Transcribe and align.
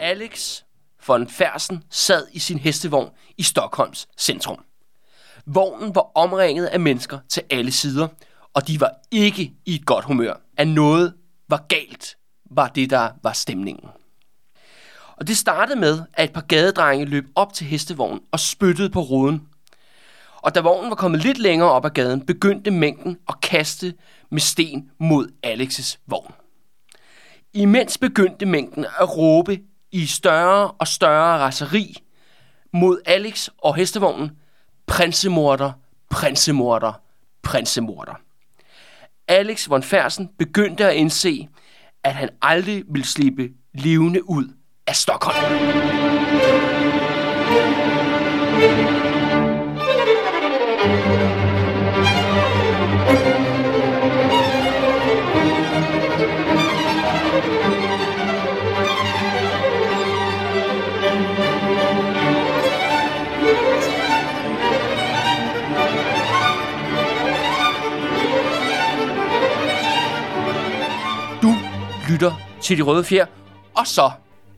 Alex 0.00 0.62
von 1.06 1.28
Fersen 1.28 1.84
sad 1.90 2.26
i 2.32 2.38
sin 2.38 2.58
hestevogn 2.58 3.10
i 3.38 3.42
Stockholms 3.42 4.08
centrum. 4.18 4.64
Vognen 5.46 5.94
var 5.94 6.10
omringet 6.14 6.66
af 6.66 6.80
mennesker 6.80 7.18
til 7.28 7.42
alle 7.50 7.72
sider, 7.72 8.08
og 8.54 8.68
de 8.68 8.80
var 8.80 8.92
ikke 9.10 9.52
i 9.66 9.74
et 9.74 9.86
godt 9.86 10.04
humør. 10.04 10.34
At 10.56 10.68
noget 10.68 11.14
var 11.48 11.64
galt, 11.68 12.16
var 12.50 12.68
det, 12.68 12.90
der 12.90 13.10
var 13.22 13.32
stemningen. 13.32 13.88
Og 15.16 15.28
det 15.28 15.36
startede 15.36 15.80
med, 15.80 16.02
at 16.14 16.24
et 16.24 16.32
par 16.32 16.40
gadedrenge 16.40 17.04
løb 17.04 17.24
op 17.34 17.52
til 17.52 17.66
hestevognen 17.66 18.20
og 18.32 18.40
spyttede 18.40 18.90
på 18.90 19.00
ruden. 19.00 19.48
Og 20.36 20.54
da 20.54 20.60
vognen 20.60 20.90
var 20.90 20.96
kommet 20.96 21.22
lidt 21.22 21.38
længere 21.38 21.70
op 21.70 21.84
ad 21.84 21.90
gaden, 21.90 22.26
begyndte 22.26 22.70
mængden 22.70 23.18
at 23.28 23.40
kaste 23.40 23.94
med 24.30 24.40
sten 24.40 24.90
mod 24.98 25.28
Alexes 25.42 26.00
vogn. 26.06 26.34
Imens 27.54 27.98
begyndte 27.98 28.46
mængden 28.46 28.86
at 29.00 29.16
råbe 29.16 29.60
i 29.92 30.06
større 30.06 30.70
og 30.70 30.88
større 30.88 31.38
raseri 31.38 31.96
mod 32.72 33.00
Alex 33.06 33.48
og 33.58 33.74
hestevognen, 33.74 34.30
prinsemorder, 34.86 35.72
prinsemorder, 36.10 36.92
prinsemorder. 37.42 38.14
Alex 39.28 39.68
von 39.68 39.82
Fersen 39.82 40.30
begyndte 40.38 40.84
at 40.84 40.94
indse, 40.94 41.48
at 42.04 42.14
han 42.14 42.28
aldrig 42.42 42.84
ville 42.88 43.06
slippe 43.06 43.50
levende 43.74 44.28
ud 44.28 44.44
af 44.86 44.96
Stockholm. 44.96 45.36
Du 51.28 51.33
lytter 72.14 72.40
til 72.62 72.76
De 72.78 72.82
Røde 72.82 73.04
Fjer, 73.04 73.26
og 73.76 73.86
så 73.86 74.10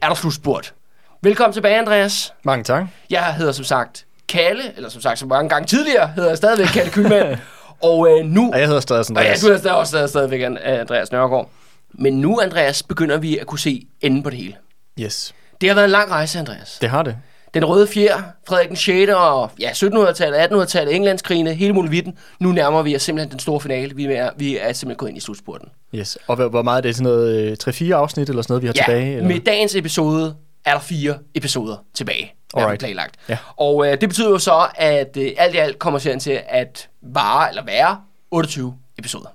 er 0.02 0.08
der 0.08 0.14
slutspurt. 0.14 0.74
Velkommen 1.22 1.52
tilbage, 1.52 1.78
Andreas. 1.78 2.32
Mange 2.44 2.64
tak. 2.64 2.84
Jeg 3.10 3.34
hedder 3.34 3.52
som 3.52 3.64
sagt 3.64 4.04
Kalle, 4.28 4.62
eller 4.76 4.88
som 4.88 5.00
sagt 5.02 5.18
så 5.18 5.26
mange 5.26 5.48
gange 5.48 5.66
tidligere, 5.66 6.08
hedder 6.08 6.28
jeg 6.30 6.36
stadigvæk 6.36 6.66
Kalle 6.66 6.90
Kylmand. 6.92 7.38
og 7.82 8.08
øh, 8.10 8.24
nu... 8.26 8.50
Og 8.52 8.58
jeg 8.58 8.66
hedder 8.66 8.80
stadig 8.80 9.00
Og 9.00 9.06
Andreas. 9.10 9.40
du 9.40 9.46
hedder 9.46 9.58
stadig- 9.60 9.76
også 9.76 9.90
stadig- 9.90 10.08
stadigvæk 10.08 10.40
An- 10.42 10.58
Andreas 10.58 11.12
Nørgaard. 11.12 11.50
Men 11.90 12.20
nu, 12.20 12.40
Andreas, 12.40 12.82
begynder 12.82 13.16
vi 13.16 13.38
at 13.38 13.46
kunne 13.46 13.58
se 13.58 13.86
enden 14.00 14.22
på 14.22 14.30
det 14.30 14.38
hele. 14.38 14.54
Yes, 15.00 15.34
Det 15.60 15.68
har 15.68 15.74
været 15.74 15.84
en 15.84 15.90
lang 15.90 16.10
rejse, 16.10 16.38
Andreas. 16.38 16.78
det 16.80 16.90
har 16.90 17.02
det. 17.02 17.16
Den 17.54 17.64
røde 17.64 17.86
fjer, 17.86 18.22
Frederik 18.48 18.68
den 18.68 18.76
6. 18.76 19.12
og 19.12 19.50
ja, 19.60 19.70
1700-tallet, 19.70 20.38
1800-tallet, 20.38 20.94
Englandskrigene, 20.94 21.54
hele 21.54 21.72
muligheden. 21.72 22.18
Nu 22.40 22.52
nærmer 22.52 22.82
vi 22.82 22.96
os 22.96 23.02
simpelthen 23.02 23.30
den 23.30 23.38
store 23.38 23.60
finale. 23.60 23.96
Vi 23.96 24.04
er, 24.04 24.30
vi 24.36 24.56
er 24.58 24.72
simpelthen 24.72 24.96
gået 24.96 25.08
ind 25.08 25.18
i 25.18 25.20
slutspurten. 25.20 25.68
Yes. 25.94 26.18
Og 26.26 26.48
hvor, 26.48 26.62
meget 26.62 26.78
er 26.78 26.80
det? 26.82 26.96
Sådan 26.96 27.12
noget 27.12 27.66
øh, 27.66 27.90
3-4 27.90 27.92
afsnit 27.92 28.28
eller 28.28 28.42
sådan 28.42 28.52
noget, 28.52 28.62
vi 28.62 28.66
har 28.66 28.74
Ja, 28.76 28.82
tilbage? 28.82 29.16
Eller? 29.16 29.28
med 29.28 29.40
dagens 29.40 29.74
episode 29.74 30.34
er 30.64 30.72
der 30.72 30.80
fire 30.80 31.18
episoder 31.34 31.76
tilbage. 31.94 32.32
Alright. 32.54 32.80
planlagt. 32.80 33.14
Ja. 33.28 33.38
Og 33.56 33.86
øh, 33.86 34.00
det 34.00 34.08
betyder 34.08 34.30
jo 34.30 34.38
så, 34.38 34.66
at 34.74 35.16
øh, 35.16 35.30
alt 35.36 35.54
i 35.54 35.58
alt 35.58 35.78
kommer 35.78 35.98
serien 35.98 36.20
til 36.20 36.40
at 36.48 36.88
vare, 37.02 37.48
eller 37.48 37.64
være, 37.64 38.00
28 38.30 38.74
episoder. 38.98 39.28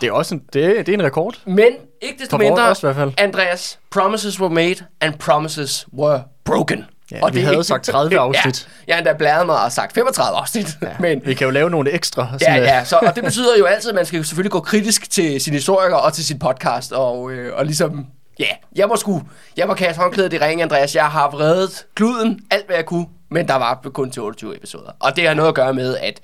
Det 0.00 0.06
er 0.08 0.12
også 0.12 0.34
en, 0.34 0.42
det 0.52 0.86
det 0.86 0.88
er 0.88 0.94
en 0.94 1.02
rekord. 1.02 1.38
Men 1.46 1.72
ikke 2.02 2.18
desto 2.18 2.36
mindre, 2.36 2.68
også. 2.68 3.12
Andreas, 3.18 3.78
promises 3.90 4.40
were 4.40 4.50
made, 4.50 4.76
and 5.00 5.14
promises 5.14 5.86
were 5.98 6.22
broken. 6.44 6.84
Ja, 7.12 7.20
vi 7.32 7.38
det 7.38 7.42
havde 7.46 7.64
sagt 7.64 7.84
30 7.84 8.18
afsnit. 8.18 8.68
Ja, 8.88 8.92
jeg 8.92 8.98
endda 8.98 9.12
blæret 9.12 9.46
mig 9.46 9.64
og 9.64 9.72
sagt 9.72 9.94
35 9.94 10.38
afsnit. 10.38 10.66
Ja. 10.82 10.86
Men, 11.00 11.22
Vi 11.24 11.34
kan 11.34 11.44
jo 11.44 11.50
lave 11.50 11.70
nogle 11.70 11.90
ekstra. 11.90 12.28
ja, 12.32 12.38
Sådan, 12.38 12.56
øh, 12.60 12.66
ja, 12.66 12.84
så, 12.84 12.98
og 13.02 13.14
det 13.14 13.24
betyder 13.24 13.58
jo 13.58 13.64
altid, 13.64 13.90
at 13.90 13.94
man 13.94 14.06
skal 14.06 14.24
selvfølgelig 14.24 14.52
gå 14.52 14.60
kritisk 14.60 15.10
til 15.10 15.40
sin 15.40 15.52
historiker 15.54 15.96
og 15.96 16.12
til 16.12 16.24
sin 16.24 16.38
podcast, 16.38 16.92
og, 16.92 17.30
øh, 17.30 17.56
og 17.56 17.66
ligesom, 17.66 18.06
ja, 18.38 18.46
jeg 18.76 18.88
må 18.88 18.96
sgu, 18.96 19.22
jeg 19.56 19.66
må 19.66 19.74
kaste 19.74 20.00
håndklædet 20.00 20.32
i 20.32 20.38
ringen, 20.38 20.62
Andreas. 20.62 20.94
Jeg 20.94 21.06
har 21.06 21.30
vredet 21.30 21.86
kluden, 21.94 22.40
alt 22.50 22.66
hvad 22.66 22.76
jeg 22.76 22.86
kunne, 22.86 23.06
men 23.30 23.48
der 23.48 23.54
var 23.54 23.80
kun 23.94 24.10
til 24.10 24.22
28 24.22 24.56
episoder. 24.56 24.90
Og 25.00 25.16
det 25.16 25.26
har 25.28 25.34
noget 25.34 25.48
at 25.48 25.54
gøre 25.54 25.74
med, 25.74 25.96
at 25.96 26.20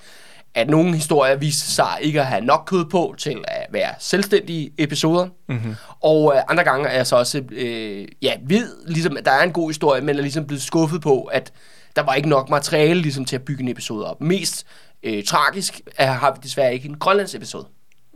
at 0.54 0.70
nogle 0.70 0.94
historier 0.94 1.36
viste 1.36 1.70
sig 1.70 1.98
ikke 2.00 2.20
at 2.20 2.26
have 2.26 2.44
nok 2.44 2.62
kød 2.66 2.84
på 2.84 3.14
til 3.18 3.44
at 3.48 3.66
være 3.70 3.94
selvstændige 3.98 4.70
episoder. 4.78 5.28
Mm-hmm. 5.48 5.74
Og 6.00 6.34
øh, 6.36 6.42
andre 6.48 6.64
gange 6.64 6.88
er 6.88 6.96
jeg 6.96 7.06
så 7.06 7.16
også, 7.16 7.42
øh, 7.50 8.08
ja, 8.22 8.32
ved 8.46 8.86
ligesom, 8.86 9.16
at 9.16 9.24
der 9.24 9.30
er 9.30 9.42
en 9.42 9.52
god 9.52 9.70
historie, 9.70 10.00
men 10.00 10.16
er 10.16 10.22
ligesom 10.22 10.46
blevet 10.46 10.62
skuffet 10.62 11.00
på, 11.00 11.22
at 11.22 11.52
der 11.96 12.02
var 12.02 12.14
ikke 12.14 12.28
nok 12.28 12.48
materiale 12.50 13.00
ligesom, 13.00 13.24
til 13.24 13.36
at 13.36 13.42
bygge 13.42 13.62
en 13.62 13.68
episode 13.68 14.06
op. 14.06 14.20
Mest 14.20 14.66
øh, 15.02 15.24
tragisk 15.24 15.80
er, 15.96 16.12
har 16.12 16.32
vi 16.32 16.38
desværre 16.42 16.74
ikke 16.74 16.88
en 16.88 16.98
Grønlands 16.98 17.34
episode, 17.34 17.66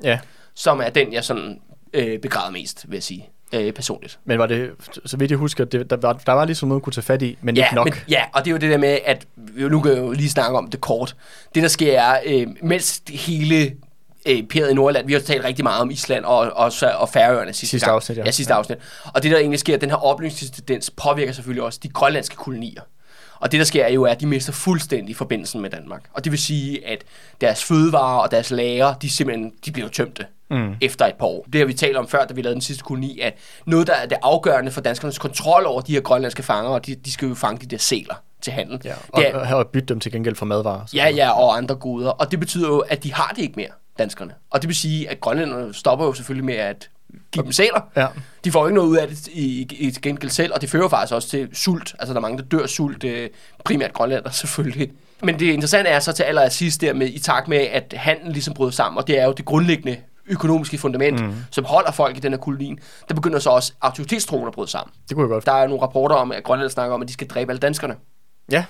ja. 0.03 0.19
som 0.54 0.81
er 0.81 0.88
den, 0.88 1.12
jeg 1.12 1.25
sådan 1.25 1.60
øh, 1.93 2.19
begræder 2.19 2.50
mest, 2.50 2.84
vil 2.88 2.97
jeg 2.97 3.03
sige, 3.03 3.28
øh, 3.54 3.72
personligt. 3.72 4.19
Men 4.25 4.38
var 4.38 4.47
det, 4.47 4.70
så 5.06 5.16
vidt 5.16 5.31
jeg 5.31 5.38
husker, 5.38 5.64
det, 5.64 5.91
der, 5.91 5.97
var, 5.97 6.12
der 6.12 6.32
var 6.32 6.44
ligesom 6.44 6.69
noget, 6.69 6.82
kunne 6.82 6.92
tage 6.92 7.03
fat 7.04 7.22
i, 7.22 7.38
men 7.42 7.56
ikke 7.56 7.75
nok. 7.75 7.84
Men, 7.86 7.94
ja, 8.09 8.22
og 8.34 8.44
det 8.44 8.50
er 8.50 8.53
jo 8.53 8.59
det 8.59 8.70
der 8.70 8.78
med, 8.78 8.98
at 9.06 9.26
vi- 9.36 9.69
nu 9.69 9.81
kan 9.81 9.92
jeg 9.92 9.98
jo 10.00 10.10
lige 10.10 10.31
snakke 10.31 10.59
om 10.59 10.70
det 10.70 10.81
kort. 10.81 11.16
Det 11.54 11.62
der 11.62 11.69
sker 11.69 12.00
er, 12.00 12.20
øh, 12.26 12.47
mens 12.62 13.03
hele 13.10 13.64
øh, 14.26 14.38
imperiet 14.38 14.70
i 14.70 14.75
Nordland, 14.75 15.06
vi 15.06 15.12
har 15.12 15.20
talt 15.20 15.44
rigtig 15.44 15.62
meget 15.64 15.81
om 15.82 15.91
Island 15.91 16.25
og, 16.25 16.38
og, 16.38 16.72
og 16.98 17.09
Færøerne 17.09 17.53
sidste, 17.53 17.66
Sidste 17.70 17.86
gang. 17.86 17.94
afsnit, 17.94 18.19
ja. 18.19 18.22
ja. 18.25 18.31
sidste 18.31 18.54
afsnit. 18.54 18.78
Og 19.04 19.22
det 19.22 19.31
der 19.31 19.38
egentlig 19.38 19.59
sker, 19.60 19.76
den 19.76 19.91
her 19.91 19.97
opløsningstendens 19.97 20.91
påvirker 20.91 21.32
selvfølgelig 21.32 21.62
også 21.62 21.80
de 21.82 21.88
grønlandske 21.88 22.36
kolonier. 22.36 22.82
Og 23.41 23.53
det 23.53 23.59
der 23.59 23.65
sker 23.65 23.84
er 23.84 23.93
jo, 23.93 24.04
at 24.04 24.21
de 24.21 24.26
mister 24.26 24.53
fuldstændig 24.53 25.16
forbindelsen 25.16 25.60
med 25.60 25.71
Danmark. 25.71 26.03
Og 26.12 26.25
det 26.25 26.32
vil 26.32 26.38
sige, 26.41 26.87
at 26.87 27.04
deres 27.41 27.65
fødevarer 27.65 28.19
og 28.22 28.31
deres 28.31 28.50
lager, 28.50 28.94
de 28.94 29.10
simpelthen 29.10 29.53
de 29.65 29.72
bliver 29.72 29.88
tømte 29.88 30.26
mm. 30.50 30.75
efter 30.81 31.06
et 31.06 31.15
par 31.15 31.26
år. 31.26 31.47
Det 31.53 31.60
har 31.60 31.66
vi 31.66 31.75
talt 31.75 31.97
om 31.97 32.09
før, 32.09 32.25
da 32.25 32.34
vi 32.34 32.43
lavede 32.43 32.54
den 32.54 32.60
sidste 32.62 32.84
koloni, 32.84 33.21
at 33.21 33.34
noget, 33.66 33.87
der 33.87 33.94
er 33.94 34.06
det 34.06 34.19
afgørende 34.22 34.71
for 34.72 34.81
danskernes 34.81 35.19
kontrol 35.19 35.66
over 35.66 35.81
de 35.81 35.93
her 35.93 36.00
grønlandske 36.00 36.43
fanger, 36.43 36.71
og 36.71 36.87
de, 36.87 36.94
de 36.94 37.12
skal 37.12 37.28
jo 37.28 37.34
fange 37.34 37.60
de 37.60 37.66
der 37.66 37.78
sæler 37.78 38.15
til 38.41 38.53
handel. 38.53 38.81
Ja, 38.84 38.94
og, 39.09 39.21
det 39.22 39.28
er, 39.31 39.54
og, 39.54 39.66
bytte 39.66 39.87
dem 39.87 40.00
til 40.00 40.12
gengæld 40.12 40.34
for 40.34 40.47
madvarer. 40.47 40.87
Så- 40.87 40.97
Ja, 40.97 41.09
ja, 41.09 41.31
og 41.31 41.56
andre 41.56 41.75
goder. 41.75 42.10
Og 42.10 42.31
det 42.31 42.41
betyder 42.41 42.69
jo, 42.69 42.78
at 42.78 43.04
de 43.04 43.15
har 43.15 43.32
det 43.37 43.43
ikke 43.43 43.54
mere, 43.56 43.71
danskerne. 43.98 44.34
Og 44.50 44.62
det 44.62 44.69
vil 44.69 44.77
sige, 44.77 45.10
at 45.10 45.21
grønlænderne 45.21 45.75
stopper 45.75 46.06
jo 46.06 46.12
selvfølgelig 46.12 46.44
med 46.44 46.54
at 46.54 46.91
give 47.33 47.45
dem 47.45 47.53
sæler. 47.53 47.81
Ja. 47.97 48.07
De 48.45 48.53
får 48.53 48.61
jo 48.61 48.67
ikke 48.67 48.75
noget 48.75 48.89
ud 48.89 48.97
af 48.97 49.09
det 49.09 49.27
i, 49.27 49.63
i, 49.63 49.89
i 49.89 49.91
gengæld 50.03 50.31
selv, 50.31 50.55
og 50.55 50.61
det 50.61 50.71
fører 50.71 50.89
faktisk 50.89 51.15
også 51.15 51.29
til 51.29 51.49
sult. 51.53 51.95
Altså, 51.99 52.15
der 52.15 52.21
er 52.21 52.23
mange, 52.23 52.39
der 52.39 52.45
dør 52.45 52.67
sult, 52.67 53.05
øh, 53.05 53.31
primært 53.65 53.93
grønlænder 53.93 54.31
selvfølgelig. 54.43 54.93
Men 55.23 55.39
det 55.39 55.47
interessante 55.47 55.91
er 55.91 56.01
så 56.01 56.13
til 56.13 56.23
allersidst 56.23 56.81
der 56.81 56.95
med, 56.95 57.09
i 57.09 57.19
takt 57.19 57.49
med, 57.49 57.59
at 57.59 57.95
handel 57.97 58.33
ligesom 58.33 58.55
bryder 58.55 58.73
sammen, 58.73 58.99
og 58.99 59.07
det 59.07 59.19
er 59.19 59.25
jo 59.25 59.33
det 59.33 59.45
grundlæggende 59.45 59.97
økonomiske 60.27 60.79
fundament, 60.79 61.21
mm. 61.21 61.35
som 61.51 61.65
holder 61.65 61.91
folk 61.91 62.17
i 62.17 62.21
den 62.21 62.33
her 62.33 62.39
koloni, 62.39 62.77
der 63.09 63.15
begynder 63.15 63.39
så 63.39 63.51
også 63.51 63.73
autoritetstroen 63.81 64.47
at 64.47 64.53
bryde 64.53 64.71
sammen. 64.71 64.93
Det 65.09 65.17
kunne 65.17 65.25
jeg 65.25 65.29
godt. 65.29 65.47
Der 65.47 65.53
er 65.53 65.67
nogle 65.67 65.83
rapporter 65.83 66.17
om, 66.17 66.33
at 66.33 66.45
Grønland 66.45 66.71
snakker 66.71 66.95
om, 66.95 67.03
at 67.03 67.09
de 67.09 67.13
skal 67.13 67.29
dræbe 67.29 67.53
alle 67.53 67.61
danskerne. 67.61 67.97
Ja, 68.53 68.65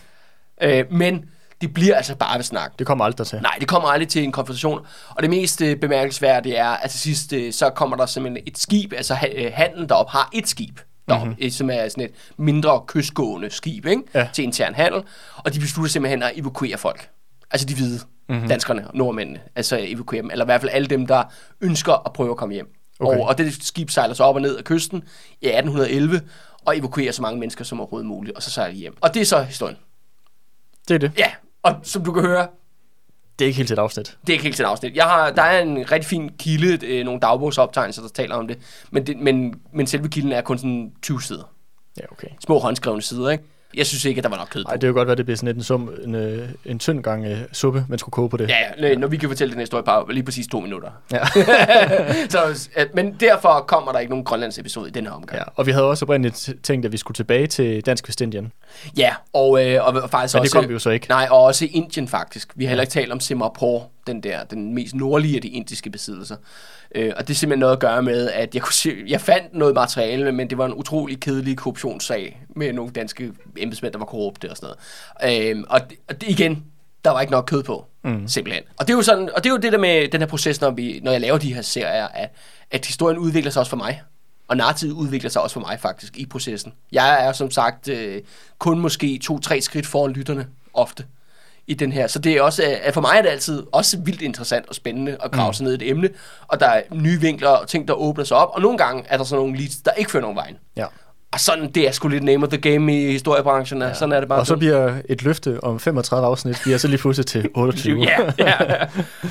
Øh, 0.62 0.84
men 0.93 1.25
det 1.60 1.74
bliver 1.74 1.96
altså 1.96 2.14
bare 2.16 2.36
ved 2.38 2.44
snak. 2.44 2.78
det 2.78 2.86
kommer 2.86 3.04
aldrig 3.04 3.26
til. 3.26 3.41
Nej, 3.42 3.56
det 3.60 3.69
kommer 3.69 3.88
aldrig 3.88 4.08
til 4.08 4.24
en 4.24 4.32
konfrontation. 4.32 4.80
Og 5.10 5.22
det 5.22 5.30
mest 5.30 5.60
øh, 5.62 5.76
bemærkelsesværdige 5.76 6.54
er, 6.56 6.69
at 6.69 6.91
til 6.91 7.00
sidst, 7.00 7.32
øh, 7.32 7.52
så 7.52 7.70
kommer 7.70 7.96
der 7.96 8.06
simpelthen 8.06 8.42
et 8.46 8.58
skib, 8.58 8.92
altså 8.92 9.14
ha- 9.14 9.28
øh, 9.36 9.50
handlen 9.54 9.88
deroppe 9.88 10.12
har 10.12 10.30
et 10.32 10.48
skib, 10.48 10.78
deroppe, 11.08 11.26
Mhm. 11.28 11.36
mm-hmm. 11.38 11.50
som 11.50 11.70
er 11.70 11.88
sådan 11.88 12.04
et 12.04 12.10
mindre 12.36 12.82
kystgående 12.86 13.50
skib, 13.50 13.86
ikke? 13.86 14.02
Ja. 14.14 14.28
til 14.32 14.44
intern 14.44 14.74
handel. 14.74 15.02
Og 15.36 15.54
de 15.54 15.60
beslutter 15.60 15.91
simpelthen 15.91 16.22
at 16.22 16.32
evakuere 16.34 16.78
folk. 16.78 17.08
Altså 17.50 17.66
de 17.66 17.75
hvide, 17.75 17.98
Mhm. 18.28 18.34
mm-hmm. 18.34 18.48
danskerne 18.48 18.88
og 18.88 18.96
nordmændene. 18.96 19.40
Altså 19.56 19.78
evakuere 19.80 20.22
dem, 20.22 20.30
eller 20.30 20.44
i 20.44 20.46
hvert 20.46 20.60
fald 20.60 20.70
alle 20.75 20.88
dem, 20.88 21.06
der 21.06 21.22
ønsker 21.60 22.06
at 22.06 22.12
prøve 22.12 22.30
at 22.30 22.36
komme 22.36 22.54
hjem. 22.54 22.69
Okay. 23.00 23.19
Og, 23.20 23.26
og 23.26 23.38
det 23.38 23.62
skib 23.66 23.90
sejler 23.90 24.14
så 24.14 24.25
op 24.25 24.34
og 24.34 24.40
ned 24.40 24.56
af 24.56 24.64
kysten 24.64 25.02
i 25.40 25.46
1811, 25.46 26.20
og 26.66 26.78
evakuerer 26.78 27.12
så 27.12 27.22
mange 27.22 27.40
mennesker 27.40 27.64
som 27.64 27.81
overhovedet 27.81 28.06
muligt, 28.08 28.37
og 28.37 28.43
så 28.43 28.50
sejler 28.50 28.72
de 28.75 28.78
hjem. 28.81 28.96
Og 29.00 29.14
det 29.14 29.22
er 29.22 29.26
så 29.26 29.43
historien. 29.43 29.76
Det 30.88 30.94
er 30.94 30.99
det. 30.99 31.12
Ja, 31.19 31.31
og 31.62 31.75
som 31.82 32.05
du 32.05 32.12
kan 32.12 32.22
høre, 32.22 32.49
Det 33.38 33.44
er 33.44 33.46
ikke 33.46 33.56
helt 33.56 33.70
et 33.70 33.78
afsnit. 33.78 34.19
det 34.26 34.28
er 34.28 34.32
ikke 34.34 34.43
helt 34.44 34.56
til 34.56 34.62
et 34.62 34.69
afsnit. 34.69 34.96
Jeg 34.96 35.05
har, 35.05 35.31
der 35.31 35.43
er 35.43 35.62
en 35.62 35.90
rigtig 35.90 36.06
fin 36.08 36.31
kilde, 36.38 36.87
øh, 36.87 37.05
nogle 37.05 37.20
dagbogsoptegnelser, 37.20 38.02
der 38.02 38.08
taler 38.08 38.34
om 38.34 38.49
det. 38.49 38.58
Men, 38.90 39.06
det, 39.06 39.16
men, 39.19 39.60
men 39.72 39.87
selve 39.87 40.08
kilden 40.08 40.32
er 40.32 40.40
kun 40.40 40.58
sådan 40.58 40.93
20 41.02 41.22
sider. 41.22 41.52
Ja, 42.00 42.02
okay. 42.12 42.28
Små 42.44 42.58
håndskrevne 42.58 43.02
sider, 43.02 43.31
ikke? 43.31 43.44
Jeg 43.75 43.87
synes 43.87 44.05
ikke, 44.05 44.19
at 44.19 44.25
der 44.25 44.31
var 44.31 44.37
nok 44.37 44.49
kød 44.50 44.65
på. 44.65 44.70
Ej, 44.70 44.76
det 44.76 44.88
jo 44.88 44.93
godt 44.93 45.09
være, 45.09 45.17
det 45.17 45.25
bliver 45.25 45.37
sådan 45.37 45.56
en, 45.56 45.62
sum, 45.62 45.91
en, 46.05 46.15
øh, 46.15 46.49
en 46.65 46.79
tynd 46.79 47.03
gang 47.03 47.26
øh, 47.26 47.38
suppe, 47.53 47.85
man 47.88 47.99
skulle 47.99 48.12
koge 48.12 48.29
på 48.29 48.37
det. 48.37 48.49
Ja, 48.49 48.88
ja, 48.88 48.94
når 48.94 49.09
vi 49.09 49.17
kan 49.17 49.29
fortælle 49.29 49.53
den 49.53 49.61
historie 49.61 49.85
på 49.85 50.06
lige 50.11 50.25
præcis 50.25 50.47
to 50.47 50.61
minutter. 50.61 50.91
Ja. 51.12 51.26
så, 52.35 52.69
øh, 52.76 52.87
men 52.94 53.17
derfor 53.20 53.65
kommer 53.69 53.93
der 53.93 53.99
ikke 53.99 54.11
nogen 54.11 54.25
Grønlands 54.25 54.59
episode 54.59 54.88
i 54.88 54.93
den 54.93 55.06
her 55.06 55.12
omgang. 55.12 55.38
ja. 55.38 55.44
Og 55.56 55.67
vi 55.67 55.73
havde 55.73 55.85
også 55.85 56.05
oprindeligt 56.05 56.50
tænkt, 56.62 56.87
at 56.87 56.93
vi 56.93 56.97
skulle 56.97 57.17
tilbage 57.17 57.47
til 57.47 57.87
Dansk 57.87 58.09
Vestindien. 58.09 58.53
Ja, 58.97 59.15
og, 59.32 59.67
øh, 59.67 59.87
og 59.87 60.11
faktisk 60.11 60.35
Men 60.35 60.41
også... 60.41 60.43
det 60.43 60.53
kom 60.53 60.69
vi 60.69 60.73
jo 60.73 60.79
så 60.79 60.91
ikke. 60.91 61.09
Nej, 61.09 61.29
og 61.31 61.43
også 61.43 61.69
Indien 61.70 62.09
faktisk. 62.09 62.53
Vi 62.55 62.65
har 62.65 62.69
heller 62.69 62.82
ikke 62.82 62.93
talt 62.93 63.12
om 63.12 63.20
Simapur, 63.20 63.91
den 64.06 64.23
der, 64.23 64.44
den 64.44 64.75
mest 64.75 64.94
nordlige 64.94 65.37
af 65.37 65.43
de 65.43 65.49
indiske 65.49 65.91
besiddelser. 65.91 66.37
Øh, 66.94 67.12
og 67.17 67.29
det 67.29 67.35
er 67.35 67.38
simpelthen 67.38 67.61
noget 67.61 67.73
at 67.73 67.81
gøre 67.81 68.02
med, 68.02 68.31
at 68.31 68.55
jeg, 68.55 68.62
kunne 68.62 68.73
se, 68.73 69.05
jeg 69.06 69.20
fandt 69.20 69.55
noget 69.55 69.75
materiale, 69.75 70.32
men 70.32 70.50
det 70.50 70.58
var 70.58 70.67
en 70.67 70.75
utrolig 70.75 71.20
kedelig 71.20 71.56
korruptionssag 71.56 72.43
med 72.56 72.73
nogle 72.73 72.93
danske 72.93 73.32
embedsmænd, 73.56 73.93
der 73.93 73.99
var 73.99 74.06
korrupte 74.06 74.50
og 74.50 74.56
sådan 74.56 74.75
noget. 75.23 75.56
Øh, 75.56 75.64
og, 75.69 75.81
det, 75.90 75.99
og 76.08 76.20
det, 76.20 76.29
igen, 76.29 76.64
der 77.05 77.11
var 77.11 77.20
ikke 77.20 77.31
nok 77.31 77.44
kød 77.46 77.62
på, 77.62 77.87
mm. 78.05 78.29
simpelthen. 78.29 78.62
Og 78.79 78.87
det 78.87 78.93
er 78.93 78.96
jo 78.96 79.02
sådan, 79.02 79.31
og 79.37 79.44
det 79.44 79.50
er 79.50 79.55
jo 79.55 79.58
det 79.58 79.73
der 79.73 79.79
med 79.79 80.08
den 80.08 80.20
her 80.20 80.29
proces, 80.29 80.61
når, 80.61 80.70
vi, 80.70 81.00
når 81.02 81.12
jeg 81.12 81.20
laver 81.20 81.38
de 81.38 81.55
her 81.55 81.62
serier, 81.62 82.08
at, 82.08 82.31
at 82.70 82.87
historien 82.87 83.19
udvikler 83.19 83.50
sig 83.50 83.61
også 83.61 83.70
for 83.70 83.76
mig. 83.76 84.02
Og 84.49 84.56
narrativet 84.56 84.93
udvikler 84.93 85.31
sig 85.31 85.43
også 85.43 85.55
for 85.55 85.61
mig 85.61 85.81
faktisk 85.81 86.17
i 86.17 86.26
processen. 86.26 86.73
Jeg 86.93 87.26
er 87.26 87.32
som 87.32 87.50
sagt 87.50 87.88
øh, 87.88 88.23
kun 88.58 88.79
måske 88.79 89.19
to-tre 89.23 89.61
skridt 89.61 89.87
foran 89.87 90.12
lytterne 90.12 90.46
ofte 90.75 91.05
i 91.69 91.75
den 91.75 91.93
her. 91.93 92.06
Så 92.06 92.19
det 92.19 92.32
er 92.32 92.43
også, 92.43 92.79
at 92.82 92.94
for 92.94 93.00
mig 93.00 93.15
er 93.19 93.23
det 93.23 93.29
altid 93.29 93.62
også 93.73 93.99
vildt 93.99 94.23
interessant 94.23 94.69
og 94.69 94.75
spændende 94.75 95.17
at 95.25 95.31
grave 95.31 95.49
mm. 95.49 95.53
sig 95.53 95.65
ned 95.65 95.73
i 95.73 95.85
et 95.85 95.91
emne, 95.91 96.09
og 96.49 96.61
der 96.61 96.67
er 96.67 96.82
nye 96.93 97.20
vinkler 97.20 97.49
og 97.49 97.69
ting, 97.69 97.88
der 97.88 97.94
åbner 97.94 98.25
sig 98.25 98.37
op, 98.37 98.50
og 98.53 98.61
nogle 98.61 98.79
gange 98.79 99.05
er 99.09 99.17
der 99.17 99.25
sådan 99.25 99.43
nogle 99.43 99.59
leads, 99.59 99.76
der 99.76 99.91
ikke 99.91 100.11
fører 100.11 100.23
nogen 100.23 100.37
vejen. 100.37 100.56
Ja. 100.76 100.87
Og 101.32 101.40
sådan, 101.40 101.70
det 101.70 101.88
er 101.88 101.92
sgu 101.92 102.08
lidt 102.08 102.25
name 102.25 102.46
of 102.46 102.52
the 102.52 102.58
game 102.58 103.02
i 103.02 103.12
historiebranchen. 103.12 103.82
Ja. 103.82 103.94
Sådan 103.94 104.12
er 104.12 104.20
det 104.20 104.28
bare. 104.28 104.38
Og 104.38 104.46
så 104.46 104.56
bliver 104.56 104.94
et 105.08 105.22
løfte 105.22 105.64
om 105.64 105.80
35 105.80 106.26
afsnit, 106.26 106.60
bliver 106.62 106.78
så 106.78 106.88
lige 106.88 106.98
pludselig 106.98 107.26
til 107.26 107.48
28. 107.54 108.00
ja, 108.00 108.20
ja, 108.38 108.64
ja. 108.69 108.86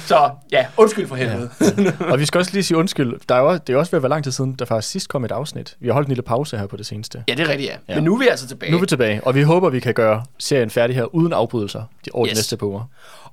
Så 0.06 0.30
ja, 0.52 0.66
undskyld 0.78 1.08
for 1.08 1.16
helvede. 1.16 1.50
Ja, 1.62 1.66
ja. 1.84 2.12
Og 2.12 2.20
vi 2.20 2.26
skal 2.26 2.40
også 2.40 2.52
lige 2.54 2.64
sige 2.64 2.78
undskyld. 2.78 3.14
Der 3.30 3.36
er 3.36 3.40
jo, 3.40 3.54
det 3.68 3.74
er 3.74 3.78
også 3.78 3.92
ved 3.92 3.98
at 3.98 4.04
være 4.04 4.10
lang 4.10 4.24
tid 4.24 4.32
siden, 4.32 4.54
der 4.54 4.66
faktisk 4.66 4.92
sidst 4.92 5.10
kom 5.10 5.26
et 5.26 5.32
afsnit. 5.32 5.76
Vi 5.80 5.88
har 5.88 5.94
holdt 5.94 6.08
en 6.08 6.12
lille 6.12 6.24
pause 6.24 6.58
her 6.58 6.68
på 6.68 6.78
det 6.78 6.86
seneste. 6.86 7.24
Ja, 7.28 7.34
det 7.34 7.40
er 7.40 7.50
rigtigt, 7.50 7.70
ja. 7.70 7.78
ja. 7.88 7.96
Men 7.96 8.04
nu 8.04 8.16
er 8.16 8.20
vi 8.20 8.28
altså 8.28 8.48
tilbage. 8.48 8.72
Nu 8.72 8.78
er 8.78 8.82
vi 8.82 8.88
tilbage, 8.88 9.24
og 9.24 9.36
vi 9.36 9.42
håber, 9.42 9.70
vi 9.70 9.80
kan 9.80 9.94
gøre 9.94 10.24
serien 10.40 10.70
færdig 10.70 10.96
her 10.96 11.16
uden 11.16 11.34
afbrydelser 11.34 11.84
de 12.06 12.10
over 12.14 12.28
yes. 12.28 12.34
de 12.34 12.38
næste 12.38 12.58
par 12.58 12.68
uger. 12.68 12.84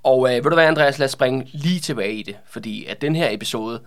Og 0.03 0.29
øh, 0.29 0.45
ved 0.45 0.51
du 0.51 0.55
hvad, 0.55 0.65
Andreas, 0.65 0.99
lad 0.99 1.05
os 1.05 1.13
springe 1.13 1.47
lige 1.53 1.81
tilbage 1.81 2.13
i 2.13 2.23
det. 2.23 2.37
Fordi 2.51 2.85
at 2.85 3.03
den 3.03 3.17
her 3.17 3.29
episode 3.31 3.81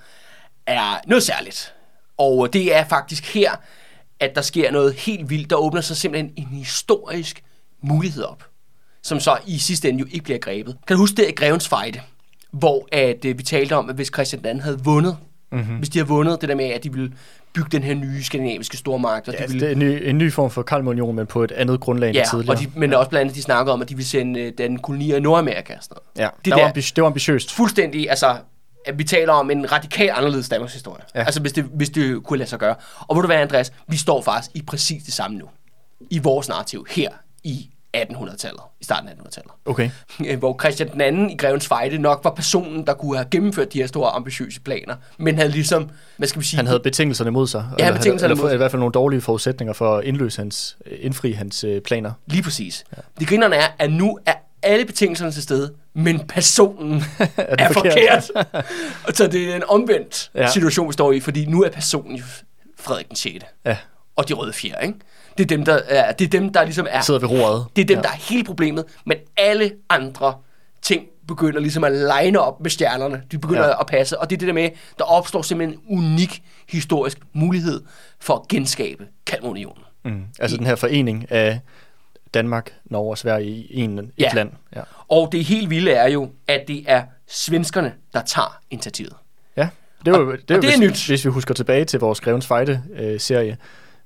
er 0.67 0.99
noget 1.07 1.23
særligt. 1.23 1.73
Og 2.17 2.53
det 2.53 2.75
er 2.75 2.85
faktisk 2.85 3.33
her, 3.33 3.51
at 4.19 4.35
der 4.35 4.41
sker 4.41 4.71
noget 4.71 4.93
helt 4.93 5.29
vildt. 5.29 5.49
Der 5.49 5.55
åbner 5.55 5.81
sig 5.81 5.97
simpelthen 5.97 6.33
en 6.35 6.45
historisk 6.45 7.43
mulighed 7.81 8.23
op, 8.23 8.43
som 9.03 9.19
så 9.19 9.37
i 9.47 9.57
sidste 9.57 9.89
ende 9.89 9.99
jo 9.99 10.05
ikke 10.11 10.23
bliver 10.23 10.39
grebet. 10.39 10.77
Kan 10.87 10.95
du 10.95 10.99
huske 10.99 11.17
det 11.17 11.29
i 11.29 11.31
Grevens 11.31 11.67
Fejde, 11.67 12.01
hvor 12.51 12.87
at, 12.91 13.25
øh, 13.25 13.37
vi 13.37 13.43
talte 13.43 13.75
om, 13.75 13.89
at 13.89 13.95
hvis 13.95 14.11
Christian 14.13 14.45
II 14.45 14.61
havde 14.61 14.79
vundet, 14.83 15.17
mm-hmm. 15.51 15.77
hvis 15.77 15.89
de 15.89 15.99
havde 15.99 16.07
vundet 16.07 16.41
det 16.41 16.49
der 16.49 16.55
med, 16.55 16.65
at 16.65 16.83
de 16.83 16.93
ville 16.93 17.11
bygge 17.53 17.69
den 17.71 17.83
her 17.83 17.93
nye 17.93 18.23
skandinaviske 18.23 18.77
stormagt. 18.77 19.27
Og 19.27 19.33
ja, 19.33 19.37
de 19.37 19.43
altså, 19.43 19.57
ville... 19.57 19.69
det 19.69 19.91
er 19.91 19.95
en 19.95 20.03
ny, 20.03 20.09
en 20.09 20.17
ny 20.17 20.31
form 20.31 20.51
for 20.51 20.61
Kalmarunion, 20.61 21.15
men 21.15 21.25
på 21.25 21.43
et 21.43 21.51
andet 21.51 21.79
grundlag 21.79 22.13
ja, 22.13 22.19
end 22.19 22.29
tidligere. 22.29 22.55
Og 22.55 22.61
de, 22.61 22.67
men 22.75 22.91
ja. 22.91 22.97
også 22.97 23.09
blandt 23.09 23.21
andet, 23.21 23.35
de 23.35 23.41
snakkede 23.41 23.73
om, 23.73 23.81
at 23.81 23.89
de 23.89 23.95
ville 23.95 24.07
sende 24.07 24.39
øh, 24.39 24.53
den 24.57 24.79
kolonier 24.79 25.17
i 25.17 25.19
Nordamerika 25.19 25.73
og 25.73 25.83
sådan 25.83 25.97
noget. 26.15 26.25
Ja, 26.25 26.29
det, 26.45 26.53
der, 26.53 26.61
var, 26.61 26.71
ambi- 26.71 26.91
det 26.95 27.01
var 27.01 27.07
ambitiøst. 27.07 27.53
Fuldstændig, 27.53 28.09
altså 28.09 28.35
at 28.87 28.99
vi 28.99 29.03
taler 29.03 29.33
om 29.33 29.51
en 29.51 29.71
radikalt 29.71 30.11
anderledes 30.11 30.49
Danmarks 30.49 30.73
historie. 30.73 31.03
Ja. 31.15 31.19
Altså 31.19 31.41
hvis 31.41 31.53
det, 31.53 31.63
hvis 31.63 31.89
det 31.89 32.23
kunne 32.23 32.39
lade 32.39 32.49
sig 32.49 32.59
gøre. 32.59 32.75
Og 32.99 33.15
hvor 33.15 33.21
du 33.21 33.27
være, 33.27 33.41
Andreas, 33.41 33.71
vi 33.87 33.97
står 33.97 34.21
faktisk 34.21 34.55
i 34.55 34.61
præcis 34.61 35.03
det 35.03 35.13
samme 35.13 35.37
nu. 35.37 35.45
I 36.09 36.19
vores 36.19 36.49
narrativ 36.49 36.85
her 36.89 37.09
i 37.43 37.69
1800-tallet, 37.97 38.61
i 38.81 38.83
starten 38.83 39.09
af 39.09 39.13
1800-tallet. 39.13 39.51
Okay. 39.65 39.89
Hvor 40.39 40.59
Christian 40.59 40.91
den 40.91 41.01
anden 41.01 41.29
i 41.29 41.37
Grevens 41.37 41.67
Fejde 41.67 41.97
nok 41.97 42.23
var 42.23 42.31
personen, 42.31 42.87
der 42.87 42.93
kunne 42.93 43.17
have 43.17 43.27
gennemført 43.31 43.73
de 43.73 43.79
her 43.79 43.87
store 43.87 44.09
ambitiøse 44.09 44.61
planer, 44.61 44.95
men 45.17 45.35
havde 45.35 45.49
ligesom, 45.49 45.89
hvad 46.17 46.27
skal 46.27 46.41
vi 46.41 46.45
sige... 46.45 46.57
Han 46.57 46.67
havde 46.67 46.79
betingelserne 46.79 47.31
mod 47.31 47.47
sig. 47.47 47.65
Ja, 47.79 47.85
eller, 47.85 47.97
betingelserne 47.97 48.31
eller, 48.31 48.43
mod 48.43 48.49
sig. 48.49 48.55
i 48.55 48.57
hvert 48.57 48.71
fald 48.71 48.79
nogle 48.79 48.91
dårlige 48.91 49.21
forudsætninger 49.21 49.73
for 49.73 49.97
at 49.97 50.03
indløse 50.03 50.41
hans, 50.41 50.77
indfri 50.85 51.31
hans 51.31 51.63
øh, 51.63 51.81
planer. 51.81 52.11
Lige 52.27 52.43
præcis. 52.43 52.85
Ja. 52.97 53.01
Det 53.19 53.27
grinerne 53.27 53.55
er, 53.55 53.67
at 53.79 53.91
nu 53.91 54.19
er 54.25 54.33
alle 54.67 54.85
betingelserne 54.85 55.31
til 55.31 55.43
stede, 55.43 55.73
men 55.93 56.27
personen 56.27 57.03
er, 57.19 57.55
er 57.59 57.73
forkert. 57.73 58.29
forkert. 58.35 59.17
så 59.17 59.27
det 59.27 59.51
er 59.51 59.55
en 59.55 59.63
omvendt 59.67 60.31
ja. 60.35 60.51
situation, 60.51 60.87
vi 60.87 60.93
står 60.93 61.11
i, 61.11 61.19
fordi 61.19 61.45
nu 61.45 61.63
er 61.63 61.69
personen 61.69 62.15
jo 62.15 62.23
Frederik 62.79 63.07
den 63.07 63.15
6. 63.15 63.45
Ja. 63.65 63.77
Og 64.15 64.29
de 64.29 64.33
røde 64.33 64.53
fjer, 64.53 64.79
ikke? 64.79 64.99
Det 65.37 65.43
er 65.43 65.47
dem, 65.47 65.65
der, 65.65 65.79
er, 65.87 66.11
det 66.11 66.25
er 66.25 66.29
dem, 66.29 66.53
der 66.53 66.63
ligesom 66.63 66.87
er... 66.89 67.01
Sidder 67.01 67.19
ved 67.19 67.29
roret. 67.29 67.65
Det 67.75 67.81
er 67.81 67.85
dem, 67.85 67.97
ja. 67.97 68.01
der 68.01 68.09
er 68.09 68.17
hele 68.29 68.43
problemet, 68.43 68.85
men 69.05 69.17
alle 69.37 69.71
andre 69.89 70.33
ting 70.81 71.03
begynder 71.27 71.59
ligesom 71.59 71.83
at 71.83 71.91
line 71.91 72.39
op 72.39 72.61
med 72.61 72.69
stjernerne. 72.69 73.21
De 73.31 73.37
begynder 73.37 73.67
ja. 73.67 73.79
at 73.79 73.85
passe, 73.87 74.19
og 74.19 74.29
det 74.29 74.35
er 74.35 74.37
det 74.37 74.47
der 74.47 74.53
med, 74.53 74.69
der 74.97 75.03
opstår 75.03 75.41
simpelthen 75.41 75.79
en 75.79 75.97
unik 75.97 76.43
historisk 76.69 77.17
mulighed 77.33 77.81
for 78.19 78.33
at 78.33 78.47
genskabe 78.47 79.07
Kalmarunionen. 79.25 79.83
Mm. 80.05 80.23
Altså 80.39 80.55
I, 80.55 80.57
den 80.57 80.65
her 80.67 80.75
forening 80.75 81.31
af 81.31 81.59
Danmark, 82.33 82.73
Norge 82.85 83.09
og 83.09 83.17
Sverige 83.17 83.49
i 83.49 83.81
en, 83.81 83.99
et 83.99 84.11
ja. 84.17 84.31
land. 84.33 84.49
Ja. 84.75 84.81
Og 85.07 85.29
det 85.31 85.45
helt 85.45 85.69
vilde 85.69 85.91
er 85.91 86.09
jo, 86.09 86.29
at 86.47 86.63
det 86.67 86.83
er 86.87 87.03
svenskerne, 87.27 87.93
der 88.13 88.21
tager 88.21 88.59
initiativet. 88.69 89.13
Ja, 89.57 89.69
det 90.05 90.13
er, 90.13 90.19
jo, 90.19 90.31
det 90.31 90.51
er, 90.51 90.55
og 90.55 90.61
det 90.61 90.73
er 90.73 90.77
hvis, 90.77 90.79
nyt. 90.79 91.07
Hvis 91.07 91.25
vi 91.25 91.29
husker 91.29 91.53
tilbage 91.53 91.85
til 91.85 91.99
vores 91.99 92.21
Grevens 92.21 92.47
Fejde-serie, 92.47 93.51
øh, 93.51 93.57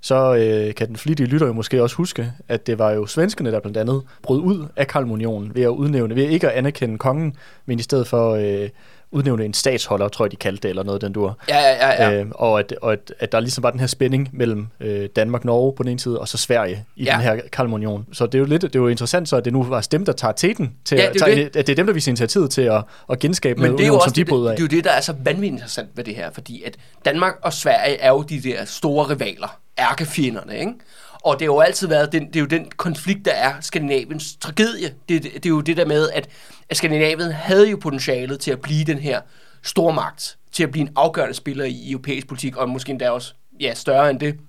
så 0.02 0.36
øh, 0.36 0.76
kan 0.76 0.88
den 0.88 0.96
flittige 0.96 1.28
lytter 1.28 1.48
jo 1.48 1.54
måske 1.54 1.84
også 1.84 1.96
huske, 1.96 2.34
at 2.48 2.68
det 2.68 2.80
var 2.80 2.92
jo 2.92 3.06
svenskerne, 3.06 3.52
der 3.52 3.60
blandt 3.60 3.78
andet 3.78 4.04
brød 4.24 4.40
ud 4.40 4.68
af 4.76 4.88
Kalmunionen 4.88 5.56
ved 5.56 5.64
at 5.64 5.68
udnævne, 5.68 6.16
ved 6.16 6.24
ikke 6.24 6.50
at 6.50 6.54
anerkende 6.54 6.98
kongen, 6.98 7.36
men 7.66 7.80
i 7.80 7.82
stedet 7.82 8.08
for 8.08 8.32
øh, 8.36 8.70
udnævne 9.12 9.46
en 9.46 9.54
statsholder, 9.54 10.08
tror 10.08 10.26
jeg, 10.26 10.32
de 10.32 10.36
kaldte 10.36 10.62
det, 10.62 10.70
eller 10.70 10.84
noget 10.84 11.02
den 11.02 11.14
dur. 11.14 11.38
Ja, 11.50 11.60
ja, 11.60 11.88
ja. 11.88 12.10
ja. 12.10 12.20
Øh, 12.20 12.26
og 12.32 12.60
at, 12.60 12.74
og 12.82 12.94
at, 12.94 13.14
at 13.20 13.32
der 13.32 13.40
ligesom 13.40 13.64
var 13.64 13.72
den 13.72 13.80
her 13.80 13.88
spænding 13.88 14.30
mellem 14.34 14.68
øh, 14.80 15.10
Danmark, 15.16 15.46
Norge 15.46 15.74
på 15.74 15.84
den 15.84 15.90
ene 15.90 16.00
side, 16.00 16.20
og 16.20 16.28
så 16.28 16.38
Sverige 16.38 16.86
i 16.96 17.04
ja. 17.04 17.14
den 17.14 17.22
her 17.22 17.40
Kalmunion. 17.52 18.06
Så 18.14 18.26
det 18.26 18.36
er 18.36 18.40
jo 18.40 18.46
lidt, 18.46 18.62
det 18.62 18.76
er 18.76 18.80
jo 18.80 18.88
interessant 18.88 19.30
så, 19.30 19.36
at 19.38 19.46
det 19.46 19.54
nu 19.54 19.64
var 19.64 19.88
dem, 19.92 20.06
der 20.06 20.14
tager 20.14 20.32
teten, 20.32 20.76
til 20.86 20.98
ja, 20.98 21.06
at, 21.06 21.16
tager, 21.20 21.36
det. 21.36 21.56
at 21.56 21.68
det 21.68 21.74
er 21.74 21.76
dem, 21.76 21.86
der 21.86 21.94
viser 21.94 22.12
initiativet 22.12 22.52
til 22.52 22.62
at, 22.62 22.84
at 23.10 23.20
genskabe 23.20 23.62
Men 23.62 23.72
det 23.72 23.84
er 23.84 23.88
jo 23.88 23.96
også 23.96 24.06
som 24.06 24.14
de 24.14 24.20
det, 24.22 24.30
bryder 24.30 24.52
af. 24.52 24.58
det, 24.58 24.72
det 24.72 24.74
er 24.74 24.78
jo 24.78 24.80
det, 24.80 24.84
der 24.84 24.92
er 24.92 25.02
så 25.02 25.14
vanvittigt 25.24 25.54
interessant 25.54 25.90
ved 25.96 26.04
det 26.04 26.16
her, 26.16 26.32
fordi 26.32 26.64
at 26.64 26.78
Danmark 27.06 27.36
og 27.42 27.54
Sverige 27.54 27.98
er 27.98 28.10
jo 28.10 28.22
de 28.22 28.42
der 28.42 28.66
store 28.66 29.10
rivaler, 29.10 29.60
ærkefjenderne, 29.80 30.60
ikke? 30.60 30.74
Og 31.24 31.40
det 31.40 31.42
har 31.42 31.54
jo 31.54 31.60
altid 31.60 31.88
været 31.88 32.12
den, 32.12 32.28
det 32.28 32.36
er 32.36 32.40
jo 32.40 32.46
den 32.46 32.72
konflikt, 32.78 33.26
der 33.26 33.32
er 33.32 33.54
Skandinaviens 33.62 34.36
tragedie. 34.36 34.94
Det, 35.10 35.24
det, 35.24 35.34
det 35.34 35.46
er 35.46 35.50
jo 35.50 35.62
det 35.62 35.78
der 35.78 35.86
med, 35.86 36.10
at, 36.10 36.30
at 36.70 36.78
Skandinavien 36.78 37.32
havde 37.32 37.70
jo 37.70 37.78
potentialet 37.78 38.40
til 38.40 38.52
at 38.52 38.62
blive 38.62 38.86
den 38.86 38.98
her 38.98 39.22
stormagt, 39.64 40.38
til 40.52 40.64
at 40.64 40.72
blive 40.72 40.82
en 40.82 40.94
afgørende 40.96 41.34
spiller 41.34 41.66
i 41.66 41.92
europæisk 41.92 42.28
politik, 42.28 42.58
og 42.58 42.70
måske 42.70 42.90
endda 42.90 43.10
også 43.10 43.34
ja, 43.60 43.74
større 43.74 44.10
end 44.10 44.20
det. 44.20 44.40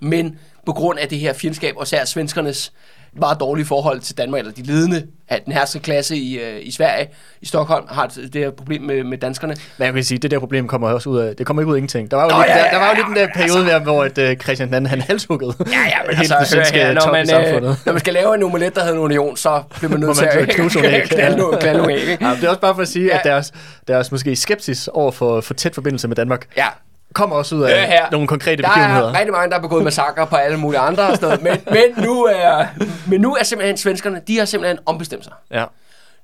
Men 0.00 0.38
på 0.66 0.72
grund 0.72 0.98
af 0.98 1.08
det 1.08 1.18
her 1.18 1.32
fjendskab, 1.32 1.74
og 1.76 1.86
særligt 1.86 2.08
svenskernes 2.08 2.72
meget 3.16 3.40
dårlige 3.40 3.66
forhold 3.66 4.00
til 4.00 4.18
Danmark, 4.18 4.38
eller 4.38 4.52
de 4.52 4.62
ledende 4.62 5.06
af 5.28 5.42
den 5.44 5.52
herske 5.52 5.78
klasse 5.78 6.16
i, 6.16 6.38
øh, 6.38 6.66
i 6.66 6.70
Sverige, 6.70 7.08
i 7.40 7.46
Stockholm, 7.46 7.86
har 7.88 8.06
det 8.06 8.34
her 8.34 8.50
problem 8.50 8.82
med, 8.82 9.04
med 9.04 9.18
danskerne. 9.18 9.56
Men 9.78 9.84
jeg 9.84 9.94
kan 9.94 10.04
sige, 10.04 10.18
det 10.18 10.30
der 10.30 10.38
problem 10.38 10.68
kommer 10.68 10.88
også 10.88 11.10
ud 11.10 11.18
af, 11.18 11.36
det 11.36 11.46
kommer 11.46 11.62
ikke 11.62 11.68
ud 11.68 11.74
af 11.74 11.78
ingenting. 11.78 12.10
Der 12.10 12.16
var 12.16 12.24
jo, 12.24 12.30
Nå, 12.30 12.36
lidt, 12.36 12.48
ja, 12.48 12.58
der, 12.58 12.70
der 12.70 12.78
var 12.78 12.86
jo 12.86 12.90
ja, 12.90 12.96
lidt 12.96 13.06
den 13.06 13.16
der 13.16 13.28
periode, 13.34 13.72
altså, 13.72 13.78
hvor 13.78 14.04
at, 14.04 14.18
uh, 14.18 14.36
Christian 14.42 14.74
II, 14.74 14.88
han 14.88 15.00
halshuggede 15.00 15.54
ja, 15.60 15.64
ja, 15.66 15.98
men 16.06 16.16
altså, 16.16 16.36
det 16.40 16.48
svenske 16.48 16.78
ja, 16.78 16.92
når, 16.92 17.12
man, 17.12 17.54
øh, 17.54 17.62
når 17.62 17.92
man 17.92 18.00
skal 18.00 18.14
lave 18.14 18.34
en 18.34 18.42
omelet, 18.42 18.74
der 18.74 18.80
hedder 18.80 18.94
en 18.94 19.00
union, 19.00 19.36
så 19.36 19.62
bliver 19.78 19.90
man 19.90 20.00
nødt 20.00 20.16
til 20.16 20.24
at 20.24 20.48
knalde 21.08 21.78
nogle 21.78 21.94
æg. 21.94 22.18
Det 22.20 22.44
er 22.44 22.48
også 22.48 22.60
bare 22.60 22.74
for 22.74 22.82
at 22.82 22.88
sige, 22.88 23.06
ja. 23.06 23.18
at 23.18 23.24
deres, 23.24 23.52
deres 23.88 24.12
måske 24.12 24.36
skepsis 24.36 24.88
over 24.88 25.12
for, 25.12 25.40
for 25.40 25.54
tæt 25.54 25.74
forbindelse 25.74 26.08
med 26.08 26.16
Danmark, 26.16 26.46
ja 26.56 26.66
kommer 27.12 27.36
også 27.36 27.54
ud 27.54 27.62
af 27.62 27.86
her. 27.86 28.10
nogle 28.10 28.26
konkrete 28.26 28.62
der 28.62 28.68
begivenheder. 28.68 29.06
Der 29.06 29.14
er 29.14 29.18
rigtig 29.18 29.32
mange, 29.32 29.48
der 29.48 29.54
har 29.54 29.62
begået 29.62 29.84
massakre 29.84 30.26
på 30.26 30.36
alle 30.36 30.56
mulige 30.56 30.80
andre 30.80 31.16
noget. 31.20 31.42
Men, 31.42 31.58
men, 31.70 32.04
nu 32.04 32.24
er, 32.24 32.66
men 33.06 33.20
nu 33.20 33.34
er 33.34 33.44
simpelthen 33.44 33.76
svenskerne, 33.76 34.20
de 34.26 34.38
har 34.38 34.44
simpelthen 34.44 34.78
ombestemt 34.86 35.24
sig. 35.24 35.32
Ja. 35.50 35.64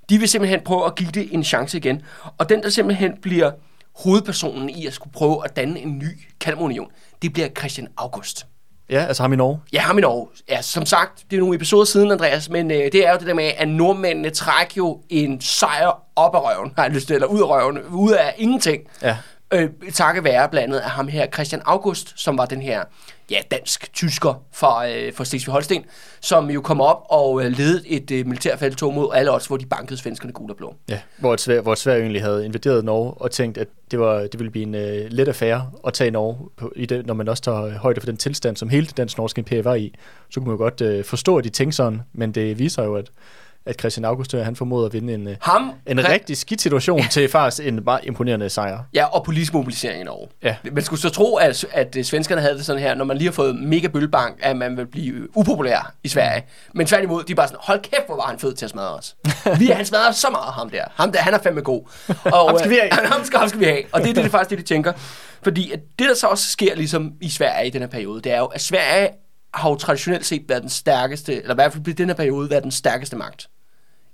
De 0.09 0.19
vil 0.19 0.29
simpelthen 0.29 0.61
prøve 0.65 0.87
at 0.87 0.95
give 0.95 1.11
det 1.11 1.29
en 1.33 1.45
chance 1.45 1.77
igen. 1.77 2.03
Og 2.39 2.49
den, 2.49 2.63
der 2.63 2.69
simpelthen 2.69 3.13
bliver 3.23 3.51
hovedpersonen 3.97 4.71
i 4.71 4.87
at 4.87 4.93
skulle 4.93 5.13
prøve 5.13 5.41
at 5.45 5.57
danne 5.57 5.81
en 5.81 5.99
ny 5.99 6.19
Kalmarunion, 6.41 6.89
det 7.23 7.33
bliver 7.33 7.49
Christian 7.59 7.89
August. 7.97 8.47
Ja, 8.91 9.05
altså 9.05 9.23
ham 9.23 9.33
i 9.33 9.37
Norge? 9.37 9.61
Ja, 9.73 9.81
ham 9.81 9.99
i 9.99 10.01
Norge. 10.01 10.29
Ja, 10.49 10.63
som 10.63 10.87
sagt, 10.87 11.25
det 11.31 11.37
er 11.37 11.41
nogle 11.41 11.57
episoder 11.57 11.85
siden, 11.85 12.11
Andreas, 12.11 12.51
men 12.51 12.71
øh, 12.71 12.77
det 12.77 13.07
er 13.07 13.13
jo 13.13 13.19
det 13.19 13.27
der 13.27 13.35
med, 13.35 13.51
at 13.59 13.69
nordmændene 13.69 14.31
trækker 14.31 14.75
jo 14.77 15.01
en 15.09 15.41
sejr 15.41 16.03
op 16.17 16.35
af 16.35 16.41
røven, 16.41 16.73
har 16.77 16.85
jeg 16.85 16.93
lyst 16.93 17.07
til, 17.07 17.15
eller 17.15 17.27
ud 17.27 17.41
af 17.41 17.49
røven, 17.49 17.79
ud 17.91 18.13
af 18.13 18.35
ingenting. 18.39 18.83
Ja 19.03 19.17
øh, 19.53 19.71
takket 19.93 20.25
være 20.25 20.49
blandt 20.49 20.65
andet 20.65 20.79
af 20.79 20.91
ham 20.91 21.09
her, 21.09 21.27
Christian 21.27 21.63
August, 21.65 22.13
som 22.17 22.39
var 22.39 22.47
den 22.47 22.63
her 22.63 22.85
ja, 23.31 23.37
dansk-tysker 23.51 24.43
fra, 24.53 24.89
øh, 24.89 25.13
fra 25.15 25.25
Slesvig-Holsten, 25.25 25.85
som 26.21 26.51
jo 26.51 26.61
kom 26.61 26.81
op 26.81 27.07
og 27.11 27.45
øh, 27.45 27.53
ledede 27.53 27.89
et 27.89 28.11
øh, 28.11 28.27
militærfeltog 28.27 28.95
mod 28.95 29.11
alle 29.15 29.35
odds, 29.35 29.47
hvor 29.47 29.57
de 29.57 29.67
bankede 29.67 29.99
svenskerne 29.99 30.33
gul 30.33 30.51
og 30.51 30.57
blå. 30.57 30.75
Ja, 30.89 31.01
hvor, 31.19 31.37
Sverige, 31.37 31.61
hvor 31.61 31.75
Sverige 31.75 32.01
egentlig 32.01 32.23
havde 32.23 32.45
invaderet 32.45 32.85
Norge 32.85 33.15
og 33.15 33.31
tænkt, 33.31 33.59
at 33.59 33.69
det, 33.91 34.01
var, 34.01 34.21
det 34.21 34.39
ville 34.39 34.51
blive 34.51 34.67
en 34.67 34.75
øh, 34.75 35.11
let 35.11 35.29
affære 35.29 35.71
at 35.87 35.93
tage 35.93 36.11
Norge, 36.11 36.49
på, 36.57 36.73
i 36.77 36.87
det, 36.87 37.07
når 37.07 37.15
man 37.15 37.29
også 37.29 37.43
tager 37.43 37.79
højde 37.79 38.01
for 38.01 38.07
den 38.07 38.17
tilstand, 38.17 38.57
som 38.57 38.69
hele 38.69 38.87
det 38.87 38.97
dansk-norske 38.97 39.39
imperium 39.39 39.65
var 39.65 39.75
i. 39.75 39.95
Så 40.31 40.41
kunne 40.41 40.47
man 40.47 40.57
jo 40.57 40.63
godt 40.63 40.81
øh, 40.81 41.05
forstå, 41.05 41.37
at 41.37 41.45
de 41.45 41.49
tænkte 41.49 41.77
sådan, 41.77 42.03
men 42.13 42.33
det 42.33 42.59
viser 42.59 42.85
jo, 42.85 42.95
at 42.95 43.11
at 43.69 43.81
Christian 43.81 44.05
August 44.05 44.33
han 44.33 44.57
formåede 44.57 44.87
at 44.87 44.93
vinde 44.93 45.15
en, 45.15 45.29
øh, 45.29 45.37
Ham, 45.41 45.73
en 45.87 46.09
rigtig 46.09 46.37
skidt 46.37 46.61
situation 46.61 47.03
til 47.11 47.29
faktisk 47.29 47.69
en 47.69 47.81
meget 47.85 48.01
imponerende 48.05 48.49
sejr. 48.49 48.79
Ja, 48.95 49.05
og 49.05 49.25
politisk 49.25 49.53
mobilisering 49.55 50.01
i 50.01 50.05
Norge. 50.05 50.29
Ja. 50.43 50.57
Man 50.73 50.85
skulle 50.85 51.01
så 51.01 51.11
tro, 51.11 51.37
at, 51.37 51.65
at 51.73 51.97
øh, 51.97 52.05
svenskerne 52.05 52.41
havde 52.41 52.55
det 52.55 52.67
sådan 52.67 52.83
her, 52.83 52.95
når 52.95 53.05
man 53.05 53.17
lige 53.17 53.29
har 53.29 53.33
fået 53.33 53.57
mega 53.57 53.87
bøllebank, 53.89 54.37
at 54.41 54.57
man 54.57 54.77
vil 54.77 54.87
blive 54.87 55.37
upopulær 55.37 55.93
i 56.05 56.09
Sverige. 56.09 56.43
Men 56.75 56.87
tværtimod, 56.87 57.25
de 57.25 57.33
er 57.33 57.37
bare 57.37 57.49
sådan, 57.49 57.61
hold 57.63 57.81
kæft, 57.81 58.07
hvor 58.07 58.17
var 58.17 58.23
han 58.27 58.39
fed 58.39 58.55
til 58.55 58.65
at 58.67 58.71
smadre 58.71 58.95
os. 58.95 59.17
Vi, 59.59 59.67
han 59.67 59.87
smadrer 59.87 60.13
så 60.13 60.31
meget, 60.31 60.55
ham 60.55 60.71
der. 60.71 60.85
Ham 60.95 61.13
der, 61.13 61.19
han 61.19 61.35
er 61.35 61.39
fandme 61.39 61.61
god. 61.61 61.83
Og, 62.25 62.49
Ham 62.49 62.59
skal 62.59 62.71
vi 62.71 62.79
have. 62.83 63.03
øh, 63.03 63.09
ham, 63.13 63.25
skal, 63.25 63.39
ham 63.39 63.49
skal 63.49 63.61
vi 63.61 63.65
have. 63.65 63.83
Og 63.93 64.01
det 64.01 64.11
er 64.11 64.15
det, 64.15 64.25
det 64.25 64.31
faktisk 64.31 64.51
det, 64.51 64.59
de 64.59 64.75
tænker. 64.75 64.93
Fordi 65.43 65.73
at 65.73 65.81
det, 65.99 66.09
der 66.09 66.15
så 66.15 66.27
også 66.27 66.51
sker 66.51 66.75
ligesom 66.75 67.13
i 67.21 67.31
Sverige 67.31 67.67
i 67.67 67.71
den 67.71 67.81
her 67.81 67.89
periode, 67.89 68.21
det 68.21 68.33
er 68.33 68.39
jo, 68.39 68.45
at 68.47 68.61
Sverige 68.61 69.09
har 69.55 69.71
jo 69.71 69.77
traditionelt 69.77 70.27
set 70.27 70.45
været 70.49 70.63
den 70.63 70.71
stærkeste, 70.71 71.37
eller 71.37 71.51
i 71.51 71.55
hvert 71.55 71.73
fald 71.73 71.89
i 71.89 71.93
den 71.93 72.09
her 72.09 72.15
periode 72.15 72.51
været 72.51 72.63
den 72.63 72.71
stærkeste 72.73 73.17
magt 73.17 73.49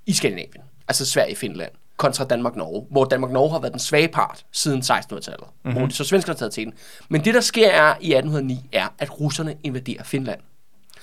i 0.07 0.13
Skandinavien. 0.13 0.63
Altså 0.89 1.07
Sverige 1.07 1.37
Finland 1.37 1.71
kontra 1.97 2.25
Danmark-Norge, 2.25 2.87
hvor 2.91 3.05
Danmark-Norge 3.05 3.51
har 3.51 3.59
været 3.59 3.73
den 3.73 3.81
svage 3.81 4.09
part 4.09 4.45
siden 4.53 4.81
1600-tallet, 4.81 5.45
mm-hmm. 5.65 5.79
hvor 5.79 5.87
de 5.87 5.95
så 5.95 6.05
svenskerne 6.05 6.35
har 6.35 6.39
taget 6.39 6.53
til 6.53 6.65
den. 6.65 6.73
Men 7.09 7.25
det, 7.25 7.35
der 7.35 7.41
sker 7.41 7.69
er, 7.69 7.95
i 8.01 8.13
1809, 8.13 8.69
er, 8.73 8.89
at 8.99 9.21
russerne 9.21 9.55
invaderer 9.63 10.05
Finland. 10.05 10.41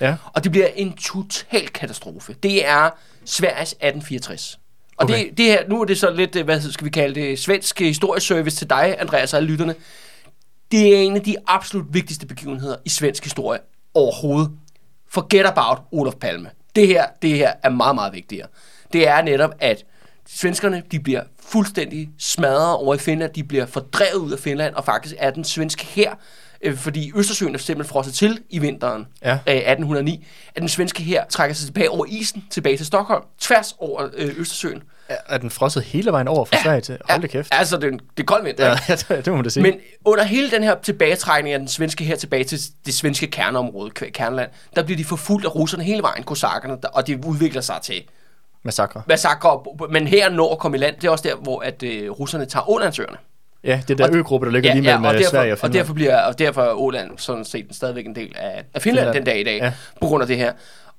Ja. 0.01 0.15
Og 0.33 0.43
det 0.43 0.51
bliver 0.51 0.67
en 0.67 0.93
total 0.93 1.69
katastrofe. 1.69 2.35
Det 2.43 2.67
er 2.67 2.89
Sveriges 3.25 3.71
1864. 3.71 4.55
Og 4.55 4.61
Okay. 5.03 5.13
okay. 5.13 5.29
det, 5.29 5.37
det 5.37 5.45
her, 5.45 5.67
nu 5.69 5.81
er 5.81 5.85
det 5.85 5.97
så 5.97 6.11
lidt, 6.11 6.35
øh, 6.35 6.45
hvad 6.45 6.61
skal 6.61 6.85
vi 6.85 6.89
kalde 6.89 7.21
det, 7.21 7.39
svensk 7.39 7.79
historieservice 7.79 8.57
til 8.57 8.69
dig, 8.69 8.95
Andreas 8.99 9.33
og 9.33 9.37
alle 9.37 9.49
lytterne. 9.49 9.75
Det 10.71 10.97
er 10.97 11.01
en 11.01 11.15
af 11.15 11.21
de 11.21 11.35
absolut 11.47 11.85
vigtigste 11.89 12.27
begivenheder 12.27 12.75
i 12.85 12.89
svensk 12.89 13.23
historie 13.23 13.59
overhovedet. 13.93 14.51
Forget 15.09 15.45
about 15.45 15.77
Olof 15.91 16.13
Palme. 16.15 16.49
Det 16.75 16.87
her, 16.87 17.05
det 17.21 17.29
her 17.29 17.53
er 17.63 17.69
meget, 17.69 17.95
meget 17.95 18.13
vigtigere. 18.13 18.47
Det 18.93 19.07
er 19.07 19.21
netop, 19.21 19.51
at 19.59 19.83
svenskerne 20.27 20.83
de 20.91 20.99
bliver 20.99 21.21
fuldstændig 21.45 22.09
smadret 22.19 22.75
over 22.75 22.95
i 22.95 22.97
Finland. 22.97 23.33
De 23.33 23.43
bliver 23.43 23.65
fordrevet 23.65 24.13
ud 24.19 24.31
af 24.31 24.39
Finland, 24.39 24.75
og 24.75 24.85
faktisk 24.85 25.15
er 25.19 25.31
den 25.31 25.43
svenske 25.43 25.85
her, 25.85 26.11
øh, 26.61 26.77
fordi 26.77 27.11
Østersøen 27.15 27.53
er 27.55 27.59
simpelthen 27.59 27.91
frosset 27.91 28.13
til 28.13 28.39
i 28.49 28.59
vinteren 28.59 29.07
Ja. 29.21 29.31
øh, 29.33 29.55
1809, 29.55 30.27
at 30.55 30.61
den 30.61 30.69
svenske 30.69 31.03
her 31.03 31.25
trækker 31.29 31.53
sig 31.55 31.65
tilbage 31.65 31.89
over 31.89 32.05
isen, 32.09 32.43
tilbage 32.49 32.77
til 32.77 32.85
Stockholm, 32.85 33.23
tværs 33.39 33.75
over 33.79 34.07
øh, 34.17 34.39
Østersøen. 34.39 34.83
Er- 35.09 35.15
Er 35.29 35.37
den 35.37 35.49
frosset 35.49 35.83
hele 35.83 36.11
vejen 36.11 36.27
over 36.27 36.45
fra 36.45 36.57
Sverige 36.63 36.81
til? 36.81 36.97
Hold 37.09 37.21
da 37.21 37.27
kæft. 37.27 37.49
Altså, 37.51 37.77
det, 37.77 37.93
er 37.93 37.97
det 38.17 38.23
er 38.23 38.23
kold 38.23 38.43
vinter, 38.43 38.65
Ja, 38.67 38.71
ja, 38.89 38.95
det, 38.95 39.09
det 39.09 39.27
må 39.27 39.35
man 39.35 39.43
da 39.43 39.49
sige. 39.49 39.63
Men 39.63 39.73
under 40.05 40.23
hele 40.23 40.51
den 40.51 40.63
her 40.63 40.75
tilbagetrækning 40.83 41.53
af 41.53 41.59
den 41.59 41.67
svenske 41.67 42.03
her 42.03 42.15
tilbage 42.15 42.43
til 42.43 42.59
det 42.85 42.93
svenske 42.93 43.27
kerneområde, 43.27 43.89
Kerneland, 43.91 44.49
der 44.75 44.83
bliver 44.83 44.97
de 44.97 45.05
forfulgt 45.05 45.45
af 45.45 45.55
russerne 45.55 45.83
hele 45.83 46.01
vejen, 46.01 46.23
kosakkerne, 46.23 46.77
og 46.93 47.07
det 47.07 47.25
udvikler 47.25 47.61
sig 47.61 47.79
til 47.83 48.03
Massakre. 48.63 49.03
massakre. 49.07 49.59
Men 49.89 50.07
her 50.07 50.29
når 50.29 50.51
at 50.51 50.59
komme 50.59 50.77
i 50.77 50.79
land, 50.79 50.95
det 50.95 51.03
er 51.03 51.11
også 51.11 51.23
der, 51.27 51.35
hvor 51.35 51.59
at, 51.59 51.83
øh, 51.83 52.11
russerne 52.11 52.45
tager 52.45 52.69
Ålandsøerne. 52.69 53.17
Ja, 53.63 53.81
det 53.87 53.99
er 54.01 54.07
der 54.07 54.15
øgruppe, 54.17 54.45
der 54.47 54.51
ligger 54.51 54.73
lige 54.73 54.81
mellem 54.81 55.03
og 55.03 55.13
ja, 55.13 55.17
derfor, 55.19 55.29
Sverige 55.31 55.51
og 55.51 55.51
og 55.51 55.57
Finland. 55.59 55.73
derfor, 55.73 55.93
bliver, 55.93 56.21
og 56.21 56.39
derfor 56.39 56.61
er 56.61 56.73
Åland 56.73 57.17
sådan 57.17 57.45
set 57.45 57.67
stadigvæk 57.71 58.05
en 58.05 58.15
del 58.15 58.33
af, 58.37 58.63
af 58.73 58.81
Finland, 58.81 59.05
Finland. 59.05 59.15
den 59.15 59.23
dag 59.25 59.39
i 59.39 59.43
dag, 59.43 59.57
Ja. 59.57 59.65
ja. 59.65 59.73
på 60.01 60.07
grund 60.07 60.21
af 60.21 60.27
det 60.27 60.37
her. 60.37 60.53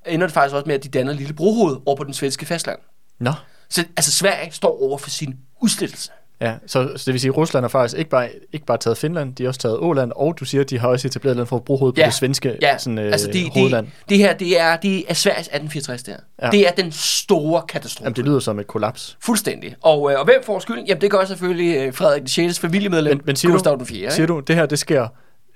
Ender 0.05 0.27
det 0.27 0.33
faktisk 0.33 0.55
også 0.55 0.65
med, 0.67 0.75
at 0.75 0.83
de 0.83 0.89
danner 0.89 1.11
et 1.11 1.17
lille 1.17 1.33
brohoved 1.33 1.77
over 1.85 1.95
på 1.97 2.03
den 2.03 2.13
svenske 2.13 2.45
fastland. 2.45 2.79
Nå. 3.19 3.31
Så 3.69 3.85
altså, 3.97 4.11
Sverige 4.11 4.51
står 4.51 4.83
over 4.83 4.97
for 4.97 5.09
sin 5.09 5.35
udslettelse. 5.61 6.11
Ja, 6.43 6.53
så, 6.67 6.91
så 6.95 7.03
det 7.05 7.13
vil 7.13 7.21
sige, 7.21 7.29
at 7.29 7.37
Rusland 7.37 7.63
har 7.63 7.69
faktisk 7.69 7.97
ikke 7.97 8.09
bare, 8.09 8.29
ikke 8.53 8.65
bare 8.65 8.77
taget 8.77 8.97
Finland, 8.97 9.35
de 9.35 9.43
har 9.43 9.47
også 9.47 9.59
taget 9.59 9.77
Åland, 9.79 10.11
og 10.15 10.39
du 10.39 10.45
siger, 10.45 10.61
at 10.61 10.69
de 10.69 10.79
har 10.79 10.87
også 10.87 11.07
etableret 11.07 11.37
noget 11.37 11.49
for 11.49 11.55
at 11.55 11.63
bruge 11.63 11.79
hovedet 11.79 11.95
på 11.95 12.05
det 12.05 12.13
svenske 12.13 12.57
ja. 12.61 12.77
sådan, 12.77 12.99
øh, 12.99 13.05
altså 13.11 13.27
det, 13.33 13.49
hovedland. 13.53 13.85
det, 13.85 14.09
det 14.09 14.17
her, 14.17 14.33
det 14.33 14.59
er, 14.59 14.75
det 14.75 15.03
er 15.07 15.13
Sveriges 15.13 15.47
1864 15.47 16.03
der. 16.03 16.11
Ja. 16.11 16.45
Ja. 16.45 16.51
Det 16.51 16.67
er 16.67 16.71
den 16.71 16.91
store 16.91 17.61
katastrofe. 17.69 18.05
Jamen, 18.05 18.15
det 18.15 18.25
lyder 18.25 18.39
som 18.39 18.59
et 18.59 18.67
kollaps. 18.67 19.17
Fuldstændig. 19.21 19.75
Og, 19.81 20.11
øh, 20.11 20.19
og 20.19 20.25
hvem 20.25 20.43
får 20.43 20.59
skylden? 20.59 20.87
Jamen, 20.87 21.01
det 21.01 21.11
gør 21.11 21.25
selvfølgelig 21.25 21.77
øh, 21.77 21.93
Frederik 21.93 22.21
den 22.21 22.27
6. 22.27 22.59
familiemedlem, 22.59 23.17
Men, 23.17 23.23
men 23.25 23.35
siger, 23.35 23.51
Gustav 23.51 23.73
du, 23.73 23.77
den 23.77 23.85
4. 23.85 24.11
siger 24.11 24.27
du, 24.27 24.39
det 24.39 24.55
her, 24.55 24.65
det 24.65 24.79
sker 24.79 25.07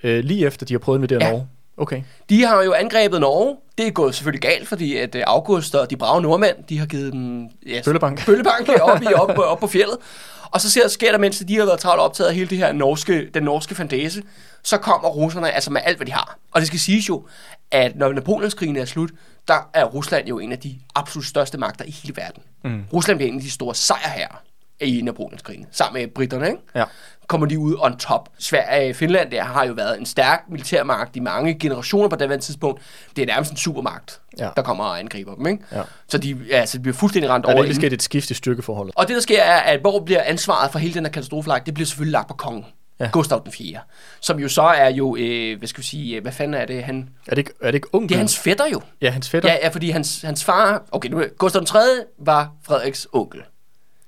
øh, 0.03 0.23
lige 0.23 0.45
efter, 0.45 0.65
de 0.65 0.73
har 0.73 0.79
prøvet 0.79 1.01
med 1.01 1.07
det 1.07 1.21
Ja. 1.21 1.31
Norge? 1.31 1.47
Okay. 1.77 2.01
De 2.29 2.45
har 2.45 2.63
jo 2.63 2.73
angrebet 2.73 3.21
Norge. 3.21 3.55
Det 3.77 3.87
er 3.87 3.91
gået 3.91 4.15
selvfølgelig 4.15 4.41
galt, 4.41 4.67
fordi 4.67 4.97
at 4.97 5.15
øh, 5.15 5.23
August 5.27 5.75
og 5.75 5.89
de 5.89 5.97
brave 5.97 6.21
nordmænd, 6.21 6.55
de 6.69 6.79
har 6.79 6.85
givet 6.85 7.13
dem... 7.13 7.47
Ja, 7.67 7.81
Bøllebank. 7.85 8.25
Bøllebank 8.25 8.69
op, 8.81 9.01
i, 9.01 9.05
op, 9.15 9.37
op 9.37 9.59
på 9.59 9.67
fjellet. 9.67 9.97
Og 10.51 10.61
så 10.61 10.69
ser, 10.69 10.87
sker 10.87 11.11
der, 11.11 11.17
mens 11.17 11.43
de 11.47 11.57
har 11.57 11.65
været 11.65 11.79
travlt 11.79 12.01
optaget 12.01 12.29
af 12.29 12.35
hele 12.35 12.49
det 12.49 12.57
her 12.57 12.71
norske, 12.71 13.29
den 13.33 13.43
norske 13.43 13.75
fandese, 13.75 14.23
så 14.63 14.77
kommer 14.77 15.09
russerne 15.09 15.51
altså 15.51 15.71
med 15.71 15.81
alt, 15.83 15.97
hvad 15.97 16.07
de 16.07 16.11
har. 16.11 16.37
Og 16.51 16.61
det 16.61 16.67
skal 16.67 16.79
siges 16.79 17.09
jo, 17.09 17.27
at 17.71 17.95
når 17.95 18.13
Napoleonskrigen 18.13 18.75
er 18.75 18.85
slut, 18.85 19.11
der 19.47 19.69
er 19.73 19.85
Rusland 19.85 20.27
jo 20.27 20.39
en 20.39 20.51
af 20.51 20.59
de 20.59 20.79
absolut 20.95 21.25
største 21.25 21.57
magter 21.57 21.85
i 21.85 21.91
hele 21.91 22.15
verden. 22.15 22.43
Mm. 22.63 22.83
Rusland 22.93 23.17
bliver 23.17 23.31
en 23.31 23.37
af 23.37 23.43
de 23.43 23.51
store 23.51 23.75
sejrherrer 23.75 24.43
i 24.79 25.01
Napoleonskrigen, 25.01 25.67
sammen 25.71 26.01
med 26.01 26.07
britterne, 26.07 26.47
ikke? 26.47 26.59
Ja. 26.75 26.83
Kommer 27.27 27.47
de 27.47 27.59
ud 27.59 27.75
on 27.79 27.97
top. 27.97 28.29
Sverige 28.39 28.93
Finland 28.93 29.31
der 29.31 29.43
har 29.43 29.65
jo 29.65 29.73
været 29.73 29.99
en 29.99 30.05
stærk 30.05 30.43
militærmagt 30.49 31.15
i 31.15 31.19
mange 31.19 31.59
generationer 31.59 32.07
på 32.09 32.15
det 32.15 32.29
tidspunkt. 32.41 32.81
Det 33.15 33.21
er 33.21 33.25
nærmest 33.25 33.51
en 33.51 33.57
supermagt, 33.57 34.21
Ja. 34.39 34.49
der 34.55 34.61
kommer 34.61 34.83
og 34.83 34.99
angriber 34.99 35.35
dem. 35.35 35.47
Ikke? 35.47 35.63
Ja. 35.71 35.81
Så 36.07 36.17
de, 36.17 36.37
altså, 36.51 36.77
de 36.77 36.81
bliver 36.81 36.95
fuldstændig 36.95 37.29
Der 37.43 37.49
er 37.49 37.53
over. 37.53 37.63
lige 37.63 37.69
inden. 37.71 37.81
sket 37.81 37.93
et 37.93 38.01
skift 38.03 38.29
i 38.31 38.33
styrkeforholdet. 38.33 38.95
Og 38.97 39.07
det, 39.07 39.15
der 39.15 39.21
sker, 39.21 39.41
er, 39.43 39.59
at 39.59 39.79
hvor 39.81 39.99
bliver 39.99 40.21
ansvaret 40.25 40.71
for 40.71 40.79
hele 40.79 40.93
den 40.93 41.05
her 41.05 41.11
katastrofelag, 41.11 41.61
det 41.65 41.73
bliver 41.73 41.87
selvfølgelig 41.87 42.11
lagt 42.11 42.27
på 42.27 42.33
kongen. 42.33 42.65
Ja. 42.99 43.09
Gustav 43.13 43.41
den 43.43 43.51
4. 43.51 43.79
Som 44.21 44.39
jo 44.39 44.49
så 44.49 44.61
er 44.61 44.89
jo, 44.89 45.15
øh, 45.19 45.57
hvad 45.57 45.67
skal 45.67 45.81
vi 45.81 45.87
sige, 45.87 46.15
øh, 46.15 46.21
hvad 46.21 46.31
fanden 46.31 46.53
er 46.61 46.65
det? 46.65 46.83
Han, 46.83 47.09
Er 47.27 47.29
det 47.29 47.37
ikke, 47.37 47.51
er 47.61 47.65
det 47.67 47.75
ikke 47.75 47.95
ung? 47.95 48.09
det 48.09 48.15
er 48.15 48.19
hans 48.19 48.37
fætter 48.39 48.65
jo. 48.73 48.81
Ja, 49.01 49.09
hans 49.09 49.29
fætter. 49.29 49.49
Ja, 49.51 49.57
ja, 49.63 49.67
fordi 49.69 49.89
hans, 49.89 50.21
hans 50.21 50.43
far, 50.43 50.83
okay, 50.91 51.09
nu, 51.09 51.23
Gustav 51.37 51.59
den 51.59 51.65
3. 51.65 51.79
var 52.19 52.51
Frederiks 52.63 53.07
onkel. 53.13 53.41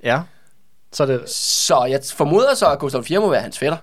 ja. 0.04 0.22
Så 0.94 1.04
er 1.04 1.08
det... 1.08 1.30
Så 1.30 1.86
jeg 1.86 2.00
formoder 2.14 2.56
så, 2.56 2.66
at 2.72 2.80
Gustav 2.80 3.04
4. 3.04 3.20
må 3.20 3.30
være 3.30 3.42
hans 3.42 3.60
fætter. 3.60 3.78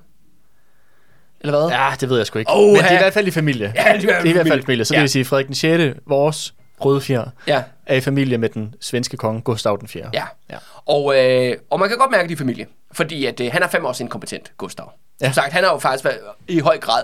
Eller 1.40 1.58
hvad? 1.60 1.68
Ja, 1.78 1.90
det 2.00 2.08
ved 2.08 2.16
jeg 2.16 2.26
sgu 2.26 2.38
ikke. 2.38 2.52
Åh, 2.52 2.66
Men 2.66 2.76
det 2.76 2.84
er 2.90 2.94
i 2.94 2.96
hvert 3.02 3.12
fald 3.14 3.26
i 3.26 3.30
familie. 3.30 3.72
Ja, 3.76 3.82
det 3.82 3.88
er 3.88 4.00
i 4.00 4.04
hvert 4.04 4.14
fald 4.14 4.22
det 4.22 4.26
er 4.26 4.30
i 4.30 4.32
hvert 4.32 4.46
fald 4.46 4.46
familie. 4.46 4.62
familie. 4.64 4.84
Så 4.84 4.94
det 4.94 4.96
Ja. 4.98 5.02
vil 5.02 5.10
sige, 5.10 5.25
Frederik 5.25 5.46
den 5.46 5.54
6., 5.54 6.00
vores 6.06 6.54
røde 6.80 7.00
fjer, 7.00 7.25
Ja. 7.46 7.62
er 7.86 7.94
i 7.96 8.00
familie 8.00 8.38
med 8.38 8.48
den 8.48 8.75
svenske 8.80 9.16
konge 9.16 9.40
Gustav 9.40 9.76
den 9.80 9.88
4. 9.88 10.10
Ja. 10.14 10.25
Ja. 10.50 10.56
Og, 10.86 11.16
øh, 11.25 11.56
og 11.70 11.80
man 11.80 11.88
kan 11.88 11.98
godt 11.98 12.10
mærke 12.10 12.28
det 12.28 12.34
i 12.34 12.36
familie, 12.36 12.66
fordi 12.92 13.26
at, 13.26 13.40
øh, 13.40 13.52
han 13.52 13.62
er 13.62 13.68
fandme 13.68 13.88
også 13.88 14.02
inkompetent, 14.04 14.52
Gustav. 14.56 14.92
Ja. 15.20 15.26
Ja. 15.26 15.32
Som 15.32 15.34
sagt, 15.42 15.52
han 15.52 15.64
har 15.64 15.72
jo 15.72 15.78
faktisk 15.78 16.04
været, 16.04 16.18
i 16.48 16.58
høj 16.58 16.78
grad, 16.78 17.02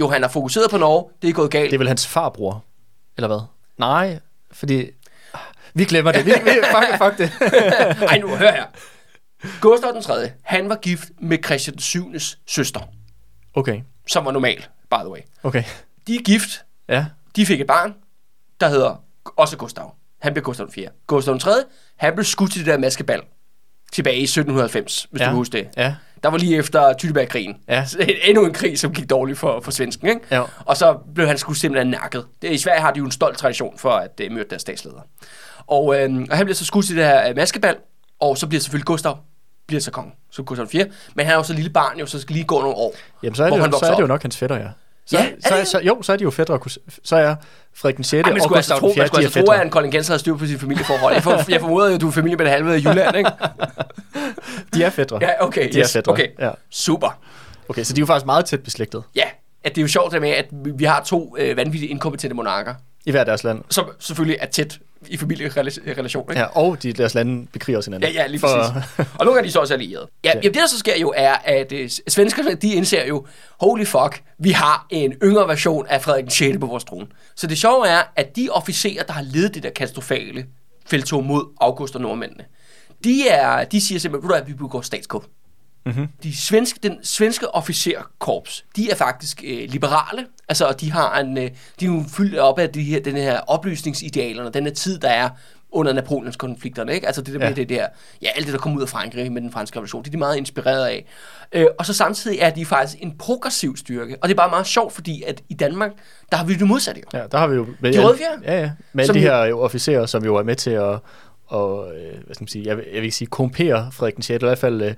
jo 0.00 0.08
han 0.08 0.22
har 0.22 0.28
fokuseret 0.28 0.70
på 0.70 0.78
Norge, 0.78 1.10
det 1.22 1.28
er 1.28 1.32
gået 1.32 1.50
galt. 1.50 1.70
Det 1.70 1.74
er 1.76 1.78
vel 1.78 1.88
hans 1.88 2.06
farbror, 2.06 2.64
eller 3.16 3.28
hvad? 3.28 3.40
Nej, 3.78 4.18
fordi... 4.52 4.86
Vi 5.76 5.84
glemmer 5.84 6.12
det. 6.12 6.26
Vi, 6.26 6.30
vi, 6.44 6.50
fuck, 6.50 7.02
fuck 7.02 7.18
det. 7.18 7.32
Ej, 8.10 8.18
nu 8.18 8.28
hør 8.28 8.50
her. 8.52 8.64
Gustav 9.60 9.92
den 9.92 10.02
3. 10.02 10.30
han 10.42 10.68
var 10.68 10.76
gift 10.76 11.04
med 11.20 11.38
Christian 11.44 11.74
den 11.74 11.80
7. 11.80 12.12
søster, 12.46 12.80
Okay, 13.54 13.80
som 14.06 14.24
var 14.24 14.30
normal, 14.32 14.56
by 14.90 14.94
the 15.00 15.08
way. 15.10 15.20
okay. 15.42 15.64
De 16.06 16.14
er 16.16 16.22
gift, 16.22 16.64
Ja, 16.88 17.06
de 17.36 17.46
fik 17.46 17.60
et 17.60 17.66
barn, 17.66 17.94
der 18.60 18.68
hedder 18.68 19.02
også 19.36 19.56
Gustav. 19.56 19.94
Han 20.22 20.32
blev 20.32 20.44
Gustav 20.44 20.66
den 20.66 20.72
4. 20.74 20.88
Gustav 21.06 21.32
den 21.32 21.40
3. 21.40 21.50
han 21.96 22.14
blev 22.14 22.24
skudt 22.24 22.52
til 22.52 22.60
det 22.60 22.66
der 22.72 22.78
maskebal 22.78 23.20
tilbage 23.92 24.16
i 24.16 24.22
1790, 24.22 25.06
hvis 25.10 25.20
ja. 25.20 25.24
du 25.24 25.30
kan 25.30 25.36
huske 25.36 25.52
det. 25.52 25.68
Ja, 25.76 25.94
Der 26.22 26.28
var 26.28 26.38
lige 26.38 26.56
efter 26.56 26.92
Tyttebergkrigen. 26.92 27.56
Ja. 27.68 27.86
Så 27.86 28.14
Endnu 28.24 28.46
en 28.46 28.52
krig, 28.52 28.78
som 28.78 28.92
gik 28.94 29.10
dårligt 29.10 29.38
for, 29.38 29.60
for 29.60 29.70
svensken. 29.70 30.08
Ikke? 30.08 30.20
Ja. 30.30 30.42
Og 30.58 30.76
så 30.76 30.98
blev 31.14 31.26
han 31.26 31.38
sgu 31.38 31.54
simpelthen 31.54 31.90
nakket. 31.90 32.26
Det, 32.42 32.50
I 32.50 32.58
Sverige 32.58 32.80
har 32.80 32.90
de 32.92 32.98
jo 32.98 33.04
en 33.04 33.10
stolt 33.10 33.38
tradition 33.38 33.78
for 33.78 33.90
at 33.90 34.20
uh, 34.26 34.32
myrde 34.32 34.50
deres 34.50 34.62
statsleder. 34.62 35.00
Og, 35.66 35.96
øh, 36.00 36.26
og 36.30 36.36
han 36.36 36.46
bliver 36.46 36.54
så 36.54 36.64
skudt 36.64 36.86
til 36.86 36.96
det 36.96 37.04
her 37.04 37.30
uh, 37.30 37.36
maskebal, 37.36 37.76
og 38.20 38.38
så 38.38 38.46
bliver 38.46 38.60
selvfølgelig 38.60 38.86
Gustav 38.86 39.18
bliver 39.66 39.80
så 39.80 39.90
konge, 39.90 40.12
så 40.30 40.42
Gustav 40.42 40.66
4. 40.68 40.86
Men 41.14 41.26
han 41.26 41.32
er 41.32 41.36
jo 41.36 41.42
så 41.42 41.52
lille 41.52 41.70
barn, 41.70 41.98
jo, 41.98 42.06
så 42.06 42.20
skal 42.20 42.34
lige 42.34 42.44
gå 42.44 42.60
nogle 42.60 42.76
år. 42.76 42.94
Jamen, 43.22 43.34
så 43.34 43.44
er, 43.44 43.50
det, 43.50 43.60
han 43.60 43.70
jo, 43.72 43.78
så 43.78 43.86
er 43.86 43.94
det 43.94 44.02
jo 44.02 44.06
nok 44.06 44.22
hans 44.22 44.36
fætter, 44.36 44.56
ja. 44.56 44.68
Så, 45.06 45.18
Ja, 45.18 45.24
er 45.24 45.48
så, 45.48 45.56
det 45.56 45.66
så, 45.68 45.80
jo, 45.80 46.02
så 46.02 46.12
er 46.12 46.16
de 46.16 46.22
jo 46.24 46.30
fætter. 46.30 46.78
Så 47.04 47.16
er 47.16 47.34
Frederik 47.74 47.96
den 47.96 48.04
6. 48.04 48.12
Ej, 48.26 48.30
og 48.30 48.36
altså 48.36 48.48
Gustav 48.48 48.80
den 48.80 48.94
4. 48.94 49.00
man 49.00 49.08
skulle 49.08 49.16
er 49.22 49.24
altså 49.24 49.24
tro, 49.24 49.24
at 49.26 49.32
fætter. 49.32 49.62
en 49.62 49.70
Colin 49.70 49.90
Genser 49.90 50.12
har 50.12 50.18
styr 50.18 50.36
på 50.36 50.46
sine 50.46 50.58
familieforhold. 50.58 51.14
Jeg, 51.14 51.22
for, 51.22 51.50
jeg 51.50 51.60
formoder 51.60 51.88
jo, 51.88 51.94
at 51.94 52.00
du 52.00 52.08
er 52.08 52.12
familie 52.12 52.36
med 52.36 52.44
det 52.44 52.52
halve 52.52 52.74
af 52.74 52.78
Jylland, 52.78 53.16
ikke? 53.16 53.30
De 54.74 54.82
er 54.84 54.90
fætter. 54.90 55.18
Ja, 55.20 55.44
okay. 55.46 55.72
De 55.72 55.78
er 55.78 55.84
yes, 55.84 55.92
fætre. 55.92 56.12
Okay, 56.12 56.28
Ja. 56.38 56.50
super. 56.70 57.18
Okay, 57.68 57.82
så 57.84 57.92
de 57.92 57.98
er 57.98 58.02
jo 58.02 58.06
faktisk 58.06 58.26
meget 58.26 58.44
tæt 58.44 58.62
beslægtet 58.62 59.02
Ja, 59.14 59.24
at 59.64 59.74
det 59.74 59.78
er 59.78 59.82
jo 59.82 59.88
sjovt 59.88 60.12
det 60.12 60.20
med, 60.20 60.30
at 60.30 60.46
vi 60.52 60.70
vi 60.74 60.84
har 60.84 61.02
to 61.02 61.36
øh, 61.38 61.56
vanvittigt 61.56 61.90
inkompetente 61.90 62.36
monarker, 62.36 62.74
i 63.06 63.10
hver 63.10 63.24
deres 63.24 63.44
land. 63.44 63.62
som 63.70 63.90
selvfølgelig 63.98 64.38
er 64.40 64.46
tæt 64.46 64.78
i 65.08 65.16
familierelation, 65.16 66.30
ikke? 66.30 66.40
Ja, 66.40 66.46
og 66.46 66.82
de, 66.82 66.92
deres 66.92 67.14
lande 67.14 67.46
bekriger 67.52 67.76
også 67.76 67.90
hinanden. 67.90 68.10
Ja, 68.14 68.22
ja, 68.22 68.26
lige 68.26 68.40
præcis. 68.40 69.06
og 69.18 69.24
nogle 69.24 69.38
af 69.38 69.44
de 69.44 69.48
er 69.48 69.52
så 69.52 69.58
også 69.60 69.74
allierede. 69.74 70.06
Ja, 70.24 70.28
Ja. 70.28 70.34
jamen, 70.34 70.42
det 70.44 70.54
der 70.54 70.66
så 70.66 70.78
sker 70.78 70.98
jo 71.00 71.12
er, 71.16 71.34
at 71.44 71.72
øh, 71.72 71.90
svenskerne, 72.08 72.54
de 72.54 72.74
indser 72.74 73.06
jo, 73.06 73.26
holy 73.60 73.84
fuck, 73.84 74.22
vi 74.38 74.50
har 74.50 74.86
en 74.90 75.12
yngre 75.22 75.48
version 75.48 75.86
af 75.86 76.02
Frederik 76.02 76.24
6. 76.30 76.58
på 76.60 76.66
vores 76.66 76.84
trone. 76.84 77.06
Så 77.36 77.46
det 77.46 77.58
sjove 77.58 77.88
er, 77.88 78.02
at 78.16 78.36
de 78.36 78.48
officerer, 78.52 79.02
der 79.02 79.12
har 79.12 79.22
ledet 79.22 79.54
det 79.54 79.62
der 79.62 79.70
katastrofale 79.70 80.46
feltog 80.86 81.24
mod 81.24 81.44
August 81.60 81.94
og 81.94 82.00
nordmændene, 82.00 82.44
de, 83.04 83.28
er, 83.28 83.64
de 83.64 83.80
siger 83.80 83.98
simpelthen, 83.98 84.28
"Ved 84.30 84.36
du 84.36 84.44
hvad, 84.44 84.52
vi 84.52 84.58
begår 84.58 84.80
statskup. 84.80 85.24
Mm-hmm. 85.86 86.08
De 86.22 86.36
svenske, 86.36 86.78
den 86.82 86.98
svenske 87.02 87.54
officerkorps, 87.54 88.64
de 88.76 88.90
er 88.90 88.94
faktisk 88.96 89.42
øh, 89.46 89.68
liberale. 89.68 90.26
Altså, 90.48 90.64
og 90.66 90.80
de 90.80 90.92
har 90.92 91.18
en, 91.18 91.38
øh, 91.38 91.50
de 91.80 91.84
er 91.84 91.90
jo 91.90 92.04
fyldt 92.08 92.38
op 92.38 92.58
af 92.58 92.68
de 92.70 92.82
her, 92.82 93.00
den 93.00 93.16
her 93.16 93.40
oplysningsidealerne, 93.40 94.50
den 94.50 94.64
her 94.66 94.72
tid, 94.72 94.98
der 94.98 95.08
er 95.08 95.28
under 95.72 95.92
Napoleons 95.92 96.36
konflikterne, 96.36 96.94
ikke? 96.94 97.06
Altså 97.06 97.22
det 97.22 97.34
der 97.34 97.40
Ja. 97.40 97.48
med 97.48 97.56
det 97.56 97.68
der, 97.68 97.86
ja, 98.22 98.28
alt 98.36 98.46
det, 98.46 98.52
der 98.52 98.58
kom 98.58 98.76
ud 98.76 98.82
af 98.82 98.88
Frankrig 98.88 99.32
med 99.32 99.42
den 99.42 99.52
franske 99.52 99.76
revolution, 99.76 100.02
det 100.02 100.08
er 100.08 100.10
de 100.12 100.16
meget 100.18 100.36
inspireret 100.36 100.86
af. 100.86 101.06
Øh, 101.52 101.66
og 101.78 101.86
så 101.86 101.94
samtidig 101.94 102.38
er 102.40 102.50
de 102.50 102.66
faktisk 102.66 103.02
en 103.02 103.18
progressiv 103.18 103.76
styrke, 103.76 104.16
og 104.22 104.28
det 104.28 104.34
er 104.34 104.36
bare 104.36 104.50
meget 104.50 104.66
sjovt, 104.66 104.92
fordi 104.92 105.22
at 105.22 105.42
i 105.48 105.54
Danmark, 105.54 105.90
der 106.30 106.36
har 106.36 106.44
vi 106.44 106.54
det 106.54 106.66
modsatte 106.66 107.00
jo. 107.00 107.18
Ja, 107.18 107.24
der 107.32 107.38
har 107.38 107.46
vi 107.46 107.54
jo... 107.54 107.66
Med 107.80 107.92
De 107.92 108.16
fjer? 108.18 108.26
Ja, 108.54 108.60
ja. 108.60 108.70
Med 108.92 109.04
alle 109.04 109.14
de 109.14 109.20
her 109.20 109.44
jo 109.44 109.60
officerer, 109.60 110.06
som 110.06 110.24
jo 110.24 110.36
er 110.36 110.42
med 110.42 110.56
til 110.56 110.70
at 110.70 110.98
og, 111.46 111.94
øh, 111.96 112.12
hvad 112.24 112.34
skal 112.34 112.42
man 112.42 112.48
sige, 112.48 112.64
jeg, 112.66 112.76
vil- 112.76 112.84
jeg 112.86 112.94
vil 112.94 113.04
ikke 113.04 113.16
sige 113.16 113.28
korrumpere 113.28 113.92
Frederik 113.92 114.14
den 114.14 114.22
6., 114.22 114.30
eller 114.34 114.46
i 114.46 114.50
hvert 114.50 114.58
fald 114.58 114.82
øh, 114.82 114.94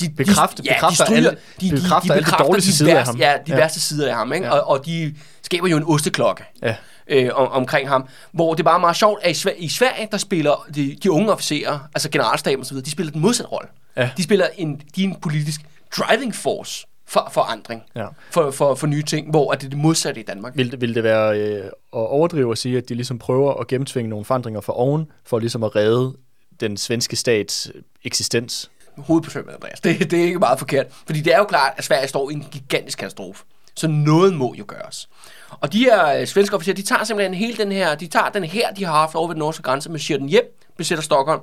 de, 0.00 0.10
bekræfter, 0.10 0.62
de, 0.62 0.68
ja, 0.68 0.74
bekræfter, 0.74 1.04
de 1.04 1.10
stryger, 1.10 1.28
alle, 1.30 1.38
de, 1.60 1.66
de, 1.70 1.74
bekræfter 1.74 2.08
de, 2.08 2.12
alle 2.14 2.20
de 2.20 2.24
bekræfter 2.24 2.46
dårligste 2.46 2.70
de 2.70 2.76
sider 2.76 2.90
af 2.90 2.96
værste, 2.96 3.10
ham. 3.12 3.20
Ja, 3.20 3.32
de 3.46 3.52
Ja. 3.52 3.56
værste 3.56 3.80
sider 3.80 4.08
af 4.08 4.14
ham, 4.16 4.32
ikke? 4.32 4.46
Ja. 4.46 4.52
Og, 4.52 4.68
og 4.78 4.86
de 4.86 5.14
skaber 5.42 5.68
jo 5.68 5.76
en 5.76 5.84
osteklokke 5.86 6.44
Ja. 6.62 6.74
øh, 7.08 7.30
om, 7.34 7.48
omkring 7.48 7.88
ham, 7.88 8.08
hvor 8.32 8.54
det 8.54 8.60
er 8.60 8.64
bare 8.64 8.80
meget 8.80 8.96
sjovt, 8.96 9.20
at 9.22 9.30
i, 9.30 9.34
Sverige, 9.34 9.58
i 9.58 9.68
Sverige, 9.68 10.08
der 10.12 10.18
spiller 10.18 10.66
de, 10.74 10.96
de 11.02 11.10
unge 11.10 11.32
officerer, 11.32 11.78
altså 11.94 12.10
generalstaben 12.10 12.60
og 12.60 12.66
så 12.66 12.72
videre, 12.74 12.84
de 12.84 12.90
spiller 12.90 13.12
den 13.12 13.20
modsatte 13.20 13.48
rolle. 13.52 13.68
Ja. 13.96 14.10
De 14.16 14.22
spiller 14.22 14.46
en, 14.56 14.80
de 14.96 15.04
er 15.04 15.08
en 15.08 15.16
politisk 15.22 15.60
driving 15.98 16.34
force 16.34 16.86
for 17.06 17.28
forandring, 17.32 17.82
Ja. 17.96 18.06
for, 18.30 18.50
for, 18.50 18.74
for 18.74 18.86
nye 18.86 19.02
ting, 19.02 19.30
hvor 19.30 19.52
at 19.52 19.60
det 19.60 19.66
er 19.66 19.70
det 19.70 19.78
modsatte 19.78 20.20
i 20.20 20.24
Danmark. 20.24 20.56
Vil, 20.56 20.70
det- 20.70 20.80
vil 20.80 20.94
det 20.94 21.04
være 21.04 21.38
øh, 21.40 21.64
at 21.64 21.70
overdrive 21.92 22.52
at 22.52 22.58
sige, 22.58 22.78
at 22.78 22.88
de 22.88 22.94
ligesom 22.94 23.18
prøver 23.18 23.54
at 23.54 23.66
gennemtvinge 23.66 24.08
nogle 24.10 24.24
forandringer 24.24 24.60
fra 24.60 24.76
oven, 24.78 25.06
for 25.24 25.38
ligesom 25.38 25.62
at 25.64 25.76
redde 25.76 26.16
den 26.60 26.76
svenske 26.76 27.16
stats 27.16 27.70
eksistens? 28.04 28.70
hovedet 28.98 29.24
på 29.24 29.30
sømmet, 29.30 29.52
Andreas. 29.54 29.80
Det, 29.80 30.10
det 30.10 30.20
er 30.20 30.24
ikke 30.24 30.38
meget 30.38 30.58
forkert. 30.58 30.86
Fordi 31.06 31.20
det 31.20 31.34
er 31.34 31.38
jo 31.38 31.44
klart, 31.44 31.72
at 31.76 31.84
Sverige 31.84 32.08
står 32.08 32.30
i 32.30 32.32
en 32.32 32.46
gigantisk 32.52 32.98
katastrofe. 32.98 33.44
Så 33.76 33.88
noget 33.88 34.34
må 34.34 34.54
jo 34.58 34.64
gøres. 34.68 35.08
Og 35.50 35.72
de 35.72 35.78
her 35.78 36.06
øh, 36.20 36.26
svenske 36.26 36.56
officerer, 36.56 36.74
de 36.76 36.82
tager 36.82 37.04
simpelthen 37.04 37.34
hele 37.34 37.56
den 37.56 37.72
her, 37.72 37.94
de 37.94 38.06
tager 38.06 38.28
den 38.28 38.44
her, 38.44 38.72
de 38.72 38.84
har 38.84 38.92
haft 38.92 39.14
over 39.14 39.28
ved 39.28 39.34
den 39.34 39.38
norske 39.38 39.62
grænse, 39.62 39.90
med 39.90 39.98
siger 40.00 40.18
den 40.18 40.28
hjem, 40.28 40.44
besætter 40.76 41.02
Stockholm, 41.02 41.40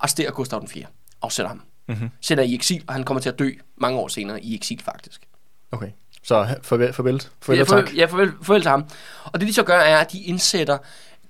arresterer 0.00 0.30
Gustav 0.30 0.60
den 0.60 0.68
4. 0.68 0.84
Afsætter 1.22 1.48
ham. 1.48 1.62
Mm-hmm. 1.88 2.10
Sender 2.20 2.44
i 2.44 2.54
eksil, 2.54 2.84
og 2.86 2.94
han 2.94 3.04
kommer 3.04 3.20
til 3.20 3.28
at 3.28 3.38
dø 3.38 3.50
mange 3.76 3.98
år 3.98 4.08
senere 4.08 4.42
i 4.42 4.54
eksil 4.54 4.80
faktisk. 4.84 5.20
Okay. 5.72 5.90
Så 6.22 6.56
farvel, 6.62 6.92
farvel, 6.92 7.22
farvel 7.42 7.56
Ja, 7.58 7.62
og 7.62 7.68
tak. 7.68 7.78
farvel, 7.78 7.94
ja, 7.96 8.04
farvel, 8.06 8.32
farvel 8.42 8.62
til 8.62 8.70
ham. 8.70 8.84
Og 9.24 9.40
det 9.40 9.48
de 9.48 9.54
så 9.54 9.62
gør, 9.62 9.78
er, 9.78 9.98
at 9.98 10.12
de 10.12 10.22
indsætter 10.22 10.78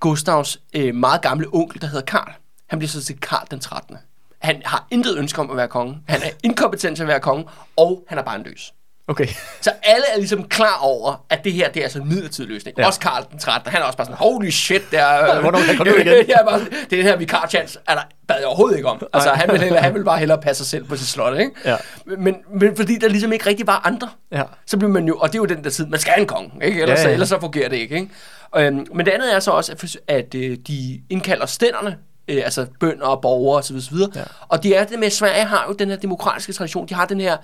Gustavs 0.00 0.60
øh, 0.74 0.94
meget 0.94 1.22
gamle 1.22 1.46
onkel, 1.52 1.80
der 1.80 1.86
hedder 1.86 2.04
Karl. 2.04 2.32
Han 2.66 2.78
bliver 2.78 2.88
så 2.88 3.04
til 3.04 3.20
Karl 3.20 3.46
den 3.50 3.60
13. 3.60 3.96
Han 4.38 4.62
har 4.64 4.86
intet 4.90 5.18
ønske 5.18 5.40
om 5.40 5.50
at 5.50 5.56
være 5.56 5.68
konge. 5.68 5.98
Han 6.08 6.22
er 6.22 6.30
inkompetent 6.42 6.96
til 6.96 7.02
at 7.02 7.08
være 7.08 7.20
konge, 7.20 7.44
og 7.76 8.04
han 8.08 8.18
er 8.18 8.22
barnløs. 8.22 8.74
Okay. 9.08 9.26
Så 9.60 9.70
alle 9.82 10.04
er 10.14 10.16
ligesom 10.18 10.44
klar 10.48 10.78
over, 10.82 11.24
at 11.30 11.44
det 11.44 11.52
her 11.52 11.68
det 11.68 11.80
er 11.80 11.84
altså 11.84 11.98
en 11.98 12.08
midlertidig 12.08 12.50
løsning. 12.50 12.78
Ja. 12.78 12.86
Også 12.86 13.00
Karl 13.00 13.24
den 13.30 13.38
13. 13.38 13.72
Han 13.72 13.80
er 13.82 13.84
også 13.86 13.96
bare 13.96 14.04
sådan, 14.06 14.16
holy 14.18 14.50
shit, 14.50 14.82
der, 14.90 15.40
Hvornår 15.40 15.58
kan 15.58 15.68
jeg 15.68 15.76
komme 15.76 15.92
igen? 15.92 16.26
ja, 16.28 16.44
bare, 16.44 16.60
det 16.60 16.92
er 16.92 16.96
den 16.96 17.02
her 17.02 17.16
vikarchance, 17.16 17.78
er 17.88 17.94
der 17.94 18.02
bad 18.28 18.36
jeg 18.38 18.46
overhovedet 18.46 18.76
ikke 18.76 18.88
om. 18.88 19.06
Altså, 19.12 19.30
han 19.30 19.52
vil, 19.52 19.60
hellere, 19.60 19.82
han 19.82 19.94
vil 19.94 20.04
bare 20.04 20.18
hellere 20.18 20.40
passe 20.40 20.64
sig 20.64 20.70
selv 20.70 20.84
på 20.84 20.96
sit 20.96 21.08
slot, 21.08 21.38
ikke? 21.38 21.50
Ja. 21.64 21.76
Men, 22.18 22.36
men 22.60 22.76
fordi 22.76 22.98
der 22.98 23.08
ligesom 23.08 23.32
ikke 23.32 23.46
rigtig 23.46 23.66
var 23.66 23.80
andre, 23.84 24.08
Ja. 24.32 24.42
så 24.66 24.76
bliver 24.76 24.92
man 24.92 25.04
jo, 25.06 25.16
og 25.16 25.28
det 25.28 25.34
er 25.34 25.38
jo 25.42 25.44
den 25.44 25.64
der 25.64 25.70
tid, 25.70 25.86
man 25.86 26.00
skal 26.00 26.12
have 26.12 26.20
en 26.20 26.26
konge, 26.26 26.50
ikke? 26.66 26.82
Ellers, 26.82 26.98
Ja, 26.98 27.06
ja, 27.08 27.12
ellers 27.12 27.28
så 27.28 27.40
fungerer 27.40 27.68
det 27.68 27.76
ikke, 27.76 27.94
ikke? 27.94 28.08
Øhm, 28.56 28.86
men 28.94 29.06
det 29.06 29.12
andet 29.12 29.34
er 29.34 29.40
så 29.40 29.50
også, 29.50 29.72
at, 29.72 29.96
at 30.08 30.34
øh, 30.34 30.56
de 30.66 31.00
indkalder 31.10 31.46
stænderne, 31.46 31.98
øh, 32.28 32.42
altså 32.44 32.66
bønder 32.80 33.06
og 33.06 33.20
borgere 33.22 33.58
osv. 33.58 33.76
osv. 33.76 33.96
Ja. 34.16 34.22
Og 34.48 34.62
det 34.62 34.78
er 34.78 34.84
det 34.84 34.98
med, 34.98 35.06
at 35.06 35.12
Sverige 35.12 35.44
har 35.44 35.64
jo 35.68 35.74
den 35.74 35.88
her 35.90 35.96
demokratiske 35.96 36.52
tradition, 36.52 36.88
de 36.88 36.94
har 36.94 37.06
den 37.06 37.20
her, 37.20 37.36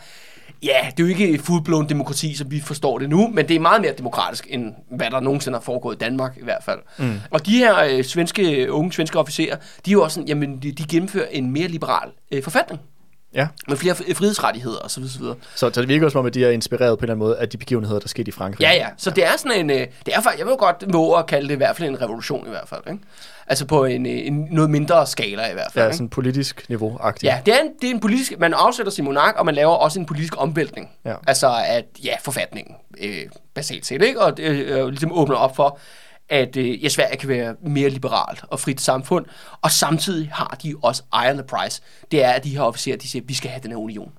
ja, 0.62 0.78
det 0.90 1.02
er 1.02 1.04
jo 1.04 1.07
ikke 1.07 1.28
et 1.28 1.40
fuldblåen 1.40 1.88
demokrati, 1.88 2.35
som 2.35 2.50
vi 2.50 2.61
forstår 2.61 2.99
det 2.99 3.11
nu, 3.11 3.28
men 3.28 3.49
det 3.49 3.57
er 3.57 3.61
meget 3.61 3.83
mere 3.83 3.92
demokratisk, 3.99 4.47
end 4.50 4.75
hvad 4.90 5.11
der 5.11 5.21
nogensinde 5.21 5.59
har 5.59 5.62
foregået 5.62 5.95
i 5.95 5.99
Danmark 5.99 6.37
i 6.37 6.45
hvert 6.45 6.64
fald. 6.64 6.78
Mm. 6.99 7.21
Og 7.30 7.47
de 7.47 7.59
her 7.59 7.85
øh, 7.85 8.04
svenske, 8.04 8.73
unge 8.73 8.92
svenske 8.92 9.19
officerer, 9.19 9.57
de 9.57 9.90
er 9.90 9.92
jo 9.92 10.02
også 10.02 10.14
sådan, 10.14 10.28
jamen, 10.28 10.59
de, 10.62 10.73
de 10.73 10.85
gennemfører 10.85 11.26
en 11.30 11.50
mere 11.50 11.69
liberal 11.69 12.11
øh, 12.30 12.42
forfatning, 12.42 12.80
Ja. 13.34 13.46
med 13.68 13.76
flere 13.76 13.94
fri- 13.94 14.14
frihedsrettigheder 14.14 14.78
osv. 14.78 15.02
osv. 15.02 15.22
Så, 15.22 15.34
så 15.54 15.80
det 15.80 15.88
virker 15.88 16.08
som 16.08 16.18
om, 16.18 16.26
at 16.26 16.34
de 16.34 16.44
er 16.44 16.50
inspireret 16.50 16.99
på 16.99 17.02
en 17.02 17.04
eller 17.04 17.14
anden 17.14 17.26
måde 17.26 17.38
af 17.38 17.49
de 17.49 17.56
begivenheder, 17.58 17.99
der 18.00 18.08
skete 18.08 18.28
i 18.28 18.32
Frankrig. 18.32 18.60
Ja, 18.60 18.72
ja. 18.72 18.87
Så 18.96 19.10
det 19.10 19.25
er 19.26 19.30
sådan 19.38 19.60
en... 19.60 19.70
øh, 19.70 19.76
Det 20.06 20.14
er 20.14 20.30
jeg 20.38 20.46
vil 20.46 20.54
godt 20.54 20.84
våge 20.92 21.18
at 21.18 21.26
kalde 21.26 21.49
det 21.49 21.54
i 21.54 21.56
hvert 21.56 21.76
fald 21.76 21.88
en 21.88 22.02
revolution 22.02 22.46
i 22.46 22.50
hvert 22.50 22.68
fald. 22.68 22.80
Ikke? 22.90 22.99
Altså 23.46 23.64
på 23.66 23.84
en, 23.84 24.06
øh, 24.06 24.12
en 24.26 24.49
noget 24.50 24.70
mindre 24.70 25.06
skala 25.06 25.50
i 25.50 25.52
hvert 25.52 25.72
fald. 25.72 25.82
Ja, 25.84 25.88
ikke? 25.88 25.96
sådan 25.96 26.08
politisk 26.08 26.64
niveau-agtigt. 26.68 27.25
Ja, 27.32 27.40
det 27.46 27.54
er, 27.54 27.58
en, 27.60 27.68
det 27.82 27.90
er 27.90 27.94
en 27.94 28.00
politisk... 28.00 28.32
Man 28.38 28.54
afsætter 28.54 28.92
sin 28.92 29.04
monark, 29.04 29.34
og 29.37 29.46
man 29.46 29.54
laver 29.54 29.72
også 29.75 29.99
en 30.00 30.06
politisk 30.06 30.34
omvæltning. 30.42 30.90
Ja. 31.04 31.14
Altså 31.26 31.54
at, 31.66 31.84
ja, 32.04 32.14
forfatningen, 32.22 32.75
øh, 33.00 33.14
basalt 33.54 33.87
set, 33.87 34.02
ikke? 34.02 34.20
Og 34.22 34.37
det 34.37 34.44
øh, 34.44 34.88
ligesom 34.88 35.12
åbner 35.12 35.37
op 35.37 35.56
for, 35.56 35.78
at 36.31 36.57
øh, 36.57 36.85
ja, 36.85 36.88
Sverige 36.88 37.16
kan 37.16 37.29
være 37.29 37.55
mere 37.62 37.88
liberalt 37.88 38.45
og 38.49 38.61
frit 38.61 38.81
samfund. 38.81 39.27
Og 39.62 39.71
samtidig 39.71 40.31
har 40.33 40.59
de 40.62 40.75
også 40.83 41.03
eye 41.23 41.31
on 41.31 41.37
the 41.37 41.47
price. 41.47 41.83
Det 42.11 42.25
er, 42.25 42.31
at 42.31 42.45
de 42.45 42.51
her 42.51 42.62
officerer, 42.62 42.97
de 42.97 43.09
siger, 43.09 43.23
at 43.23 43.29
vi 43.29 43.35
skal 43.35 43.51
have 43.51 43.62
den 43.62 43.71
her 43.71 43.79
union. 43.79 44.12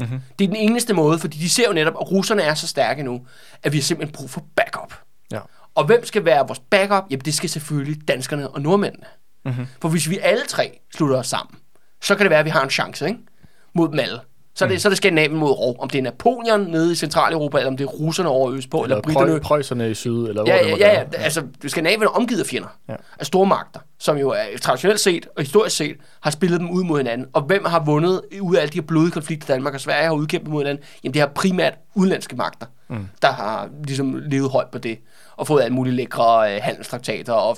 Mm-hmm. 0.00 0.20
Det 0.38 0.44
er 0.44 0.48
den 0.48 0.56
eneste 0.56 0.94
måde, 0.94 1.18
fordi 1.18 1.38
de 1.38 1.50
ser 1.50 1.66
jo 1.66 1.72
netop, 1.72 1.94
at 2.00 2.10
russerne 2.10 2.42
er 2.42 2.54
så 2.54 2.68
stærke 2.68 3.02
nu, 3.02 3.26
at 3.62 3.72
vi 3.72 3.78
har 3.78 3.82
simpelthen 3.82 4.12
brug 4.12 4.30
for 4.30 4.44
backup. 4.56 4.94
Ja. 5.32 5.40
Og 5.74 5.84
hvem 5.84 6.04
skal 6.04 6.24
være 6.24 6.46
vores 6.46 6.60
backup? 6.70 7.04
Jamen, 7.10 7.24
det 7.24 7.34
skal 7.34 7.48
selvfølgelig 7.48 8.08
danskerne 8.08 8.50
og 8.50 8.60
nordmændene. 8.62 9.06
Mm-hmm. 9.44 9.66
For 9.82 9.88
hvis 9.88 10.10
vi 10.10 10.18
alle 10.18 10.42
tre 10.48 10.80
slutter 10.96 11.16
os 11.16 11.26
sammen, 11.26 11.58
så 12.02 12.14
kan 12.14 12.24
det 12.24 12.30
være, 12.30 12.38
at 12.38 12.44
vi 12.44 12.50
har 12.50 12.62
en 12.62 12.70
chance 12.70 13.06
ikke? 13.06 13.20
mod 13.74 13.88
dem 13.88 13.98
alle. 13.98 14.20
Så 14.54 14.64
er, 14.64 14.68
det, 14.68 14.82
så 14.82 14.88
er 14.88 14.90
det 14.90 14.96
Skandinavien 14.96 15.38
mod 15.38 15.50
Rov. 15.50 15.76
Om 15.78 15.90
det 15.90 15.98
er 15.98 16.02
Napoleon 16.02 16.60
nede 16.60 16.92
i 16.92 16.94
Centraleuropa, 16.94 17.58
eller 17.58 17.70
om 17.70 17.76
det 17.76 17.84
er 17.84 17.88
russerne 17.88 18.28
over 18.28 18.52
østpå, 18.52 18.82
eller, 18.82 18.96
Eller 18.96 19.08
eller 19.08 19.20
britterne. 19.20 19.40
Prø- 19.40 19.48
Preusserne 19.48 19.90
i 19.90 19.94
syd, 19.94 20.28
eller 20.28 20.42
hvor 20.42 20.52
Ja, 20.52 20.58
det 20.58 20.64
ja, 20.64 20.70
måtte 20.70 20.84
ja, 20.84 20.92
være. 20.92 21.06
ja. 21.12 21.22
Altså, 21.22 21.42
Skandinavien 21.66 22.02
er 22.02 22.08
omgivet 22.08 22.40
af 22.40 22.46
fjender. 22.46 22.68
Ja. 22.88 22.94
Af 23.18 23.26
store 23.26 23.46
magter, 23.46 23.80
som 24.02 24.16
jo 24.18 24.30
er, 24.30 24.42
traditionelt 24.60 25.00
set 25.00 25.26
og 25.36 25.42
historisk 25.42 25.76
set 25.76 25.96
har 26.20 26.30
spillet 26.30 26.60
dem 26.60 26.70
ud 26.70 26.84
mod 26.84 26.98
hinanden. 26.98 27.26
Og 27.32 27.42
hvem 27.42 27.64
har 27.64 27.84
vundet 27.84 28.20
ud 28.40 28.56
af 28.56 28.60
alle 28.60 28.70
de 28.72 28.78
her 28.78 28.86
blodige 28.86 29.10
konflikter, 29.12 29.46
Danmark 29.54 29.74
og 29.74 29.80
Sverige 29.80 30.04
har 30.04 30.12
udkæmpet 30.12 30.50
mod 30.50 30.60
hinanden? 30.60 30.84
Jamen, 31.04 31.14
det 31.14 31.20
har 31.20 31.26
primært 31.34 31.74
udenlandske 31.94 32.36
magter, 32.36 32.66
mm. 32.88 33.06
der 33.22 33.32
har 33.32 33.68
ligesom 33.84 34.14
levet 34.26 34.50
højt 34.50 34.68
på 34.72 34.78
det. 34.78 34.98
Og 35.36 35.46
fået 35.46 35.62
alle 35.62 35.74
mulige 35.74 35.94
lækre 35.94 36.54
øh, 36.54 36.60
handelstraktater 36.62 37.32
og, 37.32 37.56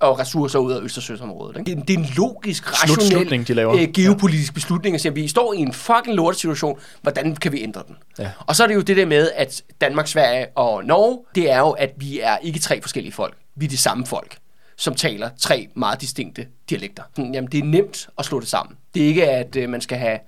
og 0.00 0.18
ressourcer 0.18 0.58
ud 0.58 0.72
af 0.72 0.80
Østersøsområdet. 0.80 1.56
Ikke? 1.58 1.70
Det, 1.70 1.78
er- 1.78 1.84
det 1.84 1.94
er 1.94 1.98
en 1.98 2.06
logisk, 2.16 2.82
rationel, 2.82 3.48
de 3.48 3.54
laver. 3.54 3.74
øh, 3.76 3.88
geopolitisk 3.94 4.54
beslutning. 4.54 4.94
at 4.94 5.00
sige, 5.00 5.10
at 5.10 5.16
vi 5.16 5.28
står 5.28 5.52
i 5.52 5.56
en 5.58 5.72
fucking 5.72 6.16
lortesituation. 6.16 6.78
Hvordan 7.02 7.36
kan 7.36 7.52
vi 7.52 7.62
ændre 7.62 7.82
den? 7.86 7.96
Ja. 8.18 8.30
Og 8.46 8.56
så 8.56 8.62
er 8.62 8.66
det 8.66 8.74
jo 8.74 8.80
det 8.80 8.96
der 8.96 9.06
med, 9.06 9.30
at 9.36 9.62
Danmark, 9.80 10.06
Sverige 10.06 10.46
og 10.54 10.84
Norge, 10.84 11.18
det 11.34 11.50
er 11.50 11.58
jo, 11.58 11.70
at 11.70 11.90
vi 11.96 12.20
er 12.20 12.36
ikke 12.42 12.58
tre 12.58 12.82
forskellige 12.82 13.12
folk. 13.12 13.34
Vi 13.56 13.64
er 13.64 13.68
det 13.68 13.78
samme 13.78 14.06
folk, 14.06 14.36
som 14.82 14.94
taler 14.94 15.30
tre 15.38 15.68
meget 15.74 16.00
distinkte 16.00 16.46
dialekter. 16.70 17.02
Jamen, 17.18 17.46
det 17.46 17.58
er 17.58 17.64
nemt 17.64 18.08
at 18.18 18.24
slå 18.24 18.40
det 18.40 18.48
sammen. 18.48 18.76
Det 18.94 19.02
er 19.02 19.06
ikke, 19.06 19.30
at 19.30 19.56
øh, 19.56 19.68
man 19.68 19.80
skal 19.80 19.98
have 19.98 20.18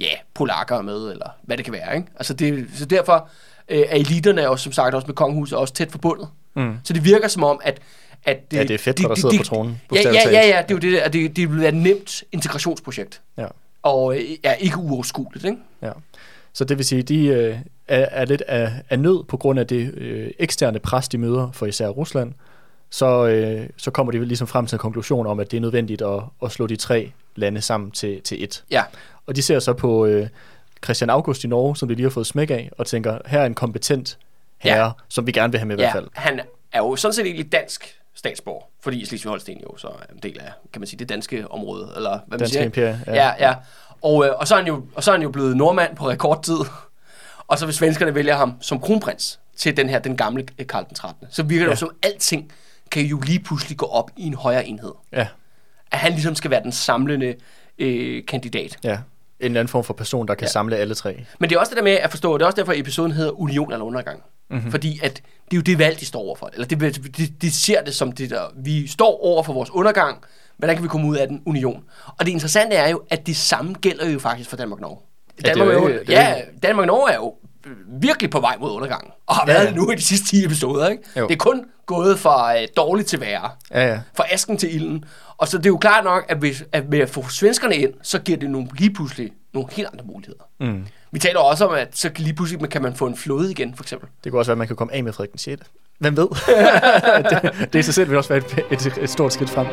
ja, 0.00 0.08
polakker 0.34 0.82
med, 0.82 1.10
eller 1.10 1.28
hvad 1.42 1.56
det 1.56 1.64
kan 1.64 1.74
være. 1.74 1.96
Ikke? 1.96 2.08
Altså 2.16 2.34
det, 2.34 2.66
så 2.74 2.84
derfor 2.84 3.28
øh, 3.68 3.78
er 3.78 3.96
eliterne 3.96 4.42
jo 4.42 4.56
som 4.56 4.72
sagt 4.72 4.94
også 4.94 5.06
med 5.06 5.14
kongehuset 5.14 5.58
også 5.58 5.74
tæt 5.74 5.90
forbundet. 5.90 6.28
Mm. 6.56 6.76
Så 6.84 6.92
det 6.92 7.04
virker 7.04 7.28
som 7.28 7.44
om, 7.44 7.60
at... 7.64 7.80
at 8.24 8.38
Ja, 8.52 8.62
det 8.62 8.70
er 8.70 8.78
fedt, 8.78 8.98
der 8.98 9.14
sidder 9.14 9.38
på 9.38 9.44
tronen, 9.44 9.80
Ja, 9.94 10.00
ja, 10.04 10.30
ja, 10.30 10.46
ja, 10.46 10.62
det 10.62 10.70
er 10.70 10.74
jo 10.74 10.78
det, 10.78 10.98
at 10.98 11.12
det, 11.12 11.36
det 11.36 11.60
være 11.60 11.68
et 11.68 11.74
nemt 11.74 12.24
integrationsprojekt. 12.32 13.20
Ja. 13.38 13.46
Og 13.82 14.16
øh, 14.16 14.22
er 14.42 14.54
ikke 14.54 14.76
uoverskueligt, 14.76 15.44
ikke? 15.44 15.58
Ja. 15.82 15.90
Så 16.52 16.64
det 16.64 16.78
vil 16.78 16.86
sige, 16.86 17.02
de 17.02 17.26
øh, 17.26 17.58
er, 17.88 18.06
er 18.10 18.24
lidt 18.24 18.40
af, 18.40 18.72
af 18.90 18.98
nød 18.98 19.24
på 19.24 19.36
grund 19.36 19.58
af 19.58 19.66
det 19.66 19.94
øh, 19.94 20.30
eksterne 20.38 20.78
pres, 20.78 21.08
de 21.08 21.18
møder 21.18 21.50
for 21.52 21.66
især 21.66 21.88
Rusland. 21.88 22.32
Så, 22.90 23.26
øh, 23.26 23.68
så 23.76 23.90
kommer 23.90 24.12
de 24.12 24.24
ligesom 24.24 24.46
frem 24.46 24.66
til 24.66 24.76
en 24.76 24.78
konklusion 24.78 25.26
om, 25.26 25.40
at 25.40 25.50
det 25.50 25.56
er 25.56 25.60
nødvendigt 25.60 26.02
at, 26.02 26.20
at 26.44 26.52
slå 26.52 26.66
de 26.66 26.76
tre 26.76 27.12
lande 27.36 27.60
sammen 27.60 27.90
til, 27.90 28.20
til 28.22 28.44
et. 28.44 28.64
Ja. 28.70 28.82
Og 29.26 29.36
de 29.36 29.42
ser 29.42 29.58
så 29.58 29.72
på 29.72 30.06
øh, 30.06 30.28
Christian 30.84 31.10
August 31.10 31.44
i 31.44 31.46
Norge, 31.46 31.76
som 31.76 31.88
de 31.88 31.94
lige 31.94 32.04
har 32.04 32.10
fået 32.10 32.26
smæk 32.26 32.50
af, 32.50 32.70
og 32.78 32.86
tænker, 32.86 33.18
her 33.26 33.40
er 33.40 33.46
en 33.46 33.54
kompetent 33.54 34.18
herre, 34.58 34.84
Ja. 34.84 34.90
som 35.08 35.26
vi 35.26 35.32
gerne 35.32 35.52
vil 35.52 35.58
have 35.58 35.68
med 35.68 35.78
i 35.78 35.80
Ja, 35.80 35.84
hvert 35.92 36.02
fald. 36.02 36.08
han 36.14 36.40
er 36.72 36.78
jo 36.78 36.96
sådan 36.96 37.12
set 37.14 37.26
egentlig 37.26 37.52
dansk 37.52 37.94
statsborger, 38.14 38.64
fordi 38.80 39.04
Slesvig-Holsten 39.04 39.62
jo 39.62 39.76
så 39.76 39.86
er 39.88 40.12
en 40.12 40.18
del 40.22 40.40
af, 40.40 40.52
kan 40.72 40.80
man 40.80 40.86
sige, 40.86 40.98
det 40.98 41.08
danske 41.08 41.50
område, 41.50 41.92
eller 41.96 42.18
hvad 42.26 42.38
man 42.38 42.48
siger. 42.48 42.62
imperie, 42.64 43.00
ja. 43.06 43.14
Ja, 43.14 43.32
ja. 43.48 43.54
Og, 44.02 44.26
øh, 44.26 44.32
og, 44.38 44.48
så 44.48 44.54
er 44.54 44.58
han 44.58 44.66
jo, 44.68 44.86
og 44.94 45.02
så 45.04 45.10
er 45.10 45.14
han 45.14 45.22
jo 45.22 45.30
blevet 45.30 45.56
nordmand 45.56 45.96
på 45.96 46.08
rekordtid. 46.08 46.56
Og 47.48 47.58
så 47.58 47.64
hvis 47.64 47.76
svenskerne 47.76 48.14
vælger 48.14 48.36
ham 48.36 48.54
som 48.60 48.80
kronprins 48.80 49.40
til 49.56 49.76
den 49.76 49.88
her, 49.88 49.98
den 49.98 50.16
gamle 50.16 50.46
øh, 50.58 50.66
Karl 50.66 50.84
den 50.88 50.94
13., 50.94 51.26
så 51.30 51.42
virker 51.42 51.64
det 51.64 51.68
Ja. 51.68 51.72
jo 51.72 51.76
som 51.76 51.90
alting 52.02 52.52
kan 52.94 53.02
jo 53.04 53.20
lige 53.20 53.38
pludselig 53.40 53.78
gå 53.78 53.86
op 53.86 54.10
i 54.16 54.26
en 54.26 54.34
højere 54.34 54.66
enhed. 54.66 54.92
Ja, 55.12 55.26
At 55.92 55.98
han 55.98 56.12
ligesom 56.12 56.34
skal 56.34 56.50
være 56.50 56.62
den 56.62 56.72
samlende 56.72 57.34
øh, 57.78 58.22
kandidat. 58.28 58.76
ja. 58.84 58.98
En 59.40 59.46
eller 59.46 59.60
anden 59.60 59.68
form 59.70 59.84
for 59.84 59.94
person, 59.94 60.28
der 60.28 60.34
kan 60.34 60.44
Ja. 60.44 60.50
samle 60.50 60.76
alle 60.76 60.94
tre. 60.94 61.24
Men 61.40 61.50
det 61.50 61.56
er 61.56 61.60
også 61.60 61.70
det 61.70 61.76
der 61.76 61.82
med 61.82 61.92
at 61.92 62.10
forstå, 62.10 62.38
det 62.38 62.42
er 62.42 62.46
også 62.46 62.56
derfor, 62.56 62.72
at 62.72 62.78
episoden 62.78 63.12
hedder 63.12 63.40
Union 63.40 63.72
eller 63.72 63.84
Undergang. 63.84 64.18
Mhm. 64.50 64.56
Mm-hmm. 64.58 64.70
Fordi 64.70 65.00
at 65.02 65.14
det 65.16 65.52
er 65.52 65.56
jo 65.56 65.60
det 65.62 65.78
valg, 65.78 66.00
de 66.00 66.06
står 66.06 66.20
overfor. 66.20 66.50
Eller 66.54 66.66
det, 66.66 67.16
de, 67.18 67.26
de 67.42 67.50
ser 67.50 67.82
det 67.84 67.94
som 67.94 68.12
det 68.12 68.30
der, 68.30 68.42
vi 68.56 68.86
står 68.86 69.24
over 69.24 69.42
for 69.42 69.52
vores 69.52 69.70
undergang, 69.70 70.18
hvordan 70.56 70.76
kan 70.76 70.82
vi 70.82 70.88
komme 70.88 71.08
ud 71.08 71.16
af 71.16 71.28
den 71.28 71.42
union? 71.46 71.84
Og 72.18 72.26
det 72.26 72.32
interessante 72.32 72.76
er 72.76 72.88
jo, 72.88 73.02
at 73.10 73.26
det 73.26 73.36
samme 73.36 73.74
gælder 73.74 74.10
jo 74.10 74.18
faktisk 74.18 74.50
for 74.50 74.56
Danmark 74.56 74.78
og 74.78 74.82
Norge. 74.82 74.98
Ja, 75.36 75.42
det 75.42 75.48
er 75.50 75.54
Danmark 75.54 75.74
jo 75.76 75.84
er 75.88 76.04
det 76.04 76.16
er 76.18 76.28
ja, 76.36 76.42
Danmark 76.62 76.86
Norge 76.86 77.10
er 77.12 77.16
jo 77.16 77.34
virkelig 78.00 78.30
på 78.30 78.40
vej 78.40 78.56
mod 78.60 78.70
undergangen. 78.72 79.10
Og 79.26 79.34
har 79.34 79.46
været 79.46 79.64
Ja. 79.64 79.70
nu 79.72 79.90
i 79.90 79.94
de 79.94 80.02
sidste 80.02 80.26
10 80.26 80.44
episoder, 80.44 80.88
ikke? 80.88 81.02
Jo. 81.16 81.26
Det 81.26 81.34
er 81.34 81.38
kun 81.38 81.64
gået 81.86 82.18
fra 82.18 82.60
øh, 82.60 82.68
dårligt 82.76 83.08
til 83.08 83.20
værre. 83.20 83.50
Ja, 83.70 83.86
ja. 83.88 84.00
Fra 84.16 84.24
asken 84.32 84.56
til 84.56 84.74
ilden. 84.74 85.04
Og 85.38 85.48
så 85.48 85.58
det 85.58 85.66
er 85.66 85.70
jo 85.70 85.76
klart 85.78 86.04
nok, 86.04 86.24
at, 86.28 86.36
hvis, 86.36 86.64
at 86.72 86.88
med 86.88 86.98
at 86.98 87.10
få 87.10 87.28
svenskerne 87.28 87.76
ind, 87.76 87.92
så 88.02 88.18
giver 88.18 88.38
det 88.38 88.50
nogle, 88.50 88.68
lige 88.78 88.92
pludselig 88.94 89.30
nogle 89.54 89.68
helt 89.72 89.88
andre 89.92 90.04
muligheder. 90.04 90.42
Mm. 90.60 90.86
Vi 91.12 91.18
taler 91.18 91.38
også 91.40 91.66
om, 91.66 91.74
at 91.74 91.88
så 91.98 92.10
kan 92.10 92.24
lige 92.24 92.34
pludselig 92.34 92.70
kan 92.70 92.82
man 92.82 92.94
få 92.94 93.06
en 93.06 93.16
flåde 93.16 93.50
igen, 93.50 93.74
for 93.76 93.84
eksempel. 93.84 94.08
Det 94.24 94.32
kunne 94.32 94.40
også 94.40 94.48
være, 94.50 94.54
at 94.54 94.58
man 94.58 94.66
kan 94.66 94.76
komme 94.76 94.94
af 94.94 95.04
med 95.04 95.12
Frederik 95.12 95.30
den 95.32 95.38
6. 95.38 95.62
Hvem 95.98 96.16
ved? 96.16 96.28
det, 97.30 97.72
det 97.72 97.78
i 97.78 97.82
sig 97.82 97.94
selv 97.94 98.08
vil 98.10 98.16
også 98.18 98.28
være 98.28 98.38
et, 98.70 98.86
et, 98.86 98.98
et 99.02 99.10
stort 99.10 99.32
skridt 99.32 99.50
frem. 99.50 99.66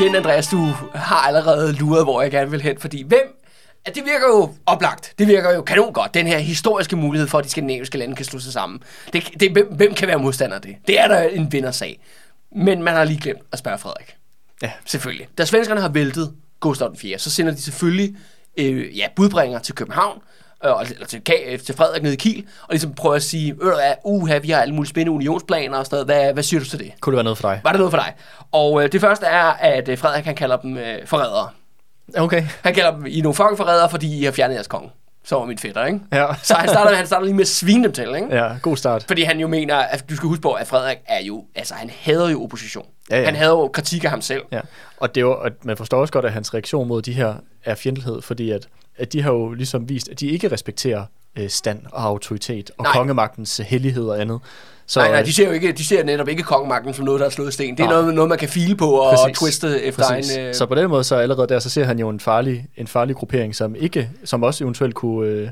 Igen, 0.00 0.14
Andreas, 0.14 0.46
du 0.46 0.56
har 0.94 1.16
allerede 1.16 1.72
luret, 1.72 2.04
hvor 2.04 2.22
jeg 2.22 2.30
gerne 2.30 2.50
vil 2.50 2.62
hen, 2.62 2.78
fordi 2.78 3.02
hvem 3.02 3.36
at 3.84 3.94
det 3.94 4.04
virker 4.04 4.26
jo 4.26 4.54
oplagt. 4.66 5.14
Det 5.18 5.28
virker 5.28 5.54
jo 5.54 5.62
kanon 5.62 5.92
godt. 5.92 6.14
Den 6.14 6.26
her 6.26 6.38
historiske 6.38 6.96
mulighed 6.96 7.28
for, 7.28 7.38
at 7.38 7.44
de 7.44 7.50
skandinaviske 7.50 7.98
lande 7.98 8.16
kan 8.16 8.24
slå 8.24 8.38
sig 8.38 8.52
sammen. 8.52 8.82
Det, 9.12 9.30
det, 9.40 9.52
hvem, 9.52 9.66
hvem 9.72 9.94
kan 9.94 10.08
være 10.08 10.18
modstander 10.18 10.56
af 10.56 10.62
det? 10.62 10.76
Det 10.86 11.00
er 11.00 11.08
der 11.08 11.20
en 11.20 11.52
vindersag. 11.52 12.00
Men 12.56 12.82
man 12.82 12.94
har 12.94 13.04
lige 13.04 13.20
glemt 13.20 13.40
at 13.52 13.58
spørge 13.58 13.78
Frederik. 13.78 14.16
Ja. 14.62 14.70
Selvfølgelig. 14.84 15.28
Da 15.38 15.44
svenskerne 15.44 15.80
har 15.80 15.88
væltet 15.88 16.34
Gustav 16.60 16.88
den 16.88 16.96
4., 16.96 17.18
så 17.18 17.30
sender 17.30 17.52
de 17.52 17.62
selvfølgelig 17.62 18.16
øh, 18.58 18.98
ja, 18.98 19.06
budbringer 19.16 19.58
til 19.58 19.74
København, 19.74 20.18
og- 20.60 20.82
eller 20.82 21.06
til, 21.06 21.22
til 21.66 21.74
Frederik 21.76 22.02
nede 22.02 22.14
i 22.14 22.16
Kiel, 22.16 22.44
og 22.62 22.68
ligesom 22.70 22.94
prøver 22.94 23.14
at 23.14 23.22
sige, 23.22 23.54
øh, 23.62 23.72
uha, 24.04 24.38
vi 24.38 24.50
har 24.50 24.60
alle 24.62 24.74
mulige 24.74 24.90
spændende 24.90 25.12
unionsplaner 25.16 25.78
og 25.78 25.86
sådan 25.86 26.06
noget. 26.06 26.24
Hvad, 26.24 26.32
hvad 26.32 26.42
siger 26.42 26.60
du 26.60 26.66
til 26.66 26.78
det? 26.78 26.92
Kunne 27.00 27.12
det 27.12 27.16
være 27.16 27.24
noget 27.24 27.38
for 27.38 27.48
dig? 27.48 27.60
Var 27.64 27.70
det 27.70 27.78
noget 27.78 27.92
for 27.92 27.98
dig? 27.98 28.12
Og 28.52 28.84
øh, 28.84 28.92
det 28.92 29.00
første 29.00 29.26
er, 29.26 29.44
at 29.44 29.88
øh, 29.88 29.98
Frederik 29.98 30.24
han 30.24 30.34
kalder 30.34 30.56
dem 30.56 30.76
øh, 30.76 31.06
forrædere. 31.06 31.48
Okay. 32.16 32.44
Han 32.62 32.74
kalder 32.74 32.90
dem, 32.96 33.06
I 33.06 33.18
er 33.18 33.22
nogle 33.22 33.34
fucking 33.34 33.56
forrædere, 33.56 33.90
fordi 33.90 34.18
I 34.20 34.24
har 34.24 34.32
fjernet 34.32 34.54
jeres 34.54 34.66
konge. 34.66 34.90
Så 35.24 35.36
var 35.36 35.44
mit 35.46 35.60
fætter, 35.60 35.86
ikke? 35.86 36.00
Ja. 36.12 36.26
Så 36.42 36.54
han 36.54 36.68
starter, 36.68 36.96
han 36.96 37.06
starter 37.06 37.24
lige 37.24 37.34
med 37.34 37.40
at 37.42 37.48
svine 37.48 37.84
dem 37.84 37.92
til, 37.92 38.14
ikke? 38.14 38.36
Ja, 38.36 38.52
god 38.62 38.76
start. 38.76 39.04
Fordi 39.08 39.22
han 39.22 39.40
jo 39.40 39.48
mener, 39.48 39.76
at 39.76 40.10
du 40.10 40.16
skal 40.16 40.28
huske 40.28 40.42
på, 40.42 40.52
at 40.52 40.66
Frederik 40.66 40.96
er 41.06 41.22
jo, 41.24 41.44
altså 41.54 41.74
han 41.74 41.90
hader 42.00 42.28
jo 42.30 42.42
opposition. 42.44 42.86
Ja, 43.10 43.18
ja. 43.18 43.24
Han 43.24 43.36
hader 43.36 43.50
jo 43.50 43.68
kritik 43.68 44.04
af 44.04 44.10
ham 44.10 44.20
selv. 44.20 44.42
Ja. 44.52 44.60
Og 44.96 45.14
det 45.14 45.20
er 45.20 45.24
jo, 45.24 45.32
at 45.34 45.52
man 45.64 45.76
forstår 45.76 46.00
også 46.00 46.12
godt, 46.12 46.24
at 46.24 46.32
hans 46.32 46.54
reaktion 46.54 46.88
mod 46.88 47.02
de 47.02 47.12
her 47.12 47.34
er 47.64 47.74
fjendtlighed, 47.74 48.22
fordi 48.22 48.50
at, 48.50 48.68
at 49.00 49.12
de 49.12 49.22
har 49.22 49.30
jo 49.32 49.52
ligesom 49.52 49.88
vist, 49.88 50.08
at 50.08 50.20
de 50.20 50.26
ikke 50.26 50.52
respekterer 50.52 51.04
øh, 51.38 51.48
stand 51.50 51.78
og 51.92 52.02
autoritet 52.04 52.70
og 52.78 52.82
Nej. 52.84 52.92
kongemagtens 52.92 53.56
hellighed 53.56 54.04
og 54.04 54.20
andet. 54.20 54.40
Så, 54.86 55.00
Nej, 55.00 55.10
nej, 55.10 55.22
de 55.22 55.32
ser 55.32 55.46
jo 55.46 55.52
ikke, 55.52 55.72
de 55.72 55.84
ser 55.86 56.04
netop 56.04 56.28
ikke 56.28 56.42
kongemagten 56.42 56.94
som 56.94 57.04
noget, 57.04 57.20
der 57.20 57.26
er 57.26 57.30
slået 57.30 57.52
sten. 57.52 57.76
Det 57.76 57.82
er 57.82 57.88
Nej. 57.88 58.00
noget, 58.00 58.14
noget, 58.14 58.28
man 58.28 58.38
kan 58.38 58.48
file 58.48 58.76
på 58.76 58.90
og 58.90 59.16
Præcis. 59.16 59.38
twiste 59.38 59.82
efter 59.82 60.02
Præcis. 60.08 60.36
en... 60.36 60.44
Øh, 60.46 60.54
Så 60.54 60.66
på 60.66 60.74
den 60.74 60.88
måde, 60.88 61.04
så 61.04 61.14
allerede 61.16 61.46
der, 61.48 61.58
så 61.58 61.70
ser 61.70 61.84
han 61.84 61.98
jo 61.98 62.08
en 62.08 62.20
farlig, 62.20 62.66
en 62.76 62.86
farlig 62.86 63.16
gruppering, 63.16 63.54
som 63.56 63.74
ikke, 63.74 64.10
som 64.24 64.42
også 64.42 64.64
eventuelt 64.64 64.94
kunne 64.94 65.28
øh, 65.28 65.48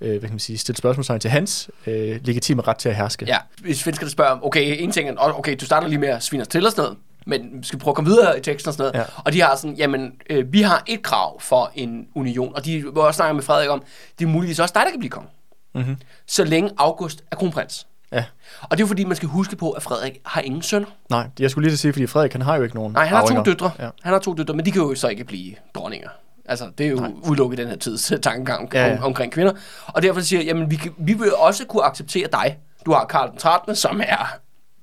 øh, 0.00 0.10
hvad 0.10 0.20
kan 0.20 0.30
man 0.30 0.38
sige, 0.38 0.58
stille 0.58 0.76
spørgsmålstegn 0.76 1.20
til 1.20 1.30
hans 1.30 1.70
øh, 1.86 2.20
legitime 2.24 2.62
ret 2.62 2.76
til 2.76 2.88
at 2.88 2.96
herske. 2.96 3.26
Ja, 3.28 3.36
hvis 3.60 3.78
svenskerne 3.78 4.10
spørger, 4.10 4.38
okay, 4.46 4.82
en 4.82 4.92
ting 4.92 5.08
er, 5.08 5.14
okay, 5.38 5.56
du 5.60 5.64
starter 5.64 5.88
lige 5.88 5.98
med 5.98 6.08
at 6.08 6.22
svine 6.22 6.42
os 6.42 6.48
til 6.48 6.66
og 6.66 6.72
sådan 6.72 6.82
noget, 6.82 6.98
men 7.26 7.64
skal 7.64 7.78
prøve 7.78 7.92
at 7.92 7.96
komme 7.96 8.10
videre 8.10 8.38
i 8.38 8.40
teksten 8.40 8.68
og 8.68 8.74
sådan 8.74 8.92
noget. 8.92 9.06
Ja. 9.06 9.12
Og 9.24 9.32
de 9.32 9.40
har 9.42 9.56
sådan, 9.56 9.76
jamen, 9.76 10.12
øh, 10.30 10.52
vi 10.52 10.62
har 10.62 10.82
et 10.86 11.02
krav 11.02 11.40
for 11.40 11.70
en 11.74 12.06
union, 12.14 12.54
og 12.56 12.64
de 12.64 12.84
var 12.92 13.02
også 13.02 13.16
snakke 13.16 13.34
med 13.34 13.42
Frederik 13.42 13.68
om, 13.70 13.82
det 14.18 14.24
er 14.24 14.28
muligvis 14.28 14.58
også 14.60 14.72
dig, 14.74 14.82
der 14.84 14.90
kan 14.90 14.98
blive 14.98 15.10
konge. 15.10 15.28
Mm-hmm. 15.74 15.96
Så 16.26 16.44
længe 16.44 16.70
August 16.78 17.22
er 17.30 17.36
kronprins. 17.36 17.86
ja. 18.12 18.24
Og 18.62 18.70
det 18.70 18.76
er 18.76 18.80
jo 18.84 18.86
fordi, 18.86 19.04
man 19.04 19.16
skal 19.16 19.28
huske 19.28 19.56
på, 19.56 19.70
at 19.70 19.82
Frederik 19.82 20.18
har 20.24 20.40
ingen 20.40 20.62
sønner. 20.62 20.86
Nej, 21.10 21.28
jeg 21.38 21.50
skulle 21.50 21.62
lige 21.64 21.70
til 21.70 21.76
at 21.76 21.80
sige, 21.80 21.92
fordi 21.92 22.06
Frederik, 22.06 22.32
han 22.32 22.42
har 22.42 22.56
jo 22.56 22.62
ikke 22.62 22.74
nogen 22.74 22.92
Nej, 22.92 23.04
han 23.04 23.16
har 23.16 23.20
to 23.22 23.26
arvinger. 23.26 23.44
døtre. 23.44 23.70
Ja. 23.78 23.88
Han 24.02 24.12
har 24.12 24.18
to 24.20 24.34
døtre, 24.34 24.54
men 24.54 24.64
de 24.66 24.72
kan 24.72 24.82
jo 24.82 24.94
så 24.94 25.08
ikke 25.08 25.24
blive 25.24 25.54
dronninger. 25.74 26.08
Altså, 26.44 26.70
det 26.78 26.86
er 26.86 26.90
jo 26.90 26.96
Nej. 26.96 27.10
udelukket 27.28 27.58
den 27.58 27.68
her 27.68 27.76
tids 27.76 28.12
tankegang 28.22 28.60
om, 28.62 28.68
Ja, 28.74 28.86
ja. 28.86 28.96
om, 28.98 29.04
omkring 29.04 29.32
kvinder. 29.32 29.52
Og 29.86 30.02
derfor 30.02 30.20
siger 30.20 30.40
jeg, 30.40 30.46
jamen, 30.46 30.70
vi, 30.70 30.76
kan, 30.76 30.92
vi 30.98 31.12
vil 31.12 31.34
også 31.34 31.64
kunne 31.66 31.82
acceptere 31.84 32.28
dig. 32.32 32.58
Du 32.86 32.92
har 32.92 33.04
Karl 33.04 33.30
den 33.30 33.38
13., 33.38 33.76
som 33.76 34.00
er 34.06 34.26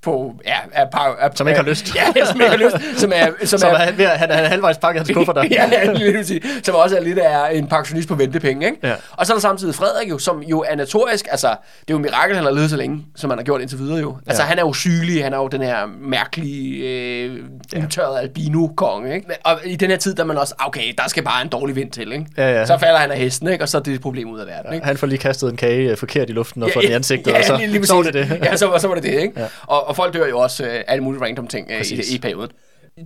på, 0.02 0.34
ja, 0.46 0.56
er, 0.72 0.86
par, 0.94 1.16
er, 1.20 1.30
Som 1.36 1.48
ikke 1.48 1.60
har 1.62 1.68
lyst. 1.70 1.96
Ja, 1.96 2.26
som 2.26 2.42
ikke 2.42 2.50
har 2.58 2.58
lyst. 2.58 3.00
Som 3.00 3.12
er, 3.16 3.28
som 3.46 3.60
Som 3.60 3.70
er, 3.70 3.74
er, 3.74 3.78
han, 3.78 3.98
ved 3.98 4.06
han, 4.06 4.32
er 4.32 4.36
halvvejs 4.36 4.78
pakket 4.78 5.00
hans 5.00 5.12
kuffer 5.14 5.34
der. 5.34 5.44
ja, 5.52 5.70
ja, 5.72 5.92
lige 5.94 6.26
sige, 6.26 6.42
som 6.64 6.76
også 6.76 6.98
er 6.98 7.02
lidt 7.02 7.20
af 7.20 7.54
en 7.54 7.68
pensionist 7.68 8.08
på 8.08 8.16
ventepenge, 8.16 8.66
ikke? 8.66 8.88
Ja. 8.88 8.94
Og 9.12 9.26
så 9.26 9.34
er 9.34 9.36
der 9.36 9.42
samtidig 9.42 9.76
Frederik 9.76 10.10
jo, 10.10 10.18
som 10.18 10.40
jo 10.42 10.66
er 10.70 10.76
notorisk, 10.76 11.28
altså, 11.32 11.48
det 11.48 11.54
er 11.54 11.84
jo 11.90 11.96
et 11.96 12.02
mirakel, 12.02 12.36
han 12.36 12.46
har 12.46 12.52
levet 12.52 12.70
så 12.70 12.78
længe, 12.78 13.06
som 13.16 13.30
han 13.30 13.40
har 13.40 13.44
gjort 13.44 13.62
indtil 13.62 13.80
videre 13.80 14.00
jo. 14.00 14.18
Altså, 14.28 14.44
Ja. 14.44 14.48
han 14.50 14.58
er 14.58 14.62
jo 14.62 14.74
sygelig, 14.74 15.24
han 15.24 15.34
er 15.34 15.38
jo 15.38 15.48
den 15.48 15.62
her 15.62 15.78
mærkelige, 16.02 16.78
øh, 17.24 17.38
udtørrede 17.84 18.20
albino-konge, 18.20 19.16
ikke? 19.16 19.28
Og 19.44 19.60
i 19.66 19.76
den 19.76 19.90
her 19.90 19.98
tid, 19.98 20.16
der 20.16 20.24
er 20.24 20.28
man 20.28 20.38
også, 20.38 20.54
okay, 20.60 20.94
der 20.98 21.04
skal 21.08 21.24
bare 21.24 21.42
en 21.42 21.48
dårlig 21.48 21.76
vind 21.76 21.92
til, 21.92 22.12
ikke? 22.12 22.26
Ja, 22.38 22.60
ja. 22.60 22.66
Så 22.66 22.78
falder 22.78 22.98
han 23.00 23.12
af 23.12 23.18
hesten, 23.18 23.48
ikke? 23.48 23.64
Og 23.64 23.70
så 23.70 23.78
er 23.78 23.82
det 23.82 23.94
et 23.94 24.02
problem 24.02 24.30
ud 24.30 24.40
af 24.40 24.48
verden, 24.48 24.74
ikke? 24.74 24.86
Han 24.86 24.98
får 24.98 25.08
lige 25.08 25.18
kastet 25.20 25.50
en 25.50 25.58
kage 25.58 25.92
øh, 25.92 25.98
forkert 25.98 26.30
i 26.30 26.34
luften 26.34 26.64
og 26.64 26.70
får 26.74 26.82
den 26.82 26.90
i 26.90 26.94
ansigtet, 26.94 27.32
ja, 27.32 27.38
og 27.40 27.44
så, 27.46 27.58
lige, 27.58 27.68
lige 27.68 27.86
så 27.86 27.96
var 27.96 28.04
det 28.04 28.14
det. 28.14 28.40
Ja, 28.44 28.56
så, 28.56 28.78
så 28.80 28.88
var 28.88 28.96
det 28.96 29.04
det, 29.04 29.22
ikke? 29.22 29.40
Ja. 29.42 29.46
Og, 29.68 29.87
og 29.88 29.96
folk 29.96 30.14
dør 30.14 30.28
jo 30.28 30.40
også 30.40 30.66
øh, 30.66 30.84
alle 30.88 31.04
mulige 31.04 31.22
random 31.22 31.48
ting 31.48 31.72
øh, 31.72 31.86
i, 31.92 32.16
i 32.16 32.20
perioden. 32.20 32.52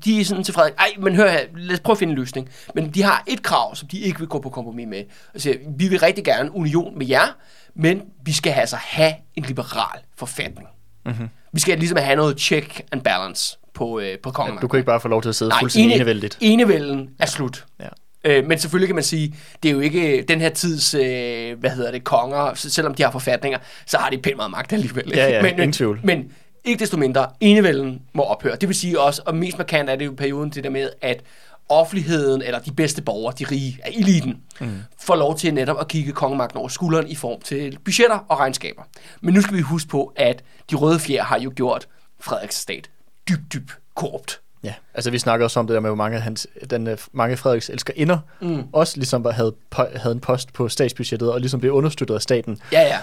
De 0.06 0.22
er 0.22 0.26
sådan 0.26 0.44
til 0.44 0.54
Frederik, 0.54 0.74
ej, 0.80 0.88
men 1.00 1.16
hør 1.16 1.32
her, 1.32 1.40
lad 1.58 1.74
os 1.74 1.80
prøve 1.80 1.94
at 1.94 1.98
finde 1.98 2.12
en 2.12 2.20
løsning. 2.20 2.50
Men 2.76 2.90
de 2.90 3.04
har 3.04 3.24
et 3.28 3.44
krav, 3.44 3.76
som 3.76 3.88
de 3.88 4.00
ikke 4.00 4.20
vil 4.20 4.28
gå 4.28 4.40
på 4.40 4.50
kompromis 4.50 4.88
med. 4.88 5.04
Og 5.34 5.42
siger, 5.42 5.56
vi 5.78 5.88
vil 5.88 6.00
rigtig 6.00 6.24
gerne 6.24 6.56
union 6.56 6.98
med 6.98 7.08
jer, 7.08 7.38
men 7.76 8.02
vi 8.26 8.34
skal 8.34 8.52
altså 8.52 8.76
have 8.76 9.14
en 9.36 9.44
liberal 9.44 10.00
forfatning. 10.18 10.68
Mhm. 11.06 11.14
Mm-hmm. 11.14 11.30
Vi 11.54 11.60
skal 11.60 11.78
ligesom 11.80 11.98
have 11.98 12.16
noget 12.16 12.40
check 12.40 12.82
and 12.92 13.02
balance 13.02 13.58
på, 13.74 14.00
øh, 14.00 14.18
på 14.24 14.32
kongemagten. 14.32 14.62
Du 14.62 14.68
kan 14.68 14.78
ikke 14.78 14.86
bare 14.86 15.00
få 15.00 15.08
lov 15.08 15.22
til 15.22 15.30
at 15.30 15.36
sidde 15.36 15.50
Nej, 15.50 15.60
fuldstændig 15.60 15.96
enevældigt. 15.96 16.38
enevælden 16.42 17.10
er 17.20 17.26
slut. 17.26 17.66
Ja. 17.80 17.88
Øh, 18.26 18.48
men 18.48 18.60
selvfølgelig 18.60 18.88
kan 18.88 18.96
man 18.96 19.04
sige, 19.04 19.36
det 19.64 19.70
er 19.70 19.74
jo 19.74 19.80
ikke 19.80 20.26
den 20.28 20.42
her 20.42 20.50
tids, 20.50 20.94
øh, 20.94 21.60
hvad 21.60 21.70
hedder 21.70 21.92
det, 21.92 22.04
konger, 22.04 22.54
selvom 22.54 22.94
de 22.94 23.04
har 23.04 23.12
forfatninger, 23.12 23.60
så 23.86 23.98
har 23.98 24.10
de 24.10 24.18
pænt 24.18 24.36
meget 24.36 24.52
magt 24.52 24.74
alligevel. 24.74 25.04
ikke? 25.06 25.18
Ja, 25.20 25.30
ja, 25.30 25.42
men, 25.42 25.52
ingen 25.52 25.74
tvivl. 25.74 26.00
Men 26.04 26.32
ikke 26.64 26.80
desto 26.80 26.98
mindre, 26.98 27.28
enevælden 27.40 28.02
må 28.14 28.24
ophøre. 28.24 28.56
Det 28.56 28.70
vil 28.70 28.76
sige 28.76 29.00
også, 29.00 29.22
og 29.26 29.36
mest 29.36 29.58
markant 29.58 29.90
er 29.90 29.96
det 29.96 30.06
jo 30.06 30.12
i 30.12 30.16
perioden 30.16 30.50
det 30.50 30.64
der 30.64 30.70
med, 30.70 30.90
at 31.02 31.24
offentligheden, 31.70 32.42
eller 32.42 32.60
de 32.60 32.72
bedste 32.72 33.02
borgere, 33.02 33.34
de 33.40 33.46
rige, 33.52 33.80
af 33.84 33.90
eliten, 33.90 34.42
mm. 34.62 34.70
får 35.00 35.16
lov 35.16 35.38
til 35.38 35.54
netop 35.54 35.80
at 35.80 35.88
kigge 35.88 36.12
kongemagten 36.12 36.60
over 36.60 36.68
skulderen 36.68 37.08
i 37.08 37.16
form 37.16 37.42
til 37.42 37.78
budgetter 37.86 38.18
og 38.30 38.40
regnskaber. 38.40 38.84
Men 39.22 39.34
nu 39.34 39.42
skal 39.42 39.58
vi 39.58 39.62
huske 39.62 39.90
på, 39.90 40.14
at 40.16 40.44
de 40.72 40.76
røde 40.76 41.00
fjer 41.00 41.24
har 41.24 41.40
jo 41.40 41.54
gjort 41.56 41.88
Frederiks 42.20 42.56
stat 42.56 42.90
dybt, 43.30 43.54
dybt 43.54 43.78
korrupt. 43.96 44.42
Ja, 44.64 44.74
altså 44.94 45.12
vi 45.12 45.20
snakker 45.20 45.46
også 45.46 45.60
om 45.60 45.68
det 45.68 45.74
der 45.74 45.80
med, 45.80 45.90
hvor 45.90 45.96
mange, 45.96 46.20
hans, 46.20 46.48
den, 46.70 46.88
øh, 46.88 46.98
mange 47.12 47.38
Frederiks 47.38 47.70
elskerinder 47.70 48.20
mm. 48.42 48.64
også 48.74 48.98
ligesom 48.98 49.26
havde, 49.32 49.56
havde 49.96 50.12
en 50.14 50.20
post 50.20 50.54
på 50.54 50.70
statsbudgettet 50.70 51.32
og 51.32 51.40
ligesom 51.40 51.60
blev 51.60 51.72
understøttet 51.72 52.16
af 52.16 52.22
staten. 52.22 52.60
Ja, 52.72 52.82
ja. 52.82 52.98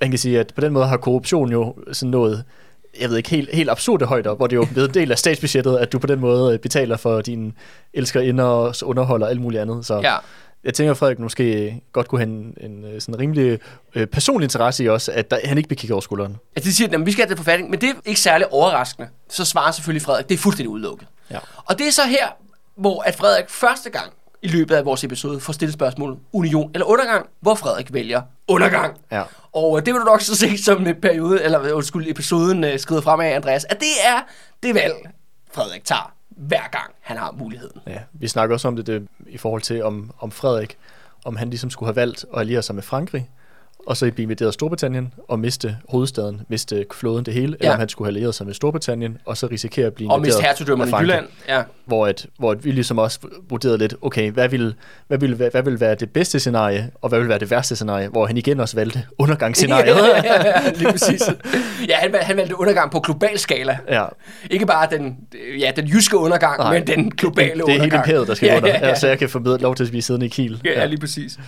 Man 0.00 0.10
kan 0.10 0.18
sige, 0.18 0.40
at 0.40 0.52
på 0.54 0.60
den 0.60 0.72
måde 0.72 0.86
har 0.86 0.96
korruption 0.96 1.52
jo 1.52 1.74
sådan 1.92 2.10
noget, 2.10 2.44
jeg 3.00 3.08
ved 3.10 3.16
ikke, 3.16 3.30
helt, 3.30 3.54
helt 3.54 3.70
absurde 3.70 4.04
højder, 4.04 4.34
hvor 4.34 4.46
det 4.46 4.56
jo 4.56 4.62
er 4.62 4.66
blevet 4.66 4.88
en 4.88 4.94
del 4.94 5.12
af 5.12 5.18
statsbudgettet, 5.18 5.76
at 5.78 5.92
du 5.92 5.98
på 5.98 6.06
den 6.06 6.20
måde 6.20 6.52
øh, 6.54 6.58
betaler 6.58 6.96
for 6.96 7.20
dine 7.20 7.52
elskerinder 7.94 8.44
og 8.44 8.74
underhold 8.82 9.22
og 9.22 9.30
alt 9.30 9.40
muligt 9.40 9.62
andet. 9.62 9.86
Så 9.86 10.00
Ja. 10.00 10.16
jeg 10.64 10.74
tænker, 10.74 10.90
at 10.90 10.96
Frederik 10.96 11.18
måske 11.18 11.80
godt 11.92 12.08
kunne 12.08 12.20
have 12.20 12.28
en, 12.30 12.54
en 12.60 12.84
øh, 12.84 13.00
sådan 13.00 13.18
rimelig 13.20 13.58
øh, 13.94 14.06
personlig 14.06 14.44
interesse 14.44 14.84
i 14.84 14.88
også, 14.88 15.12
at 15.12 15.30
der, 15.30 15.38
han 15.44 15.56
ikke 15.58 15.68
blev 15.68 15.76
kigget 15.76 15.92
over 15.92 16.00
skulderen. 16.00 16.36
Altså, 16.56 16.70
de 16.70 16.74
siger, 16.74 16.98
at 16.98 17.06
vi 17.06 17.12
skal 17.12 17.22
have 17.24 17.30
det 17.30 17.36
forfatning, 17.36 17.70
men 17.70 17.80
det 17.80 17.88
er 17.88 17.94
ikke 18.04 18.20
særlig 18.20 18.52
overraskende. 18.52 19.08
Så 19.30 19.44
svarer 19.44 19.70
selvfølgelig 19.72 20.02
Frederik, 20.02 20.28
det 20.28 20.34
er 20.34 20.38
fuldstændig 20.38 20.70
udelukket. 20.70 21.08
Ja. 21.30 21.38
Og 21.64 21.78
det 21.78 21.86
er 21.86 21.92
så 21.92 22.02
her, 22.06 22.26
hvor 22.76 23.02
at 23.02 23.14
Frederik 23.14 23.50
første 23.50 23.90
gang 23.90 24.12
i 24.46 24.48
løbet 24.48 24.74
af 24.74 24.84
vores 24.84 25.04
episode 25.04 25.40
får 25.40 25.52
stillet 25.52 25.74
spørgsmålet 25.74 26.18
union 26.32 26.70
eller 26.74 26.86
undergang, 26.86 27.26
hvor 27.40 27.54
Frederik 27.54 27.92
vælger 27.92 28.22
undergang. 28.48 28.96
Ja. 29.12 29.22
Og 29.52 29.78
øh, 29.78 29.86
det 29.86 29.94
vil 29.94 30.00
du 30.00 30.06
nok 30.06 30.20
så 30.20 30.36
se 30.36 30.58
som 30.64 30.86
en 30.86 31.00
periode, 31.02 31.42
eller 31.42 31.62
øh, 31.62 31.76
undskyld, 31.76 32.10
episoden 32.10 32.64
øh, 32.64 32.78
skrider 32.78 33.00
frem 33.00 33.20
af, 33.20 33.34
Andreas, 33.34 33.64
at 33.64 33.80
det 33.80 33.88
er 34.04 34.20
det 34.62 34.74
valg, 34.74 34.94
Frederik 35.52 35.84
tager 35.84 36.12
hver 36.30 36.68
gang 36.72 36.92
han 37.00 37.16
har 37.16 37.32
muligheden. 37.32 37.80
Ja, 37.86 37.98
vi 38.12 38.28
snakker 38.28 38.54
også 38.54 38.68
om 38.68 38.76
det, 38.76 38.86
det 38.86 39.08
i 39.26 39.38
forhold 39.38 39.62
til, 39.62 39.84
om, 39.84 40.10
om 40.18 40.30
Frederik, 40.30 40.78
om 41.24 41.36
han 41.36 41.50
ligesom 41.50 41.70
skulle 41.70 41.86
have 41.86 41.96
valgt 41.96 42.24
at 42.34 42.40
alliere 42.40 42.62
sig 42.62 42.74
med 42.74 42.82
Frankrig, 42.82 43.30
og 43.86 43.96
så 43.96 44.10
blive 44.10 44.22
invaderet 44.22 44.54
Storbritannien 44.54 45.12
og 45.28 45.38
miste 45.38 45.76
hovedstaden, 45.88 46.40
miste 46.48 46.86
flåden 46.94 47.24
det 47.24 47.34
hele, 47.34 47.56
ja. 47.60 47.64
eller 47.64 47.72
om 47.72 47.78
han 47.78 47.88
skulle 47.88 48.06
have 48.06 48.10
allieret 48.16 48.34
sig 48.34 48.46
med 48.46 48.54
Storbritannien, 48.54 49.18
og 49.24 49.36
så 49.36 49.46
risikere 49.46 49.86
at 49.86 49.94
blive 49.94 50.10
Og 50.10 50.18
invaderet 50.18 50.42
hertugdømmerne 50.42 50.90
i. 50.90 50.94
Jylland. 50.94 51.26
Ja. 51.48 51.62
Hvor, 51.84 52.06
at, 52.06 52.26
hvor 52.38 52.50
at 52.50 52.64
vi 52.64 52.70
ligesom 52.70 52.98
også 52.98 53.18
vurderede 53.48 53.78
lidt, 53.78 53.94
okay, 54.02 54.30
hvad 54.30 54.48
vil, 54.48 54.74
hvad, 55.06 55.18
vil, 55.18 55.34
hvad, 55.34 55.50
hvad 55.50 55.62
vil 55.62 55.80
være 55.80 55.94
det 55.94 56.10
bedste 56.10 56.40
scenarie, 56.40 56.90
og 57.02 57.08
hvad 57.08 57.18
vil 57.18 57.28
være 57.28 57.38
det 57.38 57.50
værste 57.50 57.76
scenarie, 57.76 58.08
hvor 58.08 58.26
han 58.26 58.36
igen 58.36 58.60
også 58.60 58.76
valgte 58.76 59.04
undergangsscenariet. 59.18 59.96
ja, 60.24 60.70
lige 60.78 60.92
præcis. 60.92 61.22
Ja, 61.88 61.96
han, 61.96 62.14
han 62.20 62.36
valgte 62.36 62.60
undergang 62.60 62.90
på 62.90 63.00
global 63.00 63.38
skala. 63.38 63.78
ja, 63.88 64.04
Ikke 64.50 64.66
bare 64.66 64.88
den, 64.90 65.16
ja, 65.60 65.72
den 65.76 65.86
jyske 65.86 66.16
undergang, 66.16 66.58
Nej, 66.58 66.72
men 66.72 66.86
den 66.86 67.10
globale 67.10 67.48
det, 67.48 67.54
det 67.54 67.60
er 67.60 67.64
undergang. 67.64 67.82
hele 67.82 67.96
imperiet, 67.96 68.28
der 68.28 68.34
skal 68.34 68.46
ja, 68.46 68.56
under, 68.56 68.68
ja, 68.68 68.88
ja. 68.88 68.94
så 68.94 69.08
jeg 69.08 69.18
kan 69.18 69.28
få 69.28 69.38
lov 69.38 69.74
til 69.74 69.84
at 69.84 69.90
blive 69.90 70.02
siddende 70.02 70.26
i 70.26 70.28
Kiel. 70.28 70.60
Ja, 70.64 70.70
ja, 70.70 70.84
lige 70.84 71.00
præcis. 71.00 71.38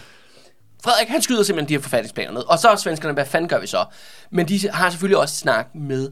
Frederik, 0.85 1.09
han 1.09 1.23
skyder 1.23 1.43
simpelthen 1.43 1.69
de 1.69 1.75
her 1.75 1.83
forfatningsplaner 1.83 2.33
ned. 2.33 2.43
Og 2.49 2.59
så 2.59 2.69
er 2.69 2.77
svenskerne, 2.77 3.15
hvad 3.15 3.27
fanden 3.27 3.49
gør 3.49 3.59
vi 3.59 3.67
så? 3.67 3.85
Men 4.31 4.49
de 4.49 4.71
har 4.71 4.91
selvfølgelig 4.91 5.19
også 5.19 5.37
snakket 5.37 5.75
med 5.75 6.11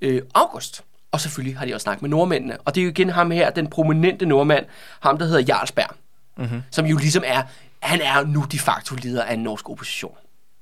øh, 0.00 0.22
August. 0.34 0.82
Og 1.12 1.20
selvfølgelig 1.20 1.58
har 1.58 1.66
de 1.66 1.74
også 1.74 1.82
snakket 1.82 2.02
med 2.02 2.10
nordmændene. 2.10 2.56
Og 2.64 2.74
det 2.74 2.80
er 2.80 2.84
jo 2.84 2.90
igen 2.90 3.10
ham 3.10 3.30
her, 3.30 3.50
den 3.50 3.70
prominente 3.70 4.26
nordmand, 4.26 4.66
ham 5.00 5.18
der 5.18 5.26
hedder 5.26 5.40
Jarlsberg. 5.40 5.90
Mm-hmm. 6.36 6.62
Som 6.70 6.86
jo 6.86 6.96
ligesom 6.96 7.22
er, 7.26 7.42
han 7.80 8.00
er 8.00 8.24
nu 8.24 8.44
de 8.52 8.58
facto 8.58 8.94
leder 8.94 9.22
af 9.24 9.34
en 9.34 9.42
norsk 9.42 9.70
opposition. 9.70 10.14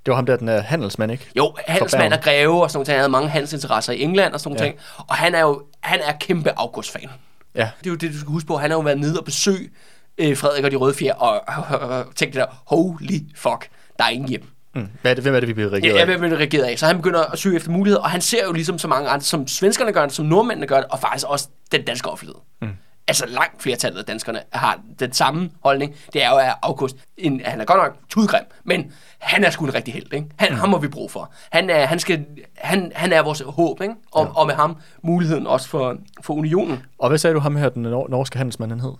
Det 0.06 0.12
var 0.12 0.16
ham 0.16 0.26
der, 0.26 0.36
den 0.36 0.48
er 0.48 0.60
handelsmand, 0.60 1.12
ikke? 1.12 1.30
Jo, 1.36 1.54
handelsmand 1.66 2.12
og 2.12 2.20
greve 2.20 2.62
og 2.62 2.70
sådan 2.70 2.78
noget. 2.78 2.88
Han 2.88 2.96
havde 2.96 3.08
mange 3.08 3.28
handelsinteresser 3.28 3.92
i 3.92 4.02
England 4.02 4.34
og 4.34 4.40
sådan 4.40 4.56
noget. 4.56 4.72
Ja. 4.72 5.04
Og 5.08 5.14
han 5.14 5.34
er 5.34 5.40
jo 5.40 5.62
han 5.80 6.00
er 6.00 6.12
kæmpe 6.12 6.58
August-fan. 6.58 7.10
Ja. 7.54 7.70
Det 7.78 7.86
er 7.86 7.90
jo 7.90 7.96
det, 7.96 8.12
du 8.12 8.18
skal 8.18 8.28
huske 8.28 8.46
på. 8.46 8.56
Han 8.56 8.70
har 8.70 8.76
jo 8.76 8.82
været 8.82 8.98
nede 8.98 9.18
og 9.18 9.24
besøge 9.24 9.70
øh, 10.18 10.36
Frederik 10.36 10.64
og 10.64 10.70
de 10.70 10.76
Røde 10.76 10.94
Fjer, 10.94 11.14
og, 11.14 11.42
og, 11.48 11.80
og, 11.80 11.88
og 11.88 12.14
tænkte 12.16 12.38
der, 12.38 12.46
holy 12.66 13.18
fuck, 13.36 13.68
der 13.98 14.04
er 14.04 14.08
ingen 14.08 14.28
hjem. 14.28 14.42
Mm. 14.74 14.86
Hvad 15.02 15.10
er 15.10 15.14
det, 15.14 15.24
hvem 15.24 15.34
er 15.34 15.40
det, 15.40 15.48
vi 15.48 15.52
bliver 15.52 15.72
reageret 15.72 15.94
Ja, 15.94 16.00
af? 16.00 16.06
hvem 16.06 16.24
er 16.24 16.28
det 16.28 16.38
reageret 16.38 16.64
af? 16.64 16.78
Så 16.78 16.86
han 16.86 16.96
begynder 16.96 17.24
at 17.32 17.38
søge 17.38 17.56
efter 17.56 17.70
muligheder, 17.70 18.02
og 18.02 18.10
han 18.10 18.20
ser 18.20 18.44
jo 18.44 18.52
ligesom 18.52 18.78
så 18.78 18.88
mange 18.88 19.08
andre, 19.08 19.24
som 19.24 19.48
svenskerne 19.48 19.92
gør 19.92 20.02
det, 20.02 20.12
som 20.12 20.26
nordmændene 20.26 20.66
gør 20.66 20.76
det, 20.76 20.84
og 20.90 20.98
faktisk 21.00 21.26
også 21.26 21.48
den 21.72 21.84
danske 21.84 22.08
offentlighed. 22.10 22.40
Mm. 22.62 22.68
Altså 23.08 23.26
langt 23.28 23.62
flertallet 23.62 23.98
af 23.98 24.04
danskerne 24.04 24.40
har 24.52 24.80
den 24.98 25.12
samme 25.12 25.50
holdning. 25.62 25.96
Det 26.12 26.24
er 26.24 26.30
jo, 26.30 26.36
at 26.36 26.54
August, 26.62 26.96
en, 27.16 27.40
han 27.44 27.60
er 27.60 27.64
godt 27.64 27.82
nok 27.82 27.96
tudgrim, 28.08 28.44
men 28.64 28.92
han 29.18 29.44
er 29.44 29.50
sgu 29.50 29.64
en 29.64 29.74
rigtig 29.74 29.94
held, 29.94 30.12
ikke? 30.12 30.26
Han, 30.36 30.52
mm. 30.52 30.58
ham 30.58 30.68
må 30.68 30.78
vi 30.78 30.88
bruge 30.88 31.08
for. 31.08 31.32
Han 31.50 31.70
er, 31.70 31.86
han 31.86 31.98
skal, 31.98 32.24
han, 32.56 32.92
han 32.94 33.12
er 33.12 33.22
vores 33.22 33.42
håb, 33.46 33.82
ikke? 33.82 33.94
Og, 34.12 34.24
ja. 34.24 34.40
og 34.40 34.46
med 34.46 34.54
ham 34.54 34.76
muligheden 35.02 35.46
også 35.46 35.68
for, 35.68 35.96
for 36.22 36.34
unionen. 36.34 36.82
Og 36.98 37.08
hvad 37.08 37.18
sagde 37.18 37.34
du 37.34 37.40
ham 37.40 37.56
her, 37.56 37.68
den 37.68 37.82
nor- 37.82 38.08
norske 38.08 38.38
handelsmand, 38.38 38.70
han 38.70 38.80
hed? 38.80 38.92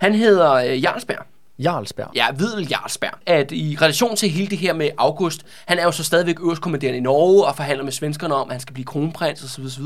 Han 0.00 0.14
hedder 0.14 0.52
øh, 0.52 0.82
Jarlsberg. 0.82 1.26
Jarlsberg. 1.58 2.08
Ja, 2.14 2.26
Videl 2.36 2.68
Jarlsberg. 2.70 3.12
At 3.26 3.52
i 3.52 3.76
relation 3.80 4.16
til 4.16 4.30
hele 4.30 4.50
det 4.50 4.58
her 4.58 4.72
med 4.72 4.90
August, 4.98 5.46
han 5.66 5.78
er 5.78 5.82
jo 5.82 5.90
så 5.90 6.04
stadigvæk 6.04 6.40
øverstkommanderende 6.40 6.98
i 6.98 7.02
Norge 7.02 7.46
og 7.46 7.56
forhandler 7.56 7.84
med 7.84 7.92
svenskerne 7.92 8.34
om, 8.34 8.48
at 8.48 8.52
han 8.52 8.60
skal 8.60 8.74
blive 8.74 8.84
kronprins 8.84 9.44
osv. 9.44 9.64
osv. 9.64 9.84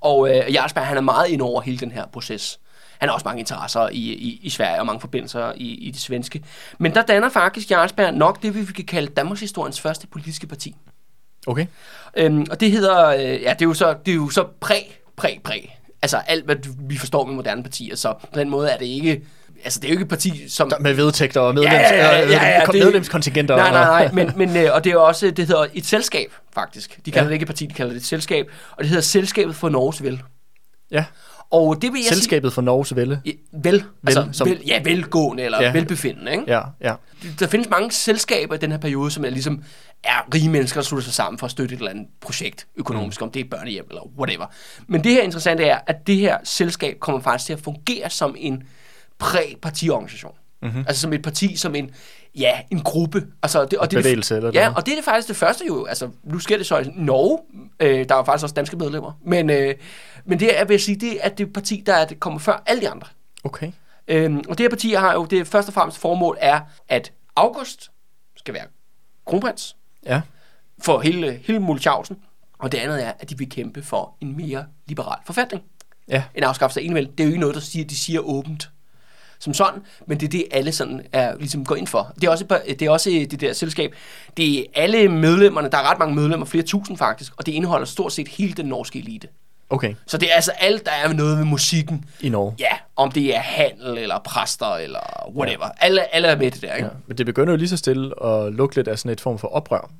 Og 0.00 0.28
øh, 0.28 0.54
Jarlsberg, 0.54 0.86
han 0.86 0.96
er 0.96 1.00
meget 1.00 1.28
ind 1.28 1.42
over 1.42 1.60
hele 1.60 1.78
den 1.78 1.90
her 1.90 2.06
proces. 2.06 2.60
Han 2.98 3.08
har 3.08 3.14
også 3.14 3.24
mange 3.24 3.40
interesser 3.40 3.88
i, 3.88 3.98
i, 3.98 4.40
i 4.42 4.50
Sverige 4.50 4.80
og 4.80 4.86
mange 4.86 5.00
forbindelser 5.00 5.52
i, 5.56 5.64
i 5.74 5.90
det 5.90 6.00
svenske. 6.00 6.42
Men 6.78 6.94
der 6.94 7.02
danner 7.02 7.28
faktisk 7.28 7.70
Jarlsberg 7.70 8.14
nok 8.14 8.42
det, 8.42 8.68
vi 8.68 8.72
kan 8.72 8.84
kalde 8.84 9.12
Danmarks 9.16 9.40
historiens 9.40 9.80
første 9.80 10.06
politiske 10.06 10.46
parti. 10.46 10.74
Okay. 11.46 11.66
Øhm, 12.16 12.46
og 12.50 12.60
det 12.60 12.70
hedder, 12.70 13.06
øh, 13.06 13.20
ja, 13.20 13.52
det 13.52 13.62
er 13.62 13.66
jo 13.66 13.74
så, 13.74 13.94
det 14.06 14.10
er 14.12 14.16
jo 14.16 14.30
så 14.30 14.44
præ, 14.60 14.74
præ, 15.16 15.28
præ. 15.44 15.54
Altså 16.02 16.16
alt, 16.26 16.44
hvad 16.44 16.56
vi 16.88 16.98
forstår 16.98 17.24
med 17.26 17.34
moderne 17.34 17.62
partier, 17.62 17.96
så 17.96 18.14
på 18.32 18.38
den 18.40 18.50
måde 18.50 18.70
er 18.70 18.78
det 18.78 18.86
ikke, 18.86 19.22
altså 19.64 19.80
det 19.80 19.86
er 19.86 19.88
jo 19.88 19.92
ikke 19.92 20.02
et 20.02 20.08
parti, 20.08 20.48
som... 20.48 20.72
Med 20.80 20.94
vedtægter 20.94 21.40
og 21.40 21.54
medlems, 21.54 21.72
Ja, 21.74 21.94
ja, 21.96 22.18
ja, 22.18 22.28
ja, 22.30 22.60
øh, 22.62 22.66
det- 22.66 22.84
medlemskontingenter. 22.84 23.56
Nej, 23.56 23.70
nej, 23.70 23.84
nej, 23.84 24.12
men, 24.12 24.32
men 24.36 24.56
øh, 24.56 24.74
og 24.74 24.84
det 24.84 24.92
er 24.92 24.96
også, 24.96 25.30
det 25.30 25.46
hedder 25.46 25.66
et 25.74 25.86
selskab, 25.86 26.32
faktisk. 26.54 27.00
De 27.06 27.10
kalder 27.10 27.20
Ja. 27.20 27.24
ja. 27.24 27.28
det 27.28 27.32
ikke 27.34 27.42
et 27.42 27.46
parti, 27.48 27.66
de 27.66 27.74
kalder 27.74 27.92
det 27.92 28.00
et 28.00 28.06
selskab, 28.06 28.50
og 28.70 28.78
det 28.78 28.88
hedder 28.88 29.02
Selskabet 29.02 29.56
for 29.56 29.68
Norges 29.68 30.02
Vel. 30.02 30.22
Ja, 30.90 31.04
Og 31.50 31.82
det 31.82 31.92
vil 31.92 32.00
jeg 32.00 32.08
selskabet 32.14 32.52
for 32.52 32.62
Norges 32.62 32.88
sige, 32.88 32.96
vel, 33.00 33.20
vel, 33.52 33.84
altså, 34.06 34.28
som- 34.32 34.48
vel, 34.48 34.62
ja, 34.66 34.80
velgående 34.84 35.42
eller 35.42 35.62
Ja. 35.62 35.72
velbefindende, 35.72 36.32
ikke? 36.32 36.44
Ja, 36.46 36.60
ja. 36.80 36.94
Der 37.38 37.46
findes 37.46 37.70
mange 37.70 37.92
selskaber 37.92 38.54
i 38.54 38.58
den 38.58 38.70
her 38.70 38.78
periode, 38.78 39.10
som 39.10 39.24
er 39.24 39.30
ligesom 39.30 39.62
er 40.04 40.28
rige 40.34 40.48
mennesker, 40.50 40.80
der 40.80 40.84
slutter 40.84 41.04
sig 41.04 41.14
sammen 41.14 41.38
for 41.38 41.44
at 41.46 41.50
støtte 41.50 41.74
et 41.74 41.78
eller 41.78 41.90
andet 41.90 42.06
projekt 42.20 42.66
økonomisk, 42.76 43.20
mm. 43.20 43.24
om 43.24 43.30
det 43.30 43.40
er 43.40 43.48
børnehjem 43.50 43.84
eller 43.88 44.02
whatever. 44.18 44.46
Men 44.86 45.04
det 45.04 45.12
her 45.12 45.22
interessante 45.22 45.64
er, 45.64 45.78
at 45.86 46.06
det 46.06 46.16
her 46.16 46.38
selskab 46.44 46.96
kommer 47.00 47.20
faktisk 47.20 47.46
til 47.46 47.52
at 47.52 47.60
fungere 47.60 48.10
som 48.10 48.34
en 48.38 48.62
præ-partiorganisation. 49.18 50.32
Mm-hmm. 50.62 50.84
Altså 50.88 51.00
som 51.02 51.12
et 51.12 51.22
parti, 51.22 51.56
som 51.56 51.74
en, 51.74 51.90
ja, 52.38 52.52
en 52.70 52.80
gruppe. 52.80 53.26
Altså, 53.42 53.64
det, 53.64 53.78
og 53.78 53.90
det, 53.90 53.96
er 53.96 54.00
det- 54.00 54.04
bevægelse, 54.04 54.36
eller 54.36 54.50
Ja, 54.54 54.60
noget. 54.60 54.76
og 54.76 54.86
det 54.86 54.92
er 54.92 54.96
det 54.96 55.04
faktisk 55.04 55.28
det 55.28 55.36
første 55.36 55.64
jo. 55.66 55.84
Altså, 55.84 56.08
nu 56.24 56.38
sker 56.38 56.56
det 56.56 56.66
så 56.66 56.78
i 56.78 56.84
Norge. 56.94 57.38
Øh, 57.80 57.88
der 58.08 58.14
er 58.14 58.18
jo 58.18 58.22
faktisk 58.24 58.42
også 58.42 58.54
danske 58.54 58.76
medlemmer. 58.76 59.12
Men, 59.24 59.50
øh, 59.50 59.74
men 60.28 60.40
det 60.40 60.58
er, 60.60 60.64
vil 60.64 60.74
jeg 60.74 60.80
sige, 60.80 60.96
det 60.96 61.12
er 61.12 61.22
at 61.22 61.38
det 61.38 61.46
et 61.46 61.52
parti, 61.52 61.82
der 61.86 61.94
er, 61.94 62.04
det 62.04 62.20
kommer 62.20 62.38
før 62.38 62.62
alle 62.66 62.80
de 62.82 62.88
andre. 62.88 63.06
Okay. 63.44 63.72
Øhm, 64.08 64.38
og 64.48 64.58
det 64.58 64.64
her 64.64 64.68
parti 64.68 64.92
har 64.92 65.12
jo, 65.12 65.24
det 65.24 65.46
første 65.46 65.70
og 65.70 65.74
fremmest 65.74 65.98
formål 65.98 66.36
er, 66.40 66.60
at 66.88 67.12
August 67.36 67.90
skal 68.36 68.54
være 68.54 68.64
kronprins 69.26 69.76
Ja. 70.06 70.20
for 70.82 71.00
hele, 71.00 71.40
hele 71.44 71.58
Mulchausen. 71.58 72.16
Og 72.58 72.72
det 72.72 72.78
andet 72.78 73.04
er, 73.04 73.12
at 73.18 73.30
de 73.30 73.38
vil 73.38 73.50
kæmpe 73.50 73.82
for 73.82 74.16
en 74.20 74.36
mere 74.36 74.66
liberal 74.86 75.18
forfatning. 75.26 75.62
Ja. 76.08 76.22
En 76.34 76.42
afskaffelse 76.44 76.80
af 76.80 76.84
enevælde. 76.84 77.10
Det 77.10 77.20
er 77.20 77.24
jo 77.24 77.28
ikke 77.28 77.40
noget, 77.40 77.54
der 77.54 77.60
siger, 77.60 77.84
de 77.84 77.96
siger 77.96 78.20
åbent 78.20 78.70
som 79.40 79.54
sådan, 79.54 79.80
men 80.06 80.20
det 80.20 80.26
er 80.26 80.30
det, 80.30 80.44
alle 80.50 80.72
sådan 80.72 81.06
er, 81.12 81.36
ligesom 81.36 81.64
går 81.64 81.76
ind 81.76 81.86
for. 81.86 82.12
Det 82.14 82.24
er, 82.24 82.30
også, 82.30 82.44
det 82.68 82.82
er 82.82 82.90
også 82.90 83.10
det 83.10 83.40
der 83.40 83.52
selskab. 83.52 83.94
Det 84.36 84.60
er 84.60 84.64
alle 84.74 85.08
medlemmerne, 85.08 85.70
der 85.70 85.78
er 85.78 85.90
ret 85.90 85.98
mange 85.98 86.14
medlemmer, 86.14 86.46
flere 86.46 86.64
tusind 86.64 86.96
faktisk, 86.96 87.32
og 87.36 87.46
det 87.46 87.52
indeholder 87.52 87.86
stort 87.86 88.12
set 88.12 88.28
hele 88.28 88.52
den 88.52 88.66
norske 88.66 88.98
elite. 88.98 89.28
Okay. 89.70 89.94
Så 90.06 90.18
det 90.18 90.30
er 90.30 90.34
altså 90.34 90.52
alt, 90.58 90.86
der 90.86 90.90
er 90.92 91.12
noget 91.12 91.36
med 91.38 91.44
musikken, 91.44 92.04
I 92.20 92.28
Norge. 92.28 92.54
Ja, 92.58 92.70
om 92.96 93.12
det 93.12 93.36
er 93.36 93.40
handel, 93.40 93.98
eller 93.98 94.18
præster, 94.24 94.74
eller 94.74 95.30
whatever. 95.36 95.64
Ja. 95.64 95.70
Alle, 95.86 96.14
alle 96.14 96.28
er 96.28 96.36
med 96.36 96.46
i 96.46 96.50
det 96.50 96.62
der, 96.62 96.74
ikke? 96.74 96.86
Ja. 96.88 96.92
Men 97.06 97.18
det 97.18 97.26
begynder 97.26 97.52
jo 97.52 97.56
lige 97.56 97.68
så 97.68 97.76
stille 97.76 98.24
at 98.24 98.52
lukke 98.52 98.76
lidt 98.76 98.88
af 98.88 98.98
sådan 98.98 99.12
et 99.12 99.20
form 99.20 99.38
for 99.38 99.48
oprør. 99.48 99.90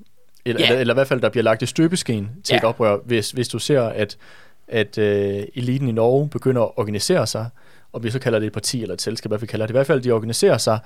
Eller, 0.44 0.60
Ja. 0.60 0.66
eller, 0.66 0.80
eller 0.80 0.94
i 0.94 0.96
hvert 0.96 1.08
fald, 1.08 1.20
der 1.20 1.28
bliver 1.28 1.44
lagt 1.44 1.62
i 1.62 1.66
støbeskeen 1.66 2.30
til 2.44 2.52
Ja. 2.54 2.58
et 2.58 2.64
oprør, 2.64 2.96
hvis, 3.04 3.30
hvis 3.30 3.48
du 3.48 3.58
ser, 3.58 3.82
at, 3.82 4.16
at 4.68 4.98
øh, 4.98 5.42
eliten 5.54 5.88
i 5.88 5.92
Norge 5.92 6.28
begynder 6.28 6.62
at 6.62 6.70
organisere 6.76 7.26
sig, 7.26 7.46
og 7.92 8.02
vi 8.04 8.10
så 8.10 8.18
kalder 8.18 8.38
det 8.38 8.46
et 8.46 8.52
parti 8.52 8.82
eller 8.82 8.94
et 8.94 9.02
selskab, 9.02 9.30
hvad 9.30 9.38
vi 9.38 9.46
kalder 9.46 9.66
det. 9.66 9.70
I 9.70 9.76
hvert 9.76 9.86
fald, 9.86 10.00
de 10.00 10.10
organiserer 10.10 10.58
sig 10.58 10.78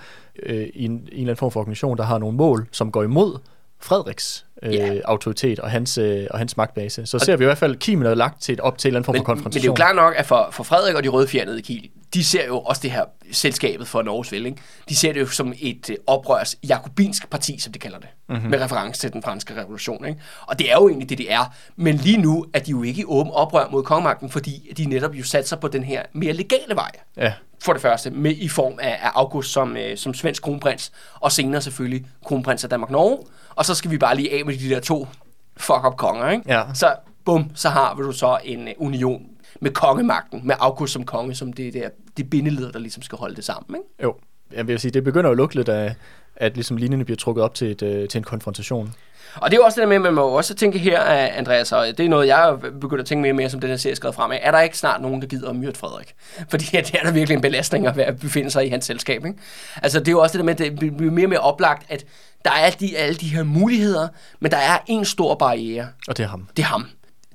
øh, 0.43 0.67
i, 0.75 0.85
en, 0.85 0.93
i 0.93 0.95
en 0.95 1.01
eller 1.13 1.21
anden 1.21 1.37
form 1.37 1.51
for 1.51 1.61
organisation, 1.61 1.97
der 1.97 2.05
har 2.05 2.19
nogle 2.19 2.37
mål, 2.37 2.67
som 2.73 2.93
går 2.93 3.03
imod 3.03 3.39
Frederiks 3.81 4.45
øh, 4.63 4.75
Ja. 4.75 4.95
autoritet 5.05 5.61
og 5.61 5.71
hans, 5.71 5.99
øh, 5.99 6.27
og 6.31 6.39
hans 6.39 6.57
magtbase. 6.57 7.07
Så 7.07 7.19
ser 7.19 7.37
vi 7.37 7.45
i 7.45 7.47
hvert 7.47 7.59
fald, 7.59 7.77
kimen 7.77 8.07
er 8.07 8.15
lagt 8.15 8.43
til 8.43 8.53
et, 8.53 8.61
op 8.61 8.79
til 8.79 8.89
en 8.89 8.91
eller 8.91 8.99
anden 8.99 9.05
form 9.05 9.15
Men, 9.15 9.25
for 9.25 9.35
men 9.35 9.37
det 9.37 9.41
er 9.41 9.45
konfrontation. 9.45 9.67
jo 9.71 9.75
klart 9.75 9.97
nok, 9.97 10.15
at 10.17 10.27
for, 10.27 10.49
for 10.53 10.63
Frederik 10.65 10.95
og 10.95 11.03
de 11.03 11.09
røde 11.09 11.29
fjernede 11.29 11.63
Kiel, 11.63 11.91
de 12.15 12.25
ser 12.25 12.47
jo 12.47 12.61
også 12.61 12.83
det 12.83 12.91
her 12.91 13.05
selskabet 13.33 13.89
for 13.89 14.03
Norges 14.03 14.33
Vel, 14.33 14.47
ikke? 14.47 14.63
De 14.89 14.97
ser 14.97 15.13
det 15.13 15.21
jo 15.21 15.27
som 15.27 15.53
et 15.59 15.91
øh, 15.91 15.97
oprørs 16.07 16.57
jakobinsk 16.69 17.31
parti, 17.31 17.59
som 17.61 17.73
de 17.73 17.79
kalder 17.79 17.99
det. 17.99 18.09
Mhm. 18.29 18.37
Mm-hmm. 18.37 18.51
Med 18.51 18.61
reference 18.61 19.01
til 19.01 19.13
den 19.13 19.23
franske 19.23 19.61
revolution, 19.61 20.05
ikke? 20.07 20.21
Og 20.47 20.59
det 20.59 20.71
er 20.71 20.75
jo 20.75 20.89
egentlig 20.89 21.09
det, 21.09 21.19
det 21.19 21.33
er. 21.33 21.55
Men 21.77 21.97
lige 21.97 22.17
nu 22.17 22.47
er 22.55 22.59
de 22.59 22.71
jo 22.71 22.83
ikke 22.83 23.01
i 23.01 23.05
åben 23.05 23.33
oprør 23.33 23.69
mod 23.71 23.83
kongemagten, 23.83 24.31
fordi 24.31 24.73
de 24.77 24.85
netop 24.85 25.15
jo 25.15 25.25
satser 25.25 25.57
på 25.57 25.69
den 25.69 25.85
her 25.85 26.03
mere 26.13 26.33
legale 26.33 26.75
vej. 26.75 26.91
Ja, 27.17 27.33
For 27.63 27.73
det 27.73 27.83
første, 27.83 28.11
med, 28.11 28.31
i 28.31 28.49
form 28.49 28.79
af, 28.83 28.99
af 29.03 29.11
August 29.15 29.53
som, 29.53 29.77
øh, 29.77 29.97
som 29.97 30.15
svensk 30.15 30.43
kronprins, 30.43 30.93
og 31.15 31.33
senere 31.33 31.61
selvfølgelig 31.61 32.07
kronprins 32.25 32.65
af 32.65 32.71
Danmark-Norge. 32.71 33.19
Og 33.55 33.65
så 33.65 33.75
skal 33.75 33.91
vi 33.91 33.99
bare 33.99 34.17
lige 34.17 34.39
af 34.39 34.47
med 34.47 34.57
de 34.59 34.69
der 34.71 34.81
to 34.81 35.09
fuck-up 35.57 35.97
konger, 35.97 36.31
ikke? 36.31 36.45
Ja. 36.47 36.63
Så 36.75 36.95
bum, 37.25 37.51
så 37.55 37.69
har 37.69 37.95
vi 37.95 38.03
du 38.03 38.13
så 38.13 38.39
en 38.45 38.69
øh, 38.69 38.75
union 38.79 39.23
med 39.61 39.71
kongemagten, 39.71 40.41
med 40.45 40.55
August 40.59 40.93
som 40.93 41.05
konge, 41.05 41.35
som 41.35 41.53
det 41.53 41.75
der 41.75 41.89
det 42.17 42.31
bindeled, 42.31 42.73
der 42.73 42.79
ligesom 42.79 43.03
skal 43.03 43.19
holde 43.19 43.37
det 43.37 43.45
sammen, 43.45 43.77
ikke? 43.77 43.89
jo. 44.03 44.15
Jeg 44.53 44.69
vil 44.69 44.79
sige, 44.81 44.91
det 44.93 45.05
begynder 45.05 45.29
jo 45.29 45.33
at 45.33 45.37
lugte 45.37 45.57
lidt 45.57 45.69
af, 45.69 45.95
at 46.37 46.55
ligesom 46.55 46.77
linjerne 46.77 47.05
bliver 47.05 47.17
trukket 47.17 47.45
op 47.45 47.55
til, 47.55 47.71
et, 47.71 47.83
øh, 47.83 48.09
til 48.09 48.19
en 48.19 48.25
konfrontation. 48.25 48.95
Og 49.37 49.51
det 49.51 49.57
er 49.57 49.61
jo 49.61 49.65
også 49.65 49.77
det 49.77 49.83
der 49.83 49.89
med, 49.89 49.97
at 49.97 50.03
man 50.03 50.15
må 50.15 50.23
også 50.29 50.55
tænke 50.55 50.79
her, 50.79 51.01
øh, 51.03 51.39
Andreas, 51.39 51.73
og 51.73 51.87
det 51.87 52.01
er 52.01 52.09
noget, 52.09 52.27
jeg 52.27 52.59
begynder 52.81 53.03
at 53.03 53.07
tænke 53.07 53.23
mere 53.23 53.33
og 53.33 53.37
mere, 53.37 53.51
som 53.51 53.61
den 53.61 53.71
her 53.71 53.77
serie 53.77 53.91
er 53.93 53.97
skrevet 53.97 54.15
frem 54.15 54.31
af. 54.31 54.41
Er 54.43 54.51
der 54.51 54.61
ikke 54.61 54.79
snart 54.79 55.03
nogen, 55.03 55.23
der 55.23 55.29
gider 55.29 55.51
at 55.51 55.57
myrde 55.57 55.79
Frederik? 55.79 56.15
Fordi 56.51 56.65
ja, 56.73 56.81
det 56.81 56.95
er 56.95 57.03
der 57.05 57.13
virkelig 57.13 57.35
en 57.35 57.41
belastning 57.41 57.87
at 57.87 57.97
være- 57.97 58.13
befinde 58.13 58.51
sig 58.51 58.67
i 58.67 58.69
hans 58.69 58.85
selskab, 58.85 59.25
ikke? 59.27 59.39
Altså, 59.83 59.99
det 59.99 60.09
er 60.09 60.13
jo 60.13 60.21
også 60.21 60.33
det 60.33 60.39
der 60.39 60.45
med, 60.45 60.61
at 60.61 60.81
det 60.81 60.97
bliver 60.97 61.13
mere 61.13 61.27
og 61.27 61.31
mere 61.31 61.41
oplagt, 61.41 61.87
at 61.89 62.05
der 62.45 62.51
er 62.53 62.71
de, 62.71 62.97
alle 62.97 63.15
de 63.15 63.27
her 63.27 63.43
muligheder, 63.43 64.09
men 64.41 64.51
der 64.51 64.57
er 64.59 64.79
en 64.87 65.05
stor 65.05 65.35
barriere. 65.35 65.87
Og 66.09 66.17
det 66.17 66.23
er 66.25 66.29
ham. 66.29 66.49
Det 66.57 66.63
er 66.63 66.67
ham. 66.67 66.87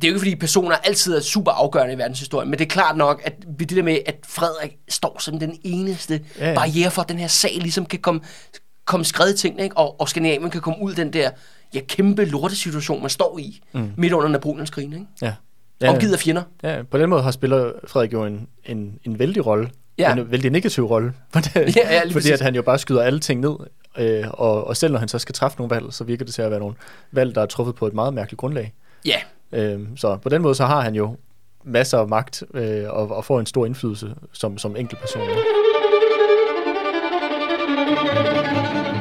Det 0.02 0.04
er 0.04 0.08
jo 0.08 0.14
ikke, 0.14 0.20
fordi 0.20 0.36
personer 0.36 0.76
altid 0.76 1.16
er 1.16 1.20
super 1.20 1.52
afgørende 1.52 1.94
i 1.94 1.98
verdenshistorien, 1.98 2.50
men 2.50 2.60
det 2.60 2.66
er 2.66 2.70
klart 2.70 2.98
nok, 2.98 3.22
at 3.26 3.34
det 3.60 3.70
der 3.70 3.84
med, 3.84 3.98
at 4.06 4.16
Frederik 4.28 4.72
står 4.90 5.18
som 5.20 5.40
den 5.40 5.60
eneste 5.64 6.22
Ja, 6.40 6.50
ja, 6.50 6.56
barriere 6.56 6.92
for, 6.92 7.02
at 7.02 7.10
den 7.10 7.20
her 7.20 7.28
sag 7.28 7.58
ligesom 7.62 7.86
kan 7.86 8.00
komme, 8.00 8.22
komme 8.86 9.06
skrevet 9.06 9.34
i 9.34 9.38
tingene, 9.38 9.64
ikke? 9.64 9.78
Og, 9.78 10.02
og 10.02 10.10
Skandinavien 10.10 10.50
kan 10.50 10.62
komme 10.62 10.82
ud 10.82 10.94
den 10.94 11.14
der 11.14 11.30
ja, 11.74 11.80
kæmpe 11.88 12.26
lortesituation, 12.26 13.02
man 13.02 13.10
står 13.10 13.40
i, 13.40 13.62
mm. 13.74 13.92
midt 13.98 14.14
under 14.14 14.30
Napoleonskrigen, 14.30 14.94
ikke? 14.94 15.06
Ja. 15.22 15.34
Ja. 15.82 15.90
Omgivet 15.90 16.14
af 16.14 16.20
fjender. 16.20 16.44
Ja, 16.64 16.82
på 16.92 16.98
den 16.98 17.10
måde 17.10 17.22
har 17.24 17.32
spiller 17.32 17.72
Frederik 17.88 18.14
jo 18.14 18.26
en, 18.26 18.48
en, 18.66 19.00
en 19.04 19.20
vældig 19.20 19.46
rolle. 19.46 19.70
Ja. 19.98 20.16
En 20.16 20.32
vældig 20.32 20.52
negativ 20.52 20.86
rolle. 20.86 21.14
Fordi, 21.34 21.50
Ja, 21.56 21.64
ja, 21.76 22.02
fordi 22.02 22.14
præcis. 22.14 22.32
at 22.32 22.42
han 22.42 22.56
jo 22.56 22.62
bare 22.62 22.80
skyder 22.80 23.02
alle 23.02 23.20
ting 23.20 23.42
ned. 23.42 23.56
Øh, 23.98 24.26
og, 24.30 24.68
og 24.68 24.78
selv 24.78 24.92
når 24.92 25.00
han 25.00 25.08
så 25.08 25.20
skal 25.20 25.36
træffe 25.36 25.58
nogle 25.58 25.76
valg, 25.76 25.94
så 25.94 26.04
virker 26.04 26.26
det 26.26 26.34
til 26.34 26.42
at 26.42 26.52
være 26.52 26.60
nogle 26.60 26.76
valg, 27.12 27.36
der 27.36 27.42
er 27.42 27.46
truffet 27.46 27.76
på 27.76 27.88
et 27.88 27.94
meget 27.94 28.14
mærkeligt 28.14 28.40
grundlag. 28.40 28.74
Ja, 29.06 29.18
Øh, 29.52 29.80
så 29.96 30.18
på 30.18 30.30
den 30.30 30.42
måde 30.42 30.56
så 30.56 30.66
har 30.66 30.82
han 30.82 30.96
jo 30.96 31.16
masser 31.64 31.98
af 32.00 32.08
magt 32.08 32.44
øh, 32.54 32.84
og, 32.90 33.12
og 33.12 33.26
får 33.26 33.40
en 33.40 33.46
stor 33.46 33.66
indflydelse 33.66 34.16
som, 34.34 34.58
som 34.58 34.76
enkeltperson. 34.76 35.22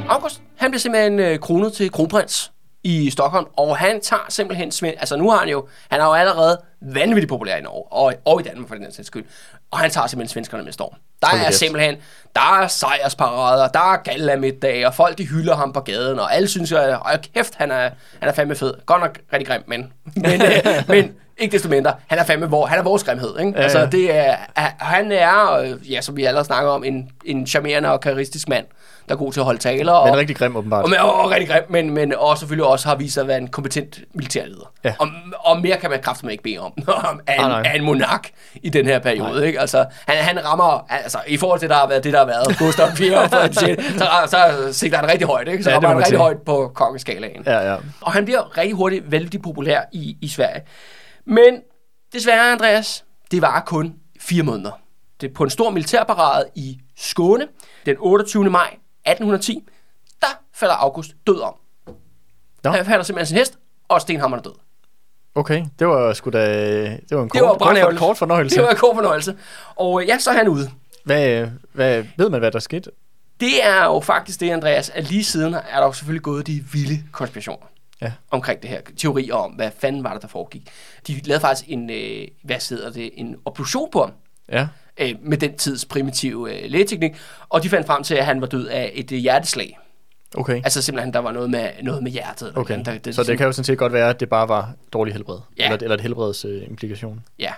August, 0.09 0.42
han 0.56 0.70
bliver 0.70 0.80
simpelthen 0.80 1.18
øh, 1.18 1.38
kronet 1.38 1.72
til 1.72 1.90
kronprins 1.90 2.52
i 2.85 3.11
Stockholm, 3.11 3.46
og 3.56 3.76
han 3.76 4.00
tager 4.00 4.26
simpelthen, 4.28 4.72
altså 4.85 5.16
nu 5.16 5.30
har 5.30 5.38
han 5.38 5.48
jo, 5.48 5.66
han 5.90 6.00
er 6.00 6.04
jo 6.04 6.12
allerede 6.12 6.61
vanvittigt 6.80 7.28
populær 7.28 7.56
i 7.56 7.61
Norge, 7.61 7.92
og, 7.92 8.14
og 8.24 8.40
i 8.40 8.44
Danmark 8.44 8.68
for 8.68 8.74
den 8.74 8.92
sags 8.92 9.06
skyld, 9.06 9.24
og 9.70 9.79
han 9.79 9.90
tager 9.90 10.07
simpelthen 10.07 10.33
svenskerne 10.33 10.64
med 10.64 10.72
storm. 10.72 10.94
Der 11.22 11.29
Hold 11.29 11.40
er 11.40 11.44
kæft. 11.44 11.59
simpelthen, 11.59 11.96
der 12.35 12.61
er 12.62 12.68
sejrsparader, 12.68 13.68
der 13.68 13.92
er 13.92 13.96
gala 13.96 14.37
middag, 14.37 14.87
og 14.87 14.94
folk 14.94 15.18
de 15.18 15.26
hylder 15.26 15.57
ham 15.57 15.72
på 15.72 15.81
gaden, 15.81 16.18
og 16.18 16.35
alle 16.35 16.48
synes, 16.48 16.72
at 16.72 16.98
og 17.00 17.20
kæft, 17.35 17.55
han 17.55 17.70
er, 17.70 17.90
han 18.20 18.29
er 18.29 18.33
fandme 18.33 18.55
fed. 18.55 18.74
Godt 18.87 19.00
nok 19.00 19.18
rigtig 19.33 19.46
grim, 19.46 19.62
men, 19.66 19.92
men, 20.16 20.42
øh, 20.42 20.83
men 20.88 21.14
ikke 21.38 21.53
desto 21.53 21.68
mindre, 21.68 21.92
han 22.07 22.18
er 22.18 22.25
fandme 22.25 22.51
vor, 22.51 22.66
han 22.66 22.79
er 22.79 22.83
vores 22.83 23.05
grimhed. 23.05 23.38
Ikke? 23.38 23.53
Ja, 23.57 23.62
altså, 23.62 23.79
ja. 23.79 23.87
det 23.87 24.16
er, 24.16 24.37
han 24.79 25.12
er, 25.12 25.53
øh, 25.59 25.92
ja, 25.92 26.01
som 26.01 26.16
vi 26.16 26.25
allerede 26.25 26.44
snakker 26.46 26.70
om, 26.70 26.85
en, 26.85 27.11
en 27.25 27.46
charmerende 27.46 27.92
og 27.92 28.01
karistisk 28.01 28.49
mand, 28.49 28.66
der 29.09 29.14
er 29.14 29.18
god 29.18 29.33
til 29.33 29.40
at 29.40 29.44
holde 29.44 29.59
taler. 29.59 29.92
Og, 29.92 30.09
Men 30.09 30.16
rigtig 30.18 30.37
grim, 30.37 30.57
åbenbart. 30.57 30.85
og, 30.85 30.90
men, 30.90 30.99
og, 30.99 31.20
og 31.20 31.31
rigtig 31.31 31.49
grim, 31.49 31.62
men, 31.68 31.90
men 31.90 32.14
også 32.14 32.40
selvfølgelig 32.40 32.66
også 32.66 32.88
har 32.88 32.96
vist 32.96 33.14
sig 33.14 33.20
at 33.20 33.29
være 33.29 33.38
en 33.38 33.49
kompetent 33.49 33.99
militærleder. 34.14 34.72
Ja. 34.85 34.94
Og, 34.99 35.09
og 35.44 35.61
mere 35.61 35.77
kan 35.77 35.90
man 35.90 36.01
kraftigt 36.03 36.33
ikke 36.33 36.42
bede 36.42 36.59
om 36.59 36.72
af 37.27 37.35
en, 37.35 37.40
Ah, 37.44 37.49
nej. 37.51 37.62
af 37.66 37.77
en 37.77 37.85
monark 37.85 38.29
i 38.55 38.68
den 38.68 38.87
her 38.87 38.99
periode. 38.99 39.46
Ikke? 39.46 39.61
Altså, 39.61 39.85
han, 40.07 40.16
han 40.37 40.44
rammer, 40.46 40.87
altså 40.90 41.18
i 41.27 41.37
forhold 41.37 41.61
til 41.61 41.68
der 41.68 41.75
har 41.75 41.88
været, 41.88 42.05
det, 42.05 42.12
der 42.12 42.18
har 42.18 42.27
været 42.27 42.59
Gustav 42.59 42.88
4 42.96 43.18
og 43.18 43.31
Frederik 43.31 43.51
VI, 43.79 43.85
så, 43.99 44.07
så 44.27 44.72
sigter 44.72 44.99
han 44.99 45.09
rigtig 45.09 45.27
højt. 45.27 45.49
Ikke? 45.49 45.64
Så 45.64 45.70
Ja, 45.70 45.75
rammer 45.77 45.88
han 45.88 45.99
rigtig 45.99 46.09
sige. 46.11 46.18
højt 46.18 46.42
på 46.46 46.70
kongeskalaen. 46.75 47.42
Ja, 47.46 47.70
ja. 47.72 47.77
Og 48.01 48.12
han 48.12 48.25
bliver 48.25 48.59
rigtig 48.59 48.75
hurtigt 48.75 49.11
vældig 49.12 49.42
populær 49.42 49.81
i, 49.92 50.16
i 50.20 50.29
Sverige. 50.29 50.61
Men 51.26 51.60
desværre, 52.12 52.52
Andreas, 52.52 53.04
det 53.30 53.42
var 53.42 53.62
kun 53.66 53.94
fire 54.20 54.42
måneder. 54.42 54.80
Det 55.20 55.34
på 55.34 55.44
en 55.44 55.50
stor 55.50 55.70
militærparade 55.70 56.48
i 56.54 56.78
Skåne 56.96 57.48
den 57.86 57.96
28. 57.98 58.50
maj 58.50 58.66
1810, 58.66 59.64
der 60.20 60.26
falder 60.54 60.74
August 60.74 61.10
død 61.26 61.40
om. 61.40 61.54
Nå. 62.64 62.70
Han 62.70 62.84
falder 62.84 63.02
simpelthen 63.02 63.26
sin 63.26 63.36
hest, 63.36 63.58
og 63.88 64.00
Stenhammeren 64.00 64.38
er 64.38 64.42
død. 64.42 64.54
Okay, 65.34 65.64
det 65.78 65.86
var 65.86 66.12
sgu 66.12 66.30
da... 66.30 66.40
Det 67.08 67.16
var 67.16 67.22
en 67.22 67.28
kort, 67.28 67.40
Det 67.40 67.42
var 67.42 67.90
kort, 67.90 67.98
kort 67.98 68.16
fornøjelse. 68.16 68.56
Det 68.56 68.64
var 68.64 68.70
en 68.70 68.76
god 68.76 68.94
fornøjelse. 68.94 69.36
Og 69.76 70.02
øh, 70.02 70.08
ja, 70.08 70.18
så 70.18 70.30
er 70.30 70.34
han 70.34 70.48
ude. 70.48 70.70
Hvad, 71.04 71.46
hvad, 71.72 72.04
ved 72.16 72.30
man, 72.30 72.40
hvad 72.40 72.50
der 72.50 72.58
skete? 72.58 72.90
Det 73.40 73.64
er 73.64 73.84
jo 73.84 74.00
faktisk 74.00 74.40
det, 74.40 74.50
Andreas, 74.50 74.90
at 74.90 75.10
lige 75.10 75.24
siden 75.24 75.54
er 75.54 75.60
der 75.76 75.86
jo 75.86 75.92
selvfølgelig 75.92 76.22
gået 76.22 76.46
de 76.46 76.64
vilde 76.72 77.02
konspirationer 77.12 77.66
Ja. 78.02 78.12
omkring 78.30 78.62
det 78.62 78.70
her. 78.70 78.80
Teorier 78.96 79.35
om, 79.35 79.50
hvad 79.52 79.70
fanden 79.78 80.04
var 80.04 80.12
det, 80.12 80.22
der 80.22 80.28
foregik. 80.28 80.68
De 81.06 81.20
lavede 81.24 81.40
faktisk 81.40 81.68
en, 81.70 81.90
øh, 81.90 82.28
hvad 82.42 82.68
hedder 82.70 82.90
det, 82.92 83.11
en 83.14 83.37
obduktion 83.44 83.88
på 83.92 84.00
ham, 84.00 84.12
Ja. 84.52 84.66
øh, 85.00 85.14
med 85.22 85.38
den 85.38 85.56
tids 85.56 85.85
primitive 85.85 86.54
øh, 86.64 86.70
lægeteknik, 86.70 87.12
og 87.48 87.62
de 87.62 87.68
fandt 87.68 87.87
frem 87.87 88.02
til, 88.02 88.14
at 88.14 88.24
han 88.26 88.40
var 88.40 88.46
død 88.46 88.66
af 88.66 88.90
et 88.94 89.12
øh, 89.12 89.18
hjerteslag. 89.18 89.78
Okay. 90.37 90.54
Altså 90.56 90.82
simpelthen, 90.82 91.12
der 91.14 91.18
var 91.20 91.32
noget 91.32 91.50
med, 91.50 91.68
noget 91.82 92.02
med 92.02 92.11
hjertet. 92.11 92.48
eller 92.48 92.61
Okay, 92.61 92.72
noget, 92.72 92.87
der, 92.87 92.98
der, 92.98 93.12
så 93.12 93.22
det 93.22 93.38
kan 93.38 93.46
jo 93.46 93.52
sådan 93.52 93.64
set 93.64 93.78
godt 93.78 93.92
være, 93.92 94.11
at 94.11 94.20
det 94.20 94.28
bare 94.28 94.48
var 94.48 94.72
dårlig 94.92 95.14
helbred. 95.14 95.38
Ja. 95.59 95.64
Eller, 95.64 95.76
eller 95.76 95.94
et 95.94 96.00
helbreds 96.00 96.44
øh, 96.44 96.62
implikation. 96.68 97.20
Ja. 97.38 97.52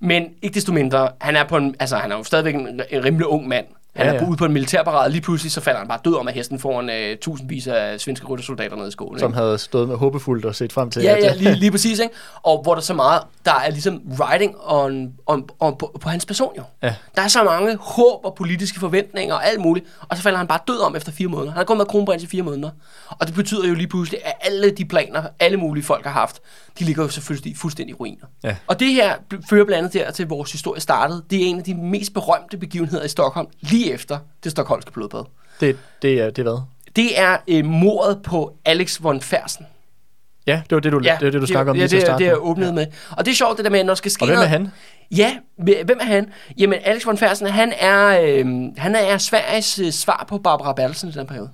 Men 0.00 0.34
ikke 0.42 0.54
desto 0.54 0.72
mindre, 0.72 1.08
han 1.20 1.36
er, 1.36 1.44
på 1.44 1.56
en, 1.56 1.74
altså, 1.80 1.96
han 1.96 2.12
er 2.12 2.16
jo 2.16 2.24
stadigvæk 2.24 2.54
en, 2.54 2.80
en 2.90 3.04
rimelig 3.04 3.26
ung 3.26 3.48
mand. 3.48 3.66
Han 3.96 4.06
Ja, 4.06 4.12
ja, 4.12 4.18
er 4.20 4.28
ude 4.28 4.36
på 4.36 4.44
en 4.44 4.52
militærparade, 4.52 5.10
lige 5.12 5.20
pludselig 5.20 5.52
så 5.52 5.60
falder 5.60 5.78
han 5.78 5.88
bare 5.88 5.98
død 6.04 6.14
om 6.14 6.28
af 6.28 6.34
hesten 6.34 6.58
foran 6.58 6.90
øh, 6.90 7.16
tusindvis 7.16 7.66
af 7.66 8.00
svenske 8.00 8.26
ryttersoldater 8.26 8.76
nede 8.76 8.88
i 8.88 8.90
Skåne. 8.90 9.18
Som 9.18 9.30
ikke? 9.30 9.38
havde 9.38 9.58
stået 9.58 9.88
med 9.88 9.96
håbefuldt 9.96 10.44
og 10.44 10.54
set 10.54 10.72
frem 10.72 10.90
til, 10.90 11.02
Ja, 11.02 11.16
at... 11.16 11.22
ja, 11.22 11.34
lige, 11.34 11.54
lige 11.54 11.70
præcis, 11.70 11.98
ikke? 11.98 12.14
Og 12.42 12.62
hvor 12.62 12.74
der 12.74 12.80
er 12.80 12.84
så 12.84 12.94
meget, 12.94 13.22
der 13.44 13.54
er 13.54 13.70
ligesom 13.70 14.02
writing 14.20 14.54
on, 14.64 15.12
on, 15.26 15.48
on, 15.60 15.76
på, 15.78 15.98
på 16.00 16.08
hans 16.08 16.26
person 16.26 16.52
jo. 16.56 16.62
Ja. 16.82 16.94
Der 17.16 17.22
er 17.22 17.28
så 17.28 17.44
mange 17.44 17.76
håb 17.76 18.24
og 18.24 18.34
politiske 18.34 18.80
forventninger 18.80 19.34
og 19.34 19.46
alt 19.46 19.60
muligt, 19.60 19.86
og 20.08 20.16
så 20.16 20.22
falder 20.22 20.38
han 20.38 20.46
bare 20.46 20.60
død 20.68 20.80
om 20.80 20.96
efter 20.96 21.12
fire 21.12 21.28
måneder. 21.28 21.50
Han 21.50 21.56
har 21.56 21.64
gået 21.64 21.76
med 21.76 21.86
kronprins 21.86 22.22
i 22.22 22.26
fire 22.26 22.42
måneder. 22.42 22.70
Og 23.08 23.26
det 23.26 23.34
betyder 23.34 23.68
jo 23.68 23.74
lige 23.74 23.88
pludselig, 23.88 24.20
at 24.24 24.32
alle 24.40 24.70
de 24.70 24.84
planer, 24.84 25.22
alle 25.40 25.56
mulige 25.56 25.84
folk 25.84 26.04
har 26.04 26.12
haft, 26.12 26.40
de 26.78 26.84
ligger 26.84 27.02
jo 27.02 27.08
selvfølgelig 27.08 27.56
fuldstændig 27.56 27.90
i 27.92 27.94
ruiner. 27.94 28.26
Ja. 28.44 28.56
Og 28.66 28.80
det 28.80 28.88
her 28.88 29.14
fører 29.50 29.64
blandt 29.64 29.78
andet 29.78 29.92
der 29.92 30.10
til, 30.10 30.22
at 30.22 30.30
vores 30.30 30.52
historie 30.52 30.80
startede. 30.80 31.22
Det 31.30 31.42
er 31.42 31.46
en 31.46 31.58
af 31.58 31.64
de 31.64 31.74
mest 31.74 32.14
berømte 32.14 32.56
begivenheder 32.56 33.04
i 33.04 33.08
Stockholm, 33.08 33.48
lige 33.60 33.89
efter 33.94 34.18
det 34.44 34.52
stokholmske 34.52 34.92
blodbad. 34.92 35.24
Det, 35.60 35.76
det, 36.02 36.20
er, 36.20 36.30
det 36.30 36.38
er 36.38 36.42
hvad? 36.42 36.60
Det 36.96 37.18
er 37.20 37.36
øh, 37.48 37.64
mordet 37.64 38.22
på 38.22 38.56
Alex 38.64 38.98
von 39.02 39.20
Fersen. 39.20 39.66
Ja, 40.46 40.62
det 40.70 40.76
var 40.76 40.80
det, 40.80 40.92
du, 40.92 41.00
ja, 41.04 41.16
det, 41.20 41.24
var 41.26 41.30
det, 41.30 41.40
du 41.40 41.46
snakkede 41.46 41.70
om 41.70 41.76
ja, 41.76 41.82
lige 41.82 41.88
til 41.88 41.96
at 41.96 42.00
det, 42.00 42.08
er- 42.08 42.10
starte 42.12 42.24
det 42.24 42.30
er 42.30 42.34
med. 42.34 42.50
åbnet 42.50 42.74
med. 42.74 42.86
Og 43.16 43.24
det 43.24 43.30
er 43.30 43.36
sjovt, 43.36 43.56
det 43.56 43.64
der 43.64 43.70
med, 43.70 43.80
at 43.80 43.86
når 43.86 43.94
skal 43.94 44.10
ske 44.10 44.22
Og 44.22 44.26
hvem 44.28 44.38
er 44.38 44.44
han? 44.44 44.68
Ja, 45.16 45.36
hvem 45.56 45.98
er 46.00 46.04
han? 46.04 46.32
Jamen, 46.58 46.78
Alex 46.84 47.06
von 47.06 47.18
Fersen, 47.18 47.46
han 47.46 47.72
er, 47.80 48.20
øh, 48.22 48.46
han 48.76 48.94
er 48.94 49.18
Sveriges 49.18 49.78
øh, 49.78 49.90
svar 49.90 50.24
på 50.28 50.38
Barbara 50.38 50.72
Bertelsen 50.72 51.08
i 51.08 51.12
den 51.12 51.26
periode. 51.26 51.50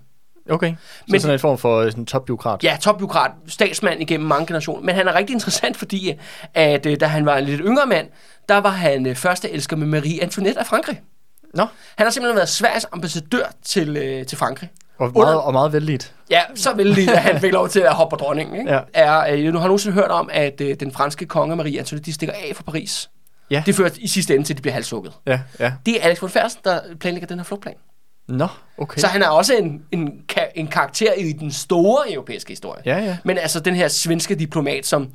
Okay, 0.51 0.71
så 0.73 1.05
Men- 1.09 1.21
sådan 1.21 1.35
en 1.35 1.39
form 1.41 1.59
for 1.59 1.79
øh, 1.81 1.91
sådan 1.91 2.03
en 2.03 2.07
topbiokrat. 2.07 2.65
Ja, 2.65 2.77
topbyråkrat, 2.81 3.31
statsmand 3.47 4.01
igennem 4.01 4.29
mange 4.29 4.47
generationer. 4.47 4.83
Men 4.83 4.95
han 4.95 5.09
er 5.09 5.15
rigtig 5.15 5.35
interessant, 5.35 5.77
fordi 5.77 6.13
at 6.55 6.87
øh, 6.87 7.01
da 7.01 7.07
han 7.07 7.27
var 7.27 7.37
en 7.37 7.45
lidt 7.45 7.61
yngre 7.65 7.87
mand, 7.87 8.09
der 8.49 8.59
var 8.59 8.71
han 8.71 9.07
øh, 9.07 9.15
første 9.15 9.51
elsker 9.51 9.77
med 9.77 9.87
Marie 9.87 10.23
Antoinette 10.23 10.61
af 10.61 10.67
Frankrig. 10.67 11.01
Nå, 11.57 11.67
Han 11.97 12.07
har 12.07 12.11
simpelthen 12.11 12.37
været 12.37 12.49
Sveriges 12.49 12.87
ambassadør 12.93 13.45
til, 13.65 13.97
øh, 13.97 14.27
til 14.27 14.39
Frankrig. 14.39 14.71
og 14.99 15.07
Under- 15.15 15.21
meget, 15.21 15.41
og 15.43 15.53
meget 15.53 15.73
vældigt. 15.73 16.15
Ja, 16.31 16.41
så 16.55 16.75
vældig, 16.75 17.09
at 17.09 17.19
han 17.23 17.41
fik 17.41 17.53
lov 17.53 17.69
til 17.69 17.81
at 17.81 17.93
hoppe 17.95 18.17
på 18.17 18.25
dronningen. 18.25 18.57
Ikke? 18.61 18.73
Ja. 18.75 18.81
Er, 18.95 19.19
øh, 19.33 19.53
nu 19.53 19.59
har 19.59 19.67
nogensinde 19.67 19.95
hørt 19.95 20.11
om, 20.11 20.31
at 20.33 20.61
øh, 20.61 20.77
den 20.81 20.93
franske 20.93 21.27
konge 21.27 21.57
Marie 21.57 21.79
Antoinette, 21.79 22.07
de 22.07 22.13
stikker 22.15 22.35
af 22.35 22.57
fra 22.57 22.63
Paris. 22.63 23.11
Ja. 23.51 23.63
Det 23.67 23.75
fører 23.75 23.91
i 23.97 24.09
sidste 24.09 24.35
ende 24.35 24.47
til, 24.47 24.53
at 24.55 24.57
de 24.57 24.63
bliver 24.63 24.75
halshugget. 24.75 25.13
Ja, 25.27 25.41
ja. 25.61 25.73
Det 25.87 25.97
er 26.01 26.05
Alex 26.07 26.21
von 26.23 26.31
Fersen, 26.31 26.61
der 26.65 26.81
planlægger 27.01 27.27
den 27.27 27.39
her 27.39 27.45
flugtplan. 27.45 27.75
Nå, 28.29 28.47
okay. 28.79 29.01
Så 29.01 29.07
han 29.07 29.23
er 29.23 29.29
også 29.29 29.55
en, 29.55 29.83
en, 29.93 30.13
en 30.55 30.67
karakter 30.67 31.13
i 31.13 31.33
den 31.33 31.53
store 31.53 32.13
europæiske 32.13 32.51
historie. 32.51 32.83
Ja, 32.85 32.99
ja. 32.99 33.17
Men 33.25 33.39
altså 33.39 33.61
den 33.61 33.75
her 33.75 33.89
svenske 33.89 34.35
diplomat, 34.35 34.87
som 34.87 35.09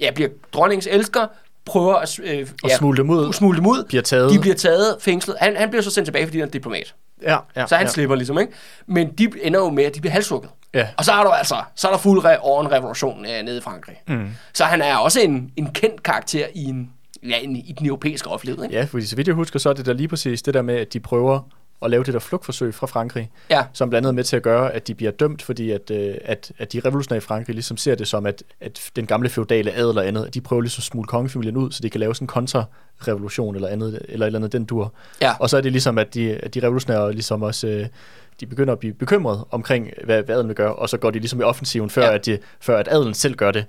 ja, 0.00 0.10
bliver 0.10 0.28
dronningens 0.52 0.88
elsker, 0.90 1.26
prøver 1.66 1.94
at 1.94 2.18
øh, 2.22 2.48
Og 2.62 2.70
ja, 2.70 2.76
smule 2.76 2.96
dem 2.96 3.10
ud. 3.10 3.32
smule 3.32 3.56
dem 3.58 3.66
ud. 3.66 3.84
Bliver 3.84 4.02
taget. 4.02 4.32
De 4.32 4.38
bliver 4.40 4.56
taget, 4.56 4.96
fængslet. 5.00 5.36
Han, 5.40 5.56
han 5.56 5.68
bliver 5.70 5.82
så 5.82 5.90
sendt 5.90 6.06
tilbage, 6.06 6.26
fordi 6.26 6.38
han 6.38 6.48
er 6.48 6.52
diplomat. 6.52 6.94
Ja, 7.22 7.36
ja. 7.56 7.66
Så 7.66 7.76
han 7.76 7.86
ja. 7.86 7.90
slipper 7.92 8.16
ligesom, 8.16 8.38
ikke? 8.38 8.52
Men 8.86 9.08
de 9.12 9.30
ender 9.42 9.60
jo 9.60 9.70
med, 9.70 9.84
at 9.84 9.94
de 9.94 10.00
bliver 10.00 10.12
halshugget. 10.12 10.50
Ja. 10.74 10.88
Og 10.96 11.04
så 11.04 11.12
er 11.12 11.22
der 11.24 11.30
altså, 11.30 11.56
så 11.74 11.88
er 11.88 11.92
der 11.92 11.98
fuld 11.98 12.24
re- 12.24 12.38
over 12.40 12.62
en 12.64 12.72
revolution 12.72 13.26
øh, 13.26 13.42
nede 13.44 13.58
i 13.58 13.60
Frankrig. 13.60 13.96
Mm. 14.08 14.28
Så 14.54 14.64
han 14.64 14.82
er 14.82 14.96
også 14.96 15.20
en, 15.20 15.50
en 15.56 15.72
kendt 15.72 16.02
karakter 16.02 16.46
i, 16.54 16.64
en, 16.64 16.90
ja, 17.28 17.36
en, 17.38 17.56
i 17.56 17.74
den 17.78 17.86
europæiske 17.86 18.28
offentlighed, 18.30 18.64
ikke? 18.64 18.76
Ja, 18.76 18.84
fordi 18.84 19.06
så 19.06 19.16
vidt 19.16 19.28
jeg 19.28 19.34
husker, 19.34 19.58
så 19.58 19.68
er 19.68 19.72
det 19.72 19.86
der 19.86 19.92
lige 19.92 20.08
præcis 20.08 20.42
det 20.42 20.54
der 20.54 20.62
med, 20.62 20.74
at 20.74 20.92
de 20.92 21.00
prøver 21.00 21.40
at 21.82 21.90
lave 21.90 22.04
det 22.04 22.14
der 22.14 22.20
flugtforsøg 22.20 22.74
fra 22.74 22.86
Frankrig, 22.86 23.30
Ja. 23.50 23.64
som 23.72 23.90
blandt 23.90 24.06
andet 24.06 24.12
er 24.12 24.14
med 24.14 24.24
til 24.24 24.36
at 24.36 24.42
gøre, 24.42 24.72
at 24.72 24.86
de 24.86 24.94
bliver 24.94 25.10
dømt, 25.12 25.42
fordi 25.42 25.70
at, 25.70 25.90
øh, 25.90 26.14
at, 26.24 26.52
at 26.58 26.72
de 26.72 26.80
revolutionære 26.80 27.16
i 27.16 27.20
Frankrig 27.20 27.54
ligesom 27.54 27.76
ser 27.76 27.94
det 27.94 28.08
som, 28.08 28.26
at, 28.26 28.42
at 28.60 28.90
den 28.96 29.06
gamle 29.06 29.28
feudale 29.28 29.72
adel 29.72 29.98
og 29.98 30.06
andet, 30.06 30.26
at 30.26 30.34
de 30.34 30.40
prøver 30.40 30.62
ligesom 30.62 30.80
at 30.80 30.84
smule 30.84 31.06
kongefamilien 31.06 31.56
ud, 31.56 31.70
så 31.72 31.82
de 31.82 31.90
kan 31.90 32.00
lave 32.00 32.14
sådan 32.14 32.24
en 32.24 32.28
kontrarevolution 32.28 33.54
eller 33.54 33.68
andet, 33.68 34.02
eller 34.08 34.26
eller 34.26 34.38
andet 34.38 34.52
den 34.52 34.64
dur. 34.64 34.92
Ja. 35.20 35.32
Og 35.40 35.50
så 35.50 35.56
er 35.56 35.60
det 35.60 35.72
ligesom, 35.72 35.98
at 35.98 36.14
de, 36.14 36.34
at 36.34 36.54
de 36.54 36.60
revolutionære 36.62 37.12
ligesom 37.12 37.42
også, 37.42 37.66
øh, 37.68 37.86
de 38.40 38.46
begynder 38.46 38.72
at 38.72 38.78
blive 38.78 38.94
bekymret 38.94 39.44
omkring, 39.50 39.90
hvad, 40.04 40.22
hvad 40.22 40.34
adelen 40.34 40.48
vil 40.48 40.56
gøre, 40.56 40.74
og 40.74 40.88
så 40.88 40.96
går 40.98 41.10
de 41.10 41.18
ligesom 41.18 41.40
i 41.40 41.42
offensiven, 41.42 41.90
før, 41.90 42.06
ja. 42.06 42.14
at, 42.14 42.26
de, 42.26 42.38
før 42.60 42.78
at 42.78 42.88
adelen 42.90 43.14
selv 43.14 43.34
gør 43.34 43.50
det. 43.50 43.64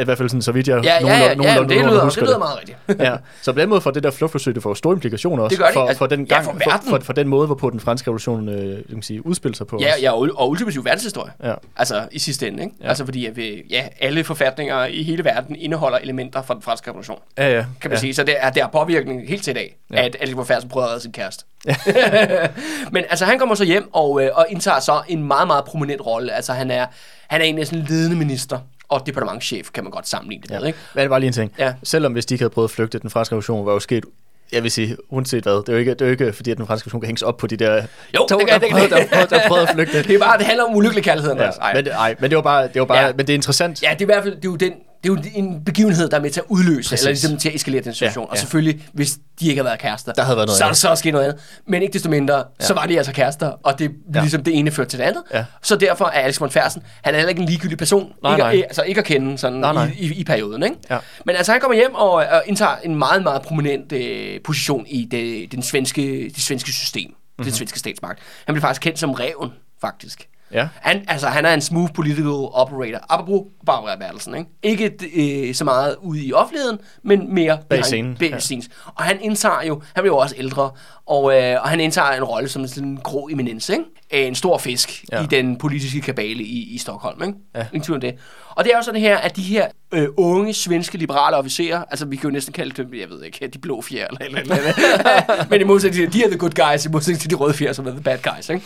I 0.00 0.04
hvert 0.04 0.18
fald 0.18 0.28
sådan, 0.28 0.42
så 0.42 0.52
vidt 0.52 0.68
jeg 0.68 0.84
Ja, 0.84 0.92
ja, 1.00 1.06
ja, 1.06 1.14
ja, 1.16 1.34
nogenlunde- 1.34 1.44
det, 1.44 1.68
nogenlunde 1.68 1.90
lyder, 1.90 2.04
husker 2.04 2.20
det 2.22 2.28
lyder 2.28 2.38
meget 2.38 2.58
rigtigt. 2.58 2.78
ja, 3.02 3.16
så 3.42 3.52
på 3.52 3.60
den 3.60 3.68
måde 3.68 3.80
får 3.80 3.90
det 3.90 4.02
der 4.02 4.10
flugtforsøg, 4.10 4.54
det 4.54 4.62
får 4.62 4.74
store 4.74 4.92
implikationer 4.92 5.42
også 5.42 5.50
Det 5.54 5.58
gør 5.58 5.66
det. 5.66 5.74
for, 5.74 5.80
Altså, 5.86 5.98
for, 5.98 6.06
den 6.06 6.20
ja, 6.20 6.34
gang, 6.34 6.44
for 6.44 6.52
for, 6.52 6.70
verden. 6.70 6.88
for, 6.90 6.98
for, 7.00 7.12
den 7.12 7.28
måde, 7.28 7.46
hvorpå 7.46 7.70
den 7.70 7.80
franske 7.80 8.06
revolution 8.10 8.48
øh, 8.48 8.78
kan 8.90 9.02
sige, 9.02 9.26
udspiller 9.26 9.56
sig 9.56 9.66
på. 9.66 9.78
Ja, 9.80 9.92
ja 10.02 10.12
og, 10.12 10.28
og 10.36 10.50
ultimativ 10.50 10.84
verdenshistorie. 10.84 11.32
Ja. 11.44 11.54
Altså 11.76 12.08
i 12.12 12.18
sidste 12.18 12.48
ende, 12.48 12.62
ikke? 12.62 12.74
Ja. 12.80 12.84
Ja. 12.84 12.88
Altså 12.88 13.04
fordi 13.04 13.26
at 13.26 13.36
vi, 13.36 13.62
ja, 13.70 13.84
alle 14.00 14.24
forfatninger 14.24 14.84
i 14.86 15.02
hele 15.02 15.24
verden 15.24 15.56
indeholder 15.56 15.98
elementer 15.98 16.42
fra 16.42 16.54
den 16.54 16.62
franske 16.62 16.90
revolution, 16.90 17.18
ja, 17.38 17.52
ja, 17.54 17.64
kan 17.80 17.90
man 17.90 17.96
ja. 17.96 18.00
sige. 18.00 18.14
Så 18.14 18.24
det 18.24 18.34
er, 18.38 18.50
det 18.50 18.62
er 18.62 18.66
påvirkning 18.68 19.28
helt 19.28 19.44
til 19.44 19.50
i 19.50 19.54
dag, 19.54 19.76
ja. 19.90 19.96
Ja. 20.00 20.04
at 20.06 20.16
Alex 20.20 20.34
Fersen 20.46 20.68
prøver 20.68 20.86
at 20.86 20.90
redde 20.90 21.02
sin 21.02 21.12
kæreste. 21.12 21.44
Men 22.92 23.04
altså 23.10 23.24
han 23.24 23.38
kommer 23.38 23.54
så 23.54 23.64
hjem 23.64 23.88
og, 23.94 24.22
øh, 24.22 24.30
og 24.34 24.46
indtager 24.50 24.80
så 24.80 25.00
en 25.08 25.22
meget, 25.24 25.46
meget 25.46 25.64
prominent 25.64 26.06
rolle. 26.06 26.32
Altså 26.32 26.52
han 26.52 26.70
er, 26.70 26.86
han 27.28 27.40
er 27.40 27.44
egentlig 27.44 27.66
sådan 27.66 27.78
en 27.78 27.86
ledende 27.88 28.16
minister 28.16 28.58
og 28.88 29.06
departementschef, 29.06 29.70
kan 29.74 29.84
man 29.84 29.90
godt 29.90 30.08
sammenligne 30.08 30.42
det 30.42 30.50
med, 30.50 30.60
Ja. 30.60 30.66
ikke? 30.66 30.78
Men 30.94 31.02
det 31.02 31.10
var 31.10 31.18
lige 31.18 31.26
en 31.28 31.32
ting. 31.32 31.52
Ja. 31.58 31.74
Selvom 31.82 32.12
hvis 32.12 32.26
de 32.26 32.34
ikke 32.34 32.42
havde 32.42 32.50
prøvet 32.54 32.68
at 32.68 32.70
flygte, 32.74 32.98
den 32.98 33.10
franske 33.10 33.32
revolution 33.32 33.66
var 33.66 33.72
jo 33.72 33.80
sket 33.80 34.04
jeg 34.52 34.62
vil 34.62 34.70
sige, 34.70 34.96
uanset 35.10 35.42
hvad, 35.42 35.52
det 35.52 35.68
er 35.68 35.72
jo 35.72 35.78
ikke, 35.78 35.90
det 35.90 36.00
er 36.00 36.06
jo 36.06 36.10
ikke 36.10 36.32
fordi, 36.32 36.50
at 36.50 36.56
den 36.58 36.66
franske 36.66 36.84
revolution 36.86 37.00
kan 37.00 37.06
hænges 37.06 37.22
op 37.22 37.36
på 37.36 37.46
de 37.46 37.56
der 37.56 37.74
Jo, 38.14 38.26
to, 38.28 38.38
det 38.38 38.48
kan- 38.48 38.60
der, 38.60 38.70
prøvede, 38.70 38.90
der, 38.90 39.06
prøvede, 39.12 39.28
der 39.30 39.40
prøvede 39.48 39.68
at 39.68 39.74
flygte. 39.74 40.02
Det 40.08 40.14
er 40.14 40.18
bare, 40.18 40.38
det 40.38 40.46
handler 40.46 40.64
om 40.64 40.76
ulykkelig 40.76 41.04
kærlighed, 41.04 41.30
Ja, 41.32 41.36
Andreas. 41.36 41.56
Ej. 41.56 41.74
men, 41.74 41.84
det- 41.84 41.92
ej, 41.92 42.14
men 42.20 42.30
det 42.30 42.36
var 42.36 42.42
bare, 42.42 42.62
det 42.68 42.80
var 42.80 42.84
bare 42.86 42.98
ja. 42.98 43.12
men 43.12 43.18
det 43.18 43.30
er 43.30 43.34
interessant. 43.34 43.82
Ja, 43.82 43.88
det 43.90 43.96
er 43.98 44.02
i 44.02 44.04
hvert 44.04 44.22
fald 44.22 44.36
det 44.36 44.44
er 44.44 44.48
jo 44.50 44.56
den, 44.56 44.72
det 45.04 45.10
er 45.10 45.14
jo 45.14 45.22
en 45.34 45.64
begivenhed, 45.64 46.08
der 46.08 46.16
er 46.16 46.20
med 46.20 46.30
til 46.30 46.40
at 46.40 46.46
udløse, 46.48 46.90
Præcis. 46.90 47.02
Eller 47.04 47.10
ligesom 47.10 47.36
til 47.38 47.48
at 47.48 47.54
eskalere 47.54 47.82
den 47.82 47.94
situation. 47.94 48.22
Ja, 48.22 48.26
Ja, 48.26 48.30
Og 48.30 48.38
selvfølgelig, 48.38 48.86
hvis 48.92 49.18
de 49.40 49.48
ikke 49.48 49.58
havde 49.58 49.66
været 49.66 49.78
kærester, 49.78 50.12
Der 50.12 50.22
havde 50.22 50.36
været 50.36 50.46
noget 50.46 50.58
så 50.58 50.64
er 50.64 50.68
der 50.68 50.74
så 50.74 50.94
sket 50.94 51.12
noget 51.12 51.26
andet. 51.26 51.40
Men 51.66 51.82
ikke 51.82 51.92
desto 51.92 52.10
mindre, 52.10 52.36
ja. 52.36 52.66
så 52.66 52.74
var 52.74 52.86
de 52.86 52.96
altså 52.96 53.12
kærester, 53.12 53.52
og 53.62 53.78
det 53.78 53.90
ja. 54.14 54.20
Ligesom 54.20 54.42
det 54.44 54.58
ene 54.58 54.70
førte 54.70 54.90
til 54.90 54.98
det 54.98 55.04
andet. 55.04 55.22
Ja. 55.34 55.44
Så 55.62 55.76
derfor 55.76 56.04
er 56.04 56.10
Alex 56.10 56.40
von 56.40 56.50
Fersen, 56.50 56.82
han 57.02 57.14
er 57.14 57.18
heller 57.18 57.28
ikke 57.28 57.42
en 57.42 57.48
ligegyldig 57.48 57.78
person, 57.78 58.12
Nej, 58.22 58.32
ikke, 58.32 58.42
nej. 58.42 58.52
At, 58.52 58.62
altså 58.62 58.82
ikke 58.82 58.98
at 58.98 59.04
kende 59.04 59.38
sådan 59.38 59.58
Nej, 59.58 59.72
nej. 59.72 59.90
I, 59.98 60.06
i, 60.06 60.12
i, 60.14 60.24
perioden. 60.24 60.62
Ikke? 60.62 60.76
Ja. 60.90 60.98
Men 61.26 61.36
altså 61.36 61.52
han 61.52 61.60
kommer 61.60 61.76
hjem 61.76 61.94
og, 61.94 62.10
og 62.12 62.42
indtager 62.46 62.76
en 62.84 62.96
meget, 62.96 63.22
meget 63.22 63.42
prominent 63.42 63.92
øh, 63.92 64.40
position 64.44 64.86
i 64.88 65.08
det, 65.10 65.52
den 65.52 65.62
svenske, 65.62 66.30
det 66.34 66.42
svenske 66.42 66.72
system, 66.72 67.02
mm-hmm. 67.08 67.24
Mhm. 67.38 67.44
den 67.44 67.54
svenske 67.54 67.78
statsmagt. 67.78 68.18
Han 68.46 68.54
bliver 68.54 68.60
faktisk 68.60 68.82
kendt 68.82 68.98
som 68.98 69.10
reven, 69.12 69.52
faktisk. 69.80 70.28
Ja. 70.54 70.68
Han, 70.80 71.04
altså, 71.08 71.26
han 71.28 71.44
er 71.44 71.54
en 71.54 71.60
smooth 71.60 71.92
political 71.92 72.26
operator. 72.52 72.98
Apropos 73.08 73.42
Barbara 73.66 73.96
Bertelsen, 73.96 74.34
ikke? 74.34 74.50
Ikke 74.62 75.48
øh, 75.48 75.54
så 75.54 75.64
meget 75.64 75.96
ude 76.02 76.24
i 76.24 76.32
offentligheden, 76.32 76.78
men 77.02 77.34
mere 77.34 77.58
Bag 77.70 77.84
scenen, 77.84 78.16
Bag 78.16 78.30
ja. 78.30 78.38
scenes. 78.38 78.68
Og 78.94 79.04
han 79.04 79.20
indtager 79.20 79.62
jo, 79.68 79.82
han 79.94 80.02
bliver 80.02 80.14
jo 80.14 80.18
også 80.18 80.34
ældre, 80.38 80.70
og, 81.06 81.42
øh, 81.42 81.62
og 81.62 81.68
han 81.68 81.80
indtager 81.80 82.10
en 82.12 82.24
rolle 82.24 82.48
som 82.48 82.66
sådan 82.66 82.88
en 82.88 82.96
grå 82.96 83.28
eminens, 83.32 83.68
ikke? 83.68 83.84
Øh, 84.14 84.26
En 84.26 84.34
stor 84.34 84.58
fisk 84.58 85.04
Ja. 85.12 85.22
i 85.22 85.26
den 85.26 85.56
politiske 85.56 86.00
kabale 86.00 86.42
i, 86.42 86.74
i 86.74 86.78
Stockholm, 86.78 87.22
ikke? 87.22 87.34
Ja. 87.54 87.66
Ingen 87.72 87.82
tvivl 87.82 87.96
om 87.96 88.00
det. 88.00 88.14
Og 88.50 88.64
det 88.64 88.72
er 88.72 88.76
jo 88.76 88.82
sådan 88.82 89.00
her, 89.00 89.16
at 89.16 89.36
de 89.36 89.42
her 89.42 89.66
øh, 89.92 90.08
unge 90.16 90.54
svenske 90.54 90.98
liberale 90.98 91.36
officerer, 91.36 91.84
altså 91.90 92.06
vi 92.06 92.16
kan 92.16 92.24
jo 92.28 92.32
næsten 92.32 92.52
kalde 92.52 92.82
dem, 92.82 92.94
jeg 93.00 93.08
ved 93.10 93.22
ikke, 93.22 93.46
de 93.48 93.58
blå 93.58 93.82
fjer 93.82 94.06
eller 94.06 94.20
eller, 94.26 94.40
eller, 94.40 94.56
eller. 94.66 95.44
men 95.50 95.60
i 95.60 95.64
modsætning 95.64 96.12
til, 96.12 96.20
de 96.20 96.24
er 96.24 96.28
the 96.30 96.38
good 96.38 96.70
guys, 96.72 96.84
i 96.84 96.88
modsætning 96.88 97.20
til 97.20 97.30
de 97.30 97.34
røde 97.34 97.54
fjer, 97.54 97.72
som 97.72 97.86
er 97.86 97.90
the 97.90 98.00
bad 98.00 98.18
guys, 98.22 98.48
ikke? 98.48 98.64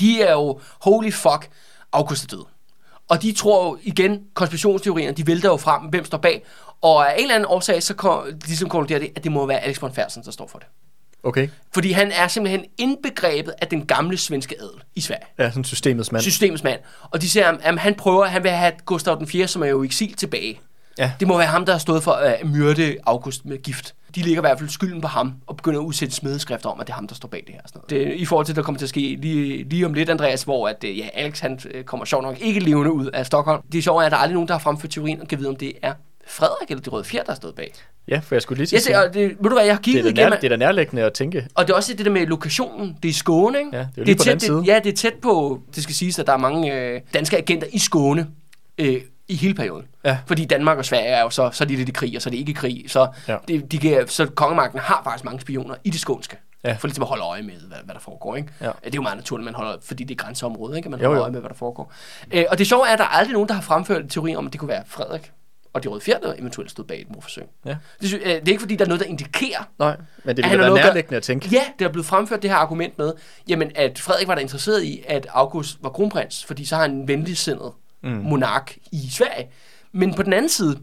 De 0.00 0.22
er 0.22 0.32
jo, 0.32 0.60
holy 0.80 1.12
fuck, 1.12 1.50
August 1.92 2.24
er 2.24 2.36
død. 2.36 2.44
Og 3.08 3.22
de 3.22 3.32
tror 3.32 3.66
jo 3.66 3.78
igen, 3.82 4.20
konspirationsteorierne, 4.34 5.16
de 5.16 5.26
vælter 5.26 5.48
jo 5.48 5.56
frem, 5.56 5.82
hvem 5.82 6.04
står 6.04 6.18
bag. 6.18 6.44
Og 6.82 7.10
af 7.10 7.14
en 7.16 7.22
eller 7.22 7.34
anden 7.34 7.46
årsag, 7.48 7.82
så 7.82 7.94
kom, 7.94 8.24
ligesom 8.46 8.68
konkluderer 8.68 8.98
det, 8.98 9.12
at 9.16 9.24
det 9.24 9.32
må 9.32 9.46
være 9.46 9.60
Alex 9.60 9.82
von 9.82 9.94
Fersen, 9.94 10.22
der 10.24 10.30
står 10.30 10.48
for 10.48 10.58
det. 10.58 10.68
Okay. 11.22 11.48
Fordi 11.74 11.92
han 11.92 12.12
er 12.12 12.28
simpelthen 12.28 12.64
indbegrebet 12.78 13.54
af 13.62 13.68
den 13.68 13.86
gamle 13.86 14.18
svenske 14.18 14.54
adel 14.60 14.82
i 14.94 15.00
Sverige. 15.00 15.24
Ja, 15.38 15.50
sådan 15.50 15.64
systemets 15.64 16.12
mand. 16.12 16.22
Systemets 16.22 16.64
mand. 16.64 16.80
Og 17.10 17.22
de 17.22 17.30
siger, 17.30 17.48
at 17.60 17.78
han 17.78 17.94
prøver, 17.94 18.24
han 18.24 18.42
vil 18.42 18.50
have 18.50 18.72
Gustav 18.84 19.18
den 19.18 19.26
4., 19.26 19.48
som 19.48 19.62
er 19.62 19.66
jo 19.66 19.82
i 19.82 19.86
eksil, 19.86 20.14
tilbage. 20.14 20.60
Ja. 20.98 21.12
Det 21.20 21.28
må 21.28 21.36
være 21.38 21.46
ham, 21.46 21.66
der 21.66 21.72
har 21.72 21.78
stået 21.78 22.02
for 22.02 22.12
at 22.12 22.46
myrde 22.46 22.96
August 23.06 23.44
med 23.44 23.62
gift. 23.62 23.94
De 24.16 24.22
ligger 24.22 24.40
i 24.40 24.46
hvert 24.46 24.58
fald 24.58 24.68
skylden 24.70 25.00
på 25.00 25.08
ham, 25.08 25.32
og 25.46 25.56
begynder 25.56 25.80
at 25.80 25.84
udsætte 25.84 26.14
smedeskrifter 26.14 26.68
om, 26.70 26.80
at 26.80 26.86
det 26.86 26.92
er 26.92 26.94
ham, 26.94 27.08
der 27.08 27.14
står 27.14 27.28
bag 27.28 27.42
det 27.46 27.54
her. 27.54 27.62
og 27.62 27.68
Sådan 27.68 27.82
noget. 27.90 28.06
Det, 28.08 28.14
I 28.14 28.24
forhold 28.24 28.46
til, 28.46 28.52
det, 28.54 28.56
der 28.56 28.62
kommer 28.62 28.78
til 28.78 28.84
at 28.84 28.88
ske 28.88 29.00
lige, 29.20 29.68
lige 29.68 29.86
om 29.86 29.94
lidt, 29.94 30.10
Andreas, 30.10 30.42
hvor 30.42 30.68
at, 30.68 30.84
øh, 30.84 30.98
ja, 30.98 31.08
Alex 31.14 31.40
han, 31.40 31.60
øh, 31.74 31.84
kommer 31.84 32.06
sjovt 32.06 32.22
nok 32.22 32.40
ikke 32.40 32.60
levende 32.60 32.92
ud 32.92 33.06
af 33.06 33.26
Stockholm. 33.26 33.62
Det 33.72 33.78
er 33.78 33.82
sjovt, 33.82 34.04
at 34.04 34.10
der 34.10 34.16
er 34.16 34.20
aldrig 34.20 34.34
nogen, 34.34 34.48
der 34.48 34.54
har 34.54 34.58
fremført 34.58 34.90
teorien, 34.90 35.20
og 35.20 35.28
kan 35.28 35.38
vide, 35.38 35.48
om 35.48 35.56
det 35.56 35.72
er 35.82 35.92
Frederik 36.28 36.70
eller 36.70 36.82
de 36.82 36.90
røde 36.90 37.04
fjer, 37.04 37.22
der 37.22 37.32
har 37.32 37.36
stået 37.36 37.54
bag. 37.54 37.72
Ja, 38.08 38.20
for 38.24 38.34
jeg 38.34 38.42
skulle 38.42 38.64
lige 38.64 38.80
sige, 38.80 38.98
og 38.98 39.14
det, 39.14 39.22
ved 39.22 39.36
du 39.42 39.48
hvad, 39.54 39.64
jeg 39.64 39.74
har 39.74 39.78
det, 39.78 39.84
kigget 39.84 40.00
er 40.00 40.02
da 40.04 40.20
igennem, 40.20 40.30
nær, 40.30 40.36
det 40.36 40.44
er 40.44 40.48
da 40.48 40.56
nærliggende 40.56 41.02
at 41.02 41.12
tænke. 41.12 41.46
og 41.54 41.66
det 41.66 41.72
er 41.72 41.76
også 41.76 41.94
det 41.94 42.06
der 42.06 42.12
med 42.12 42.26
lokationen. 42.26 42.96
Det 43.02 43.08
er 43.08 43.08
i 43.08 43.12
Skåne, 43.12 43.58
ikke? 43.58 43.70
Ja, 43.72 43.78
det 43.78 43.86
er 43.86 43.88
jo 43.98 44.04
lige 44.04 44.16
på 44.16 44.24
den 44.24 44.32
tæt, 44.32 44.42
side. 44.42 44.56
Det, 44.56 44.66
ja, 44.66 44.80
det 44.84 44.92
er 44.92 44.96
tæt 44.96 45.14
på, 45.22 45.60
det 45.74 45.82
skal 45.82 45.94
siges, 45.94 46.18
at 46.18 46.26
der 46.26 46.32
er 46.32 46.36
mange 46.36 46.74
øh, 46.74 47.00
danske 47.14 47.36
agenter 47.36 47.66
i 47.72 47.78
Skåne 47.78 48.26
øh, 48.78 49.00
i 49.28 49.34
hele 49.36 49.54
perioden. 49.54 49.86
Ja. 50.04 50.18
Fordi 50.26 50.44
Danmark 50.44 50.78
og 50.78 50.84
Sverige 50.84 51.06
er 51.06 51.22
jo 51.22 51.30
så, 51.30 51.50
så 51.52 51.64
er 51.64 51.68
de 51.68 51.76
lidt 51.76 51.88
i 51.88 51.92
krig, 51.92 52.16
og 52.16 52.22
så 52.22 52.28
er 52.28 52.30
de 52.30 52.36
ikke 52.36 52.50
i 52.50 52.54
krig. 52.54 52.84
Så, 52.88 53.08
Ja. 53.28 53.36
det, 53.48 53.72
de 53.72 53.78
kan, 53.78 54.08
så 54.08 54.26
kongemagten 54.26 54.78
har 54.80 55.00
faktisk 55.04 55.24
mange 55.24 55.40
spioner 55.40 55.74
i 55.84 55.90
det 55.90 56.00
skånske. 56.00 56.36
Ja. 56.64 56.72
For 56.72 56.86
ligesom 56.88 57.02
at 57.02 57.08
holde 57.08 57.22
øje 57.24 57.42
med, 57.42 57.54
hvad, 57.54 57.78
hvad 57.84 57.94
der 57.94 58.00
foregår. 58.00 58.36
Ikke? 58.36 58.48
Ja. 58.60 58.66
Det 58.66 58.72
er 58.86 58.90
jo 58.94 59.02
meget 59.02 59.16
naturligt, 59.16 59.44
man 59.44 59.54
holder, 59.54 59.76
fordi 59.82 60.04
det 60.04 60.20
er 60.20 60.24
grænseområdet, 60.24 60.76
ikke? 60.76 60.88
man 60.88 61.00
holder 61.00 61.16
jo. 61.16 61.22
øje 61.22 61.32
med, 61.32 61.40
hvad 61.40 61.48
der 61.50 61.56
foregår. 61.56 61.92
Øh, 62.32 62.44
og 62.50 62.58
det 62.58 62.66
sjove 62.66 62.88
er, 62.88 62.92
at 62.92 62.98
der 62.98 63.04
er 63.04 63.08
aldrig 63.08 63.32
nogen, 63.32 63.48
der 63.48 63.54
har 63.54 63.62
fremført 63.62 64.02
en 64.02 64.08
teori 64.08 64.36
om, 64.36 64.46
at 64.46 64.52
det 64.52 64.60
kunne 64.60 64.68
være 64.68 64.82
Frederik 64.86 65.32
og 65.72 65.82
de 65.82 65.88
røde 65.88 66.00
fjer, 66.00 66.18
der 66.18 66.34
eventuelt 66.38 66.70
stod 66.70 66.84
bag 66.84 67.00
et 67.00 67.06
mordforsøg. 67.10 67.44
Ja. 67.66 67.76
Det, 68.00 68.14
øh, 68.14 68.20
det 68.20 68.30
er 68.34 68.40
ikke, 68.48 68.60
fordi 68.60 68.76
der 68.76 68.84
er 68.84 68.88
noget, 68.88 69.00
der 69.00 69.06
indikerer, 69.06 69.68
Nej, 69.78 69.96
men 70.24 70.36
det 70.36 70.44
ville 70.44 70.64
har 70.64 70.70
være 70.70 70.74
nærliggende 70.74 71.16
at 71.16 71.22
tænke. 71.22 71.48
Ja, 71.52 71.60
det 71.78 71.84
er 71.84 71.88
blevet 71.88 72.06
fremført 72.06 72.42
det 72.42 72.50
her 72.50 72.56
argument 72.56 72.98
med, 72.98 73.12
jamen 73.48 73.70
at 73.74 73.98
Frederik 73.98 74.28
var 74.28 74.34
da 74.34 74.40
interesseret 74.40 74.82
i, 74.82 75.04
at 75.08 75.26
August 75.30 75.78
var 75.82 75.90
kronprins, 75.90 76.44
fordi 76.44 76.64
så 76.64 76.74
har 76.74 76.82
han 76.82 76.90
en 76.92 77.08
venligsindet. 77.08 77.72
Monark 78.10 78.76
i 78.92 79.08
Sverige. 79.10 79.48
Men 79.92 80.14
på 80.14 80.22
den 80.22 80.32
anden 80.32 80.48
side, 80.48 80.80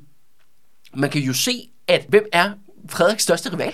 man 0.94 1.10
kan 1.10 1.22
jo 1.22 1.34
se, 1.34 1.70
at 1.88 2.06
hvem 2.10 2.26
er 2.32 2.52
Frederiks 2.90 3.24
største 3.24 3.54
rival? 3.54 3.74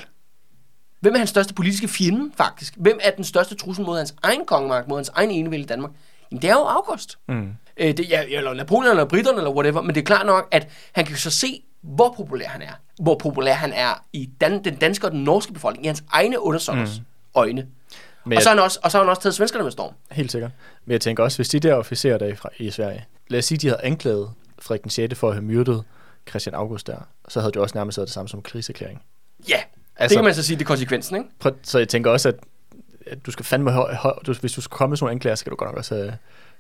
Hvem 0.99 1.13
er 1.13 1.17
hans 1.17 1.29
største 1.29 1.53
politiske 1.53 1.87
fjende, 1.87 2.31
faktisk? 2.37 2.73
Hvem 2.77 2.99
er 3.03 3.11
den 3.11 3.23
største 3.23 3.55
trussel 3.55 3.85
mod 3.85 3.97
hans 3.97 4.15
egen 4.23 4.45
kongemagt, 4.45 4.87
mod 4.87 4.97
hans 4.97 5.09
egen 5.09 5.31
enevælde 5.31 5.63
i 5.63 5.67
Danmark? 5.67 5.91
Jamen, 6.31 6.41
det 6.41 6.49
er 6.49 6.53
jo 6.53 6.59
August. 6.59 7.17
Mm. 7.27 7.53
Øh, 7.77 7.97
det, 7.97 8.09
ja, 8.09 8.23
eller 8.23 8.53
Napoleon, 8.53 8.89
eller 8.89 9.05
britterne, 9.05 9.37
eller 9.37 9.51
whatever, 9.51 9.81
men 9.81 9.95
det 9.95 10.01
er 10.01 10.05
klart 10.05 10.25
nok, 10.25 10.47
at 10.51 10.67
han 10.91 11.05
kan 11.05 11.17
så 11.17 11.29
se, 11.29 11.63
hvor 11.81 12.13
populær 12.17 12.47
han 12.47 12.61
er. 12.61 12.71
Hvor 13.01 13.15
populær 13.15 13.53
han 13.53 13.73
er 13.73 14.05
i 14.13 14.29
dan, 14.41 14.63
den 14.63 14.75
danske 14.75 15.07
og 15.07 15.11
den 15.11 15.23
norske 15.23 15.53
befolkning, 15.53 15.85
i 15.85 15.87
hans 15.87 16.03
egne 16.11 16.41
undersåtters 16.41 16.99
mm. 16.99 17.05
øjne. 17.35 17.67
Men 18.29 18.37
og, 18.37 18.43
så 18.43 18.49
har 18.49 18.55
han 18.55 18.63
også, 18.63 18.79
og 18.83 18.91
så 18.91 18.97
har 18.97 19.03
han 19.05 19.09
også 19.09 19.21
taget 19.21 19.35
svenskerne 19.35 19.63
med 19.63 19.71
storm. 19.71 19.93
Helt 20.11 20.31
sikkert. 20.31 20.51
Men 20.85 20.91
jeg 20.91 21.01
tænker 21.01 21.23
også, 21.23 21.37
hvis 21.37 21.49
de 21.49 21.59
der 21.59 21.73
officerer 21.73 22.17
der 22.17 22.25
i, 22.59 22.63
i 22.65 22.71
Sverige, 22.71 23.05
lad 23.27 23.39
os 23.39 23.45
sige, 23.45 23.57
de 23.57 23.67
havde 23.67 23.81
anklaget 23.83 24.31
Frederik 24.61 24.81
den 24.83 24.89
6. 24.89 25.19
for 25.19 25.27
at 25.27 25.33
have 25.33 25.43
myrdet 25.43 25.83
Christian 26.29 26.55
August 26.55 26.87
der, 26.87 26.97
så 27.27 27.39
havde 27.39 27.51
det 27.53 27.61
også 27.61 27.77
nærmest 27.77 27.97
været 27.97 28.07
det 28.07 28.13
samme 28.13 28.29
som 28.29 28.41
kriserklæring. 28.41 29.01
Ja, 29.49 29.53
altså, 29.53 29.63
Altså- 29.95 30.13
det 30.13 30.17
kan 30.17 30.25
man 30.25 30.33
så 30.35 30.43
sige, 30.43 30.57
det 30.57 30.63
er 30.63 30.67
konsekvensen, 30.67 31.15
ikke? 31.15 31.29
Så 31.63 31.77
jeg 31.77 31.87
tænker 31.89 32.11
også, 32.11 32.29
at, 32.29 32.35
at 33.07 33.25
du 33.25 33.31
skal 33.31 33.45
fandme 33.45 33.71
du, 34.25 34.33
hvis 34.33 34.53
du 34.53 34.61
skal 34.61 34.75
komme 34.77 34.91
med 34.91 34.97
sådan 34.97 35.03
nogle 35.05 35.11
anklager, 35.11 35.35
skal 35.35 35.49
du 35.51 35.55
godt 35.55 35.69
nok 35.69 35.77
også 35.77 35.95
have, 35.95 36.13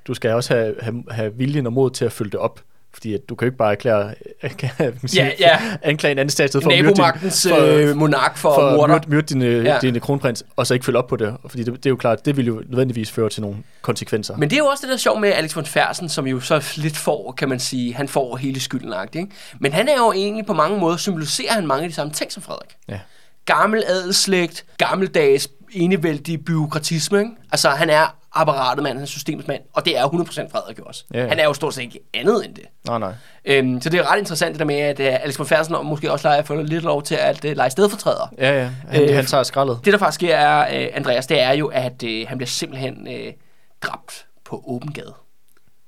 du 0.07 0.13
skal 0.13 0.31
også 0.31 0.53
have, 0.55 0.75
have, 0.81 1.03
have 1.11 1.35
viljen 1.35 1.65
og 1.65 1.73
mod 1.73 1.91
til 1.91 2.05
at 2.05 2.11
følge 2.11 2.31
det 2.31 2.39
op. 2.39 2.61
Fordi 2.93 3.13
at 3.13 3.19
du 3.29 3.35
kan 3.35 3.45
jo 3.45 3.47
ikke 3.49 3.57
bare 3.57 3.71
erklære, 3.71 4.13
kan 4.57 4.69
sige, 5.07 5.23
Ja, 5.23 5.31
ja. 5.39 5.59
anklage 5.81 6.11
en 6.11 6.17
anden 6.19 6.29
stat 6.31 6.45
i 6.45 6.47
stedet 6.47 6.63
for 6.63 6.71
at 6.71 6.77
myrde 6.77 6.87
din, 6.87 6.97
Nabomagtens 7.01 7.47
for, 7.49 7.57
øh, 7.89 7.95
monark 7.97 8.37
for, 8.37 8.53
for 8.53 8.75
morder. 8.75 8.93
myrde, 8.93 9.09
myrde 9.09 9.25
din, 9.33 9.41
Ja. 9.41 9.73
ja. 9.73 9.77
din 9.81 9.99
kronprins, 9.99 10.43
og 10.55 10.67
så 10.67 10.73
ikke 10.73 10.85
følge 10.85 10.97
op 10.99 11.07
på 11.07 11.15
det. 11.15 11.37
Fordi 11.49 11.63
det, 11.63 11.73
det 11.73 11.85
er 11.85 11.89
jo 11.89 11.95
klart, 11.95 12.25
det 12.25 12.37
vil 12.37 12.45
jo 12.47 12.63
nødvendigvis 12.69 13.11
føre 13.11 13.29
til 13.29 13.41
nogle 13.41 13.57
konsekvenser. 13.81 14.37
Men 14.37 14.49
det 14.49 14.55
er 14.55 14.59
jo 14.59 14.65
også 14.65 14.81
det, 14.81 14.87
der 14.89 14.93
er 14.95 14.99
sjovt 14.99 15.21
med 15.21 15.29
Alex 15.33 15.55
von 15.55 15.65
Fersen, 15.65 16.09
som 16.09 16.27
jo 16.27 16.39
så 16.39 16.73
lidt 16.75 16.97
får, 16.97 17.31
kan 17.37 17.49
man 17.49 17.59
sige, 17.59 17.93
han 17.93 18.07
får 18.07 18.35
hele 18.37 18.59
skylden, 18.59 18.93
ikke? 19.13 19.27
Men 19.59 19.73
han 19.73 19.87
er 19.87 19.97
jo 19.97 20.11
egentlig 20.11 20.45
på 20.45 20.53
mange 20.53 20.79
måder, 20.79 20.97
symboliserer 20.97 21.53
han 21.53 21.67
mange 21.67 21.83
af 21.83 21.89
de 21.89 21.95
samme 21.95 22.13
ting 22.13 22.31
som 22.31 22.43
Frederik. 22.43 22.69
Ja. 22.89 22.99
Gammel 23.45 23.83
adelslægt, 23.87 24.65
gammeldags 24.77 25.47
enevældig 25.71 26.45
byråkratisme, 26.45 27.19
ikke? 27.19 27.31
Altså, 27.51 27.69
han 27.69 27.89
er 27.89 28.15
apparatet 28.33 28.83
mand, 28.83 28.97
han 28.97 29.03
er 29.03 29.07
systemets 29.07 29.47
mand, 29.47 29.61
og 29.73 29.85
det 29.85 29.97
er 29.97 30.05
100% 30.05 30.51
Frederik 30.51 30.79
jo 30.79 30.83
også. 30.83 31.03
Ja, 31.13 31.21
ja. 31.21 31.27
Han 31.27 31.39
er 31.39 31.43
jo 31.43 31.53
stort 31.53 31.73
set 31.73 31.81
ikke 31.81 31.99
andet 32.13 32.45
end 32.45 32.55
det. 32.55 32.65
Nej, 32.87 32.99
nej. 32.99 33.13
Øhm, 33.45 33.81
så 33.81 33.89
det 33.89 33.99
er 33.99 34.11
ret 34.11 34.19
interessant 34.19 34.51
det 34.53 34.59
der 34.59 34.65
med, 34.65 34.75
at 34.75 34.99
uh, 34.99 35.05
Alex 35.05 35.39
von 35.39 35.47
Fersen 35.47 35.75
måske 35.83 36.11
også 36.11 36.27
leger 36.27 36.43
for 36.43 36.55
lidt 36.55 36.83
lov 36.83 37.03
til 37.03 37.15
at 37.15 37.45
uh, 37.45 37.51
lege 37.51 37.69
stedfortræder. 37.69 38.33
Ja, 38.37 38.61
ja. 38.61 38.71
Han, 38.89 39.01
Øh, 39.01 39.09
øh, 39.09 39.15
han 39.15 39.25
tager 39.25 39.43
skraldet. 39.43 39.79
Det, 39.85 39.93
der 39.93 39.99
faktisk 39.99 40.15
sker, 40.15 40.35
er, 40.35 40.87
uh, 40.87 40.95
Andreas, 40.97 41.27
det 41.27 41.41
er 41.41 41.51
jo, 41.51 41.67
at 41.67 42.03
uh, 42.03 42.09
han 42.27 42.37
bliver 42.37 42.47
simpelthen 42.47 43.07
uh, 43.07 43.33
dræbt 43.81 44.25
på 44.45 44.63
åben 44.67 44.91
gade 44.91 45.13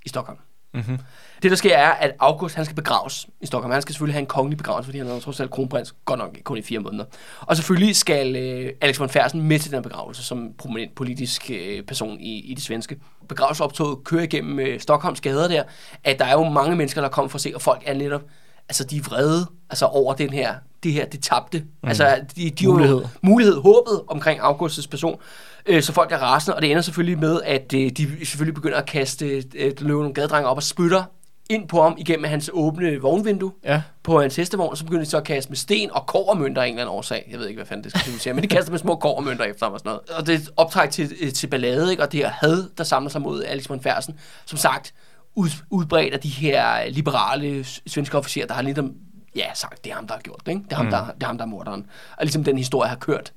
i 0.06 0.10
Stockholm. 0.10 0.40
Mm-hmm. 0.74 1.00
Det, 1.42 1.52
der 1.52 1.58
sker, 1.58 1.78
er, 1.78 1.92
at 1.92 2.12
August 2.20 2.56
han 2.56 2.66
skal 2.66 2.76
begraves 2.76 3.28
i 3.42 3.46
Stockholm. 3.46 3.72
Han 3.72 3.82
skal 3.82 3.94
selvfølgelig 3.94 4.14
have 4.16 4.20
en 4.20 4.26
kongelig 4.26 4.58
begravelse, 4.58 4.88
fordi 4.88 4.98
han 4.98 5.08
er 5.08 5.20
trods 5.20 5.40
alt 5.40 5.52
kronprins, 5.52 5.96
godt 6.06 6.20
nok 6.20 6.38
kun 6.44 6.58
i 6.58 6.62
fire 6.62 6.80
måneder. 6.80 7.06
Og 7.42 7.56
selvfølgelig 7.56 7.96
skal 7.96 8.36
øh, 8.36 8.72
Alex 8.82 9.00
von 9.00 9.10
Fersen 9.10 9.42
med 9.42 9.60
til 9.60 9.72
den 9.72 9.84
begravelse, 9.84 10.24
som 10.24 10.50
prominent 10.58 10.96
politisk 10.96 11.52
øh, 11.54 11.84
person 11.84 12.20
i, 12.20 12.40
i 12.40 12.54
det 12.54 12.64
svenske. 12.64 12.98
Begravelsesoptoget 13.30 14.04
kører 14.04 14.24
igennem 14.24 14.60
øh, 14.60 14.80
Stockholms 14.80 15.22
gader 15.22 15.48
der, 15.48 15.64
at 16.04 16.20
der 16.20 16.26
er 16.26 16.34
jo 16.34 16.50
mange 16.50 16.76
mennesker, 16.76 17.02
der 17.02 17.10
kommer 17.10 17.30
for 17.30 17.38
at 17.38 17.42
se, 17.42 17.52
og 17.56 17.62
folk 17.62 17.84
er 17.86 17.94
netop, 17.94 18.22
altså 18.70 18.84
de 18.84 18.98
er 18.98 19.02
vrede 19.02 19.48
altså 19.70 19.86
over 19.86 20.14
den 20.14 20.30
her, 20.30 20.56
det 20.84 20.94
her, 20.94 21.06
det 21.06 21.24
tabte. 21.24 21.60
Mm. 21.60 21.90
Altså 21.90 22.22
de, 22.36 22.50
de 22.50 22.68
Mulighed. 22.68 22.98
Jo, 22.98 23.08
mulighed, 23.22 23.56
håbet 23.56 24.02
omkring 24.08 24.40
Augustus 24.42 24.88
person. 24.88 25.20
Øh, 25.66 25.84
så 25.84 25.94
folk 25.94 26.12
er 26.12 26.18
rasende, 26.18 26.56
og 26.56 26.62
det 26.62 26.72
ender 26.72 26.82
selvfølgelig 26.82 27.20
med, 27.20 27.42
at 27.46 27.74
øh, 27.74 27.90
de 27.90 28.26
selvfølgelig 28.26 28.56
begynder 28.56 28.78
at 28.78 28.86
kaste 28.86 29.26
øh, 29.56 29.72
løbe 29.80 30.00
nogle 30.00 30.14
gadedrenge 30.14 30.50
op 30.50 30.58
og 30.58 30.64
spytter 30.64 31.04
ind 31.52 31.68
på 31.68 31.82
ham 31.82 31.96
igennem 31.98 32.24
hans 32.26 32.50
åbne 32.54 33.02
vognvindue 33.02 33.52
Ja. 33.64 33.82
på 34.04 34.22
hans 34.22 34.36
hestevogn, 34.36 34.70
og 34.72 34.78
så 34.78 34.84
begynder 34.86 35.04
de 35.04 35.10
så 35.10 35.18
at 35.18 35.24
kaste 35.24 35.50
med 35.50 35.58
sten 35.58 35.92
og 35.92 36.06
kårmønter 36.06 36.62
af 36.62 36.68
en 36.68 36.74
eller 36.74 36.82
anden 36.82 36.96
årsag. 36.96 37.28
Jeg 37.32 37.40
ved 37.40 37.48
ikke, 37.48 37.58
hvad 37.58 37.66
fanden 37.66 37.84
det 37.84 37.92
skal 37.92 38.02
symbolisere, 38.02 38.34
men 38.34 38.44
de 38.44 38.48
kaster 38.56 38.72
med 38.72 38.80
små 38.80 38.96
kårmønter 38.96 39.46
efter 39.46 39.66
ham 39.66 39.74
og 39.74 39.80
sådan 39.80 39.90
noget. 39.90 40.10
Og 40.20 40.28
det 40.28 40.36
er 40.36 40.52
optræk 40.58 40.90
til, 40.90 41.14
øh, 41.22 41.32
til 41.34 41.48
ballade, 41.48 41.92
ikke? 41.92 42.04
og 42.04 42.12
det 42.12 42.20
her 42.20 42.30
had, 42.30 42.70
der 42.78 42.84
samler 42.84 43.10
sig 43.10 43.22
mod 43.22 43.44
Alex 43.44 43.70
von 43.70 43.82
Fersen. 43.82 44.16
Som 44.46 44.58
sagt, 44.58 44.94
ud, 45.36 45.50
udbredt 45.70 46.14
af 46.14 46.20
de 46.20 46.30
her 46.30 46.90
liberale 46.90 47.64
svenske 47.88 48.18
officerer, 48.18 48.48
der 48.48 48.54
har 48.54 48.62
ligesom, 48.62 48.94
ja, 49.36 49.46
sagt, 49.54 49.84
det 49.84 49.92
er 49.92 49.96
ham, 49.96 50.08
der 50.08 50.14
har 50.14 50.22
gjort 50.22 50.42
det. 50.46 50.52
Ikke? 50.52 50.64
Det, 50.64 50.72
er 50.72 50.76
ham, 50.76 50.86
mm. 50.86 50.92
der, 50.92 51.06
det 51.06 51.24
er 51.24 51.28
ham, 51.28 51.38
der 51.38 51.46
er 51.46 51.50
morderen. 51.50 51.86
Og 52.18 52.26
ligesom 52.26 52.44
den 52.44 52.58
historie 52.58 52.90
har 52.90 52.96
kørt 52.98 53.34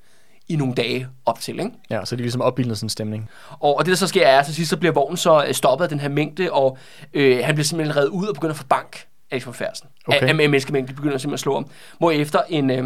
i 0.48 0.56
nogle 0.56 0.74
dage 0.74 1.08
op 1.26 1.40
til. 1.40 1.60
Ikke? 1.60 1.70
Ja, 1.90 2.04
så 2.04 2.14
er 2.14 2.16
de 2.16 2.22
ligesom 2.22 2.40
opbildet 2.40 2.78
sådan 2.78 2.86
en 2.86 2.90
stemning. 2.90 3.30
Og, 3.50 3.76
og 3.76 3.84
det, 3.84 3.90
der 3.90 3.96
så 3.96 4.06
sker, 4.06 4.26
er, 4.26 4.38
at 4.38 4.46
til 4.46 4.54
sidst 4.54 4.70
så 4.70 4.76
bliver 4.76 4.92
vognen 4.92 5.16
så 5.16 5.44
øh, 5.44 5.54
stoppet 5.54 5.84
af 5.84 5.88
den 5.88 6.00
her 6.00 6.08
mængde, 6.08 6.52
og 6.52 6.78
øh, 7.14 7.44
han 7.44 7.54
bliver 7.54 7.64
simpelthen 7.64 7.96
reddet 7.96 8.10
ud 8.10 8.26
og 8.26 8.34
begynder 8.34 8.52
at 8.52 8.58
få 8.58 8.66
bank 8.66 9.06
Alex 9.30 9.46
von 9.46 9.54
Fersen. 9.54 9.88
Okay. 10.06 10.16
Okay. 10.16 10.26
Af, 10.26 10.30
af 10.30 10.34
menneskemængden, 10.50 10.88
de 10.88 10.96
begynder 10.96 11.18
simpelthen 11.18 11.34
at 11.34 11.40
slå 11.40 11.54
ham. 11.54 11.66
Hvor 11.98 12.10
efter 12.10 12.40
en, 12.48 12.70
øh, 12.70 12.84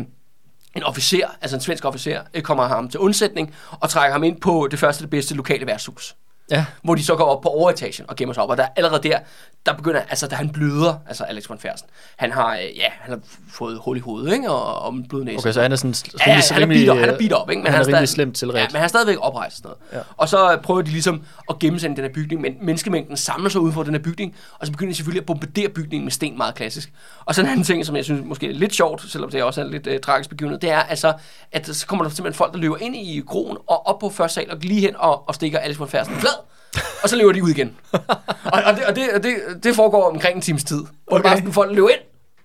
en 0.77 0.83
officer, 0.83 1.27
altså 1.41 1.57
en 1.57 1.61
svensk 1.61 1.85
officer, 1.85 2.21
øh, 2.35 2.43
kommer 2.43 2.65
ham 2.65 2.89
til 2.89 3.01
undsætning 3.01 3.55
og 3.71 3.91
trækker 3.91 4.13
ham 4.13 4.25
ind 4.25 4.41
på 4.41 4.69
det 4.71 4.79
første 4.79 5.03
det 5.03 5.11
bedste 5.11 5.35
lokale 5.35 5.67
værtshus. 5.67 6.17
Ja. 6.51 6.65
Hvor 6.83 6.95
de 6.95 7.05
så 7.05 7.17
går 7.17 7.25
op 7.25 7.41
på 7.41 7.49
overetagen 7.49 8.05
og 8.09 8.17
gemmer 8.17 8.33
sig 8.35 8.43
op. 8.43 8.51
Og 8.51 8.57
der 8.57 8.67
allerede 8.77 9.09
der, 9.09 9.19
der 9.67 9.75
begynder, 9.75 10.01
altså 10.11 10.27
da 10.27 10.37
han 10.37 10.49
bløder, 10.51 10.95
altså 11.09 11.25
Alex 11.25 11.49
von 11.49 11.59
Fersen, 11.59 11.87
han 12.17 12.33
har, 12.33 12.53
øh, 12.55 12.79
ja, 12.79 12.87
han 13.01 13.11
har 13.13 13.21
fået 13.53 13.79
hul 13.85 13.97
i 13.97 14.01
hovedet, 14.01 14.33
ikke? 14.33 14.51
Og, 14.51 14.83
og 14.83 14.93
en 14.95 15.09
blodnæse. 15.09 15.39
Okay, 15.39 15.53
så 15.53 15.63
han 15.63 15.73
er 15.73 15.77
sådan 15.77 15.95
Ja, 16.27 16.31
ja, 16.33 16.41
han 16.55 16.63
er 16.63 16.67
beat 16.67 16.89
op, 16.89 16.97
han 16.99 17.09
er 17.09 17.19
beat 17.19 17.33
op, 17.33 17.51
ikke? 17.51 17.63
Men 17.63 17.73
han 17.73 17.81
er 17.81 17.87
rimelig 17.87 17.95
stadig- 17.97 18.09
slemt 18.09 18.37
tilret. 18.37 18.55
Ja, 18.59 18.67
men 18.69 18.75
han 18.77 18.85
er 18.85 18.89
stadigvæk 18.89 19.17
oprejst 19.21 19.53
og 19.55 19.57
sådan 19.57 19.77
noget. 19.93 20.07
Ja. 20.07 20.13
Og 20.17 20.29
så 20.29 20.59
prøver 20.63 20.83
de 20.83 20.91
ligesom 20.91 21.23
at 21.51 21.59
gemmesende 21.59 21.97
den 21.97 22.05
her 22.05 22.13
bygning, 22.13 22.41
men 22.41 22.55
menneskemængden 22.63 23.17
samler 23.17 23.49
sig 23.51 23.61
uden 23.61 23.73
for 23.75 23.83
den 23.83 23.95
her 23.95 24.03
bygning, 24.03 24.35
og 24.59 24.67
så 24.67 24.73
begynder 24.73 24.93
de 24.93 24.97
selvfølgelig 24.97 25.21
at 25.21 25.27
bombardere 25.27 25.69
bygningen 25.69 26.05
med 26.05 26.13
sten, 26.13 26.37
meget 26.37 26.55
klassisk. 26.55 26.93
Og 27.25 27.35
så 27.35 27.41
en 27.41 27.47
anden 27.47 27.65
ting, 27.65 27.87
som 27.87 27.97
jeg 27.97 28.05
synes 28.05 28.25
måske 28.25 28.49
er 28.51 28.55
lidt 28.55 28.75
sjovt, 28.75 29.11
selvom 29.11 29.31
det 29.31 29.43
også 29.43 29.61
er 29.61 29.65
lidt 29.67 29.87
øh, 29.87 30.01
tragisk 30.01 30.31
begivenhed, 30.31 30.61
det 30.61 30.71
er 30.71 30.79
altså, 30.79 31.13
at 31.53 31.67
så 31.67 31.87
kommer 31.87 32.05
der 32.05 32.11
simpelthen 32.11 32.37
folk, 32.39 32.53
der 32.53 32.59
løber 32.59 32.77
ind 32.81 32.97
i 32.97 33.23
kroen 33.29 33.57
og 33.67 33.87
op 33.87 33.99
på 33.99 34.11
første 34.11 34.35
sal 34.35 34.51
og 34.51 34.57
lige 34.61 34.81
hen 34.81 34.97
og, 34.97 35.29
og 35.29 35.35
stikker 35.35 35.59
Alice 35.59 35.79
von 35.79 35.89
Fersen 35.89 36.15
flad 36.15 36.38
og 37.03 37.09
så 37.09 37.17
løber 37.17 37.33
de 37.33 37.45
ud 37.45 37.51
igen. 37.51 37.77
og, 37.93 38.01
og, 38.45 38.75
det, 38.77 38.85
og 38.87 38.97
det, 38.97 39.05
og 39.15 39.23
det, 39.23 39.35
det 39.63 39.77
foregår 39.77 40.11
omkring 40.11 40.37
en 40.37 40.43
times 40.43 40.65
tid. 40.65 40.79
Hvor 40.79 41.17
okay. 41.19 41.23
Bare 41.23 41.37
sådan, 41.37 41.53
folk 41.53 41.75
løber 41.75 41.89
ind, 41.89 42.01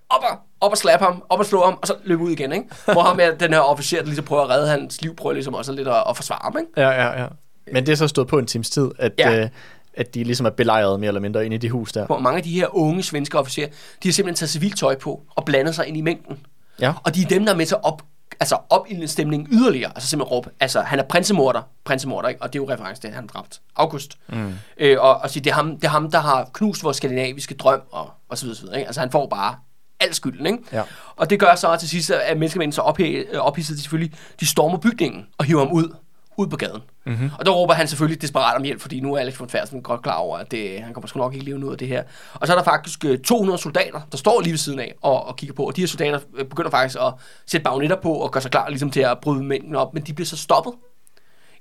op 0.09 0.21
og, 0.31 0.37
op 0.61 0.71
og 0.71 0.77
slappe 0.77 1.05
ham, 1.05 1.23
op 1.29 1.39
og 1.39 1.45
slå 1.45 1.63
ham, 1.65 1.77
og 1.81 1.87
så 1.87 1.95
løbe 2.03 2.23
ud 2.23 2.31
igen, 2.31 2.51
ikke? 2.51 2.65
Hvor 2.85 3.01
ham 3.01 3.19
er 3.21 3.31
den 3.31 3.53
her 3.53 3.59
officer, 3.59 3.97
der 3.97 4.05
ligesom 4.05 4.25
prøver 4.25 4.43
at 4.43 4.49
redde 4.49 4.67
hans 4.67 5.01
liv, 5.01 5.15
prøver 5.15 5.33
ligesom 5.33 5.53
også 5.53 5.71
lidt 5.71 5.87
at, 5.87 6.03
at 6.09 6.15
forsvare 6.15 6.39
ham, 6.43 6.55
ikke? 6.59 6.81
Ja, 6.81 6.89
ja, 6.89 7.21
ja. 7.21 7.27
Men 7.73 7.85
det 7.85 7.91
er 7.91 7.95
så 7.95 8.07
stået 8.07 8.27
på 8.27 8.37
en 8.39 8.45
times 8.45 8.69
tid, 8.69 8.91
at, 8.99 9.11
Ja. 9.19 9.39
øh, 9.41 9.49
at 9.93 10.13
de 10.15 10.23
ligesom 10.23 10.45
er 10.45 10.49
belejret 10.49 10.99
mere 10.99 11.07
eller 11.07 11.21
mindre 11.21 11.45
inde 11.45 11.55
i 11.55 11.59
de 11.59 11.69
hus 11.69 11.91
der. 11.91 12.05
Hvor 12.05 12.19
mange 12.19 12.37
af 12.37 12.43
de 12.43 12.51
her 12.51 12.75
unge 12.75 13.03
svenske 13.03 13.39
officerer, 13.39 13.67
de 14.03 14.07
har 14.07 14.13
simpelthen 14.13 14.35
taget 14.35 14.49
civilt 14.49 14.77
tøj 14.77 14.95
på 14.97 15.21
og 15.35 15.45
blandet 15.45 15.75
sig 15.75 15.87
ind 15.87 15.97
i 15.97 16.01
mængden. 16.01 16.37
Ja. 16.79 16.93
Og 17.03 17.15
de 17.15 17.21
er 17.21 17.27
dem, 17.27 17.45
der 17.45 17.53
er 17.53 17.57
med 17.57 17.65
til 17.65 17.75
at 17.75 17.83
op, 17.83 18.01
altså 18.39 18.57
op 18.69 18.85
i 18.89 19.07
stemningen 19.07 19.47
yderligere. 19.51 19.91
Altså 19.95 20.09
simpelthen 20.09 20.31
råbe, 20.31 20.49
altså 20.59 20.81
han 20.81 20.99
er 20.99 21.03
prinsemorder, 21.03 21.61
prinsemorder, 21.85 22.29
ikke? 22.29 22.41
Og 22.41 22.53
det 22.53 22.59
er 22.59 22.63
jo 22.63 22.69
reference 22.71 23.01
til, 23.01 23.07
at 23.07 23.13
han 23.13 23.27
dræbt 23.27 23.61
August. 23.75 24.17
Mm. 24.29 24.53
Øh, 24.77 24.97
og, 24.99 25.15
og 25.15 25.29
sige, 25.29 25.43
det 25.43 25.49
er, 25.49 25.53
ham, 25.53 25.75
det 25.75 25.83
er 25.83 25.89
ham, 25.89 26.11
der 26.11 26.19
har 26.19 26.49
knust 26.53 26.83
vores 26.83 26.97
skandinaviske 26.97 27.55
drøm, 27.55 27.81
og, 27.91 28.11
og 28.29 28.37
så 28.37 28.45
videre, 28.45 28.55
så 28.55 28.61
videre 28.61 28.77
ikke? 28.77 28.87
Altså 28.87 29.01
han 29.01 29.11
får 29.11 29.27
bare 29.27 29.55
al 29.99 30.13
skylden, 30.13 30.45
ikke? 30.45 30.59
Ja. 30.71 30.83
Og 31.15 31.29
det 31.29 31.39
gør 31.39 31.55
så 31.55 31.75
til 31.75 31.89
sidst, 31.89 32.11
at 32.11 32.37
menneskemændene 32.37 32.73
så 32.73 32.81
ophe- 32.81 33.37
ophidset, 33.37 33.77
de 33.77 33.81
selvfølgelig, 33.81 34.13
de 34.39 34.47
stormer 34.47 34.77
bygningen 34.77 35.25
og 35.37 35.45
hiver 35.45 35.59
ham 35.59 35.71
ud, 35.71 35.95
ud 36.37 36.47
på 36.47 36.57
gaden. 36.57 36.81
Mm-hmm. 37.05 37.31
Og 37.39 37.45
der 37.45 37.51
råber 37.51 37.73
han 37.73 37.87
selvfølgelig 37.87 38.21
desperat 38.21 38.55
om 38.57 38.63
hjælp, 38.63 38.81
fordi 38.81 38.99
nu 38.99 39.13
er 39.13 39.19
Alex 39.19 39.39
von 39.39 39.49
Fersen 39.49 39.81
godt 39.81 40.01
klar 40.01 40.15
over, 40.15 40.37
at 40.37 40.51
det, 40.51 40.81
han 40.81 40.93
kommer 40.93 41.07
sgu 41.07 41.19
nok 41.19 41.33
ikke 41.33 41.45
levende 41.45 41.67
ud 41.67 41.71
af 41.71 41.77
det 41.77 41.87
her. 41.87 42.03
Og 42.33 42.47
så 42.47 42.53
er 42.53 42.57
der 42.57 42.63
faktisk 42.63 43.05
øh, 43.05 43.19
200 43.19 43.57
soldater, 43.59 44.01
der 44.11 44.17
står 44.17 44.41
lige 44.41 44.51
ved 44.51 44.57
siden 44.57 44.79
af 44.79 44.95
og, 45.01 45.25
og 45.25 45.35
kigger 45.35 45.53
på, 45.55 45.63
og 45.63 45.75
de 45.75 45.81
her 45.81 45.87
soldater 45.87 46.19
øh, 46.35 46.45
begynder 46.45 46.71
faktisk 46.71 46.99
at 47.01 47.13
sætte 47.45 47.63
bagnetter 47.63 48.01
på 48.01 48.13
og 48.13 48.31
gøre 48.31 48.41
sig 48.41 48.51
klar 48.51 48.69
ligesom 48.69 48.91
til 48.91 48.99
at 48.99 49.19
bryde 49.21 49.43
mængden 49.43 49.75
op, 49.75 49.93
men 49.93 50.03
de 50.03 50.13
bliver 50.13 50.27
så 50.27 50.37
stoppet 50.37 50.73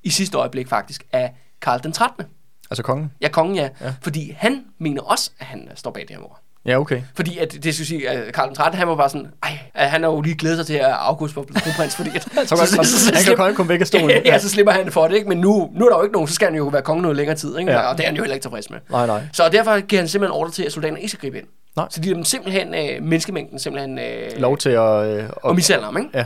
i 0.02 0.10
sidste 0.10 0.38
øjeblik 0.38 0.68
faktisk 0.68 1.06
af 1.12 1.34
Karl 1.60 1.82
den 1.82 1.92
13. 1.92 2.26
Altså 2.70 2.82
kongen? 2.82 3.12
Ja, 3.20 3.28
kongen 3.28 3.56
ja. 3.56 3.68
Ja. 3.80 3.94
Fordi 4.02 4.30
han 4.30 4.64
mener 4.78 5.02
også, 5.02 5.30
at 5.38 5.46
han 5.46 5.68
står 5.74 5.90
bag 5.90 6.02
det 6.02 6.10
her 6.10 6.20
mord. 6.20 6.40
Ja, 6.66 6.80
okay. 6.80 7.02
Fordi 7.14 7.38
at, 7.38 7.56
det 7.62 7.74
skal 7.74 7.86
sige, 7.86 8.08
at 8.08 8.34
Karl 8.34 8.46
den 8.46 8.54
13, 8.54 8.78
han 8.78 8.88
var 8.88 8.96
bare 8.96 9.08
sådan, 9.08 9.26
ej, 9.42 9.58
at 9.74 9.90
han 9.90 10.02
har 10.02 10.10
jo 10.10 10.20
lige 10.20 10.34
glædet 10.34 10.56
sig 10.58 10.66
til, 10.66 10.74
at 10.74 10.90
August 10.98 11.36
var 11.36 11.42
kronprins, 11.42 11.96
fordi 11.96 12.10
at, 12.14 12.22
Så, 12.48 12.56
så, 12.56 12.66
så, 12.66 13.04
så, 13.04 13.14
han 13.14 13.24
kan 13.24 13.36
godt 13.36 13.56
komme 13.56 13.68
væk 13.68 13.80
af 13.80 13.86
stolen. 13.86 14.10
ja, 14.10 14.20
ja, 14.24 14.38
så 14.38 14.48
slipper 14.48 14.72
han 14.72 14.92
for 14.92 15.08
det, 15.08 15.16
ikke? 15.16 15.28
Men 15.28 15.38
nu, 15.38 15.70
nu 15.74 15.84
er 15.84 15.90
der 15.90 15.96
jo 15.96 16.02
ikke 16.02 16.12
nogen, 16.12 16.28
så 16.28 16.34
skal 16.34 16.48
han 16.48 16.56
jo 16.56 16.64
være 16.64 16.82
konge 16.82 17.02
noget 17.02 17.16
længere 17.16 17.36
tid, 17.36 17.58
ikke? 17.58 17.72
Ja. 17.72 17.78
Og 17.78 17.96
det 17.96 18.02
er 18.02 18.08
han 18.08 18.16
jo 18.16 18.22
heller 18.22 18.34
ikke 18.34 18.44
tilfreds 18.44 18.70
med. 18.70 18.78
Nej, 18.90 19.06
nej. 19.06 19.22
Så 19.32 19.48
derfor 19.52 19.80
giver 19.80 20.02
han 20.02 20.08
simpelthen 20.08 20.40
ordre 20.40 20.50
til, 20.52 20.62
at 20.62 20.72
soldaterne 20.72 21.00
ikke 21.00 21.08
skal 21.08 21.20
gribe 21.20 21.38
ind. 21.38 21.46
Nej. 21.76 21.86
Så 21.90 22.00
de 22.00 22.08
dem 22.08 22.24
simpelthen, 22.24 22.74
øh, 22.74 23.02
menneskemængden 23.02 23.58
simpelthen... 23.58 23.98
Øh, 23.98 24.30
Lov 24.36 24.58
til 24.58 24.70
at... 24.70 25.06
Øh, 25.06 25.24
og 25.36 25.54
mishandler 25.54 25.86
ham, 25.86 25.96
ikke? 25.96 26.10
Ja. 26.14 26.24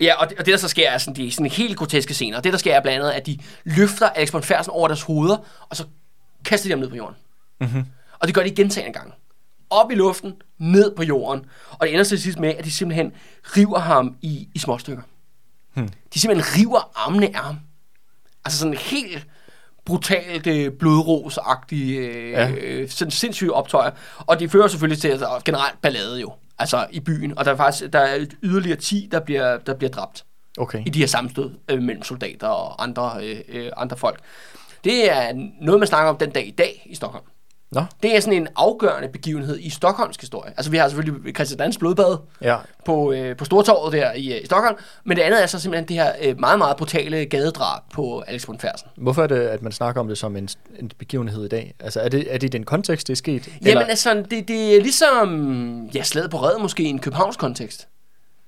Ja, 0.00 0.14
og 0.14 0.28
det, 0.28 0.38
og 0.38 0.46
det 0.46 0.52
der 0.52 0.58
så 0.58 0.68
sker 0.68 0.90
er 0.90 0.98
sådan, 0.98 1.16
de 1.16 1.32
sådan 1.32 1.50
helt 1.50 1.76
groteske 1.76 2.14
scener. 2.14 2.40
Det 2.40 2.52
der 2.52 2.58
sker 2.58 2.74
er 2.74 2.80
blandt 2.80 2.98
andet, 2.98 3.10
at 3.10 3.26
de 3.26 3.38
løfter 3.64 4.08
Alex 4.08 4.32
von 4.32 4.42
Fersen 4.42 4.70
over 4.70 4.88
deres 4.88 5.02
hoveder, 5.02 5.36
og 5.70 5.76
så 5.76 5.84
kaster 6.44 6.68
de 6.68 6.70
ham 6.70 6.78
ned 6.78 6.88
på 6.88 6.96
jorden. 6.96 7.16
Mm-hmm. 7.60 7.84
Og 8.18 8.26
det 8.26 8.34
gør 8.34 8.42
de 8.42 8.50
gentagende 8.50 8.98
gange. 8.98 9.12
Op 9.72 9.90
i 9.90 9.94
luften, 9.94 10.34
ned 10.58 10.96
på 10.96 11.02
jorden. 11.02 11.44
Og 11.70 11.78
det 11.86 11.92
ender 11.92 12.04
til 12.04 12.22
sidst 12.22 12.38
med, 12.38 12.48
at 12.48 12.64
de 12.64 12.70
simpelthen 12.70 13.12
river 13.56 13.78
ham 13.78 14.16
i, 14.22 14.48
i 14.54 14.58
små 14.58 14.78
stykker. 14.78 15.02
Hmm. 15.74 15.88
De 16.14 16.20
simpelthen 16.20 16.60
river 16.60 16.90
armene 17.06 17.26
af 17.36 17.42
ham. 17.42 17.56
Altså 18.44 18.58
sådan 18.58 18.74
helt 18.76 19.26
brutalt 19.84 20.46
øh, 20.46 20.72
blodrosagtige, 20.72 21.98
øh, 21.98 22.30
Ja. 22.30 22.48
ja. 22.48 22.86
sådan 22.86 23.10
sindssyge 23.10 23.52
optøjer. 23.52 23.90
Og 24.18 24.40
det 24.40 24.50
fører 24.50 24.68
selvfølgelig 24.68 25.00
til 25.00 25.08
altså, 25.08 25.40
generelt 25.44 25.80
ballade 25.82 26.20
jo. 26.20 26.32
Altså 26.58 26.86
i 26.90 27.00
byen. 27.00 27.38
Og 27.38 27.44
der 27.44 27.52
er 27.52 27.56
faktisk 27.56 27.92
der 27.92 27.98
er 27.98 28.26
yderligere 28.42 28.76
10, 28.78 29.08
der 29.12 29.20
bliver, 29.20 29.56
der 29.58 29.74
bliver 29.74 29.90
dræbt 29.90 30.24
Okay. 30.58 30.82
i 30.86 30.90
de 30.90 30.98
her 30.98 31.06
sammenstød 31.06 31.50
øh, 31.68 31.82
mellem 31.82 32.02
soldater 32.02 32.46
og 32.46 32.82
andre, 32.82 33.12
øh, 33.22 33.40
øh, 33.48 33.70
andre 33.76 33.96
folk. 33.96 34.20
Det 34.84 35.10
er 35.10 35.32
noget, 35.60 35.78
man 35.80 35.86
snakker 35.88 36.10
om 36.10 36.16
den 36.16 36.30
dag 36.30 36.46
i 36.46 36.50
dag 36.50 36.86
i 36.90 36.94
Stockholm. 36.94 37.24
Nå, 37.72 37.84
Det 38.02 38.16
er 38.16 38.20
sådan 38.20 38.42
en 38.42 38.48
afgørende 38.56 39.08
begivenhed 39.08 39.58
i 39.58 39.70
Stockholms 39.70 40.16
historie. 40.16 40.52
Altså 40.56 40.70
vi 40.70 40.76
har 40.76 40.88
selvfølgelig 40.88 41.34
Christian 41.34 41.58
Dans 41.58 41.78
blodbad 41.78 42.16
ja. 42.40 42.56
på, 42.84 43.12
øh, 43.12 43.36
på 43.36 43.44
Stortorvet 43.44 43.92
der 43.92 44.12
i, 44.12 44.32
øh, 44.32 44.42
i 44.42 44.46
Stockholm, 44.46 44.76
men 45.04 45.16
det 45.16 45.22
andet 45.22 45.42
er 45.42 45.46
så 45.46 45.58
simpelthen 45.58 45.88
det 45.88 45.96
her 45.96 46.12
øh, 46.22 46.40
meget, 46.40 46.58
meget 46.58 46.76
brutale 46.76 47.24
gadedrab 47.24 47.82
på 47.94 48.20
Alex 48.26 48.48
von 48.48 48.58
Fersen. 48.58 48.88
Hvorfor 48.96 49.22
er 49.22 49.26
det, 49.26 49.40
at 49.40 49.62
man 49.62 49.72
snakker 49.72 50.00
om 50.00 50.08
det 50.08 50.18
som 50.18 50.36
en, 50.36 50.48
en 50.78 50.90
begivenhed 50.98 51.44
i 51.44 51.48
dag? 51.48 51.74
Altså, 51.80 52.00
er 52.00 52.08
det, 52.08 52.34
er 52.34 52.38
det 52.38 52.46
i 52.46 52.50
den 52.50 52.64
kontekst, 52.64 53.06
det 53.06 53.12
er 53.12 53.16
sket? 53.16 53.48
Jamen 53.64 53.82
altså, 53.82 54.24
det, 54.30 54.48
det 54.48 54.76
er 54.76 54.80
ligesom, 54.80 55.84
ja, 55.94 56.02
slaget 56.02 56.30
på 56.30 56.36
red 56.36 56.58
måske 56.58 56.82
i 56.82 56.86
en 56.86 56.98
Københavns 56.98 57.36
kontekst. 57.36 57.88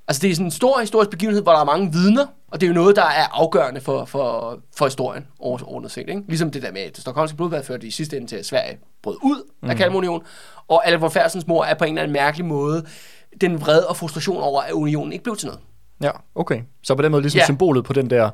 Altså 0.09 0.23
det 0.23 0.31
er 0.31 0.35
sådan 0.35 0.47
en 0.47 0.51
stor 0.51 0.81
historisk 0.81 1.11
begivenhed, 1.11 1.43
hvor 1.43 1.53
der 1.53 1.61
er 1.61 1.65
mange 1.65 1.93
vidner, 1.93 2.27
og 2.55 2.61
det 2.61 2.67
er 2.67 2.69
jo 2.69 2.75
noget, 2.75 2.97
der 2.97 3.03
er 3.03 3.41
afgørende 3.43 3.81
for, 3.81 4.05
for, 4.05 4.59
for 4.77 4.85
historien 4.85 5.27
overordnet 5.39 5.91
set. 5.91 6.09
Ikke? 6.09 6.23
Ligesom 6.29 6.51
det 6.51 6.63
der 6.63 6.73
med, 6.73 6.81
at 6.81 6.93
det 6.95 7.01
stokholmske 7.01 7.37
blodbad 7.37 7.63
førte 7.63 7.87
i 7.87 7.91
sidste 7.91 8.17
ende 8.17 8.27
til, 8.27 8.37
at 8.37 8.47
Sverige 8.47 8.79
brød 9.03 9.17
ud 9.23 9.43
mm. 9.63 9.71
af 9.71 9.77
Kalmarunionen, 9.77 10.23
og 10.69 10.87
Alec 10.87 11.01
von 11.01 11.11
Fersens 11.11 11.47
mor 11.47 11.65
er 11.65 11.75
på 11.75 11.85
en 11.85 11.91
eller 11.91 12.03
anden 12.03 12.13
mærkelig 12.13 12.47
måde 12.47 12.85
den 13.41 13.61
vrede 13.61 13.89
og 13.89 13.97
frustration 13.97 14.43
over, 14.43 14.63
at 14.63 14.73
unionen 14.73 15.13
ikke 15.13 15.23
blev 15.23 15.37
til 15.37 15.47
noget. 15.47 15.61
Ja, 16.03 16.11
okay. 16.35 16.61
Så 16.83 16.95
på 16.95 17.03
den 17.03 17.11
måde 17.11 17.23
ligesom. 17.23 17.39
Ja. 17.39 17.45
symbolet 17.45 17.85
på 17.85 17.93
den 17.93 18.11
der 18.11 18.31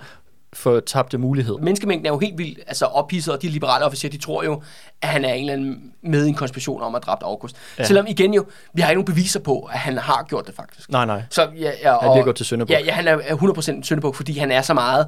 fortabte 0.53 1.19
mulighed. 1.19 1.59
Menneskemængden 1.59 2.07
er 2.07 2.11
jo 2.11 2.19
helt 2.19 2.39
vildt 2.39 2.59
altså 2.67 2.85
ophidset, 2.85 3.35
og 3.35 3.43
de 3.43 3.49
liberale 3.49 3.85
officerer, 3.85 4.11
de 4.11 4.19
tror 4.19 4.45
jo, 4.45 4.63
at 5.03 5.09
han 5.09 5.25
er 5.25 5.33
en 5.33 5.41
eller 5.41 5.53
anden 5.53 5.93
med 6.03 6.27
i 6.27 6.29
en 6.29 6.35
konspiration 6.35 6.83
om 6.83 6.95
at 6.95 7.03
dræbe 7.03 7.25
August. 7.25 7.57
Ja. 7.79 7.85
Selvom 7.85 8.07
igen 8.09 8.35
jo, 8.35 8.47
vi 8.73 8.83
har 8.83 8.91
ikke 8.91 9.03
nogen 9.03 9.15
beviser 9.15 9.41
på, 9.41 9.69
at 9.73 9.79
han 9.79 9.99
har 9.99 10.23
gjort 10.29 10.47
det 10.47 10.55
faktisk. 10.55 10.91
Nej, 10.91 11.07
nej. 11.07 11.23
Så, 11.31 11.49
ja, 11.59 11.71
ja, 11.83 11.99
Han 11.99 12.11
bliver 12.13 12.25
gået 12.25 12.37
til 12.37 12.47
Sønderbuk. 12.47 12.71
Ja, 12.71 12.81
ja, 12.85 12.93
han 12.93 13.09
er 13.09 13.19
er 13.25 13.37
100% 13.37 13.83
Sønderbuk, 13.83 14.15
fordi 14.15 14.39
han 14.39 14.51
er 14.51 14.63
så 14.63 14.75
meget 14.75 15.07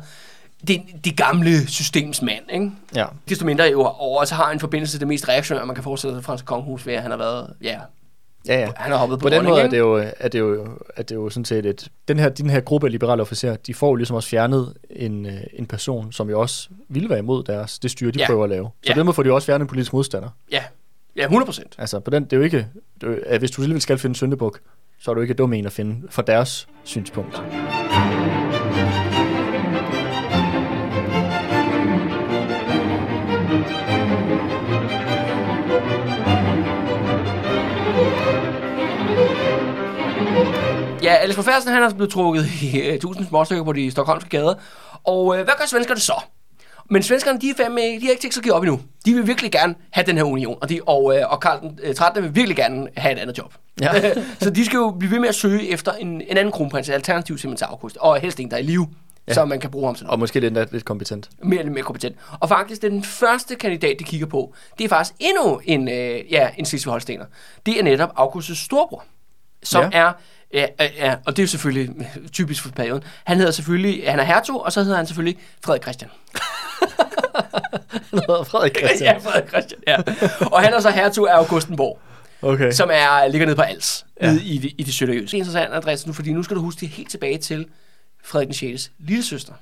det, 0.69 0.83
det 1.05 1.17
gamle 1.17 1.67
systems 1.67 2.23
mand, 2.23 2.45
ikke? 2.51 2.71
Ja. 2.95 3.07
Desto 3.29 3.45
mindre 3.45 3.65
jo 3.65 3.83
og 3.83 4.19
også 4.19 4.35
har 4.35 4.51
en 4.51 4.61
forbindelse 4.61 4.95
til 4.95 5.01
det 5.01 5.09
mest 5.09 5.29
reaktionære, 5.29 5.67
man 5.67 5.75
kan 5.75 5.85
forestille 5.85 6.13
sig 6.13 6.17
det 6.17 6.25
franske 6.25 6.47
kongehus 6.47 6.87
ved, 6.87 6.95
at 6.95 7.03
han 7.03 7.11
har 7.11 7.19
været, 7.19 7.55
ja, 7.63 7.79
Ja, 8.49 8.61
ja. 8.61 8.71
han 8.77 8.91
har 8.93 8.99
hoppet 8.99 9.19
på, 9.19 9.23
På 9.23 9.29
den 9.31 9.45
måde 9.45 9.61
er 9.61 9.69
det, 9.69 9.79
jo, 9.79 9.95
er, 10.19 10.29
det 10.29 10.39
jo, 10.39 10.67
er 10.97 11.03
det 11.03 11.15
jo 11.15 11.31
sådan 11.31 11.45
set 11.45 11.67
et... 11.67 11.89
Den 12.09 12.19
her, 12.19 12.29
den 12.29 12.51
her 12.51 12.61
gruppe 12.61 12.87
af 12.87 12.91
liberale 12.91 13.23
officerer, 13.23 13.57
de 13.57 13.75
får 13.75 13.89
jo 13.89 13.95
ligesom 13.95 14.17
også 14.17 14.29
fjernet 14.29 14.75
en, 14.91 15.27
øh, 15.27 15.33
en 15.53 15.67
person, 15.67 16.13
som 16.13 16.31
jo 16.31 16.41
også 16.41 16.69
ville 16.89 17.09
være 17.11 17.19
imod 17.19 17.43
deres, 17.45 17.79
det 17.79 17.91
styre, 17.91 18.11
de 18.11 18.19
Ja. 18.19 18.27
prøver 18.27 18.45
at 18.45 18.51
lave. 18.51 18.71
Så 18.87 18.93
Ja. 18.97 19.03
måde 19.03 19.15
får 19.15 19.23
de 19.23 19.27
jo 19.29 19.35
også 19.35 19.47
fjernet 19.47 19.65
en 19.65 19.69
politisk 19.69 19.93
modstander. 19.93 20.29
Ja, 20.53 20.63
ja, 21.17 21.27
100%. 21.29 21.63
Altså, 21.79 22.01
på 22.01 22.11
den, 22.11 22.25
det 22.25 22.33
er 22.33 22.37
jo 22.37 22.43
ikke... 22.43 22.67
Det 23.01 23.23
er, 23.27 23.39
hvis 23.39 23.51
du 23.51 23.63
alligevel 23.63 23.83
skal 23.83 23.99
finde 23.99 24.17
Søndebuk, 24.17 24.61
så 25.01 25.11
er 25.11 25.15
du 25.15 25.21
ikke 25.21 25.35
dum 25.35 25.53
en 25.53 25.67
at 25.67 25.73
finde 25.73 25.97
fra 26.11 26.23
deres 26.23 26.69
synspunkt. 26.85 27.43
Ja, 41.03 41.15
Alex 41.15 41.37
von 41.37 41.45
Fersen, 41.45 41.73
han 41.73 41.83
er 41.83 41.91
blevet 41.95 42.13
trukket 42.13 42.47
i 42.63 42.91
uh, 42.93 42.99
tusind 43.01 43.27
småstykker 43.27 43.65
på 43.65 43.73
de 43.73 43.91
stokholmske 43.91 44.31
gader. 44.31 44.55
Og 45.05 45.27
uh, 45.27 45.35
hvad 45.35 45.45
gør 45.45 45.67
svenskerne 45.67 46.01
så? 46.01 46.15
Men 46.91 47.03
svenskerne, 47.03 47.41
de 47.41 47.51
er, 47.51 47.55
fandme, 47.57 47.81
de 47.81 48.01
har 48.03 48.11
ikke 48.11 48.21
tænkt 48.23 48.35
sig 48.35 48.41
at 48.41 48.45
give 48.45 48.55
op 48.55 48.63
endnu. 48.63 48.81
De 49.07 49.15
vil 49.15 49.27
virkelig 49.27 49.53
gerne 49.53 49.75
have 49.91 50.07
den 50.07 50.17
her 50.17 50.25
union, 50.25 50.59
og, 50.61 50.69
de, 50.69 50.81
og, 50.87 51.05
uh, 51.05 51.15
og 51.33 51.41
Karl 51.41 51.61
den 51.61 51.79
uh, 51.89 51.95
13. 51.95 52.23
vil 52.23 52.35
virkelig 52.35 52.57
gerne 52.57 52.89
have 52.97 53.13
et 53.13 53.19
andet 53.19 53.39
job. 53.39 53.55
Ja. 53.81 54.15
så 54.43 54.51
de 54.51 54.65
skal 54.65 54.77
jo 54.77 54.91
blive 54.91 55.11
ved 55.11 55.19
med 55.19 55.29
at 55.29 55.35
søge 55.35 55.69
efter 55.69 55.93
en, 55.93 56.09
en 56.09 56.37
anden 56.37 56.53
kronprins, 56.53 56.89
alternativ 56.89 57.39
simpelthen 57.39 57.67
til 57.67 57.71
August, 57.73 57.97
og 57.97 58.21
helst 58.21 58.41
en, 58.41 58.51
der 58.51 58.57
er 58.57 58.61
i 58.61 58.65
live, 58.65 58.89
Ja. 59.29 59.35
så 59.35 59.45
man 59.45 59.61
kan 59.61 59.71
bruge 59.71 59.87
ham 59.87 59.95
sådan 59.97 60.11
Og 60.11 60.19
måske 60.19 60.41
lidt, 60.41 60.73
lidt 60.73 60.85
kompetent. 60.85 61.31
mere 61.43 61.59
eller 61.59 61.73
mere 61.73 61.85
kompetent. 61.85 62.17
Og 62.41 62.49
faktisk, 62.49 62.83
den 62.83 63.05
første 63.05 63.55
kandidat, 63.55 63.97
de 63.99 64.05
kigger 64.05 64.27
på, 64.27 64.55
det 64.79 64.85
er 64.85 64.89
faktisk 64.89 65.15
endnu 65.21 65.61
en, 65.65 65.89
øh, 65.89 66.33
ja, 66.33 66.49
en 66.57 66.65
Slesvig 66.65 66.91
Holstener. 66.91 67.25
Det 67.67 67.79
er 67.79 67.83
netop 67.83 68.11
Augustus 68.17 68.59
storbror, 68.59 69.05
som 69.63 69.85
ja. 69.93 69.99
er, 69.99 70.13
ja, 70.55 70.67
ja, 70.97 71.17
og 71.27 71.37
det 71.37 71.39
er 71.39 71.43
jo 71.43 71.49
selvfølgelig 71.49 71.91
typisk 72.33 72.63
for 72.63 72.71
perioden, 72.71 73.03
han 73.25 73.37
hedder 73.37 73.51
selvfølgelig, 73.53 74.11
han 74.11 74.19
er 74.21 74.25
hertug, 74.25 74.63
og 74.65 74.73
så 74.73 74.83
hedder 74.83 74.97
han 74.97 75.07
selvfølgelig 75.07 75.39
Frederik 75.65 75.83
Christian. 75.83 76.11
Frederik 78.47 78.77
ja, 79.01 79.19
Frederik 79.19 79.49
Christian, 79.49 79.81
ja. 79.87 79.97
Og 80.53 80.63
han 80.63 80.73
er 80.75 80.81
så 80.81 80.91
hertug 80.91 81.29
af 81.29 81.35
Augustenborg, 81.37 81.99
Okay. 82.43 82.73
som 82.73 82.91
er, 82.93 83.29
ligger 83.29 83.47
nede 83.47 83.57
på 83.57 83.63
Als, 83.63 84.07
Ja. 84.21 84.27
nede 84.33 84.45
i, 84.45 84.59
det- 84.59 84.73
i 84.79 84.83
det 84.83 84.95
sønderjyske. 84.95 85.25
Det 85.27 85.35
er 85.35 85.39
interessant, 85.39 85.73
Andreas, 85.75 86.07
nu, 86.07 86.13
fordi 86.13 86.33
nu 86.33 86.43
skal 86.43 86.57
du 86.57 86.61
huske 86.63 86.81
det 86.81 86.89
helt 86.89 87.11
tilbage 87.11 87.39
til 87.39 87.67
Frederik 88.25 88.47
den 88.49 88.55
6. 88.55 88.91
lille 88.99 89.23
søster, 89.25 89.53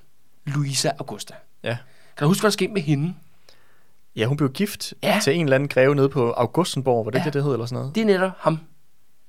Louisa 0.46 0.90
Augusta. 0.98 1.34
Ja. 1.62 1.76
Kan 2.16 2.24
du 2.24 2.26
huske, 2.28 2.40
hvad 2.42 2.50
der 2.50 2.52
skete 2.52 2.72
med 2.72 2.82
hende? 2.82 3.14
Ja, 4.16 4.24
hun 4.26 4.36
blev 4.36 4.52
gift 4.52 4.94
Ja. 5.02 5.20
til 5.22 5.34
en 5.34 5.44
eller 5.46 5.54
anden 5.54 5.68
greve 5.68 5.94
nede 5.94 6.08
på 6.08 6.30
Augustenborg. 6.32 7.04
Var 7.04 7.10
det 7.10 7.18
Ja. 7.18 7.24
det, 7.24 7.32
det 7.34 7.42
hed, 7.44 7.52
eller 7.52 7.66
sådan 7.66 7.78
noget? 7.78 7.94
Det 7.94 8.00
er 8.00 8.04
netop 8.04 8.30
ham, 8.38 8.54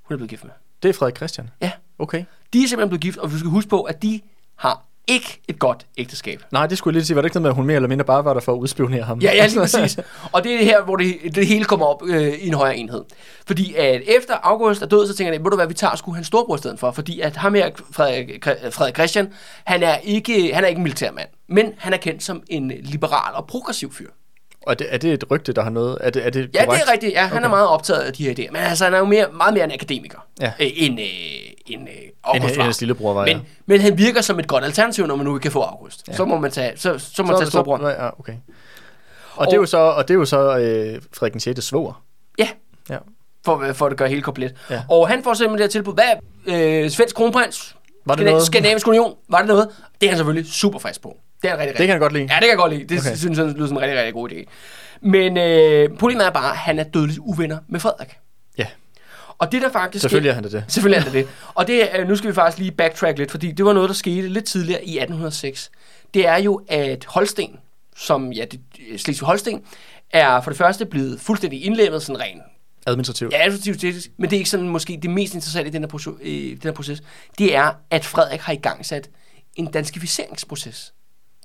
hun 0.04 0.14
er 0.14 0.18
blevet 0.18 0.30
gift 0.30 0.44
med. 0.44 0.52
Det 0.84 0.90
er 0.90 0.94
Frederik 0.94 1.16
Christian? 1.16 1.50
Ja. 1.62 1.72
Okay. 2.00 2.24
De 2.54 2.64
er 2.64 2.68
simpelthen 2.68 2.90
blevet 2.90 3.02
gift, 3.02 3.18
og 3.18 3.34
vi 3.34 3.38
skal 3.38 3.50
huske 3.50 3.70
på, 3.70 3.82
at 3.82 4.02
de 4.02 4.22
har 4.56 4.86
ikke 5.08 5.42
et 5.48 5.60
godt 5.60 5.86
ægteskab. 5.98 6.44
Nej, 6.52 6.68
det 6.68 6.78
skulle 6.78 6.94
jeg 6.94 6.96
lige 6.96 7.06
sige. 7.06 7.16
Var 7.16 7.22
det 7.22 7.26
ikke 7.28 7.36
noget 7.36 7.44
med, 7.44 7.50
at 7.50 7.56
hun 7.56 7.66
mere 7.66 7.76
eller 7.76 7.90
mindre 7.90 8.06
bare 8.06 8.26
var 8.26 8.34
der 8.34 8.42
for 8.42 8.54
at 8.54 8.58
udspionere 8.58 9.04
ham? 9.04 9.20
Ja, 9.20 9.36
ja, 9.36 9.46
lige 9.46 9.60
præcis. 9.70 10.00
Og 10.32 10.44
det 10.44 10.54
er 10.54 10.58
det 10.58 10.66
her, 10.66 10.84
hvor 10.84 10.96
det, 10.96 11.36
det 11.36 11.48
hele 11.48 11.66
kommer 11.66 11.86
op 11.86 12.02
øh, 12.06 12.34
i 12.34 12.48
en 12.48 12.54
højere 12.54 12.78
enhed. 12.78 13.04
Fordi 13.48 13.74
at 13.76 14.02
efter 14.08 14.34
August 14.44 14.82
er 14.82 14.86
død, 14.86 15.08
så 15.08 15.16
tænker 15.16 15.34
jeg, 15.34 15.44
ved 15.44 15.52
du 15.52 15.56
hvad, 15.56 15.68
vi 15.68 15.74
tager 15.74 15.96
sgu 15.96 16.14
hans 16.14 16.28
storbror 16.28 16.56
i 16.56 16.58
stedet 16.58 16.80
for. 16.80 16.92
Fordi 16.92 17.20
at 17.20 17.36
ham 17.36 17.54
her, 17.54 17.70
Frederik, 17.92 18.46
Frederik 18.74 18.96
Christian, 18.96 19.34
han 19.66 19.84
er, 19.84 19.98
ikke, 19.98 20.54
han 20.54 20.64
er 20.64 20.68
ikke 20.68 20.80
en 20.80 20.84
militærmand. 20.84 21.30
Men 21.50 21.74
han 21.78 21.94
er 21.94 21.98
kendt 21.98 22.24
som 22.24 22.44
en 22.50 22.72
liberal 22.82 23.34
og 23.36 23.48
progressiv 23.48 23.94
fyr. 23.94 24.10
Og 24.68 24.72
er 24.72 24.76
det, 24.76 24.88
er 24.94 24.98
det 24.98 25.14
et 25.14 25.24
rygte, 25.32 25.54
der 25.54 25.62
har 25.64 25.70
noget? 25.70 25.98
Er 26.02 26.10
det, 26.10 26.26
er 26.26 26.30
det 26.30 26.50
Ja, 26.54 26.66
korrekt? 26.66 26.82
det 26.84 26.90
er 26.90 26.94
rigtigt. 26.94 27.14
Ja, 27.14 27.22
han 27.22 27.32
Okay. 27.38 27.46
er 27.46 27.50
meget 27.50 27.68
optaget 27.68 28.00
af 28.02 28.14
de 28.14 28.24
her 28.24 28.32
idéer. 28.34 28.52
Men 28.52 28.62
altså, 28.62 28.84
han 28.84 28.94
er 28.94 28.98
jo 28.98 29.06
mere, 29.06 29.26
meget 29.34 29.54
mere 29.54 29.64
en 29.64 29.72
akademiker, 29.72 30.18
Ja. 30.42 30.52
øh, 30.60 30.68
end, 30.76 31.00
øh, 31.00 31.06
end 31.68 31.88
øh, 31.90 31.96
En, 31.96 32.10
August 32.24 32.54
en, 32.56 32.60
var. 32.60 32.78
lillebror 32.80 33.14
var, 33.14 33.28
ja. 33.28 33.34
Men, 33.36 33.46
men 33.66 33.82
han 33.82 33.98
virker 33.98 34.22
som 34.22 34.40
et 34.40 34.48
godt 34.48 34.64
alternativ, 34.64 35.08
når 35.08 35.16
man 35.16 35.26
nu 35.26 35.36
ikke 35.36 35.44
kan 35.44 35.52
få 35.52 35.62
August. 35.62 36.08
Ja. 36.08 36.14
Så 36.14 36.26
må 36.26 36.38
man 36.38 36.52
tage, 36.52 36.74
så, 36.76 36.98
så 36.98 37.24
må 37.24 37.28
man 37.32 37.38
tage 37.40 37.50
storebroren. 37.50 37.82
Ja, 37.86 38.20
okay. 38.20 38.34
Og, 39.36 39.46
det 39.48 39.54
er 39.54 39.58
jo 39.58 39.66
så, 39.66 39.78
og 39.78 40.08
det 40.08 40.14
er 40.14 40.18
jo 40.18 40.26
så 40.26 40.58
øh, 40.58 41.02
Frederik 41.14 41.32
den 41.34 41.40
6. 41.40 41.64
svoger. 41.66 42.04
Ja, 42.40 42.48
Ja. 42.90 42.98
for, 43.46 43.66
for 43.74 43.86
at 43.86 43.90
det 43.90 43.98
gør 43.98 44.06
helt 44.08 44.24
komplet. 44.24 44.56
Ja. 44.70 44.82
Og 44.90 45.08
han 45.08 45.24
får 45.24 45.34
simpelthen 45.34 45.58
det 45.58 45.64
her 45.64 45.70
tilbud. 45.70 45.94
Hvad 45.94 46.84
øh, 46.84 46.90
svensk 46.90 47.16
kronprins? 47.16 47.76
Var 48.06 48.16
det? 48.16 48.42
Skandinavisk 48.44 48.88
union? 48.88 49.16
Var 49.30 49.38
det 49.38 49.48
noget? 49.48 49.68
Det 50.02 50.08
er 50.08 50.12
han 50.12 50.18
selvfølgelig 50.18 50.52
super 50.52 50.80
frisk 50.80 51.02
på. 51.02 51.18
Det 51.42 51.48
er 51.48 51.50
han 51.50 51.60
rigtig, 51.60 51.68
Det 51.68 51.68
rigtig. 51.68 51.78
kan 51.88 51.90
jeg 51.94 52.00
godt 52.00 52.14
lide. 52.14 52.24
Ja, 52.24 52.34
det 52.36 52.40
kan 52.42 52.50
jeg 52.50 52.58
godt 52.58 52.74
lide. 52.74 52.84
Det 52.84 53.00
Okay. 53.00 53.16
synes 53.16 53.38
jeg 53.40 53.46
lyder 53.48 53.68
som 53.68 53.78
en 53.78 53.82
rigtig, 53.84 53.98
rigtig 53.98 54.14
god 54.14 54.30
idé. 54.32 54.44
Men 55.02 55.38
øh, 55.38 55.98
problemet 55.98 56.26
er 56.26 56.30
bare, 56.32 56.52
at 56.52 56.58
han 56.58 56.80
er 56.80 56.84
dødeligt 56.84 57.20
uvenner 57.20 57.58
med 57.68 57.80
Frederik. 57.80 58.18
Ja, 58.58 58.66
Og 59.38 59.52
det 59.52 59.62
der 59.62 59.72
faktisk 59.72 60.02
selvfølgelig 60.02 60.30
er 60.30 60.34
han 60.34 60.44
det. 60.44 60.52
det. 60.52 60.64
Selvfølgelig 60.68 61.00
er 61.00 61.04
det 61.04 61.14
det. 61.14 61.28
Og 61.54 61.68
det, 61.68 61.96
er- 62.00 62.06
nu 62.06 62.16
skal 62.16 62.30
vi 62.30 62.36
faktisk 62.36 62.58
lige 62.58 62.72
backtrack 62.72 63.18
lidt, 63.18 63.32
fordi 63.32 63.52
det 63.52 63.66
var 63.66 63.74
noget, 63.74 63.88
der 63.90 63.96
skete 63.96 64.28
lidt 64.28 64.46
tidligere 64.46 64.86
i 64.86 64.98
1806. 65.00 65.72
Det 66.14 66.28
er 66.28 66.38
jo, 66.38 66.62
at 66.70 67.06
Holsten, 67.06 67.56
som 67.96 68.32
ja, 68.32 68.46
det, 68.52 68.60
Slesvig-Holsten, 68.98 69.62
er 70.14 70.42
for 70.42 70.52
det 70.52 70.58
første 70.58 70.86
blevet 70.86 71.22
fuldstændig 71.22 71.66
indlemmet 71.66 72.04
sådan 72.04 72.22
rent 72.22 72.42
Administrativt. 72.88 73.34
Ja, 73.34 73.38
administrativt 73.40 73.82
teknisk, 73.82 74.10
men 74.18 74.30
det 74.30 74.36
er 74.36 74.40
ikke 74.40 74.50
sådan 74.50 74.68
måske 74.68 75.00
det 75.02 75.10
mest 75.10 75.34
interessante 75.34 75.68
i 75.70 75.72
den 75.72 75.82
her, 75.82 75.88
proces, 75.88 76.14
i 76.22 76.50
den 76.50 76.62
her 76.64 76.72
proces. 76.72 77.04
Det 77.38 77.56
er, 77.56 77.72
at 77.92 78.06
Frederik 78.06 78.40
har 78.40 78.54
i 78.54 78.56
gang 78.56 78.86
sat 78.86 79.10
en 79.56 79.66
danskificeringsproces 79.72 80.94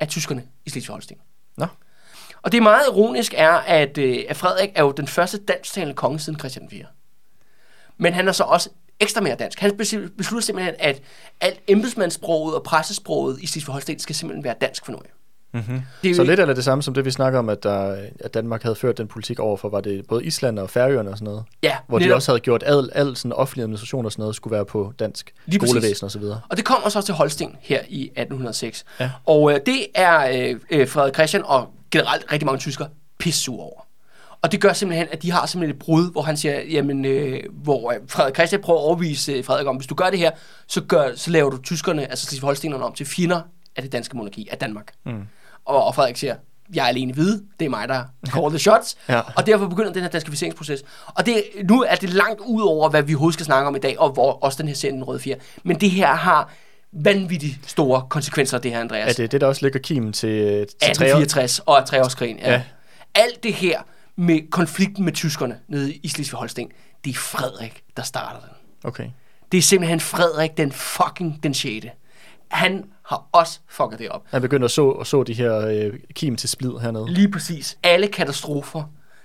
af 0.00 0.08
tyskerne 0.08 0.44
i 0.66 0.70
Slesvig-Holsten. 0.70 1.16
Nå. 1.56 1.66
Og 2.42 2.52
det 2.52 2.58
er 2.58 2.62
meget 2.62 2.86
ironisk 2.88 3.34
er, 3.36 3.52
at, 3.52 3.98
øh, 3.98 4.24
at 4.28 4.36
Frederik 4.36 4.70
er 4.74 4.82
jo 4.82 4.90
den 4.90 5.06
første 5.06 5.38
dansktalende 5.38 5.94
konge 5.94 6.18
siden 6.18 6.38
Christian 6.38 6.70
4. 6.70 6.84
Men 7.96 8.12
han 8.12 8.28
er 8.28 8.32
så 8.32 8.44
også 8.44 8.70
ekstra 9.00 9.20
mere 9.20 9.34
dansk. 9.34 9.60
Han 9.60 9.70
bes- 9.70 10.16
beslutter 10.16 10.40
simpelthen, 10.40 10.74
at 10.78 11.02
alt 11.40 11.60
embedsmandssproget 11.68 12.54
og 12.54 12.62
pressesproget 12.62 13.40
i 13.40 13.46
Slesvig-Holsten 13.46 13.98
skal 13.98 14.14
simpelthen 14.14 14.44
være 14.44 14.54
dansk 14.60 14.86
for 14.86 14.92
af. 14.92 15.10
Mm-hmm. 15.56 15.82
Det 16.02 16.08
er 16.08 16.10
jo 16.10 16.16
Så 16.16 16.24
lidt 16.24 16.40
eller 16.40 16.54
det 16.54 16.64
samme 16.64 16.82
som 16.82 16.94
det, 16.94 17.04
vi 17.04 17.10
snakker 17.10 17.38
om, 17.38 17.48
at, 17.48 17.62
der, 17.62 17.96
at 18.20 18.34
Danmark 18.34 18.62
havde 18.62 18.76
ført 18.76 18.98
den 18.98 19.06
politik 19.08 19.40
over 19.40 19.56
for, 19.56 19.68
var 19.68 19.80
det 19.80 20.04
både 20.08 20.24
Island 20.24 20.58
og 20.58 20.70
Færøerne 20.70 21.10
og 21.10 21.18
sådan 21.18 21.24
noget? 21.24 21.44
Ja, 21.62 21.76
Hvor 21.86 21.98
de 21.98 22.04
netop. 22.04 22.16
også 22.16 22.32
havde 22.32 22.40
gjort 22.40 22.62
al, 22.66 22.90
al 22.94 23.16
sådan 23.16 23.32
offentlig 23.32 23.62
administration 23.62 24.04
og 24.06 24.12
sådan 24.12 24.22
noget, 24.22 24.36
skulle 24.36 24.54
være 24.56 24.64
på 24.64 24.92
dansk 24.98 25.32
Lige 25.46 25.58
præcis. 25.58 25.70
skolevæsen 25.70 26.04
og 26.04 26.10
så 26.10 26.18
videre. 26.18 26.40
Og 26.48 26.56
det 26.56 26.64
kommer 26.64 26.88
så 26.88 27.02
til 27.02 27.14
Holsten 27.14 27.56
her 27.60 27.80
i 27.88 28.02
1806. 28.02 28.84
Ja. 29.00 29.10
Og 29.26 29.52
øh, 29.52 29.60
det 29.66 29.86
er 29.94 30.48
øh, 30.50 30.60
øh, 30.70 30.88
Frederik 30.88 31.14
Christian 31.14 31.42
og 31.44 31.68
generelt 31.90 32.24
rigtig 32.32 32.46
mange 32.46 32.58
tyskere 32.58 32.88
pissure 33.18 33.64
over. 33.64 33.86
Og 34.42 34.52
det 34.52 34.60
gør 34.60 34.72
simpelthen, 34.72 35.08
at 35.10 35.22
de 35.22 35.30
har 35.32 35.46
simpelthen 35.46 35.76
et 35.76 35.82
brud, 35.82 36.12
hvor 36.12 36.22
han 36.22 36.36
siger, 36.36 36.60
jamen, 36.62 37.04
øh, 37.04 37.40
hvor 37.52 37.92
øh, 37.92 37.96
Frederik 38.08 38.34
Christian 38.34 38.60
prøver 38.62 38.80
at 38.80 38.84
overbevise 38.84 39.32
øh, 39.32 39.44
Frederik 39.44 39.66
om, 39.66 39.76
hvis 39.76 39.86
du 39.86 39.94
gør 39.94 40.10
det 40.10 40.18
her, 40.18 40.30
så, 40.66 40.80
gør, 40.80 41.08
så 41.14 41.30
laver 41.30 41.50
du 41.50 41.58
tyskerne, 41.62 42.10
altså 42.10 42.26
Slesvig-Holstenerne 42.26 42.82
om 42.84 42.92
til 42.92 43.06
fjender 43.06 43.40
af 43.76 43.82
det 43.82 43.92
danske 43.92 44.16
monarki, 44.16 44.48
af 44.52 44.58
Danmark. 44.58 44.92
Mm. 45.06 45.22
Og, 45.66 45.84
og 45.84 45.94
Frederik 45.94 46.16
siger, 46.16 46.34
jeg 46.74 46.84
er 46.84 46.88
alene 46.88 47.12
hvide, 47.12 47.42
det 47.60 47.64
er 47.64 47.68
mig, 47.68 47.88
der 47.88 48.04
call 48.28 48.50
the 48.50 48.58
shots. 48.58 48.96
Ja. 49.08 49.20
Og 49.36 49.46
derfor 49.46 49.68
begynder 49.68 49.92
den 49.92 50.02
her 50.02 50.08
danskificeringsproces. 50.08 50.82
Og 51.06 51.26
det, 51.26 51.42
nu 51.64 51.82
er 51.82 51.94
det 51.94 52.10
langt 52.10 52.40
ud 52.40 52.62
over, 52.62 52.88
hvad 52.88 53.02
vi 53.02 53.14
overhovedet 53.14 53.34
skal 53.34 53.46
snakke 53.46 53.68
om 53.68 53.76
i 53.76 53.78
dag, 53.78 54.00
og 54.00 54.10
hvor 54.10 54.32
også 54.32 54.58
den 54.58 54.68
her 54.68 54.74
serie, 54.74 54.94
Den 54.94 55.04
Røde 55.04 55.18
Fjer. 55.18 55.36
Men 55.64 55.80
det 55.80 55.90
her 55.90 56.14
har 56.14 56.52
vanvittigt 56.92 57.58
store 57.66 58.02
konsekvenser, 58.10 58.58
det 58.58 58.70
her, 58.70 58.80
Andreas. 58.80 59.18
Er 59.18 59.22
det 59.22 59.32
det, 59.32 59.40
der 59.40 59.46
også 59.46 59.62
ligger 59.62 59.80
kimen 59.80 60.12
til, 60.12 60.30
til 60.30 60.76
treår? 60.78 60.90
1864 60.90 61.58
og 61.58 61.86
treårskrigen. 61.86 62.38
Ja. 62.38 62.50
Ja. 62.50 62.52
ja. 62.52 62.62
Alt 63.14 63.42
det 63.42 63.54
her 63.54 63.80
med 64.16 64.50
konflikten 64.50 65.04
med 65.04 65.12
tyskerne 65.12 65.58
nede 65.68 65.94
i 65.94 66.08
Slesvig-Holsten, 66.08 66.70
det 67.04 67.10
er 67.10 67.14
Frederik, 67.14 67.82
der 67.96 68.02
starter 68.02 68.40
den. 68.40 68.50
Okay. 68.84 69.06
Det 69.52 69.58
er 69.58 69.62
simpelthen 69.62 70.00
Frederik 70.00 70.56
den 70.56 70.72
fucking 70.72 71.42
den 71.42 71.54
6. 71.54 71.86
Han 72.50 72.84
har 73.06 73.24
også 73.32 73.58
fucket 73.68 73.98
det 73.98 74.08
op. 74.08 74.22
Han 74.30 74.42
begynder 74.42 74.64
at 74.64 74.70
så, 74.70 74.90
at 74.90 75.06
så 75.06 75.22
de 75.22 75.32
her 75.34 75.58
øh, 75.58 75.92
kim 76.14 76.36
til 76.36 76.48
splid 76.48 76.70
hernede. 76.82 77.06
Lige 77.14 77.30
præcis. 77.30 77.78
Alle 77.82 78.08
katastrofer, 78.08 78.82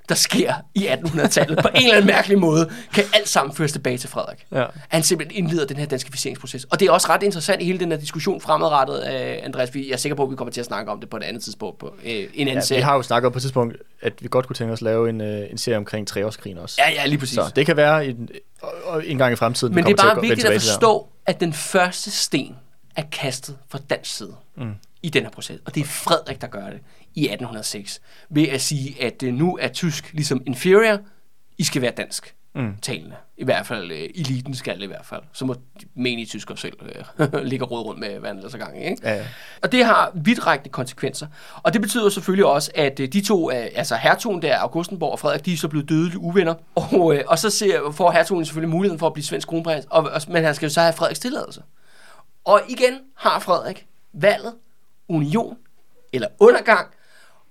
der 0.10 0.16
sker 0.16 0.54
i 0.76 0.88
1800-tallet, 0.88 1.58
på 1.62 1.68
en 1.76 1.82
eller 1.82 1.94
anden 1.96 2.08
mærkelig 2.08 2.40
måde, 2.40 2.70
kan 2.94 3.04
alt 3.14 3.30
sammen 3.30 3.56
føres 3.56 3.72
tilbage 3.72 3.98
til 3.98 4.10
Frederik. 4.10 4.46
Ja. 4.52 4.66
Han 4.90 5.04
simpelthen 5.04 5.44
indleder 5.44 5.66
den 5.66 5.78
her 5.78 5.86
danskificeringsproces. 5.86 6.64
Og 6.64 6.80
det 6.80 6.88
er 6.88 6.92
også 6.92 7.08
ret 7.10 7.24
interessant 7.24 7.62
i 7.62 7.66
hele 7.66 7.80
den 7.80 7.92
her 7.92 7.98
diskussion 8.00 8.42
fremadrettet, 8.42 8.96
uh, 8.98 9.46
Andreas. 9.46 9.74
Vi- 9.74 9.88
Jeg 9.88 9.94
er 9.94 9.98
sikker 9.98 10.16
på, 10.16 10.24
at 10.24 10.32
vi 10.32 10.36
kommer 10.36 10.52
til 10.52 10.60
at 10.60 10.66
snakke 10.66 10.92
om 10.92 11.00
det 11.00 11.10
på 11.10 11.18
et 11.18 11.24
andet 11.24 11.44
tidspunkt, 11.44 11.80
på 11.80 11.86
uh, 11.88 11.94
en 12.06 12.24
anden 12.34 12.48
Ja, 12.48 12.56
vi 12.56 12.62
serie. 12.62 12.84
har 12.84 12.96
jo 12.96 13.02
snakket 13.02 13.32
på 13.34 13.38
et 13.38 13.42
tidspunkt, 13.42 13.76
at 14.02 14.14
vi 14.22 14.28
godt 14.32 14.48
kunne 14.48 14.56
tænke 14.56 14.74
os 14.74 14.80
at 14.80 14.84
lave 14.84 15.10
en, 15.10 15.22
øh, 15.22 15.52
en 15.52 15.58
serie 15.58 15.78
omkring 15.78 16.08
treårskrigen 16.08 16.58
også. 16.58 16.76
Ja, 16.88 16.94
ja, 17.02 17.06
lige 17.06 17.20
præcis. 17.20 17.36
Så 17.36 17.52
det 17.56 17.66
kan 17.66 17.78
være 17.78 18.06
en, 18.06 18.30
en 19.04 19.18
gang 19.18 19.34
i 19.34 19.36
fremtiden, 19.36 19.76
Men 19.76 19.86
vi 19.86 19.92
det 19.92 20.00
er 20.00 20.04
bare 20.04 20.22
vigtigt 20.22 20.48
at 20.48 20.62
forstå, 20.62 21.08
at 21.26 21.40
den 21.40 21.54
første 21.54 22.12
sten 22.12 22.56
er 22.96 23.04
kastet 23.12 23.58
fra 23.70 23.80
dansk 23.90 24.18
side 24.18 24.36
mm. 24.58 24.74
i 25.02 25.10
den 25.10 25.24
her 25.24 25.30
proces. 25.30 25.62
Og 25.66 25.76
det 25.76 25.82
er 25.82 25.86
Frederik, 25.86 26.42
der 26.42 26.48
gør 26.48 26.70
det 26.70 26.80
i 27.16 27.24
1806. 27.24 28.02
Ved 28.30 28.48
at 28.48 28.62
sige, 28.62 29.04
at 29.04 29.24
øh, 29.24 29.34
nu 29.34 29.58
er 29.62 29.68
tysk 29.68 30.14
ligesom 30.14 30.42
inferior, 30.46 31.00
I 31.58 31.64
skal 31.64 31.82
være 31.82 31.92
dansk 31.98 32.36
Mm. 32.56 32.76
talende. 32.82 33.16
I 33.38 33.44
hvert 33.44 33.68
fald, 33.68 33.92
øh, 33.92 33.98
eliten 34.16 34.56
skal 34.56 34.82
i 34.82 34.86
hvert 34.86 35.06
fald. 35.06 35.22
Så 35.34 35.46
må 35.46 35.56
menige 35.96 36.26
tyskere 36.26 36.58
selv 36.58 36.74
øh, 37.20 37.44
ligge 37.52 37.66
og 37.66 37.86
rundt 37.86 38.00
med, 38.00 38.20
hvad 38.20 38.30
han 38.30 38.38
ellers 38.38 38.54
er 38.54 38.58
gang 38.58 38.84
i. 38.84 38.90
Ikke? 38.90 38.98
Ja, 39.04 39.14
ja. 39.14 39.26
Og 39.62 39.72
det 39.72 39.86
har 39.86 40.12
vidtrækkende 40.16 40.70
konsekvenser. 40.70 41.28
Og 41.64 41.74
det 41.74 41.82
betyder 41.82 42.10
selvfølgelig 42.10 42.46
også, 42.46 42.72
at 42.76 43.00
øh, 43.00 43.08
de 43.08 43.22
to, 43.22 43.52
øh, 43.52 43.68
altså 43.76 43.96
hertugen 43.96 44.42
der, 44.42 44.58
Augustenborg 44.58 45.12
og 45.12 45.20
Frederik, 45.20 45.46
de 45.46 45.54
er 45.54 45.58
så 45.58 45.68
blevet 45.68 45.90
dødelige 45.90 46.20
uvenner. 46.20 46.54
Og, 46.76 47.16
øh, 47.16 47.24
og 47.28 47.40
så 47.40 47.50
ser, 47.50 47.92
får 47.92 48.12
hertugen 48.12 48.46
selvfølgelig 48.46 48.70
muligheden 48.70 49.00
for 49.00 49.08
at 49.08 49.14
blive 49.14 49.26
svensk 49.26 49.48
kronprins, 49.48 49.86
og, 49.90 50.04
og, 50.04 50.22
men 50.28 50.44
han 50.44 50.56
skal 50.56 50.66
jo 50.66 50.74
så 50.74 50.82
have 50.82 50.94
Frederiks 50.94 51.20
tilladelse. 51.20 51.62
Og 52.46 52.62
igen 52.70 53.00
har 53.18 53.40
Frederik 53.40 53.86
valget 54.14 54.54
union 55.10 55.58
eller 56.14 56.28
undergang, 56.40 56.88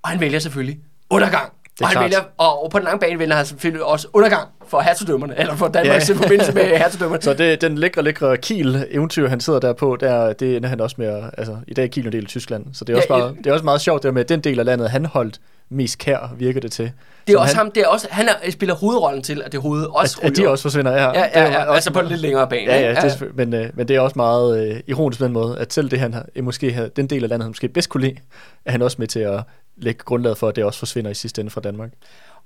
og 0.02 0.08
han 0.10 0.20
vælger 0.20 0.38
selvfølgelig 0.38 0.78
undergang. 1.10 1.52
Det 1.78 1.80
er 1.80 1.84
og, 1.84 1.88
han 1.88 1.92
klart. 1.94 2.04
vælger, 2.04 2.20
og, 2.38 2.64
og 2.64 2.70
på 2.70 2.78
den 2.78 2.84
lange 2.84 3.00
bane 3.00 3.18
vælger 3.18 3.34
han 3.36 3.46
selvfølgelig 3.46 3.84
også 3.84 4.08
undergang 4.12 4.48
for 4.66 4.80
hertugdømmerne, 4.80 5.38
eller 5.38 5.56
for 5.56 5.68
Danmarks 5.68 6.08
Ja. 6.10 6.14
forbindelse 6.14 6.52
med 6.52 6.64
hertugdømmerne. 6.78 7.22
Så 7.28 7.34
det, 7.34 7.60
den 7.60 7.78
lækre, 7.78 8.02
lækre 8.02 8.36
Kiel-eventyr, 8.36 9.28
han 9.28 9.40
sidder 9.40 9.60
der 9.60 9.72
på, 9.72 9.96
der, 10.00 10.32
det 10.32 10.56
ender 10.56 10.68
han 10.68 10.80
også 10.80 10.96
med 10.98 11.06
at, 11.06 11.24
altså, 11.38 11.56
i 11.68 11.74
dag 11.74 11.84
er 11.84 11.88
Kiel 11.88 12.06
en 12.06 12.12
del 12.12 12.22
af 12.24 12.28
Tyskland, 12.28 12.66
så 12.72 12.84
det 12.84 12.92
er, 12.92 12.96
Ja, 13.08 13.14
også 13.14 13.26
ja. 13.26 13.32
det 13.38 13.46
er 13.46 13.52
også 13.52 13.64
meget 13.64 13.80
sjovt, 13.80 14.02
det 14.02 14.14
med 14.14 14.22
at 14.22 14.28
den 14.28 14.40
del 14.40 14.58
af 14.58 14.64
landet, 14.64 14.90
han 14.90 15.06
holdt 15.06 15.40
mest 15.70 15.98
kær, 15.98 16.34
virker 16.36 16.60
det 16.60 16.72
til. 16.72 16.84
Det 16.84 17.32
er 17.32 17.36
Som 17.36 17.42
også 17.42 17.56
han, 17.56 17.64
ham, 17.64 17.72
det 17.72 17.82
er 17.82 17.86
også, 17.86 18.08
han 18.10 18.28
er, 18.28 18.50
spiller 18.50 18.74
hovedrollen 18.74 19.22
til, 19.22 19.42
at 19.42 19.52
det 19.52 19.60
hoved 19.60 19.84
også 19.84 20.18
At, 20.22 20.30
at 20.30 20.36
de 20.36 20.48
også 20.48 20.62
forsvinder, 20.62 20.92
ja. 20.92 21.08
Ja, 21.08 21.26
ja, 21.34 21.50
ja, 21.50 21.58
også 21.60 21.72
altså 21.72 21.92
på 21.92 22.00
en 22.00 22.06
lidt 22.06 22.20
længere 22.20 22.48
bane. 22.48 22.72
Ja, 22.72 22.88
ikke? 22.88 23.00
ja, 23.02 23.08
det 23.08 23.36
men, 23.36 23.54
øh, 23.54 23.70
men 23.74 23.88
det 23.88 23.96
er 23.96 24.00
også 24.00 24.14
meget 24.16 24.68
øh, 24.68 24.80
ironisk 24.86 25.18
på 25.20 25.24
den 25.24 25.32
måde, 25.32 25.58
at 25.58 25.72
selv 25.72 25.90
det, 25.90 26.00
han 26.00 26.14
har, 26.14 26.26
øh, 26.36 26.44
måske 26.44 26.72
har, 26.72 26.86
den 26.86 27.06
del 27.06 27.22
af 27.24 27.30
landet, 27.30 27.44
han 27.44 27.50
måske 27.50 27.68
bedst 27.68 27.88
kunne 27.88 28.06
lide, 28.06 28.16
er 28.64 28.70
han 28.72 28.82
også 28.82 28.96
med 28.98 29.06
til 29.06 29.20
at 29.20 29.40
lægge 29.76 30.04
grundlaget 30.04 30.38
for, 30.38 30.48
at 30.48 30.56
det 30.56 30.64
også 30.64 30.78
forsvinder 30.78 31.10
i 31.10 31.14
sidste 31.14 31.40
ende 31.40 31.50
fra 31.50 31.60
Danmark. 31.60 31.90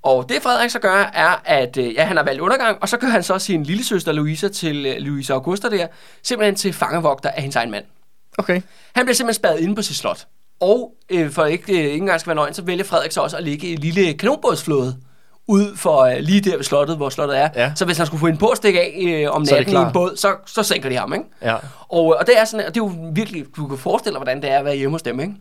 Og 0.02 0.28
det 0.28 0.42
Frederik 0.42 0.70
så 0.70 0.78
gør, 0.78 1.10
er, 1.14 1.42
at 1.44 1.76
øh, 1.76 1.94
ja, 1.94 2.04
han 2.04 2.16
har 2.16 2.24
valgt 2.24 2.40
undergang, 2.40 2.78
og 2.80 2.88
så 2.88 2.96
gør 2.96 3.08
han 3.08 3.22
så 3.22 3.38
sin 3.38 3.62
lille 3.62 3.84
søster 3.84 4.12
Louisa 4.12 4.48
til 4.48 4.86
øh, 4.86 5.24
Augusta 5.30 5.70
der, 5.70 5.86
simpelthen 6.22 6.54
til 6.54 6.72
fangevogter 6.72 7.30
af 7.30 7.42
hendes 7.42 7.56
egen 7.56 7.70
mand. 7.70 7.84
Okay. 8.38 8.60
Han 8.94 9.04
bliver 9.04 9.14
simpelthen 9.14 9.34
spadet 9.34 9.60
inde 9.60 9.74
på 9.74 9.82
sit 9.82 9.96
slot. 9.96 10.26
Og 10.60 10.92
øh, 11.10 11.30
for 11.30 11.44
ikke, 11.44 11.72
øh, 11.72 11.78
ikke 11.78 11.92
engang 11.92 12.20
skal 12.20 12.28
være 12.28 12.34
nøgen, 12.36 12.54
så 12.54 12.62
vælger 12.62 12.84
Frederik 12.84 13.12
så 13.12 13.20
også 13.20 13.36
at 13.36 13.44
lægge 13.44 13.72
en 13.72 13.78
lille 13.78 14.14
kanonbådsflåde 14.14 14.96
ud 15.46 15.76
for 15.76 16.00
øh, 16.00 16.16
lige 16.18 16.40
der 16.40 16.56
ved 16.56 16.64
slottet, 16.64 16.96
hvor 16.96 17.08
slottet 17.08 17.38
er. 17.38 17.48
Ja. 17.56 17.72
Så 17.76 17.84
hvis 17.84 17.96
han 17.96 18.06
skulle 18.06 18.20
få 18.20 18.26
en 18.26 18.36
på 18.36 18.48
at 18.48 18.56
stikke 18.56 18.80
af 18.80 19.22
øh, 19.24 19.30
om 19.30 19.46
Så 19.46 19.54
natten 19.54 19.76
i 19.76 19.78
en 19.78 19.92
båd, 19.92 20.16
så, 20.16 20.34
så 20.46 20.62
sænker 20.62 20.88
de 20.88 20.96
ham, 20.96 21.12
ikke? 21.12 21.24
Ja. 21.42 21.56
Og, 21.88 22.16
og 22.20 22.26
det 22.26 22.40
er 22.40 22.44
sådan, 22.44 22.66
og 22.66 22.74
det 22.74 22.80
er 22.80 22.84
jo 22.84 22.92
virkelig, 23.12 23.44
du 23.56 23.66
kan 23.66 23.78
forestille 23.78 24.14
dig, 24.14 24.18
hvordan 24.18 24.42
det 24.42 24.50
er 24.50 24.58
at 24.58 24.64
være 24.64 24.76
hjemme 24.76 24.94
hos 24.94 25.02
dem, 25.02 25.20
ikke? 25.20 25.34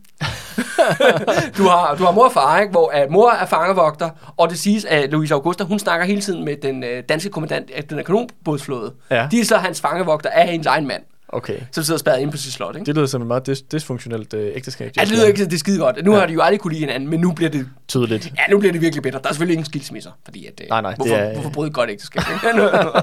du, 1.57 1.63
har, 1.63 1.95
du 1.99 2.03
har 2.03 2.11
mor 2.11 2.25
og 2.25 2.31
far, 2.31 2.59
ikke? 2.59 2.71
hvor 2.71 2.89
at 2.89 3.09
mor 3.09 3.31
er 3.31 3.45
fangevogter, 3.45 4.09
og 4.37 4.49
det 4.49 4.59
siges, 4.59 4.85
at 4.85 5.11
Louise 5.11 5.33
Augusta, 5.33 5.63
hun 5.63 5.79
snakker 5.79 6.05
hele 6.05 6.21
tiden 6.21 6.45
med 6.45 6.55
den 6.61 6.83
øh, 6.83 7.03
danske 7.09 7.29
kommandant 7.29 7.71
af 7.71 7.83
den 7.83 7.97
her 7.97 8.03
kanonbådsflåde. 8.05 8.93
Ja. 9.11 9.27
De 9.31 9.39
er 9.39 9.45
så 9.45 9.57
hans 9.57 9.81
fangevogter 9.81 10.29
af 10.29 10.47
hendes 10.47 10.67
egen 10.67 10.87
mand, 10.87 11.03
Okay. 11.33 11.59
som 11.71 11.83
sidder 11.83 11.97
spærret 11.97 12.19
inde 12.19 12.31
på 12.31 12.37
sit 12.37 12.53
slot, 12.53 12.75
ikke? 12.75 12.85
Det 12.85 12.95
lyder 12.95 13.05
som 13.05 13.21
et 13.21 13.27
meget 13.27 13.49
dis- 13.49 13.65
dysfunktionelt 13.71 14.33
øh, 14.33 14.51
ægteskab. 14.55 14.91
Ja, 14.97 15.01
det 15.01 15.11
lyder 15.11 15.25
ikke 15.27 15.45
det 15.45 15.53
er 15.53 15.57
skide 15.57 15.79
godt. 15.79 16.05
Nu 16.05 16.13
Ja. 16.13 16.19
har 16.19 16.25
de 16.27 16.33
jo 16.33 16.41
aldrig 16.41 16.59
kunne 16.59 16.73
lide 16.73 16.79
hinanden, 16.85 17.09
men 17.09 17.19
nu 17.19 17.31
bliver 17.31 17.49
det, 17.49 17.67
Tydeligt. 17.87 18.25
ja, 18.37 18.51
nu 18.51 18.59
bliver 18.59 18.71
det 18.71 18.81
virkelig 18.81 19.03
bedre. 19.03 19.19
Der 19.23 19.27
er 19.29 19.33
selvfølgelig 19.33 19.53
ingen 19.53 19.65
skilsmisser, 19.65 20.11
fordi 20.25 20.45
at, 20.45 20.61
øh, 20.63 20.67
Nej, 20.69 20.81
nej, 20.81 20.89
det 20.91 20.97
hvorfor, 20.97 21.15
er- 21.15 21.33
hvorfor 21.33 21.49
bryde 21.49 21.67
et 21.67 21.73
godt 21.73 21.89
ægteskab? 21.89 22.21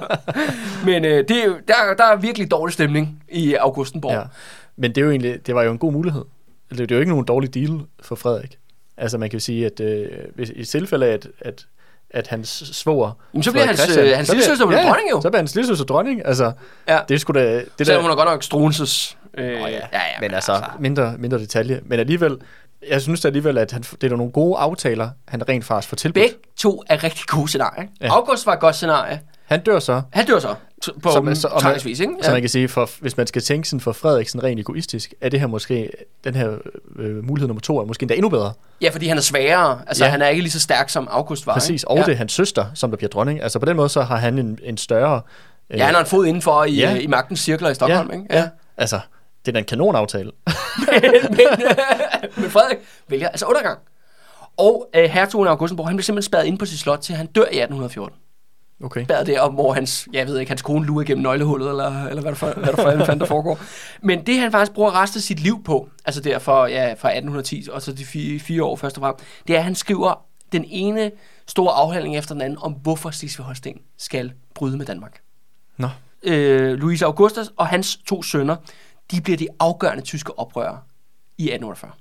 men 0.85 1.05
øh, 1.05 1.25
det 1.29 1.31
er 1.31 1.45
jo, 1.47 1.57
der, 1.69 1.75
der 1.99 2.05
er 2.05 2.17
virkelig 2.17 2.51
dårlig 2.51 2.73
stemning 2.75 3.23
i 3.29 3.55
Augustenborg. 3.55 4.13
Ja. 4.13 4.23
Men 4.77 4.91
det, 4.91 4.99
er 5.01 5.05
jo 5.05 5.11
egentlig, 5.11 5.47
det 5.47 5.55
var 5.55 5.63
jo 5.63 5.73
en 5.73 5.79
god 5.79 5.93
mulighed. 5.93 6.25
Det, 6.71 6.79
det 6.79 6.91
er 6.91 6.95
jo 6.97 7.01
ikke 7.01 7.11
nogen 7.13 7.25
dårlig 7.25 7.55
deal 7.55 7.81
for 8.03 8.15
Frederik. 8.15 8.59
Altså 8.97 9.19
man 9.19 9.31
kan 9.31 9.37
jo 9.39 9.41
sige, 9.41 9.67
at 9.67 9.81
øh, 9.81 10.07
hvis, 10.35 10.53
i 10.57 10.65
tilfælde 10.65 11.07
af, 11.07 11.13
at, 11.13 11.29
at, 11.41 11.67
at 12.11 12.27
hans 12.27 12.49
svoger... 12.73 13.13
Jamen, 13.35 13.43
så 13.43 13.51
bliver 13.53 13.67
hans, 13.67 13.97
øh, 13.97 14.17
hans 14.17 14.29
så 14.29 14.35
lillesøster 14.35 14.67
vel 14.67 14.77
dronning 14.77 15.11
jo. 15.11 15.21
Så 15.21 15.31
bliver 15.31 15.41
hans 15.41 15.55
lillesøster 15.55 15.85
dronning. 15.85 16.23
Altså, 16.27 16.53
Ja. 16.89 16.99
det 17.09 17.15
er 17.15 17.19
sgu 17.19 17.33
da... 17.33 17.55
Det 17.79 17.87
Selvom 17.87 17.95
der, 17.97 18.03
hun 18.03 18.11
er 18.11 18.15
godt 18.15 18.29
nok 18.29 18.43
Struenses. 18.43 19.17
Øh, 19.39 19.45
Åh, 19.63 19.71
ja, 19.71 19.79
ja, 19.93 20.01
men 20.21 20.35
altså, 20.35 20.63
mindre, 20.79 21.15
mindre 21.19 21.39
detalje. 21.39 21.81
Men 21.85 22.01
alligevel, 22.01 22.37
jeg 22.89 23.03
synes 23.03 23.25
alligevel, 23.25 23.59
at 23.59 23.73
han, 23.73 23.83
det 24.01 24.13
er 24.13 24.17
nogle 24.17 24.33
gode 24.33 24.59
aftaler, 24.59 25.11
han 25.29 25.49
rent 25.49 25.65
faktisk 25.65 25.89
får 25.89 25.97
tilbudt. 25.97 26.23
Begge 26.23 26.37
to 26.59 26.83
er 26.89 27.05
rigtig 27.05 27.27
gode 27.27 27.49
scenarier. 27.49 27.83
Ja. 28.01 28.07
Ja. 28.07 28.13
August 28.13 28.47
var 28.47 28.53
et 28.53 28.61
godt 28.61 28.75
scenarie. 28.77 29.21
Han 29.47 29.61
dør 29.63 29.79
så, 29.79 30.03
Han 30.13 30.27
dør 30.27 30.39
så. 30.39 30.55
På 31.03 31.11
Som- 31.13 31.35
så- 31.35 31.49
og 31.49 31.63
man- 31.65 31.81
vis, 31.85 32.01
ikke? 32.01 32.13
så 32.23 32.31
man 32.31 32.41
kan 32.41 32.49
sige, 32.51 32.69
for, 32.69 32.91
hvis 33.01 33.17
man 33.17 33.27
skal 33.27 33.43
tænke 33.43 33.69
sådan 33.69 33.81
for 33.81 33.93
Frederiksen 33.93 34.43
rent 34.43 34.61
egoistisk, 34.61 35.15
er 35.21 35.29
det 35.29 35.41
her 35.41 35.47
måske, 35.47 35.91
den 36.25 36.35
her 36.35 36.51
øh, 36.99 37.25
mulighed 37.25 37.49
nummer 37.49 37.61
to, 37.61 37.79
er 37.79 37.85
måske 37.85 38.03
endda 38.03 38.15
endnu 38.15 38.29
bedre. 38.29 38.53
Ja, 38.83 38.89
fordi 38.91 39.07
han 39.07 39.17
er 39.17 39.21
sværere. 39.23 39.81
Altså, 39.87 40.05
Ja. 40.05 40.09
ja. 40.09 40.13
han 40.13 40.23
er 40.23 40.29
ikke 40.29 40.43
lige 40.43 40.51
så 40.53 40.61
stærk, 40.61 40.89
som 40.89 41.09
August 41.11 41.47
var. 41.47 41.53
Præcis, 41.53 41.85
og 41.85 41.97
ja. 41.99 42.03
det 42.05 42.13
er 42.13 42.17
hans 42.17 42.33
søster, 42.33 42.67
som 42.75 42.91
der 42.91 42.97
bliver 42.97 43.09
dronning. 43.11 43.43
Altså 43.43 43.59
på 43.59 43.67
den 43.67 43.77
måde, 43.77 43.89
så 43.89 44.03
har 44.03 44.17
han 44.17 44.39
en, 44.39 44.59
en 44.63 44.77
større... 44.77 45.21
Øh, 45.71 45.79
Ja, 45.79 45.85
han 45.85 45.95
har 45.95 46.01
en 46.01 46.07
fod 46.07 46.27
indenfor 46.27 46.65
i, 46.65 46.73
Ja. 46.75 46.91
ja. 46.91 46.97
i 46.99 47.07
magtens 47.07 47.41
cirkler 47.41 47.71
i 47.71 47.75
Stockholm, 47.75 48.11
ja, 48.11 48.17
ikke? 48.17 48.27
ja. 48.37 48.49
Altså, 48.77 49.01
det 49.47 49.49
er 49.49 49.53
da 49.53 49.59
en 49.59 49.65
kanonaftale. 49.65 50.31
men, 50.91 51.13
men 52.37 52.51
Frederik 52.51 52.79
vælger 53.09 53.29
altså 53.29 53.47
undergang. 53.47 53.79
Og 54.57 54.89
øh, 54.95 55.05
hertugen 55.11 55.47
af 55.49 55.51
Augustenborg, 55.53 55.89
han 55.89 55.97
blev 55.97 56.05
simpelthen 56.05 56.27
spærret 56.31 56.45
ind 56.47 56.59
på 56.59 56.67
sit 56.67 56.79
slot, 56.79 56.99
til 56.99 57.15
han 57.15 57.27
dør 57.27 57.41
i 57.43 57.45
1814. 57.45 58.19
Okay. 58.85 59.05
Spærret 59.05 59.27
der, 59.27 59.41
og 59.41 59.51
hvor 59.53 59.73
hans, 59.73 60.09
jeg 60.13 60.27
ved 60.27 60.39
ikke, 60.39 60.51
hans 60.51 60.63
kone 60.63 60.87
lurer 60.87 61.03
igennem 61.03 61.23
nøglehullet, 61.23 61.69
eller, 61.69 62.07
eller 62.07 62.23
hvad 62.23 62.33
der 62.33 62.37
for, 62.37 62.47
hvad 62.47 62.73
der 62.73 62.77
for 62.99 63.05
fandt, 63.05 63.21
der 63.21 63.27
foregår. 63.27 63.59
Men 64.03 64.27
det, 64.27 64.39
han 64.39 64.53
faktisk 64.53 64.73
bruger 64.73 65.03
resten 65.03 65.19
af 65.19 65.23
sit 65.23 65.41
liv 65.41 65.65
på, 65.65 65.89
altså 66.05 66.21
der 66.21 66.39
fra, 66.39 66.69
ja, 66.69 66.85
fra 66.85 67.09
1810, 67.09 67.69
og 67.73 67.83
så 67.83 67.93
de 67.93 68.05
fire, 68.05 68.39
fire 68.39 68.65
år 68.65 68.77
først 68.77 68.99
og 68.99 69.01
frem, 69.01 69.15
det 69.47 69.55
er, 69.55 69.59
at 69.59 69.65
han 69.65 69.75
skriver 69.75 70.27
den 70.53 70.65
ene 70.69 71.11
store 71.47 71.73
afhandling 71.73 72.17
efter 72.17 72.35
den 72.35 72.43
anden, 72.43 72.59
om 72.63 72.73
hvorfor 72.73 73.11
Slesvig-Holsten 73.11 73.83
skal 73.99 74.33
bryde 74.55 74.77
med 74.77 74.87
Danmark. 74.87 75.21
Nå, 75.77 75.89
øh, 76.23 76.73
Louise 76.73 77.05
Augustus 77.05 77.53
og 77.57 77.67
hans 77.67 77.97
to 77.97 78.23
sønner, 78.23 78.57
de 79.11 79.21
bliver 79.21 79.37
de 79.37 79.49
afgørende 79.59 80.03
tyske 80.03 80.39
oprørere 80.39 80.79
i 81.39 81.43
1848. 81.43 81.93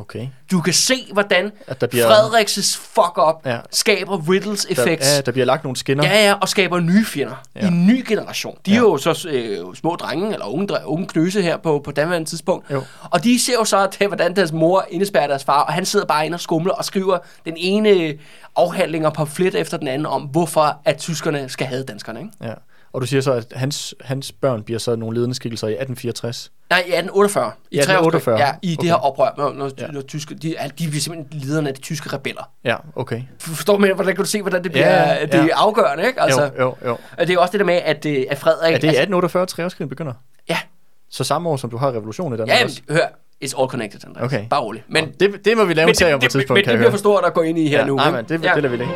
okay. 0.00 0.28
Du 0.50 0.60
kan 0.60 0.72
se, 0.72 0.94
hvordan 1.12 1.52
At 1.66 1.80
der 1.80 1.86
bliver- 1.86 2.06
Frederiks 2.06 2.76
fuck-up 2.76 3.46
Ja. 3.46 3.58
skaber 3.70 4.30
Riddles 4.30 4.64
Der, 4.64 4.72
effects. 4.82 5.06
ja, 5.16 5.20
der 5.20 5.32
bliver 5.32 5.44
lagt 5.46 5.64
nogle 5.64 5.76
skinner. 5.76 6.04
Ja, 6.06 6.26
ja, 6.26 6.34
og 6.40 6.48
skaber 6.48 6.80
nye 6.80 7.04
fjender 7.04 7.42
Ja. 7.56 7.60
i 7.64 7.66
en 7.66 7.86
ny 7.86 8.04
generation. 8.08 8.56
De 8.66 8.70
Ja. 8.70 8.76
er 8.76 8.80
jo 8.80 8.96
så 8.98 9.28
øh, 9.28 9.74
små 9.74 9.96
drenge, 9.96 10.32
eller 10.32 10.46
unge, 10.46 10.68
unge 10.84 11.06
knøse 11.06 11.42
her 11.42 11.56
på, 11.56 11.80
på 11.84 11.90
daværende 11.90 12.28
tidspunkt. 12.30 12.70
Jo. 12.70 12.82
Og 13.10 13.24
de 13.24 13.38
ser 13.44 13.52
jo 13.52 13.64
så, 13.64 13.78
at, 14.00 14.06
hvordan 14.08 14.36
deres 14.36 14.52
mor 14.52 14.84
indespærrer 14.90 15.26
deres 15.26 15.44
far, 15.44 15.60
og 15.62 15.72
han 15.72 15.84
sidder 15.86 16.06
bare 16.06 16.26
inde 16.26 16.36
og 16.36 16.40
skumler 16.40 16.72
og 16.74 16.84
skriver 16.84 17.18
den 17.44 17.54
ene 17.56 18.14
afhandling 18.56 19.06
og 19.06 19.12
pamflet 19.12 19.54
efter 19.54 19.76
den 19.76 19.88
anden 19.88 20.06
om, 20.06 20.22
hvorfor 20.22 20.80
at 20.84 20.98
tyskerne 20.98 21.48
skal 21.48 21.66
have 21.66 21.82
danskerne. 21.82 22.20
Ikke? 22.20 22.32
Ja. 22.42 22.52
Og 22.92 23.00
du 23.00 23.06
siger 23.06 23.20
så, 23.20 23.32
at 23.32 23.44
hans, 23.52 23.94
hans 24.00 24.32
børn 24.32 24.62
bliver 24.62 24.78
så 24.78 24.96
nogle 24.96 25.16
ledende 25.16 25.34
skikkelser 25.34 25.66
i 25.66 25.70
1864. 25.70 26.52
Nej, 26.70 26.78
i 26.78 26.82
1848. 26.82 27.52
I 27.70 27.78
1848. 27.78 28.34
1848. 28.34 28.38
Ja, 28.38 28.52
i 28.62 28.74
Okay. 28.74 28.82
det 28.82 28.90
her 28.90 28.94
oprør, 29.06 29.30
når, 29.38 29.52
når, 29.52 29.70
Ja. 29.78 29.86
når 29.86 30.00
tyske, 30.00 30.34
de, 30.34 30.56
er- 30.56 30.68
de 30.68 30.88
bliver 30.88 31.00
simpelthen 31.00 31.40
lederne 31.48 31.68
af 31.68 31.74
de 31.74 31.80
tyske 31.80 32.12
rebeller. 32.12 32.50
Ja, 32.64 32.76
okay. 32.96 33.22
Forstår 33.40 33.76
du, 33.76 33.94
hvordan 33.94 34.14
kan 34.16 34.24
du 34.24 34.30
se, 34.30 34.42
hvordan 34.42 34.62
det 34.64 34.72
bliver 34.72 34.86
Ja, 34.88 35.12
ja, 35.14 35.26
det 35.26 35.34
er 35.34 35.48
afgørende, 35.56 36.06
ikke? 36.06 36.20
Altså, 36.22 36.42
jo, 36.42 36.50
jo, 36.64 36.74
jo. 36.84 36.96
Og 37.18 37.26
det 37.26 37.30
er 37.34 37.38
også 37.38 37.52
det 37.52 37.60
der 37.60 37.66
med, 37.66 37.74
at, 37.74 38.06
øh, 38.06 38.24
at 38.30 38.38
Frederik... 38.38 38.74
Er 38.74 38.78
det 38.78 38.84
i 38.84 38.86
altså, 38.86 39.00
1848, 39.00 39.46
treårskrigen 39.46 39.88
begynder? 39.88 40.12
Ja, 40.48 40.58
Så 41.10 41.24
samme 41.24 41.48
år, 41.48 41.56
som 41.56 41.70
du 41.70 41.76
har 41.76 41.88
revolutionen 41.92 42.34
i 42.34 42.36
Danmark 42.36 42.56
ja 42.56 42.60
jamen, 42.60 42.74
hør, 42.90 43.06
it's 43.44 43.60
all 43.60 43.68
connected, 43.70 44.00
Andreas. 44.06 44.24
Okay. 44.24 44.44
Bare 44.50 44.60
rolig. 44.60 44.84
Men, 44.88 45.12
det, 45.20 45.44
det 45.44 45.56
må 45.56 45.64
vi 45.64 45.74
lave 45.74 45.88
en 45.88 45.94
serie 45.94 46.14
om 46.14 46.20
på 46.20 46.24
et 46.26 46.30
tidspunkt, 46.32 46.58
men 46.66 46.70
det 46.70 46.78
bliver 46.78 46.90
for 46.90 46.98
stort 46.98 47.24
at 47.24 47.34
gå 47.34 47.42
ind 47.42 47.58
i 47.58 47.68
her 47.68 47.78
ja, 47.78 47.84
nu. 47.86 47.96
Nej, 47.96 48.06
ikke? 48.06 48.16
men 48.16 48.24
det, 48.40 48.44
ja. 48.44 48.54
det 48.54 48.62
lader 48.62 48.76
vi 48.76 48.82
det. 48.84 48.88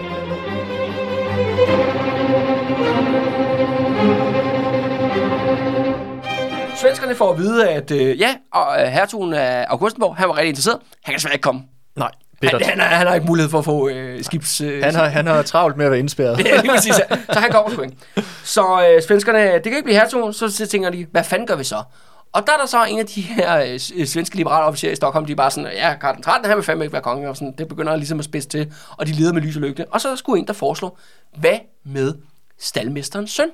Svenskerne 6.83 7.15
får 7.15 7.33
at 7.33 7.39
vide, 7.39 7.69
at 7.69 7.91
øh, 7.91 8.21
ja, 8.21 8.35
og 8.53 8.83
øh, 8.83 8.87
hertugen 8.89 9.33
af 9.35 9.67
Augustenborg, 9.69 10.17
han 10.17 10.29
var 10.29 10.37
rigtig 10.37 10.49
interesseret. 10.49 10.79
Han 11.05 11.13
kan 11.13 11.15
desværre 11.15 11.35
ikke 11.35 11.43
komme. 11.43 11.63
Nej, 11.97 12.09
Han, 12.09 12.39
bittert. 12.41 12.63
han, 12.63 12.81
har, 12.81 12.87
han 12.87 13.07
har 13.07 13.15
ikke 13.15 13.27
mulighed 13.27 13.51
for 13.51 13.59
at 13.59 13.65
få 13.65 13.89
øh, 13.89 14.25
skibs... 14.25 14.61
Øh, 14.61 14.83
Han 14.85 14.95
har, 14.95 15.05
han 15.09 15.27
har 15.27 15.43
travlt 15.43 15.77
med 15.77 15.85
at 15.85 15.91
være 15.91 16.01
indspærret. 16.01 16.39
Ja, 16.47 16.61
lige 16.61 16.71
præcis. 16.71 16.99
ja. 17.11 17.17
Så 17.33 17.39
han 17.41 17.51
kommer 17.53 17.71
sgu 17.71 17.83
ikke. 17.83 17.97
Så 18.45 18.89
øh, 18.97 19.03
svenskerne, 19.03 19.39
det 19.55 19.63
kan 19.63 19.73
ikke 19.73 19.83
blive 19.83 19.99
hertugen, 19.99 20.33
så, 20.33 20.67
tænker 20.71 20.91
de, 20.91 21.07
hvad 21.11 21.25
fanden 21.25 21.47
gør 21.47 21.57
vi 21.57 21.65
så? 21.65 21.83
Og 22.33 22.47
der 22.47 22.53
er 22.53 22.57
der 22.57 22.67
så 22.67 22.85
en 22.85 22.99
af 22.99 23.07
de 23.07 23.21
her 23.21 23.57
øh, 23.61 23.81
øh, 23.97 24.07
svenske 24.07 24.37
liberale 24.37 24.65
officerer 24.65 24.93
i 24.93 24.97
Stockholm, 24.97 25.27
de 25.27 25.33
er 25.33 25.37
bare 25.37 25.51
sådan, 25.51 25.71
ja, 25.73 25.95
Karl 26.01 26.15
den 26.15 26.23
13, 26.23 26.49
han 26.49 26.57
vil 26.57 26.65
fandme 26.65 26.85
ikke 26.85 26.93
være 26.93 27.03
konge, 27.03 27.29
og 27.29 27.37
sådan, 27.37 27.55
det 27.59 27.69
begynder 27.69 27.97
ligesom 27.97 28.19
at 28.19 28.25
spidse 28.25 28.49
til, 28.49 28.73
og 28.97 29.07
de 29.07 29.13
leder 29.13 29.33
med 29.33 29.43
lys 29.43 29.57
og 29.57 29.63
lygte. 29.63 29.87
Og 29.91 30.01
så 30.01 30.09
er 30.09 30.13
der 30.13 30.17
sgu 30.17 30.35
en, 30.35 30.47
der 30.47 30.53
foreslår, 30.53 30.99
hvad 31.37 31.59
med 31.85 32.15
stalmesterens 32.61 33.31
søn? 33.31 33.49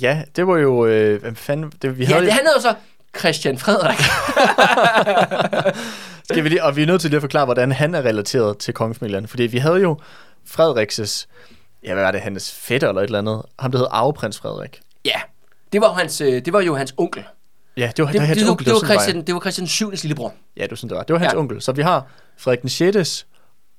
Ja, 0.00 0.22
det 0.36 0.46
var 0.46 0.56
jo... 0.56 0.86
Øh, 0.86 1.20
hvad 1.20 1.34
fanden, 1.34 1.72
det, 1.82 1.98
vi 1.98 2.04
Ja, 2.04 2.12
havde, 2.12 2.24
det 2.26 2.32
handler 2.32 2.50
jo 2.56 2.60
så 2.60 2.74
Christian 3.18 3.58
Frederik. 3.58 3.98
skal 6.30 6.44
vi 6.44 6.48
lige, 6.48 6.64
og 6.64 6.76
vi 6.76 6.82
er 6.82 6.86
nødt 6.86 7.00
til 7.00 7.10
lige 7.10 7.16
at 7.16 7.22
forklare, 7.22 7.44
hvordan 7.44 7.72
han 7.72 7.94
er 7.94 8.02
relateret 8.02 8.58
til 8.58 8.74
kongefamilien. 8.74 9.28
Fordi 9.28 9.42
vi 9.42 9.58
havde 9.58 9.80
jo 9.80 9.98
Frederikses... 10.46 11.28
Ja, 11.84 11.94
hvad 11.94 12.04
var 12.04 12.10
det? 12.10 12.20
Hans 12.20 12.52
fætter 12.52 12.88
eller 12.88 13.00
et 13.00 13.04
eller 13.06 13.18
andet. 13.18 13.42
Ham, 13.58 13.72
der 13.72 13.78
hed 13.78 13.86
Arveprins 13.90 14.38
Frederik. 14.38 14.80
ja, 15.04 15.20
det 15.72 15.80
var, 15.80 15.92
hans, 15.92 16.20
øh, 16.20 16.44
det 16.44 16.52
var 16.52 16.60
jo 16.60 16.74
hans 16.74 16.94
onkel. 16.96 17.24
Ja, 17.76 17.92
det 17.96 18.04
var, 18.04 18.12
Det, 18.12 18.20
det, 18.20 18.26
hans 18.28 18.38
det, 18.40 18.50
onkel. 18.50 18.66
det, 18.66 18.72
var 18.72 18.78
det 18.80 18.88
var, 18.88 18.94
Christian, 18.94 19.22
det 19.26 19.34
var 19.34 19.40
Christian 19.40 19.66
7. 19.66 19.90
lillebror. 19.90 20.34
ja, 20.56 20.62
det 20.62 20.70
var 20.70 20.76
sådan, 20.76 20.88
det 20.88 20.96
var. 20.96 21.02
Det 21.02 21.12
var 21.14 21.18
hans 21.18 21.32
Ja. 21.32 21.38
onkel. 21.38 21.62
Så 21.62 21.72
vi 21.72 21.82
har 21.82 22.06
Frederik 22.38 22.60
den 22.62 22.68
6. 22.68 23.26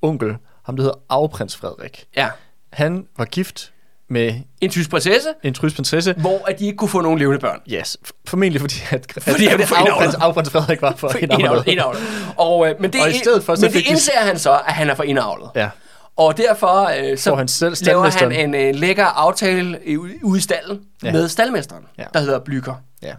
onkel, 0.01 0.35
ham 0.65 0.75
der 0.75 0.83
hedder 0.83 0.97
Arveprins 1.09 1.55
Frederik. 1.57 2.05
Ja. 2.17 2.29
Han 2.73 3.07
var 3.17 3.25
gift 3.25 3.71
med 4.09 4.33
En 4.61 4.69
tysk 4.69 4.89
prinsesse, 4.89 5.29
en 5.43 5.53
tysk 5.53 5.75
prinsesse. 5.75 6.13
hvor 6.13 6.45
at 6.49 6.59
de 6.59 6.65
ikke 6.65 6.77
kunne 6.77 6.89
få 6.89 7.01
nogen 7.01 7.19
levende 7.19 7.39
børn. 7.39 7.59
Yes, 7.69 7.97
formentlig 8.27 8.61
fordi, 8.61 8.75
at, 8.91 9.05
Fordi 9.19 9.45
at, 9.47 9.53
at 9.61 9.69
indavlet. 9.79 10.15
Arveprins 10.21 10.49
Frederik 10.49 10.81
var 10.81 10.93
for 10.97 11.11
indavlet. 11.19 11.67
Indavlet. 11.67 12.01
Og, 12.37 12.69
øh, 12.69 12.75
men 12.81 12.93
det, 12.93 13.01
Og 13.01 13.09
i 13.09 13.13
stedet 13.13 13.43
for, 13.43 13.55
så 13.55 13.61
men 13.65 13.73
det 13.73 13.85
indser 13.87 14.19
han 14.19 14.39
så, 14.39 14.51
at 14.67 14.73
han 14.73 14.89
er 14.89 14.95
for 14.95 15.03
indavlet. 15.03 15.49
Ja, 15.55 15.69
Og 16.17 16.37
derfor 16.37 16.89
øh, 17.11 17.17
så 17.17 17.29
Får 17.29 17.35
han 17.37 17.47
selv 17.47 17.75
laver 17.81 18.09
han 18.19 18.31
en 18.31 18.55
øh, 18.55 18.75
lækker 18.75 19.05
aftale 19.05 19.79
ude 20.23 20.37
i 20.37 20.41
stallen 20.41 20.79
Ja. 21.03 21.11
med 21.11 21.27
staldmesteren, 21.29 21.83
Ja. 21.97 22.03
ja. 22.03 22.07
der 22.13 22.19
hedder 22.19 22.39
Blyker. 22.39 22.73
ja. 23.03 23.13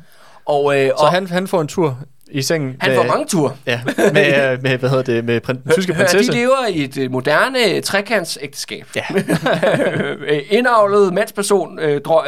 Og, 0.46 0.80
øh, 0.80 0.88
Så 0.88 0.92
og 0.94 1.10
han, 1.12 1.26
han 1.26 1.48
får 1.48 1.60
en 1.60 1.68
tur 1.68 1.98
i 2.30 2.42
sengen 2.42 2.76
han 2.80 2.90
med, 2.90 2.96
får 2.98 3.04
mange 3.06 3.26
ture. 3.26 3.56
ja, 3.66 3.80
med, 3.86 4.52
øh, 4.52 4.62
med, 4.62 4.78
hvad 4.78 4.90
hedder 4.90 5.02
det, 5.04 5.24
med 5.24 5.40
prin, 5.40 5.56
den 5.64 5.72
tyske 5.72 5.94
prinsesse. 5.94 6.32
De 6.32 6.36
lever 6.38 6.66
i 6.70 6.84
et 6.84 6.96
øh, 6.98 7.10
moderne 7.10 7.58
øh, 7.74 7.82
trekantsægteskab. 7.82 8.86
Ja. 8.96 9.02
Indavlet 10.50 11.14
mandsperson, 11.14 11.78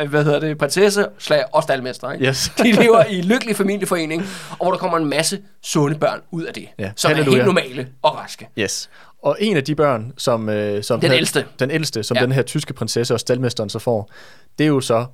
hvad 0.09 0.25
hedder 0.25 0.41
det, 0.41 0.59
prinsesse, 0.59 1.07
slag 1.19 1.43
og 1.53 1.63
staldmester. 1.63 2.11
Ikke? 2.13 2.27
Yes. 2.27 2.53
De 2.59 2.73
lever 2.73 3.05
i 3.05 3.19
en 3.19 3.25
lykkelig 3.25 3.57
familieforening, 3.57 4.23
og 4.51 4.57
hvor 4.67 4.71
der 4.71 4.79
kommer 4.79 4.99
en 4.99 5.05
masse 5.07 5.39
sunde 5.63 5.99
børn 5.99 6.21
ud 6.31 6.43
af 6.45 6.55
det, 6.55 6.69
Ja. 6.79 6.91
som 6.97 7.11
er 7.11 7.15
Halleluja. 7.15 7.37
helt 7.37 7.47
normale 7.47 7.89
og 8.03 8.17
raske. 8.17 8.49
Yes. 8.59 8.91
Og 9.23 9.37
en 9.41 9.57
af 9.57 9.65
de 9.65 9.75
børn, 9.75 10.13
som... 10.17 10.49
Øh, 10.49 10.83
som 10.83 11.01
Den 11.01 11.13
ældste. 11.13 11.45
Den 11.59 11.71
ældste, 11.71 12.03
som 12.03 12.17
ja. 12.17 12.23
Den 12.23 12.33
her 12.33 12.43
tyske 12.43 12.75
prinsesse 12.75 13.15
og 13.15 13.21
staldmesteren 13.21 13.71
så 13.71 13.79
får, 13.79 14.11
det 14.59 14.65
er 14.65 14.69
jo 14.69 14.81
så 14.81 15.07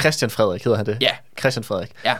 Christian 0.00 0.30
Frederik, 0.30 0.64
hedder 0.64 0.76
han 0.76 0.86
det? 0.86 0.98
Ja. 1.00 1.10
Christian 1.40 1.64
Frederik. 1.64 1.90
Ja. 2.04 2.14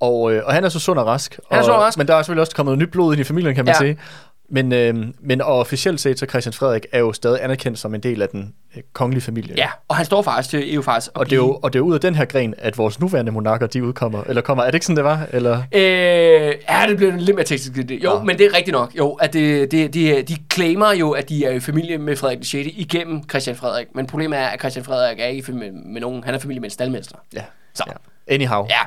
Og, 0.00 0.32
øh, 0.32 0.42
og 0.46 0.52
han 0.52 0.64
er 0.64 0.68
så 0.68 0.78
sund 0.80 0.98
og 0.98 1.06
rask. 1.06 1.38
Han 1.50 1.56
er 1.56 1.60
og, 1.62 1.64
sund 1.64 1.74
og 1.76 1.82
rask. 1.82 1.98
Men 1.98 2.08
der 2.08 2.14
er 2.14 2.22
selvfølgelig 2.22 2.40
også 2.40 2.54
kommet 2.56 2.78
nyt 2.78 2.90
blod 2.90 3.12
ind 3.14 3.20
i 3.20 3.24
familien, 3.24 3.54
kan 3.54 3.64
man 3.64 3.74
Ja. 3.74 3.78
sige. 3.78 3.98
Men, 4.50 4.72
øh, 4.72 4.94
men 5.20 5.40
og 5.40 5.58
officielt 5.58 6.00
set, 6.00 6.18
så 6.18 6.26
Christian 6.26 6.52
Frederik 6.52 6.86
er 6.92 6.98
jo 6.98 7.12
stadig 7.12 7.44
anerkendt 7.44 7.78
som 7.78 7.94
en 7.94 8.00
del 8.00 8.22
af 8.22 8.28
den 8.28 8.54
øh, 8.76 8.82
kongelige 8.92 9.22
familie. 9.22 9.54
Ja, 9.56 9.68
og 9.88 9.96
han 9.96 10.06
står 10.06 10.22
faktisk 10.22 10.50
til 10.50 10.74
EU 10.74 10.82
faktisk. 10.82 11.10
Og 11.14 11.26
det, 11.26 11.32
er 11.32 11.36
jo, 11.36 11.58
og 11.62 11.72
det 11.72 11.78
er 11.78 11.80
jo 11.80 11.86
ud 11.86 11.94
af 11.94 12.00
den 12.00 12.14
her 12.14 12.24
gren, 12.24 12.54
at 12.58 12.78
vores 12.78 13.00
nuværende 13.00 13.32
monarker, 13.32 13.66
de 13.66 13.84
udkommer. 13.84 14.22
Eller 14.24 14.42
kommer, 14.42 14.64
er 14.64 14.66
det 14.66 14.74
ikke 14.74 14.86
sådan, 14.86 14.96
det 14.96 15.04
var? 15.04 15.26
Eller? 15.32 15.62
Øh, 15.72 15.80
ja, 15.82 16.84
det 16.88 16.96
bliver 16.96 17.16
lidt 17.16 17.34
mere 17.34 17.44
teknisk. 17.44 17.90
Jo, 18.04 18.16
ja. 18.16 18.22
men 18.22 18.38
det 18.38 18.46
er 18.46 18.56
rigtigt 18.56 18.72
nok. 18.72 18.92
Jo, 18.98 19.12
at 19.12 19.32
det, 19.32 19.70
det, 19.70 19.94
de, 19.94 20.22
de 20.22 20.36
claimer 20.52 20.92
jo, 20.92 21.10
at 21.10 21.28
de 21.28 21.44
er 21.44 21.50
i 21.50 21.60
familie 21.60 21.98
med 21.98 22.16
Frederik 22.16 22.38
6. 22.38 22.52
igennem 22.54 23.28
Christian 23.28 23.56
Frederik. 23.56 23.86
Men 23.94 24.06
problemet 24.06 24.38
er, 24.38 24.46
at 24.46 24.60
Christian 24.60 24.84
Frederik 24.84 25.20
er 25.20 25.24
ikke 25.26 25.38
i 25.38 25.42
familie 25.42 25.70
med, 25.72 25.82
med 25.82 26.00
nogen. 26.00 26.24
Han 26.24 26.34
er 26.34 26.38
familie 26.38 26.60
med 26.60 26.66
en 26.66 26.72
staldmester. 26.72 27.16
Ja. 27.34 27.42
Så. 27.74 27.84
ja. 27.86 27.92
Anyhow. 28.28 28.66
Ja, 28.70 28.80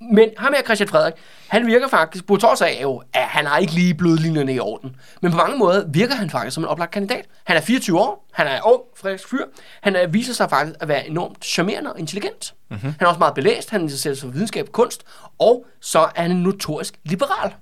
men 0.00 0.30
ham 0.38 0.52
her, 0.56 0.62
Christian 0.62 0.88
Frederik, 0.88 1.14
han 1.48 1.66
virker 1.66 1.88
faktisk, 1.88 2.26
på 2.26 2.36
trods 2.36 2.62
af 2.62 2.78
jo, 2.82 3.02
at 3.12 3.22
han 3.22 3.46
har 3.46 3.58
ikke 3.58 3.72
lige 3.72 3.94
blodlinjerne 3.94 4.54
i 4.54 4.58
orden. 4.58 4.96
Men 5.22 5.30
på 5.30 5.36
mange 5.36 5.58
måder 5.58 5.84
virker 5.88 6.14
han 6.14 6.30
faktisk 6.30 6.54
som 6.54 6.64
en 6.64 6.68
oplagt 6.68 6.90
kandidat. 6.90 7.26
Han 7.44 7.56
er 7.56 7.60
24 7.60 8.00
år, 8.00 8.26
han 8.32 8.46
er 8.46 8.60
ung, 8.64 8.82
frisk 8.96 9.28
fyr. 9.28 9.44
Han 9.82 9.96
er, 9.96 10.06
viser 10.06 10.34
sig 10.34 10.50
faktisk 10.50 10.76
at 10.80 10.88
være 10.88 11.08
enormt 11.08 11.44
charmerende 11.44 11.92
og 11.92 11.98
intelligent. 11.98 12.54
Mm-hmm. 12.70 12.94
Han 12.98 13.06
er 13.06 13.06
også 13.06 13.18
meget 13.18 13.34
belæst, 13.34 13.70
han 13.70 13.80
interesserer 13.80 14.14
sig 14.14 14.22
for 14.22 14.32
videnskab 14.32 14.66
og 14.66 14.72
kunst, 14.72 15.04
og 15.38 15.66
så 15.80 15.98
er 15.98 16.22
han 16.22 16.30
en 16.30 16.42
notorisk 16.42 16.94
liberal. 17.04 17.52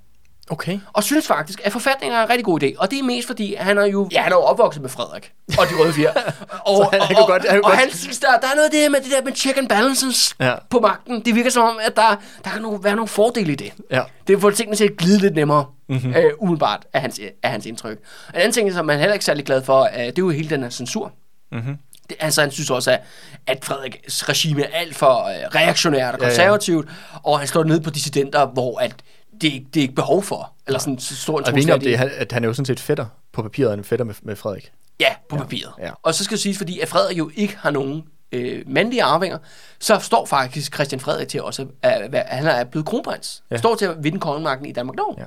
Okay. 0.50 0.78
Og 0.92 1.04
synes 1.04 1.26
faktisk, 1.26 1.60
at 1.64 1.72
forfatninger 1.72 2.18
er 2.18 2.22
en 2.24 2.30
rigtig 2.30 2.44
god 2.44 2.62
idé. 2.62 2.66
Og 2.78 2.90
det 2.90 2.98
er 2.98 3.02
mest 3.02 3.26
fordi, 3.26 3.54
han 3.54 3.78
er 3.78 3.84
jo, 3.84 4.08
ja, 4.12 4.22
han 4.22 4.32
er 4.32 4.36
jo 4.36 4.42
opvokset 4.42 4.82
med 4.82 4.90
Frederik 4.90 5.32
og 5.58 5.66
de 5.70 5.74
røde 5.82 5.92
fjer. 5.92 6.12
Og, 6.66 6.90
han- 6.90 7.00
han 7.00 7.16
og, 7.16 7.26
kunne 7.26 7.32
godt- 7.34 7.48
han 7.50 7.58
og 7.64 7.70
godt- 7.70 7.76
han 7.78 7.90
synes, 7.90 8.18
der, 8.18 8.26
der 8.42 8.46
er 8.48 8.54
noget 8.54 8.64
af 8.64 8.70
det 8.70 8.80
her 8.80 8.88
med 8.88 9.00
det 9.00 9.10
der 9.10 9.22
med 9.24 9.32
check 9.34 9.58
and 9.58 9.68
balances 9.68 10.36
Ja. 10.40 10.54
på 10.70 10.80
magten. 10.80 11.24
Det 11.24 11.34
virker 11.34 11.50
som 11.50 11.62
om, 11.62 11.78
at 11.86 11.96
der, 11.96 12.16
der 12.44 12.50
kan 12.50 12.62
nogle, 12.62 12.84
være 12.84 12.96
nogle 12.96 13.08
fordele 13.08 13.52
i 13.52 13.56
det. 13.56 13.72
Ja. 13.90 14.02
Det 14.26 14.40
får 14.40 14.50
tingene 14.50 14.76
til 14.76 14.84
at 14.84 14.96
glide 14.98 15.18
lidt 15.20 15.34
nemmere, 15.34 15.64
Mhm. 15.88 15.98
mm-hmm. 15.98 16.14
øh, 16.14 16.30
umiddelbart, 16.38 16.86
af 16.92 17.00
hans, 17.00 17.20
af 17.42 17.50
hans 17.50 17.66
indtryk. 17.66 17.98
En 17.98 18.34
anden 18.34 18.52
ting, 18.52 18.72
som 18.72 18.86
man 18.86 18.98
heller 18.98 19.12
ikke 19.14 19.22
er 19.22 19.24
særlig 19.24 19.44
glad 19.44 19.62
for, 19.64 19.82
øh, 19.82 19.98
det 20.00 20.06
er 20.08 20.12
jo 20.18 20.30
hele 20.30 20.50
den 20.50 20.62
her 20.62 20.70
censur. 20.70 21.12
Mhm. 21.52 21.76
Det, 22.08 22.16
altså, 22.20 22.40
han 22.40 22.50
synes 22.50 22.70
også, 22.70 22.90
at, 22.90 23.00
at 23.46 23.64
Frederiks 23.64 24.28
regime 24.28 24.62
er 24.62 24.68
alt 24.78 24.96
for 24.96 25.24
øh, 25.24 25.34
reaktionært 25.54 26.14
og 26.14 26.20
Ja, 26.20 26.26
ja. 26.26 26.30
konservativt, 26.30 26.88
og 27.22 27.38
han 27.38 27.48
slår 27.48 27.64
ned 27.64 27.80
på 27.80 27.90
dissidenter, 27.90 28.46
hvor 28.46 28.78
at 28.80 28.94
det, 29.42 29.74
det 29.74 29.80
er 29.80 29.82
ikke 29.82 29.94
behov 29.94 30.22
for. 30.22 30.52
Eller 30.66 30.78
sådan 30.80 30.98
så 30.98 31.16
stor 31.16 31.38
en 31.38 31.46
Og 31.46 31.54
vi 31.54 31.62
er 31.62 31.74
om 31.74 31.80
det, 31.80 31.98
han- 31.98 32.10
at 32.16 32.32
han 32.32 32.44
er 32.44 32.48
jo 32.48 32.54
sådan 32.54 32.66
set 32.66 32.80
fætter 32.80 33.06
på 33.32 33.42
papiret, 33.42 33.74
en 33.74 33.84
fætter 33.84 34.04
med, 34.04 34.14
med 34.22 34.36
Frederik. 34.36 34.72
Ja, 35.00 35.14
på 35.28 35.36
ja. 35.36 35.42
papiret. 35.42 35.72
ja. 35.78 35.90
Og 36.02 36.14
så 36.14 36.24
skal 36.24 36.34
det 36.34 36.42
siges, 36.42 36.58
fordi 36.58 36.80
at 36.80 36.88
Frederik 36.88 37.18
jo 37.18 37.30
ikke 37.34 37.56
har 37.56 37.70
nogen 37.70 38.04
øh, 38.32 38.62
mandlige 38.66 39.02
arvinger, 39.02 39.38
så 39.78 39.98
står 39.98 40.26
faktisk 40.26 40.74
Christian 40.74 41.00
Frederik 41.00 41.28
til 41.28 41.42
også, 41.42 41.66
at, 41.82 42.14
at, 42.14 42.26
han 42.26 42.46
er 42.46 42.64
blevet 42.64 42.86
kronprins. 42.86 43.42
Ja. 43.50 43.56
Står 43.56 43.74
til 43.74 43.84
at 43.84 44.04
vinde 44.04 44.20
kongemagten 44.20 44.66
i 44.66 44.72
Danmark 44.72 44.96
nu. 44.96 45.14
Ja. 45.18 45.24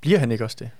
Bliver 0.00 0.18
han 0.18 0.32
ikke 0.32 0.44
også 0.44 0.56
det? 0.60 0.70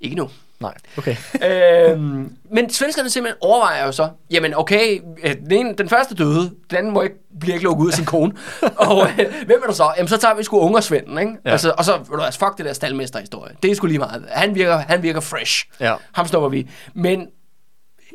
Ikke 0.00 0.16
nu. 0.16 0.30
Nej, 0.60 0.74
okay. 0.98 1.16
øhm, 1.90 2.36
men 2.50 2.70
svenskerne 2.70 3.10
simpelthen 3.10 3.38
overvejer 3.40 3.86
jo 3.86 3.92
så, 3.92 4.08
jamen 4.30 4.54
okay, 4.54 5.00
øh, 5.24 5.34
den, 5.34 5.52
ene, 5.52 5.74
den 5.74 5.88
første 5.88 6.14
døde, 6.14 6.54
den 6.70 6.78
anden 6.78 6.92
må 6.92 7.02
ikke, 7.02 7.16
bliver 7.40 7.54
ikke 7.54 7.64
lukket 7.64 7.84
ud 7.84 7.88
af 7.90 7.94
sin 7.94 8.04
kone. 8.04 8.32
og 8.88 9.08
øh, 9.10 9.34
hvem 9.46 9.60
er 9.62 9.66
der 9.66 9.72
så? 9.72 9.92
Jamen 9.96 10.08
så 10.08 10.16
tager 10.16 10.34
vi 10.34 10.42
sgu 10.42 10.60
ungersvenden, 10.60 11.18
ikke? 11.18 11.32
Ja. 11.44 11.50
Altså, 11.50 11.74
og 11.78 11.84
så, 11.84 11.96
du, 11.96 12.16
hvad, 12.16 12.32
fuck 12.32 12.58
det 12.58 12.66
der 12.66 12.72
stalmesterhistorie. 12.72 13.54
Det 13.62 13.70
er 13.70 13.74
sgu 13.74 13.86
lige 13.86 13.98
meget. 13.98 14.24
Han 14.28 14.54
virker, 14.54 14.76
han 14.76 15.02
virker 15.02 15.20
fresh. 15.20 15.66
Ja. 15.80 15.94
Ham 16.12 16.26
stopper 16.26 16.48
vi. 16.48 16.70
Men 16.94 17.26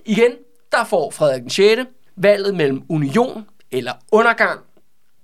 igen, 0.05 0.31
der 0.71 0.83
får 0.83 1.11
Frederik 1.11 1.41
den 1.41 1.49
6. 1.49 1.81
valget 2.15 2.55
mellem 2.55 2.83
union 2.89 3.45
eller 3.71 3.93
undergang. 4.11 4.59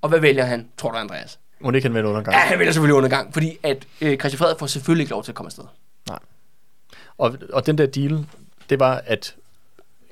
Og 0.02 0.10
hvad 0.10 0.20
vælger 0.20 0.44
han, 0.46 0.68
tror 0.78 0.92
du, 0.92 0.98
Andreas? 0.98 1.40
Må 1.62 1.72
det 1.72 1.76
ikke 1.76 1.88
han 1.88 1.96
vende 1.96 2.10
undergang? 2.10 2.36
Ja, 2.36 2.40
han 2.40 2.60
vælger 2.60 2.72
selvfølgelig 2.72 2.96
undergang, 2.96 3.34
fordi 3.34 3.58
at 3.64 3.88
øh, 4.02 4.18
Christian 4.18 4.38
Frederik 4.38 4.60
får 4.60 4.66
selvfølgelig 4.68 5.04
ikke 5.04 5.12
lov 5.12 5.24
til 5.24 5.32
at 5.32 5.36
komme 5.36 5.48
afsted. 5.48 5.64
Og, 7.18 7.38
og 7.54 7.66
den 7.66 7.78
der 7.78 7.86
deal, 7.86 8.26
det 8.70 8.80
var, 8.80 9.02
at 9.06 9.36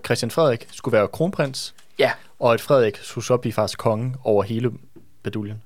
Christian 0.06 0.32
Frederik 0.32 0.68
skulle 0.72 0.98
være 0.98 1.08
kronprins, 1.08 1.74
Ja, 2.00 2.12
og 2.40 2.54
at 2.54 2.62
Frederik 2.62 2.98
skulle 3.02 3.26
så 3.26 3.38
blive 3.38 3.54
faktisk 3.54 3.80
konge 3.80 4.16
over 4.24 4.44
hele 4.44 4.72
baduljen. 5.24 5.62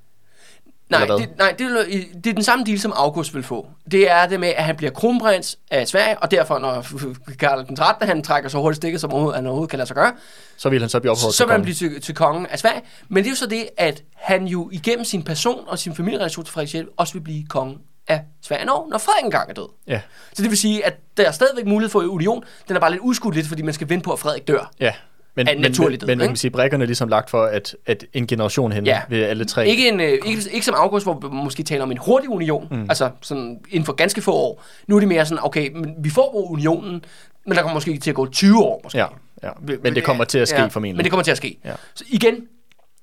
Nej, 0.88 1.06
det, 1.06 1.28
nej 1.38 1.54
det, 1.58 1.66
er- 1.66 1.84
det 2.24 2.26
er 2.30 2.34
den 2.34 2.42
samme 2.44 2.64
deal, 2.64 2.78
som 2.80 2.92
August 2.96 3.34
vil 3.34 3.42
få. 3.42 3.66
Det 3.90 4.10
er 4.10 4.26
det 4.26 4.40
med, 4.40 4.48
at 4.48 4.64
han 4.64 4.76
bliver 4.76 4.90
kronprins 4.92 5.58
af 5.70 5.88
Sverige, 5.88 6.18
og 6.18 6.30
derfor, 6.30 6.58
når 6.58 6.86
Karl 7.40 7.66
den 7.66 7.76
13. 7.76 8.08
han 8.08 8.22
trækker 8.22 8.48
så 8.50 8.58
hurtigt 8.58 8.76
stikket, 8.76 9.00
som 9.00 9.10
han 9.10 9.46
overhovedet 9.46 9.70
kan 9.70 9.76
lade 9.78 9.86
sig 9.86 9.96
gøre, 9.96 10.12
Så 10.56 10.68
vil 10.70 10.80
han 10.80 10.88
så 10.88 11.00
blive 11.00 11.10
ophøjet 11.12 11.34
så 11.34 11.44
vil 11.44 11.52
han 11.52 11.62
blive 11.62 11.74
til, 11.74 12.00
til 12.00 12.14
kongen 12.14 12.46
af 12.46 12.58
Sverige. 12.58 12.82
Men 13.08 13.24
det 13.24 13.28
er 13.28 13.32
jo 13.32 13.36
så 13.36 13.46
det, 13.46 13.68
at 13.76 14.02
han 14.14 14.44
jo 14.46 14.70
igennem 14.72 15.04
sin 15.04 15.22
person 15.22 15.64
og 15.66 15.78
sin 15.78 15.94
familierelation 15.94 16.44
til 16.44 16.52
Frederik 16.52 16.68
Sjælv 16.70 16.88
også 16.96 17.12
vil 17.12 17.20
blive 17.20 17.46
konge 17.46 17.78
af 18.08 18.20
Sverige, 18.42 18.64
når, 18.64 18.86
når 18.90 18.98
Frederik 18.98 19.24
engang 19.24 19.50
er 19.50 19.54
død. 19.54 19.68
Ja, 19.86 20.00
Så 20.32 20.42
det 20.42 20.50
vil 20.50 20.58
sige, 20.58 20.86
at 20.86 20.94
der 21.16 21.26
er 21.26 21.30
stadigvæk 21.32 21.66
mulighed 21.66 21.90
for 21.90 22.00
union. 22.00 22.44
Den 22.68 22.76
er 22.76 22.80
bare 22.80 22.90
lidt 22.90 23.00
udskudt 23.02 23.34
lidt, 23.34 23.46
fordi 23.46 23.62
man 23.62 23.74
skal 23.74 23.88
vente 23.88 24.04
på, 24.04 24.12
at 24.12 24.18
Frederik 24.18 24.48
dør. 24.48 24.70
ja. 24.80 24.92
Men, 25.36 25.48
Er 25.48 25.54
men, 25.58 25.72
død, 25.72 26.06
men 26.06 26.18
man 26.18 26.26
kan 26.28 26.36
sige, 26.36 26.50
brækkerne 26.50 26.84
er 26.84 26.86
ligesom 26.86 27.08
lagt 27.08 27.30
for, 27.30 27.42
at, 27.44 27.76
at 27.86 28.04
en 28.12 28.26
generation 28.26 28.72
hen 28.72 28.86
Ja. 28.86 29.00
ved 29.08 29.22
alle 29.22 29.44
tre. 29.44 29.66
Ikke, 29.68 29.88
en, 29.88 30.00
øh, 30.00 30.08
ikke, 30.12 30.42
ikke 30.52 30.66
som 30.66 30.74
August, 30.78 31.04
hvor 31.06 31.14
vi 31.20 31.28
måske 31.28 31.62
taler 31.62 31.82
om 31.82 31.90
en 31.90 31.98
hurtig 31.98 32.28
union, 32.30 32.68
mm. 32.70 32.82
altså 32.88 33.10
sådan 33.22 33.60
inden 33.68 33.84
for 33.86 33.92
ganske 33.92 34.22
få 34.22 34.32
år. 34.32 34.62
Nu 34.86 34.96
er 34.96 35.00
det 35.00 35.08
mere 35.08 35.26
sådan, 35.26 35.44
okay, 35.44 35.70
men 35.74 35.94
vi 35.98 36.10
får 36.10 36.34
unionen, 36.50 37.04
men 37.46 37.56
der 37.56 37.62
kommer 37.62 37.74
måske 37.74 37.98
til 37.98 38.10
at 38.10 38.16
gå 38.16 38.26
20 38.30 38.58
år 38.62 38.80
måske. 38.84 38.98
Ja, 38.98 39.06
ja. 39.42 39.50
Men 39.82 39.94
det 39.94 40.04
kommer 40.04 40.24
til 40.24 40.38
at 40.38 40.48
ske 40.48 40.60
ja, 40.60 40.66
formentlig. 40.66 40.96
Men 40.96 41.04
det 41.04 41.10
kommer 41.12 41.24
til 41.24 41.30
at 41.30 41.36
ske. 41.36 41.58
Ja. 41.64 41.72
Så 41.94 42.04
igen, 42.08 42.34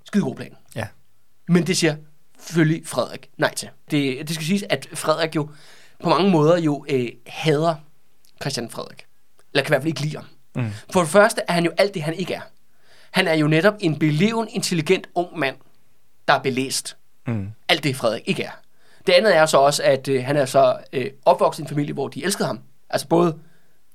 skide 0.06 0.24
god 0.24 0.36
plan. 0.36 0.56
Ja. 0.76 0.86
Men 1.48 1.68
det 1.68 1.78
siger 1.78 1.96
selvfølgelig 2.40 2.88
Frederik 2.88 3.30
nej 3.38 3.54
til. 3.54 3.70
Det, 3.92 4.28
det 4.28 4.36
skal 4.36 4.46
siges, 4.46 4.64
at 4.70 4.88
Frederik 4.94 5.36
jo 5.36 5.50
på 6.04 6.10
mange 6.10 6.32
måder 6.32 6.58
jo 6.58 6.86
øh, 6.90 7.08
hader 7.28 7.76
Christian 8.42 8.70
Frederik. 8.70 9.06
Eller 9.54 9.64
kan 9.64 9.70
i 9.70 9.74
hvert 9.74 9.82
fald 9.82 9.88
ikke 9.88 10.02
lide 10.02 10.16
ham. 10.16 10.26
Mm. 10.56 10.72
For 10.94 11.00
det 11.00 11.10
første 11.10 11.42
er 11.48 11.54
han 11.54 11.66
jo 11.66 11.72
alt 11.78 11.94
det, 11.94 12.02
han 12.02 12.14
ikke 12.14 12.34
er. 12.34 12.42
Han 13.12 13.28
er 13.28 13.34
jo 13.34 13.48
netop 13.48 13.74
en 13.80 14.00
beleven, 14.00 14.48
intelligent 14.52 15.08
ung 15.16 15.40
mand, 15.40 15.56
der 16.28 16.34
er 16.34 16.40
belæst. 16.40 16.98
Mm. 17.28 17.50
Alt 17.70 17.84
det 17.84 17.96
Frederik 17.96 18.24
ikke 18.26 18.44
er. 18.44 18.52
Det 19.08 19.14
andet 19.14 19.36
er 19.36 19.46
så 19.46 19.58
også, 19.58 19.84
at 19.84 20.08
øh, 20.08 20.26
han 20.26 20.38
er 20.38 20.46
så 20.46 20.78
øh, 20.94 21.12
opvokset 21.26 21.60
i 21.60 21.64
en 21.64 21.68
familie, 21.68 21.94
hvor 21.94 22.08
de 22.08 22.24
elskede 22.24 22.48
ham. 22.48 22.60
Altså 22.90 23.08
både 23.08 23.40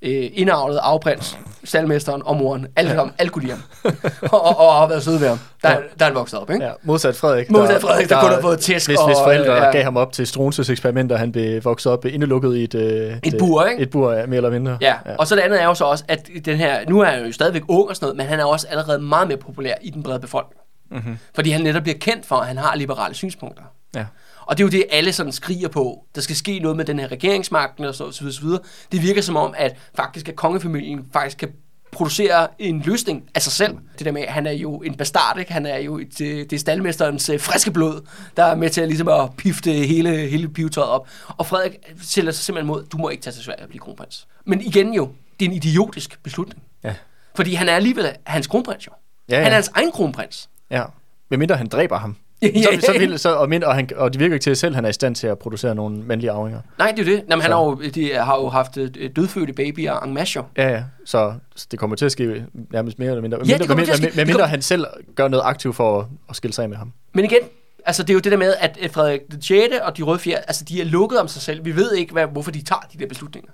øh, 0.01 0.29
indavlet, 0.33 0.79
afprins, 0.81 1.37
staldmesteren 1.63 2.21
og 2.25 2.37
moren. 2.37 2.67
Alle, 2.75 2.91
ja. 2.93 3.07
alle 3.17 3.29
kunne 3.29 3.41
lide 3.41 3.53
ham. 3.53 3.93
og, 4.31 4.45
og, 4.45 4.59
og 4.59 4.73
har 4.73 4.87
været 4.87 5.03
søde 5.03 5.21
ved 5.21 5.27
ham. 5.27 5.39
Der, 5.63 5.69
ja. 5.69 5.75
der 5.75 5.81
er 5.99 6.03
han 6.05 6.15
vokset 6.15 6.39
op, 6.39 6.49
ikke? 6.49 6.65
Ja, 6.65 6.71
modsat 6.83 7.15
Frederik. 7.15 7.51
Modsat 7.51 7.81
Frederik, 7.81 8.09
der 8.09 8.21
kun 8.21 8.29
har 8.29 8.41
fået 8.41 8.59
tæsk 8.59 8.89
Hvis, 8.89 8.99
og, 8.99 9.07
hvis 9.07 9.17
forældre 9.23 9.51
øh, 9.51 9.57
ja. 9.57 9.71
gav 9.71 9.83
ham 9.83 9.97
op 9.97 10.11
til 10.11 10.27
Struenses 10.27 10.69
eksperimenter, 10.69 11.17
han 11.17 11.31
blev 11.31 11.63
vokset 11.63 11.91
op 11.91 12.05
indelukket 12.05 12.55
i 12.55 12.63
et... 12.63 12.75
Øh, 12.75 13.13
Et 13.23 13.35
bur, 13.39 13.65
ikke? 13.65 13.81
Et 13.81 13.89
bur, 13.89 14.11
ja, 14.11 14.25
mere 14.25 14.37
eller 14.37 14.49
mindre. 14.49 14.77
Ja. 14.81 14.95
ja, 15.05 15.15
og 15.15 15.27
så 15.27 15.35
det 15.35 15.41
andet 15.41 15.61
er 15.61 15.65
jo 15.65 15.73
så 15.73 15.85
også, 15.85 16.03
at 16.07 16.29
den 16.45 16.57
her, 16.57 16.79
nu 16.89 16.99
er 16.99 17.05
han 17.05 17.25
jo 17.25 17.31
stadigvæk 17.31 17.63
ung 17.67 17.89
og 17.89 17.95
sådan 17.95 18.05
noget, 18.05 18.17
men 18.17 18.25
han 18.25 18.39
er 18.39 18.45
også 18.45 18.67
allerede 18.69 18.99
meget 18.99 19.27
mere 19.27 19.37
populær 19.37 19.73
i 19.81 19.89
den 19.89 20.03
brede 20.03 20.19
befolkning. 20.19 20.61
Mm-hmm. 20.91 21.17
Fordi 21.35 21.49
han 21.49 21.61
netop 21.61 21.83
bliver 21.83 21.97
kendt 21.97 22.25
for, 22.25 22.35
at 22.35 22.47
han 22.47 22.57
har 22.57 22.75
liberale 22.75 23.15
synspunkter. 23.15 23.63
ja. 23.95 24.05
Og 24.45 24.57
det 24.57 24.63
er 24.63 24.65
jo 24.65 24.71
det, 24.71 24.85
alle 24.89 25.13
sådan 25.13 25.31
skriger 25.31 25.67
på. 25.67 26.05
Der 26.15 26.21
skal 26.21 26.35
ske 26.35 26.59
noget 26.59 26.77
med 26.77 26.85
den 26.85 26.99
her 26.99 27.11
regeringsmagten 27.11 27.85
og 27.85 27.95
så, 27.95 28.11
så, 28.11 28.19
videre, 28.21 28.33
så 28.35 28.41
videre. 28.41 28.59
Det 28.91 29.01
virker 29.01 29.21
som 29.21 29.35
om, 29.35 29.53
at 29.57 29.77
faktisk 29.95 30.29
at 30.29 30.35
kongefamilien 30.35 31.05
faktisk 31.13 31.37
kan 31.37 31.49
producere 31.91 32.47
en 32.59 32.81
løsning 32.81 33.23
af 33.35 33.41
sig 33.41 33.51
selv. 33.53 33.77
Det 33.97 34.05
der 34.05 34.11
med, 34.11 34.21
at 34.21 34.33
han 34.33 34.47
er 34.47 34.51
jo 34.51 34.77
en 34.81 34.95
bastard, 34.95 35.39
ikke? 35.39 35.53
Han 35.53 35.65
er 35.65 35.77
jo 35.77 35.97
et, 35.97 36.21
øh, 36.21 36.37
det 36.37 36.53
er 36.53 36.57
staldmesterens 36.57 37.29
øh, 37.29 37.39
friske 37.39 37.71
blod, 37.71 38.01
der 38.37 38.43
er 38.43 38.55
med 38.55 38.69
til 38.69 38.81
at, 38.81 38.87
ligesom 38.87 39.07
at 39.07 39.29
pifte 39.37 39.73
hele, 39.73 40.17
hele 40.17 40.49
pivetøjet 40.49 40.89
op. 40.89 41.07
Og 41.37 41.45
Frederik 41.45 41.77
sælger 42.01 42.31
sig 42.31 42.45
simpelthen 42.45 42.67
mod, 42.67 42.85
du 42.85 42.97
må 42.97 43.09
ikke 43.09 43.23
tage 43.23 43.33
til 43.33 43.43
Sverige 43.43 43.63
og 43.63 43.69
blive 43.69 43.79
kronprins. 43.79 44.27
Men 44.45 44.61
igen 44.61 44.93
jo, 44.93 45.11
det 45.39 45.45
er 45.45 45.49
en 45.49 45.55
idiotisk 45.55 46.23
beslutning. 46.23 46.63
Ja. 46.83 46.95
Fordi 47.35 47.53
han 47.53 47.69
er 47.69 47.75
alligevel 47.75 48.11
hans 48.25 48.47
kronprins 48.47 48.87
jo. 48.87 48.91
Ja, 49.29 49.37
ja. 49.37 49.43
Han 49.43 49.51
er 49.51 49.55
hans 49.55 49.71
egen 49.75 49.91
kronprins. 49.91 50.49
ja. 50.69 50.83
Hvem 51.27 51.39
mindre 51.39 51.55
han 51.55 51.67
dræber 51.67 51.97
ham. 51.97 52.15
Så, 52.63 52.85
så 52.85 52.91
ja. 52.93 52.99
vil, 52.99 53.19
så, 53.19 53.35
og, 53.35 53.49
mindre, 53.49 53.67
og, 53.67 53.75
han, 53.75 53.89
og 53.95 54.13
det 54.13 54.19
virker 54.19 54.33
ikke 54.35 54.43
til, 54.43 54.51
at 54.51 54.57
selv 54.57 54.75
han 54.75 54.85
er 54.85 54.89
i 54.89 54.93
stand 54.93 55.15
til 55.15 55.27
at 55.27 55.39
producere 55.39 55.75
nogle 55.75 55.97
mandlige 56.03 56.31
arvinger. 56.31 56.59
Nej, 56.77 56.91
det 56.97 56.99
er 57.07 57.11
jo 57.11 57.17
det. 57.17 57.23
Jamen, 57.29 57.41
han 57.41 57.51
Så- 57.51 57.55
har 57.57 57.63
jo, 57.63 57.81
de 57.95 58.13
har 58.13 58.35
jo 58.35 58.49
haft 58.49 58.77
øh, 58.77 58.89
dødfødte 59.15 59.53
babyer 59.53 59.99
en 59.99 60.13
masse. 60.13 60.39
Ja, 60.57 60.69
ja. 60.69 60.83
Så 61.05 61.33
det 61.71 61.79
kommer 61.79 61.95
til 61.95 62.05
at 62.05 62.11
ske 62.11 62.45
nærmest 62.71 62.99
mere 62.99 63.09
eller 63.09 63.21
mindre. 63.21 63.39
Ja, 63.47 63.57
det 63.57 63.67
kommer 63.67 63.83
til 63.85 63.91
at 63.91 63.97
ske. 63.97 64.03
Med 64.05 64.11
Det 64.11 64.17
mindre 64.17 64.33
kommer- 64.33 64.45
han 64.47 64.61
selv 64.61 64.85
gør 65.15 65.27
noget 65.27 65.43
aktivt 65.45 65.75
for 65.75 65.99
at, 65.99 66.05
at 66.29 66.35
skille 66.35 66.53
sig 66.53 66.63
af 66.63 66.69
med 66.69 66.77
ham. 66.77 66.91
Men 67.13 67.25
igen, 67.25 67.39
altså 67.85 68.03
det 68.03 68.09
er 68.09 68.13
jo 68.13 68.19
det 68.19 68.31
der 68.31 68.37
med, 68.37 68.53
at 68.59 68.77
at 68.81 68.91
Frederik 68.91 69.21
den 69.31 69.41
6. 69.41 69.73
og 69.83 69.97
de 69.97 70.03
røde 70.03 70.19
fjer, 70.19 70.37
altså 70.37 70.63
de 70.63 70.81
er 70.81 70.85
lukket 70.85 71.19
om 71.19 71.27
sig 71.27 71.41
selv. 71.41 71.65
Vi 71.65 71.75
ved 71.75 71.93
ikke, 71.95 72.13
hvad, 72.13 72.25
hvorfor 72.27 72.51
de 72.51 72.63
tager 72.63 72.81
de 72.93 72.97
der 72.97 73.07
beslutninger. 73.07 73.51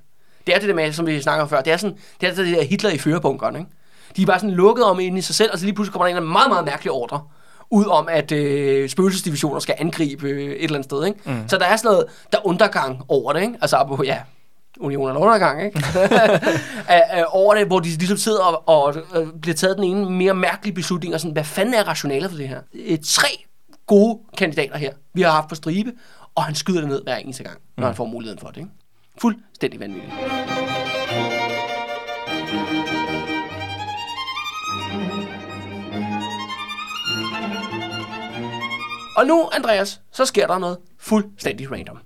Det 0.47 0.55
er 0.55 0.59
det 0.59 0.67
der 0.69 0.75
med, 0.75 0.91
som 0.93 1.07
vi 1.07 1.21
snakker 1.21 1.43
om 1.43 1.49
før, 1.49 1.61
det 1.61 1.73
er 1.73 1.77
sådan, 1.77 1.97
det 2.21 2.29
er 2.29 2.33
det 2.33 2.55
der 2.57 2.63
Hitler 2.63 2.89
i 2.89 2.97
førerbunkeren, 2.97 3.55
ikke? 3.55 3.67
De 4.15 4.21
er 4.21 4.25
bare 4.25 4.39
sådan 4.39 4.55
lukket 4.55 4.85
om 4.85 4.99
ind 4.99 5.17
i 5.17 5.21
sig 5.21 5.35
selv, 5.35 5.49
og 5.53 5.59
så 5.59 5.65
lige 5.65 5.75
pludselig 5.75 5.93
kommer 5.93 6.07
der 6.07 6.17
en 6.21 6.27
meget, 6.27 6.49
meget 6.49 6.65
mærkelig 6.65 6.91
ordre 6.91 7.21
ud 7.72 7.86
om, 7.86 8.07
at 8.11 8.32
øh, 8.32 8.89
spøgelsesdivisioner 8.89 9.59
skal 9.59 9.76
angribe 9.78 10.28
øh, 10.30 10.51
et 10.51 10.63
eller 10.63 10.76
andet 10.76 10.86
sted, 10.86 11.05
ikke? 11.05 11.19
Mm. 11.26 11.47
Så 11.47 11.57
der 11.57 11.65
er 11.65 11.76
sådan 11.76 11.91
noget, 11.91 12.05
der 12.32 12.38
er 12.38 12.47
undergang 12.47 13.01
over 13.07 13.34
det, 13.34 13.41
ikke? 13.41 13.53
Altså, 13.61 14.01
ja, 14.05 14.17
unionen 14.80 15.15
er 15.15 15.19
undergang, 15.19 15.65
ikke? 15.65 15.84
Af- 16.88 17.24
over 17.30 17.55
det, 17.55 17.67
hvor 17.67 17.80
de 17.80 17.89
ligesom 17.89 18.17
sidder 18.17 18.43
og, 18.43 18.67
og 18.69 18.95
øh, 19.15 19.28
bliver 19.41 19.55
taget 19.55 19.76
den 19.78 19.84
ene 19.84 20.09
mere 20.09 20.34
mærkelige 20.34 20.74
beslutning, 20.76 21.13
og 21.13 21.19
sådan, 21.19 21.34
hvad 21.34 21.43
fanden 21.43 21.74
er 21.74 21.84
rationalet 21.88 22.30
for 22.30 22.38
det 22.38 22.47
her? 22.47 22.59
Øh, 22.74 22.97
tre 23.05 23.28
gode 23.88 24.19
kandidater 24.38 24.78
her, 24.78 24.91
vi 25.13 25.22
har 25.22 25.32
haft 25.32 25.47
på 25.49 25.55
stribe, 25.55 25.91
og 26.36 26.43
han 26.43 26.55
skyder 26.55 26.80
det 26.80 26.89
ned 26.89 27.03
hver 27.03 27.15
eneste 27.15 27.43
gang, 27.43 27.57
når 27.78 27.86
han 27.88 27.95
får 27.95 28.05
muligheden 28.05 28.39
for 28.39 28.47
det, 28.47 28.57
ikke? 28.57 28.69
Fuldstændig 29.22 29.80
vanvittigt. 29.80 30.13
Og 39.16 39.26
nu, 39.26 39.49
Andreas, 39.53 40.01
så 40.12 40.26
sker 40.26 40.47
der 40.47 40.57
noget 40.57 40.78
fuldstændig 40.99 41.72
random. 41.72 41.97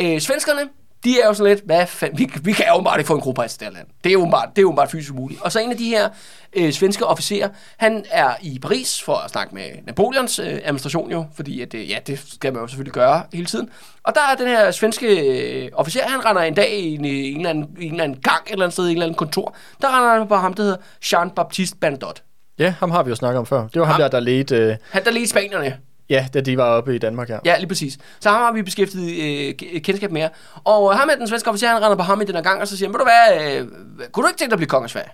Øh, 0.00 0.20
svenskerne, 0.20 0.60
de 1.04 1.20
er 1.20 1.26
jo 1.26 1.34
sådan 1.34 1.52
lidt, 1.54 1.64
hvad 1.64 1.86
fanden, 1.86 2.18
vi, 2.18 2.30
vi 2.42 2.52
kan 2.52 2.66
jo 2.76 2.82
bare 2.82 2.98
ikke 2.98 3.08
få 3.08 3.14
en 3.14 3.20
kronprins 3.20 3.54
i 3.54 3.58
det 3.58 3.66
her 3.66 3.72
land. 3.74 3.86
Det 4.04 4.10
er 4.10 4.12
jo 4.12 4.28
bare, 4.30 4.46
det 4.50 4.58
er 4.58 4.62
jo 4.62 4.72
bare 4.72 4.88
fysisk 4.88 5.12
umuligt. 5.12 5.42
Og 5.42 5.52
så 5.52 5.60
en 5.60 5.70
af 5.70 5.76
de 5.76 5.84
her 5.88 6.08
øh, 6.52 6.72
svenske 6.72 7.06
officerer, 7.06 7.48
han 7.76 8.04
er 8.10 8.34
i 8.42 8.58
Paris 8.62 9.02
for 9.02 9.14
at 9.14 9.30
snakke 9.30 9.54
med 9.54 9.64
Napoleons 9.86 10.38
øh, 10.38 10.46
administration 10.46 11.10
jo, 11.10 11.24
fordi 11.36 11.60
at, 11.62 11.74
øh, 11.74 11.90
ja, 11.90 11.98
det 12.06 12.24
skal 12.34 12.52
man 12.52 12.62
jo 12.62 12.68
selvfølgelig 12.68 12.92
gøre 12.92 13.22
hele 13.32 13.46
tiden. 13.46 13.70
Og 14.02 14.14
der 14.14 14.20
er 14.32 14.36
den 14.36 14.46
her 14.48 14.70
svenske 14.70 15.06
øh, 15.06 15.70
officer, 15.72 16.02
han 16.08 16.24
render 16.24 16.42
en 16.42 16.54
dag 16.54 16.78
i 16.78 16.94
en, 16.94 17.04
i 17.04 17.30
en, 17.30 17.36
eller 17.36 17.50
anden, 17.50 17.76
en 17.80 17.90
eller 17.90 18.04
anden 18.04 18.20
gang 18.20 18.42
et 18.46 18.52
eller 18.52 18.64
andet 18.64 18.72
sted, 18.72 18.84
i 18.86 18.90
en 18.90 18.96
eller 18.96 19.06
anden 19.06 19.16
kontor. 19.16 19.54
Der 19.82 19.96
render 19.96 20.18
han 20.18 20.28
på 20.28 20.36
ham, 20.36 20.54
der 20.54 20.62
hedder 20.62 20.76
Jean-Baptiste 21.04 21.78
Bernadotte. 21.80 22.22
Ja, 22.58 22.74
ham 22.78 22.90
har 22.90 23.02
vi 23.02 23.08
jo 23.10 23.16
snakket 23.16 23.38
om 23.38 23.46
før. 23.46 23.68
Det 23.68 23.80
var 23.80 23.86
ham, 23.86 23.92
Ham. 23.92 24.00
der, 24.00 24.08
der 24.08 24.20
ledte... 24.20 24.56
Øh, 24.56 24.76
Han 24.90 25.04
der 25.04 25.10
i 25.10 25.26
Spanierne. 25.26 25.76
Ja, 26.10 26.26
da 26.34 26.40
de 26.40 26.56
var 26.56 26.64
oppe 26.64 26.94
i 26.94 26.98
Danmark 26.98 27.28
her. 27.28 27.38
Ja, 27.44 27.56
lige 27.58 27.68
præcis. 27.68 27.98
Så 28.20 28.30
ham 28.30 28.40
har 28.42 28.52
vi 28.52 28.62
beskæftiget 28.62 29.48
øh, 29.48 29.80
kendskab 29.80 30.10
med. 30.12 30.28
Og 30.64 30.98
ham 30.98 31.08
er 31.12 31.14
den 31.14 31.28
svenske 31.28 31.48
officer, 31.50 31.68
han 31.68 31.82
render 31.82 31.96
på 31.96 32.02
ham 32.02 32.20
i 32.20 32.24
den 32.24 32.34
her 32.34 32.42
gang, 32.42 32.60
og 32.60 32.68
så 32.68 32.76
siger 32.76 32.88
han, 32.88 32.94
ved 32.94 32.98
du 32.98 33.04
hvad, 33.04 33.56
øh, 33.60 33.68
kunne 34.12 34.22
du 34.22 34.28
ikke 34.28 34.38
tænke 34.38 34.50
dig 34.50 34.54
at 34.54 34.58
blive 34.58 34.68
konge 34.68 34.84
af 34.84 34.90
Sverige? 34.90 35.10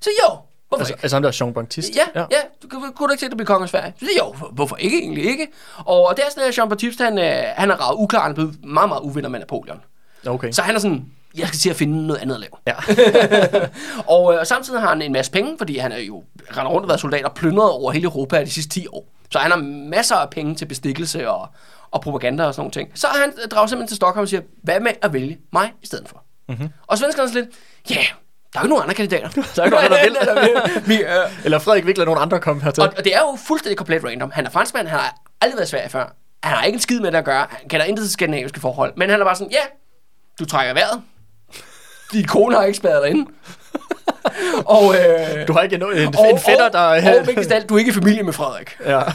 Så 0.00 0.10
jo, 0.24 0.34
hvorfor 0.68 0.80
Altså, 0.80 0.92
ikke? 0.94 1.02
altså 1.04 1.16
ham 1.16 1.22
der 1.22 1.36
Jean 1.40 1.54
Baptiste. 1.54 1.92
Ja, 1.96 2.20
ja, 2.20 2.26
ja. 2.30 2.36
Du, 2.62 2.68
kunne, 2.68 2.92
kunne 2.92 3.06
du 3.08 3.12
ikke 3.12 3.20
tænke 3.20 3.30
dig 3.30 3.34
at 3.34 3.36
blive 3.36 3.46
konge 3.46 3.62
af 3.62 3.68
Sverige? 3.68 3.94
Så 4.00 4.06
jo, 4.18 4.32
hvor- 4.32 4.48
hvorfor 4.52 4.76
ikke 4.76 4.98
egentlig 5.02 5.24
ikke? 5.24 5.46
Og 5.84 6.12
det 6.16 6.24
er 6.26 6.30
sådan, 6.30 6.48
at 6.48 6.58
Jean 6.58 6.68
Baptiste, 6.68 7.04
han, 7.04 7.18
øh, 7.18 7.42
han 7.56 7.70
er 7.70 7.90
ret 7.90 7.94
uklar, 7.98 8.20
han 8.22 8.30
er 8.30 8.34
blevet 8.34 8.64
meget, 8.64 8.88
meget 8.88 9.00
uvenner 9.02 9.28
med 9.28 9.38
Napoleon. 9.38 9.80
Okay. 10.26 10.52
Så 10.52 10.62
han 10.62 10.74
er 10.74 10.78
sådan, 10.78 11.06
jeg 11.38 11.46
skal 11.48 11.58
til 11.58 11.70
at 11.70 11.76
finde 11.76 12.06
noget 12.06 12.20
andet 12.20 12.34
at 12.34 12.40
lave. 12.40 12.52
Ja. 12.66 12.74
og 14.14 14.34
øh, 14.34 14.46
samtidig 14.46 14.80
har 14.80 14.88
han 14.88 15.02
en 15.02 15.12
masse 15.12 15.32
penge, 15.32 15.58
fordi 15.58 15.78
han 15.78 15.92
er 15.92 15.98
jo 15.98 16.22
rendt 16.56 16.70
rundt 16.70 16.84
og 16.84 16.88
været 16.88 17.00
soldat 17.00 17.24
og 17.24 17.34
plyndret 17.34 17.70
over 17.70 17.92
hele 17.92 18.04
Europa 18.04 18.40
de 18.44 18.50
sidste 18.50 18.70
10 18.70 18.86
år. 18.92 19.04
Så 19.30 19.38
han 19.38 19.50
har 19.50 19.58
masser 19.90 20.16
af 20.16 20.30
penge 20.30 20.54
til 20.54 20.66
bestikkelse 20.66 21.30
og, 21.30 21.48
og 21.90 22.00
propaganda 22.00 22.44
og 22.44 22.54
sådan 22.54 22.60
nogle 22.60 22.72
ting. 22.72 22.90
Så 22.94 23.06
han 23.06 23.32
drager 23.50 23.66
simpelthen 23.66 23.88
til 23.88 23.96
Stockholm 23.96 24.22
og 24.22 24.28
siger, 24.28 24.42
hvad 24.62 24.80
med 24.80 24.92
at 25.02 25.12
vælge 25.12 25.38
mig 25.52 25.72
i 25.82 25.86
stedet 25.86 26.08
for? 26.08 26.24
Mm-hmm. 26.48 26.68
Og 26.86 26.98
svenskerne 26.98 27.30
er 27.30 27.34
lidt, 27.34 27.48
ja, 27.90 27.94
yeah, 27.94 28.06
der 28.52 28.58
er 28.58 28.62
jo 28.62 28.64
ikke 28.64 28.68
nogen 28.68 28.82
andre 28.82 28.94
kandidater. 28.94 29.28
Der 29.56 29.62
er 29.62 29.64
ikke 29.64 29.76
nogen, 29.76 29.92
vil. 30.04 30.14
der 30.14 30.40
vil. 30.40 30.82
Vi, 30.96 31.02
øh, 31.02 31.44
Eller 31.44 31.58
Frederik 31.58 31.84
lade 31.96 32.04
nogen 32.04 32.22
andre 32.22 32.40
komme 32.40 32.62
hertil. 32.62 32.82
og, 32.82 32.92
og 32.96 33.04
det 33.04 33.14
er 33.14 33.20
jo 33.20 33.38
fuldstændig 33.46 33.76
komplet 33.76 34.04
random. 34.04 34.30
Han 34.30 34.46
er 34.46 34.50
franskmand, 34.50 34.88
han 34.88 34.98
har 35.00 35.14
aldrig 35.40 35.56
været 35.56 35.66
i 35.66 35.70
Sverige 35.70 35.88
før. 35.88 36.14
Han 36.42 36.56
har 36.56 36.64
ikke 36.64 36.76
en 36.76 36.80
skid 36.80 37.00
med 37.00 37.12
det 37.12 37.18
at 37.18 37.24
gøre. 37.24 37.46
Han 37.50 37.68
kender 37.68 37.86
intet 37.86 38.04
til 38.04 38.12
skandinaviske 38.12 38.60
forhold. 38.60 38.92
Men 38.96 39.10
han 39.10 39.20
er 39.20 39.24
bare 39.24 39.36
sådan, 39.36 39.50
ja, 39.50 39.60
du 40.38 40.44
trækker 40.44 40.74
vejret. 40.74 41.02
Din 42.12 42.24
kone 42.24 42.54
har 42.56 42.64
ikke 42.64 42.76
spadet 42.76 43.02
dig 43.02 43.10
inde. 43.10 43.30
og, 44.76 44.94
øh, 44.94 45.48
Du 45.48 45.52
har 45.52 45.60
ikke 45.60 45.76
en, 45.76 45.82
en, 45.82 46.14
og, 46.18 46.30
en 46.30 46.38
fætter, 46.38 46.68
der... 46.68 46.78
Og, 46.78 46.88
og 46.88 46.96
alt, 46.96 47.68
du 47.68 47.74
er 47.74 47.78
ikke 47.78 47.90
i 47.90 47.94
familie 47.94 48.22
med 48.22 48.32
Frederik. 48.32 48.76
ja. 48.86 49.00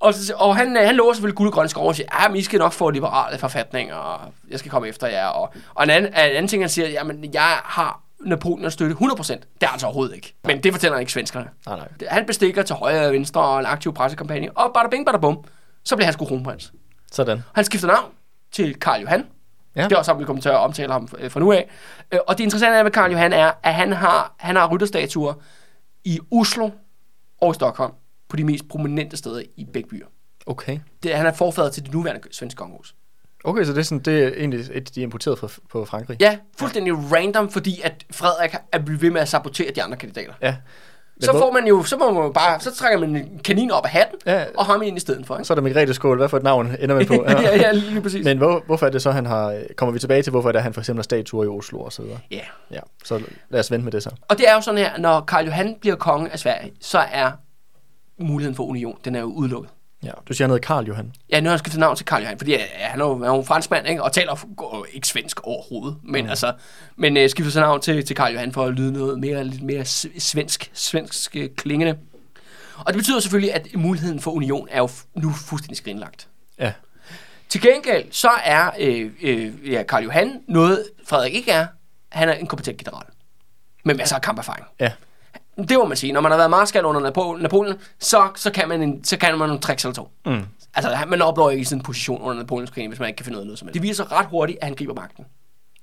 Og, 0.00 0.14
så, 0.14 0.34
og 0.36 0.56
han, 0.56 0.76
øh, 0.76 0.86
han 0.86 0.94
lover 0.94 1.12
selvfølgelig 1.12 1.36
guld 1.36 1.48
og 1.48 1.52
grønne 1.54 1.68
skove 1.68 1.88
og 1.88 1.94
siger, 1.96 2.28
men 2.28 2.36
I 2.36 2.42
skal 2.42 2.58
nok 2.58 2.72
få 2.72 2.90
liberale 2.90 3.38
forfatninger, 3.38 3.94
og 3.94 4.32
jeg 4.50 4.58
skal 4.58 4.70
komme 4.70 4.88
efter 4.88 5.06
jer. 5.06 5.26
Og, 5.26 5.52
og 5.74 5.84
en, 5.84 5.90
anden, 5.90 6.10
en 6.12 6.16
anden 6.16 6.48
ting, 6.48 6.62
han 6.62 6.70
siger, 6.70 6.88
jamen, 6.88 7.30
jeg 7.34 7.58
har 7.64 8.00
Napoleon 8.20 8.64
at 8.64 8.72
støtte 8.72 8.96
100%. 9.00 9.32
Det 9.32 9.42
er 9.62 9.68
altså 9.68 9.86
overhovedet 9.86 10.14
ikke. 10.14 10.34
Men 10.44 10.62
det 10.62 10.72
fortæller 10.72 10.94
han 10.96 11.00
ikke 11.02 11.12
svenskerne. 11.12 11.46
Nej, 11.66 11.76
nej. 11.76 11.88
Han 12.08 12.26
bestikker 12.26 12.62
til 12.62 12.76
højre 12.76 13.06
og 13.06 13.12
venstre 13.12 13.40
og 13.40 13.60
en 13.60 13.66
aktiv 13.66 13.94
pressekampagne, 13.94 14.48
og 14.54 14.70
bada 14.74 14.88
bing, 14.88 15.06
bada 15.06 15.18
bum, 15.18 15.44
så 15.84 15.96
bliver 15.96 16.06
han 16.06 16.12
sgu 16.12 16.24
kronprins. 16.24 16.72
Sådan. 17.12 17.42
Han 17.54 17.64
skifter 17.64 17.88
navn 17.88 18.10
til 18.52 18.74
Karl 18.74 19.00
Johan. 19.00 19.26
Ja. 19.76 19.84
Det 19.84 19.92
er 19.92 19.96
også, 19.96 20.12
at 20.12 20.18
vi 20.18 20.24
kommer 20.24 20.42
til 20.42 20.48
at 20.48 20.54
omtale 20.56 20.92
ham 20.92 21.08
øh, 21.18 21.30
fra 21.30 21.40
nu 21.40 21.52
af. 21.52 21.70
Øh, 22.12 22.18
Og 22.28 22.38
det 22.38 22.44
interessante 22.44 22.78
er 22.78 22.82
med 22.82 22.90
Karl 22.90 23.10
Johan 23.12 23.32
er, 23.32 23.52
at 23.62 23.74
han 23.74 23.92
har, 23.92 24.34
han 24.38 24.56
har 24.56 24.68
rytterstatuer 24.68 25.34
i 26.04 26.20
Oslo 26.32 26.70
og 27.40 27.50
i 27.50 27.54
Stockholm 27.54 27.92
på 28.28 28.36
de 28.36 28.44
mest 28.44 28.68
prominente 28.68 29.16
steder 29.16 29.42
i 29.56 29.64
begge 29.72 29.88
byer. 29.88 30.06
Okay. 30.46 30.78
Det, 31.02 31.14
han 31.14 31.26
er 31.26 31.32
forfader 31.32 31.70
til 31.70 31.82
det 31.84 31.92
nuværende 31.92 32.22
svenske 32.30 32.58
kongehus. 32.58 32.94
Okay, 33.44 33.64
så 33.64 33.72
det 33.72 33.78
er, 33.78 33.82
sådan, 33.82 33.98
det 34.04 34.24
er 34.24 34.28
egentlig 34.28 34.60
et, 34.72 34.94
de 34.94 35.00
er 35.00 35.04
importeret 35.04 35.38
fra, 35.38 35.48
på 35.70 35.84
Frankrig? 35.84 36.16
Ja, 36.20 36.38
fuldstændig 36.58 36.94
random, 37.12 37.50
fordi 37.50 37.80
at 37.84 38.04
Frederik 38.12 38.54
er 38.72 38.78
blevet 38.78 39.02
ved 39.02 39.10
med 39.10 39.20
at 39.20 39.28
sabotere 39.28 39.70
de 39.74 39.82
andre 39.82 39.96
kandidater. 39.96 40.32
ja. 40.42 40.56
Så 41.20 41.32
får 41.32 41.52
man 41.52 41.66
jo, 41.66 41.82
så 41.82 41.96
må 41.96 42.10
man 42.12 42.22
jo 42.22 42.32
bare, 42.32 42.60
så 42.60 42.74
trækker 42.74 42.98
man 43.00 43.16
en 43.16 43.40
kanin 43.44 43.70
op 43.70 43.84
af 43.84 43.90
hatten, 43.90 44.18
Ja. 44.26 44.44
og 44.56 44.66
ham 44.66 44.82
ind 44.82 44.96
i 44.96 45.00
stedet 45.00 45.26
for. 45.26 45.36
Ikke? 45.36 45.44
Så 45.44 45.52
er 45.52 45.54
der 45.54 45.62
Margrethe 45.62 45.94
Skål. 45.94 46.16
Hvad 46.16 46.28
for 46.28 46.36
et 46.36 46.42
navn 46.42 46.72
ender 46.80 46.94
man 46.94 47.06
på? 47.06 47.14
ja, 47.28 47.56
ja, 47.56 47.72
lige 47.72 48.00
præcis. 48.00 48.24
Men 48.24 48.38
hvor, 48.38 48.62
hvorfor 48.66 48.86
er 48.86 48.90
det 48.90 49.02
så, 49.02 49.10
han 49.10 49.26
har... 49.26 49.60
Kommer 49.76 49.92
vi 49.92 49.98
tilbage 49.98 50.22
til, 50.22 50.30
hvorfor 50.30 50.48
er 50.48 50.52
det, 50.52 50.62
han 50.62 50.74
for 50.74 50.80
eksempel 50.80 50.98
har 50.98 51.02
statuer 51.02 51.44
i 51.44 51.48
Oslo 51.48 51.80
og 51.80 51.92
så 51.92 52.02
videre? 52.02 52.18
Ja. 52.30 52.40
Ja, 52.70 52.80
så 53.04 53.20
lad 53.50 53.60
os 53.60 53.70
vente 53.70 53.84
med 53.84 53.92
det 53.92 54.02
så. 54.02 54.10
Og 54.28 54.38
det 54.38 54.48
er 54.48 54.54
jo 54.54 54.60
sådan 54.60 54.78
her, 54.78 54.98
når 54.98 55.20
Karl 55.20 55.44
Johan 55.44 55.76
bliver 55.80 55.96
konge 55.96 56.32
af 56.32 56.38
Sverige, 56.38 56.72
så 56.80 56.98
er 57.12 57.30
muligheden 58.18 58.56
for 58.56 58.64
union, 58.64 58.96
den 59.04 59.14
er 59.14 59.20
jo 59.20 59.26
udelukket. 59.26 59.70
Ja, 60.02 60.10
du 60.28 60.34
siger, 60.34 60.46
han 60.46 60.50
hedder 60.50 60.66
Karl 60.66 60.84
Johan. 60.84 61.12
Ja, 61.30 61.40
nu 61.40 61.44
har 61.44 61.50
han 61.50 61.58
skiftet 61.58 61.80
navn 61.80 61.96
til 61.96 62.06
Karl 62.06 62.22
Johan, 62.22 62.38
fordi 62.38 62.50
ja, 62.50 62.64
han 62.78 63.00
er 63.00 63.04
jo, 63.04 63.14
han 63.14 63.22
er 63.22 63.28
jo 63.28 63.38
en 63.38 63.44
franskmand, 63.46 63.88
ikke? 63.88 64.02
og 64.02 64.12
taler 64.12 64.84
ikke 64.92 65.08
svensk 65.08 65.40
overhovedet. 65.40 65.98
Men, 66.02 66.24
mm. 66.24 66.30
altså, 66.30 66.52
men 66.96 67.16
øh, 67.16 67.30
skifter 67.30 67.52
sig 67.52 67.62
navn 67.62 67.80
til, 67.80 68.06
til 68.06 68.16
Karl 68.16 68.32
Johan 68.32 68.52
for 68.52 68.64
at 68.64 68.74
lyde 68.74 68.92
noget 68.92 69.18
mere, 69.18 69.44
lidt 69.44 69.62
mere 69.62 69.84
svensk, 70.18 70.70
svensk 70.74 71.36
øh, 71.36 71.48
klingende. 71.56 71.98
Og 72.78 72.86
det 72.86 72.96
betyder 72.96 73.20
selvfølgelig, 73.20 73.54
at 73.54 73.66
muligheden 73.74 74.20
for 74.20 74.30
union 74.30 74.68
er 74.70 74.78
jo 74.78 74.88
nu 75.14 75.32
fuldstændig 75.32 75.76
skrinlagt. 75.76 76.28
Ja. 76.58 76.72
Til 77.48 77.60
gengæld, 77.60 78.04
så 78.10 78.30
er 78.44 78.70
øh, 78.78 79.10
øh, 79.22 79.72
ja, 79.72 79.82
Karl 79.82 80.04
Johan 80.04 80.40
noget, 80.48 80.84
Frederik 81.08 81.34
ikke 81.34 81.50
er. 81.50 81.66
Han 82.08 82.28
er 82.28 82.32
en 82.32 82.46
kompetent 82.46 82.78
general. 82.78 83.06
Med 83.84 83.94
masser 83.94 84.16
af 84.16 84.22
kamperfaring. 84.22 84.66
Ja. 84.80 84.92
Det 85.68 85.78
må 85.78 85.84
man 85.84 85.96
sige. 85.96 86.12
Når 86.12 86.20
man 86.20 86.30
har 86.30 86.36
været 86.38 86.50
marskal 86.50 86.84
under 86.84 87.00
Napo- 87.10 87.42
Napoleon, 87.42 87.76
så, 87.98 88.28
så, 88.36 88.50
kan 88.50 88.68
man 88.68 88.82
en, 88.82 89.04
så 89.04 89.16
kan 89.16 89.38
man 89.38 89.48
nogle 89.48 89.60
tricks 89.60 89.84
eller 89.84 89.94
to. 89.94 90.08
Mm. 90.26 90.42
Altså, 90.74 90.90
han- 90.90 91.08
man 91.08 91.22
opnår 91.22 91.50
ikke 91.50 91.64
sådan 91.64 91.78
en 91.78 91.82
position 91.82 92.22
under 92.22 92.34
Napoleonskrigen, 92.42 92.90
hvis 92.90 93.00
man 93.00 93.08
ikke 93.08 93.16
kan 93.16 93.24
finde 93.24 93.38
ud 93.38 93.40
af 93.42 93.46
noget 93.46 93.58
som 93.58 93.68
helst. 93.68 93.74
Det 93.74 93.82
viser 93.82 94.12
ret 94.12 94.26
hurtigt, 94.26 94.58
at 94.60 94.64
han 94.66 94.74
griber 94.74 94.94
magten. 94.94 95.24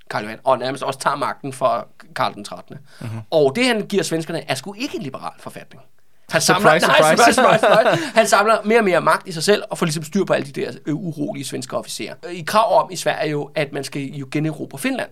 Karl 0.10 0.24
Johan, 0.24 0.40
og 0.44 0.60
nærmest 0.60 0.84
også 0.84 1.00
tager 1.00 1.16
magten 1.16 1.54
fra 1.54 1.86
Karl 2.16 2.34
den 2.34 2.44
13. 2.44 2.76
Mhm. 2.76 3.08
Mm-hmm. 3.08 3.22
Og 3.32 3.56
det, 3.56 3.66
han 3.66 3.82
giver 3.82 4.04
svenskerne, 4.04 4.50
er 4.52 4.56
sgu 4.56 4.74
ikke 4.78 4.96
en 4.98 5.02
liberal 5.04 5.32
forfatning. 5.40 5.82
Han 6.30 6.42
samler, 6.42 6.70
Surprise, 6.80 6.88
nej, 6.88 7.16
surprise. 7.16 7.34
surprise, 7.34 7.60
surprise. 7.66 8.06
Han 8.16 8.28
samler 8.28 8.58
mere 8.64 8.80
og 8.80 8.84
mere 8.86 9.02
magt 9.02 9.28
i 9.28 9.32
sig 9.32 9.44
selv, 9.44 9.64
og 9.70 9.78
får 9.78 9.86
ligesom 9.86 10.04
styr 10.04 10.24
på 10.26 10.34
alle 10.34 10.48
de 10.48 10.62
der 10.62 10.72
øh, 10.86 10.96
urolige 10.96 11.46
svenske 11.46 11.78
officerer. 11.78 12.14
I 12.32 12.42
krav 12.48 12.84
om 12.84 12.92
i 12.92 12.96
Sverige 12.96 13.32
jo, 13.32 13.50
at 13.56 13.74
man 13.74 13.84
skal 13.84 14.02
jo 14.02 14.28
generobre 14.32 14.78
Finland. 14.78 15.10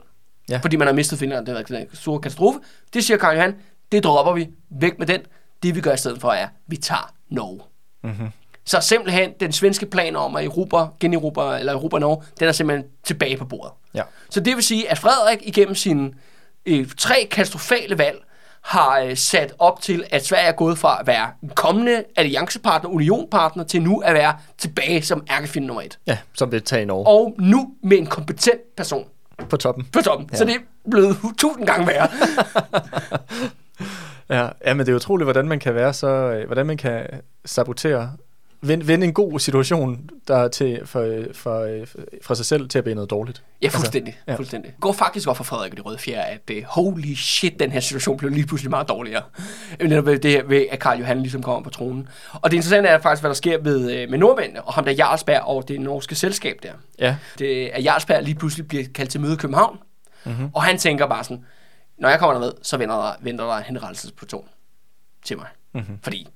Ja. 0.50 0.58
Fordi 0.58 0.76
man 0.76 0.88
har 0.88 0.94
mistet 0.94 1.20
Finland, 1.20 1.46
det 1.46 1.56
har 1.58 1.64
været 1.70 1.82
en 1.82 1.88
stor 1.96 2.20
katastrofe. 2.20 2.60
Det 2.94 3.04
siger 3.04 3.18
Karl 3.18 3.36
Johan, 3.36 3.56
det 3.92 4.04
dropper 4.04 4.34
vi, 4.34 4.50
væk 4.70 5.00
med 5.00 5.08
den. 5.08 5.22
Det 5.64 5.76
vi 5.76 5.82
gør 5.82 5.94
i 5.94 5.98
stedet 5.98 6.22
for 6.22 6.32
er, 6.32 6.48
vi 6.68 6.78
tager 6.78 7.14
Norge. 7.30 7.62
Mm-hmm. 8.04 8.28
Så 8.66 8.82
simpelthen, 8.82 9.32
den 9.40 9.52
svenske 9.52 9.86
plan 9.86 10.16
om 10.16 10.36
at 10.36 10.44
Europa, 10.46 10.86
generobre, 11.00 11.60
eller 11.60 11.74
Europa 11.74 12.00
Norge, 12.00 12.24
den 12.40 12.48
er 12.48 12.52
simpelthen 12.52 12.90
tilbage 13.04 13.38
på 13.38 13.46
bordet. 13.46 13.72
Ja. 13.94 14.02
Så 14.30 14.40
det 14.40 14.56
vil 14.56 14.64
sige, 14.64 14.92
at 14.92 14.98
Frederik 15.00 15.40
igennem 15.42 15.76
sine 15.76 16.12
øh, 16.66 16.88
tre 16.98 17.28
katastrofale 17.32 17.98
valg 17.98 18.18
har 18.62 19.00
øh, 19.00 19.18
sat 19.18 19.54
op 19.60 19.82
til, 19.82 20.04
at 20.12 20.26
Sverige 20.26 20.48
er 20.48 20.52
gået 20.52 20.78
fra 20.78 20.98
at 21.00 21.08
være 21.08 21.30
en 21.44 21.50
kommende 21.50 22.04
alliancepartner, 22.16 22.90
unionpartner, 22.90 23.64
til 23.64 23.82
nu 23.82 24.00
at 24.00 24.14
være 24.14 24.38
tilbage 24.58 25.02
som 25.02 25.24
ærkefinde 25.32 25.68
nummer 25.68 25.82
et. 25.82 26.00
Ja, 26.08 26.18
som 26.34 26.52
vil 26.52 26.62
tage 26.64 26.82
i 26.82 26.86
Norge. 26.86 27.08
Og 27.08 27.36
nu 27.40 27.74
med 27.84 27.98
en 27.98 28.06
kompetent 28.06 28.76
person 28.78 29.06
På 29.50 29.58
toppen. 29.58 29.88
på 29.94 30.02
toppen. 30.02 30.30
Ja. 30.32 30.38
Så 30.38 30.46
det 30.46 30.56
er 30.56 30.60
blevet 30.92 31.18
tusind 31.38 31.66
gange 31.66 31.88
værre. 31.88 32.08
Ja, 34.66 34.74
men 34.74 34.86
det 34.86 34.92
er 34.92 34.96
utroligt, 34.96 35.26
hvordan 35.26 35.48
man 35.48 35.60
kan 35.60 35.76
være 35.76 35.94
så... 35.94 36.08
øh, 36.08 36.46
Hvordan 36.46 36.66
man 36.66 36.78
kan 36.78 37.08
sabotere... 37.46 38.12
Vende, 38.62 38.88
vende 38.88 39.08
en 39.08 39.14
god 39.14 39.40
situation 39.40 40.10
der 40.28 40.38
er 40.38 40.48
til, 40.48 40.82
for, 40.86 41.24
for, 41.34 41.60
øh, 41.62 41.88
fra 42.24 42.36
sig 42.36 42.46
selv 42.46 42.70
til 42.70 42.78
at 42.78 42.84
blive 42.84 42.96
noget 42.96 43.10
dårligt. 43.10 43.44
Ja, 43.62 43.68
fuldstændig. 43.68 44.12
Altså, 44.14 44.24
ja. 44.32 44.36
fuldstændig. 44.36 44.72
Det 44.72 44.82
går 44.82 44.92
faktisk 44.92 45.30
op 45.30 45.38
for 45.38 45.44
Frederik 45.44 45.72
og 45.72 45.78
de 45.78 45.82
røde 45.82 45.98
fjer, 45.98 46.22
at 46.22 46.40
uh, 46.52 46.58
holy 46.68 47.14
shit, 47.16 47.60
den 47.60 47.72
her 47.72 47.80
situation 47.80 48.18
blev 48.18 48.32
lige 48.32 48.46
pludselig 48.48 48.70
meget 48.70 48.90
dårligere. 48.90 49.22
Øh, 49.80 49.90
Netop 49.90 50.06
ved 50.06 50.20
det 50.20 50.50
ved, 50.50 50.66
at 50.72 50.80
Karl 50.80 51.00
Johan 51.00 51.22
ligesom 51.22 51.44
kommer 51.44 51.64
på 51.64 51.70
tronen. 51.70 52.08
Og 52.34 52.52
det 52.52 52.58
interessante 52.58 52.90
er 52.90 53.00
faktisk, 53.00 53.22
hvad 53.22 53.30
der 53.30 53.36
sker 53.36 53.62
med, 53.64 53.76
uh, 54.04 54.10
med 54.12 54.18
nordmændene, 54.18 54.62
og 54.62 54.74
ham 54.74 54.86
der 54.86 54.92
Jarlsberg 54.92 55.42
og 55.42 55.68
det 55.68 55.82
norske 55.82 56.16
selskab 56.16 56.56
der. 56.64 56.72
Ja. 57.00 57.16
Det, 57.40 57.68
at 57.74 57.84
Jarlsberg 57.84 58.24
lige 58.24 58.36
pludselig 58.36 58.68
bliver 58.68 58.84
kaldt 58.96 59.12
til 59.12 59.22
møde 59.22 59.34
i 59.34 59.38
København, 59.38 59.78
Mhm. 60.26 60.34
mm-hmm. 60.34 60.50
og 60.54 60.64
han 60.64 60.78
tænker 60.78 61.08
bare 61.08 61.24
sådan, 61.24 61.46
når 61.98 62.10
jeg 62.10 62.20
kommer 62.20 62.34
derned, 62.34 62.54
så 62.62 62.78
venter 62.78 62.96
der, 62.96 63.12
venter 63.22 63.46
der 63.46 63.54
en 63.58 63.64
henrettelsesplaton 63.64 64.46
til 65.26 65.38
mig. 65.38 65.48
Mhm. 65.74 65.82
Mm-hmm. 65.84 66.00
Fordi 66.04 66.28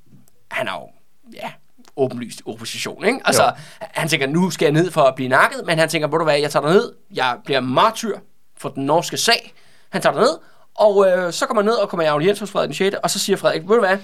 han 0.52 0.68
er 0.68 0.72
jo, 0.74 0.88
ja, 1.34 1.52
åbenlyst 1.98 2.42
opposition, 2.46 3.06
ikke? 3.06 3.20
Altså, 3.26 3.44
Jo. 3.44 3.50
han 3.82 4.08
tænker, 4.08 4.28
nu 4.28 4.50
skal 4.50 4.66
jeg 4.66 4.72
ned 4.74 4.92
for 4.92 5.02
at 5.02 5.16
blive 5.16 5.30
nakket, 5.30 5.62
men 5.66 5.80
han 5.80 5.90
tænker, 5.90 6.08
ved 6.08 6.18
du 6.20 6.24
hvad, 6.24 6.40
jeg 6.40 6.52
tager 6.52 6.70
ned, 6.74 6.94
jeg 7.14 7.38
bliver 7.46 7.60
martyr 7.60 8.18
for 8.58 8.70
den 8.70 8.86
norske 8.86 9.18
sag. 9.18 9.54
Han 9.90 10.02
tager 10.02 10.16
ned, 10.16 10.38
og 10.76 11.08
øh, 11.08 11.34
så 11.34 11.46
kommer 11.46 11.62
han 11.62 11.70
ned 11.70 11.76
og 11.76 11.90
kommer 11.90 12.04
i 12.04 12.08
audiens 12.08 12.40
hos 12.40 12.52
Frederik 12.52 12.68
den 12.68 12.76
6., 12.76 12.96
og 13.04 13.10
så 13.10 13.20
siger 13.20 13.38
Frederik, 13.38 13.62
ved 13.62 13.76
du 13.76 13.80
hvad, 13.80 13.98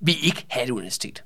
vi 0.00 0.12
ikke 0.22 0.46
have 0.50 0.64
et 0.64 0.70
universitet. 0.70 1.24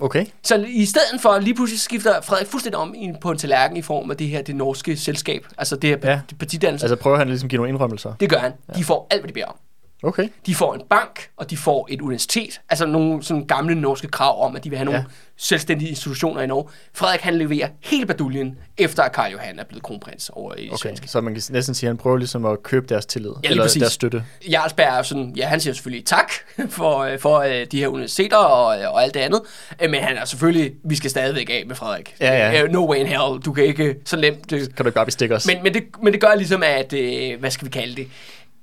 Okay. 0.00 0.26
Så 0.42 0.64
i 0.68 0.84
stedet 0.86 1.20
for, 1.20 1.38
lige 1.38 1.54
pludselig 1.54 1.80
skifter 1.80 2.20
Frederik 2.20 2.46
fuldstændig 2.46 2.78
om 2.78 2.94
på 3.20 3.30
en 3.30 3.38
tallerken 3.38 3.76
i 3.76 3.82
form 3.82 4.10
af 4.10 4.16
det 4.16 4.28
her, 4.28 4.42
det 4.42 4.56
norske 4.56 4.96
selskab, 4.96 5.46
altså 5.58 5.76
det 5.76 5.90
her 5.90 5.96
Ja. 6.02 6.10
ja. 6.10 6.20
partidannelse. 6.38 6.84
Altså, 6.84 6.96
prøver 6.96 7.16
han 7.18 7.28
ligesom 7.28 7.46
at 7.46 7.50
give 7.50 7.56
nogle 7.56 7.68
indrømmelser. 7.68 8.14
det 8.20 8.30
gør 8.30 8.38
han. 8.38 8.52
De 8.76 8.84
får 8.84 9.06
alt, 9.10 9.20
hvad 9.20 9.28
de 9.28 9.32
beder 9.34 9.46
om. 9.46 9.56
Okay. 10.02 10.28
De 10.46 10.54
får 10.54 10.74
en 10.74 10.80
bank, 10.90 11.28
og 11.36 11.50
de 11.50 11.56
får 11.56 11.88
et 11.90 12.00
universitet. 12.00 12.60
Altså 12.70 12.86
nogle 12.86 13.22
sådan 13.22 13.44
gamle 13.46 13.74
norske 13.74 14.08
krav 14.08 14.44
om, 14.46 14.56
at 14.56 14.64
de 14.64 14.68
vil 14.70 14.76
have 14.78 14.84
nogle 14.84 14.98
Ja. 14.98 15.04
ja. 15.08 15.12
selvstændige 15.36 15.88
institutioner 15.88 16.40
i 16.42 16.46
Norge. 16.46 16.68
Frederik 16.94 17.20
han 17.20 17.38
leverer 17.38 17.68
hele 17.80 18.06
baduljen, 18.06 18.58
efter 18.78 19.02
at 19.02 19.12
Karl 19.12 19.32
Johan 19.32 19.58
er 19.58 19.64
blevet 19.64 19.82
kronprins 19.82 20.30
over 20.32 20.54
i 20.58 20.68
Okay, 20.68 20.76
svenske. 20.82 21.08
så 21.08 21.20
man 21.20 21.34
kan 21.34 21.42
næsten 21.50 21.74
sige, 21.74 21.88
at 21.88 21.90
han 21.90 21.96
prøver 21.96 22.16
ligesom 22.16 22.44
at 22.44 22.62
købe 22.62 22.86
deres 22.86 23.06
tillid. 23.06 23.30
lige 23.42 23.50
eller 23.50 23.64
præcis. 23.64 23.80
deres 23.80 23.92
støtte. 23.92 24.24
Jarlsberg 24.50 24.98
er 24.98 25.02
sådan, 25.02 25.32
ja, 25.36 25.46
han 25.46 25.60
siger 25.60 25.74
selvfølgelig 25.74 26.06
tak 26.06 26.32
for, 26.68 26.98
øh, 26.98 27.18
for 27.18 27.38
øh, 27.38 27.66
de 27.72 27.78
her 27.78 27.88
universiteter 27.88 28.36
og, 28.36 28.80
øh, 28.80 28.92
og 28.92 29.02
alt 29.02 29.14
det 29.14 29.20
andet, 29.20 29.40
men 29.80 29.94
han 29.94 30.16
er 30.16 30.24
selvfølgelig, 30.24 30.72
vi 30.84 30.96
skal 30.96 31.10
stadigvæk 31.10 31.50
af 31.50 31.64
med 31.66 31.76
Frederik. 31.76 32.14
Ja, 32.20 32.50
ja. 32.52 32.66
No 32.66 32.90
way 32.90 32.96
in 32.98 33.06
hell, 33.06 33.38
du 33.44 33.52
kan 33.52 33.64
ikke 33.64 33.94
så 34.04 34.16
nemt... 34.16 34.48
Kan 34.48 34.58
du 34.78 34.84
ikke 34.84 34.90
bare 34.92 35.04
bestikke 35.06 35.34
os? 35.34 35.46
Men, 35.46 35.62
men, 35.62 35.74
det, 35.74 35.82
men 36.02 36.12
det 36.12 36.20
gør 36.20 36.34
ligesom, 36.36 36.62
at, 36.66 36.92
hvad 37.38 37.50
skal 37.50 37.64
vi 37.66 37.70
kalde 37.70 37.96
det, 37.96 38.06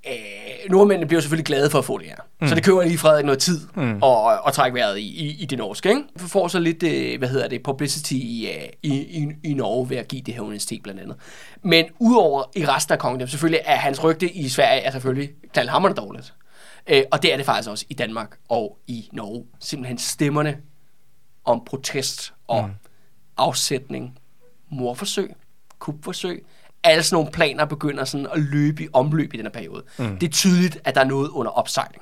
øh, 0.07 0.71
nordmændene 0.71 1.07
bliver 1.07 1.21
selvfølgelig 1.21 1.45
glade 1.45 1.69
for 1.69 1.79
at 1.79 1.85
få 1.85 1.97
det 1.97 2.07
her. 2.07 2.15
Mm. 2.41 2.47
Så 2.47 2.55
det 2.55 2.63
køber 2.63 2.83
lige 2.83 2.97
Frederik 2.97 3.25
noget 3.25 3.39
tid 3.39 3.61
mm. 3.75 4.03
at, 4.03 4.39
at 4.47 4.53
trække 4.53 4.75
vejret 4.75 4.97
i, 4.97 5.01
i, 5.01 5.41
i 5.41 5.45
det 5.45 5.57
norske. 5.57 5.89
Ikke? 5.89 6.01
Vi 6.15 6.27
får 6.27 6.47
så 6.47 6.59
lidt, 6.59 6.83
øh, 6.83 7.19
hvad 7.19 7.29
hedder 7.29 7.47
det, 7.47 7.63
publicity 7.63 8.13
i, 8.13 8.47
øh, 8.47 8.69
i, 8.83 8.93
i, 8.93 9.27
i 9.43 9.53
Norge 9.53 9.89
ved 9.89 9.97
at 9.97 10.07
give 10.07 10.21
det 10.21 10.33
her 10.33 10.41
universitet 10.41 10.83
blandt 10.83 11.01
andet. 11.01 11.17
Men 11.61 11.85
udover 11.99 12.43
i 12.55 12.65
resten 12.65 12.93
af 12.93 12.99
kongedømmet, 12.99 13.31
selvfølgelig 13.31 13.61
er 13.65 13.75
hans 13.75 14.03
rygte 14.03 14.31
i 14.31 14.49
Sverige 14.49 14.81
er 14.81 14.91
selvfølgelig 14.91 15.29
knaldhammerende 15.53 16.01
dårligt. 16.01 16.33
Øh, 16.87 17.03
og 17.11 17.23
det 17.23 17.33
er 17.33 17.37
det 17.37 17.45
faktisk 17.45 17.69
også 17.69 17.85
i 17.89 17.93
Danmark 17.93 18.37
og 18.49 18.77
i 18.87 19.09
Norge. 19.11 19.45
Simpelthen 19.59 19.97
stemmerne 19.97 20.57
om 21.45 21.63
protest 21.65 22.33
og 22.47 22.63
mm. 22.63 22.73
afsætning, 23.37 24.19
morforsøg, 24.69 25.33
kupforsøg, 25.79 26.45
alle 26.85 27.03
sådan 27.03 27.15
nogle 27.15 27.31
planer 27.31 27.65
begynder 27.65 28.05
sådan 28.05 28.27
at 28.33 28.39
løbe 28.39 28.83
i 28.83 28.87
omløb 28.93 29.33
i 29.33 29.37
den 29.37 29.45
her 29.45 29.51
periode. 29.51 29.83
Mm. 29.97 30.17
Det 30.17 30.27
er 30.27 30.31
tydeligt, 30.31 30.77
at 30.83 30.95
der 30.95 31.01
er 31.01 31.05
noget 31.05 31.29
under 31.29 31.51
opsejling. 31.51 32.01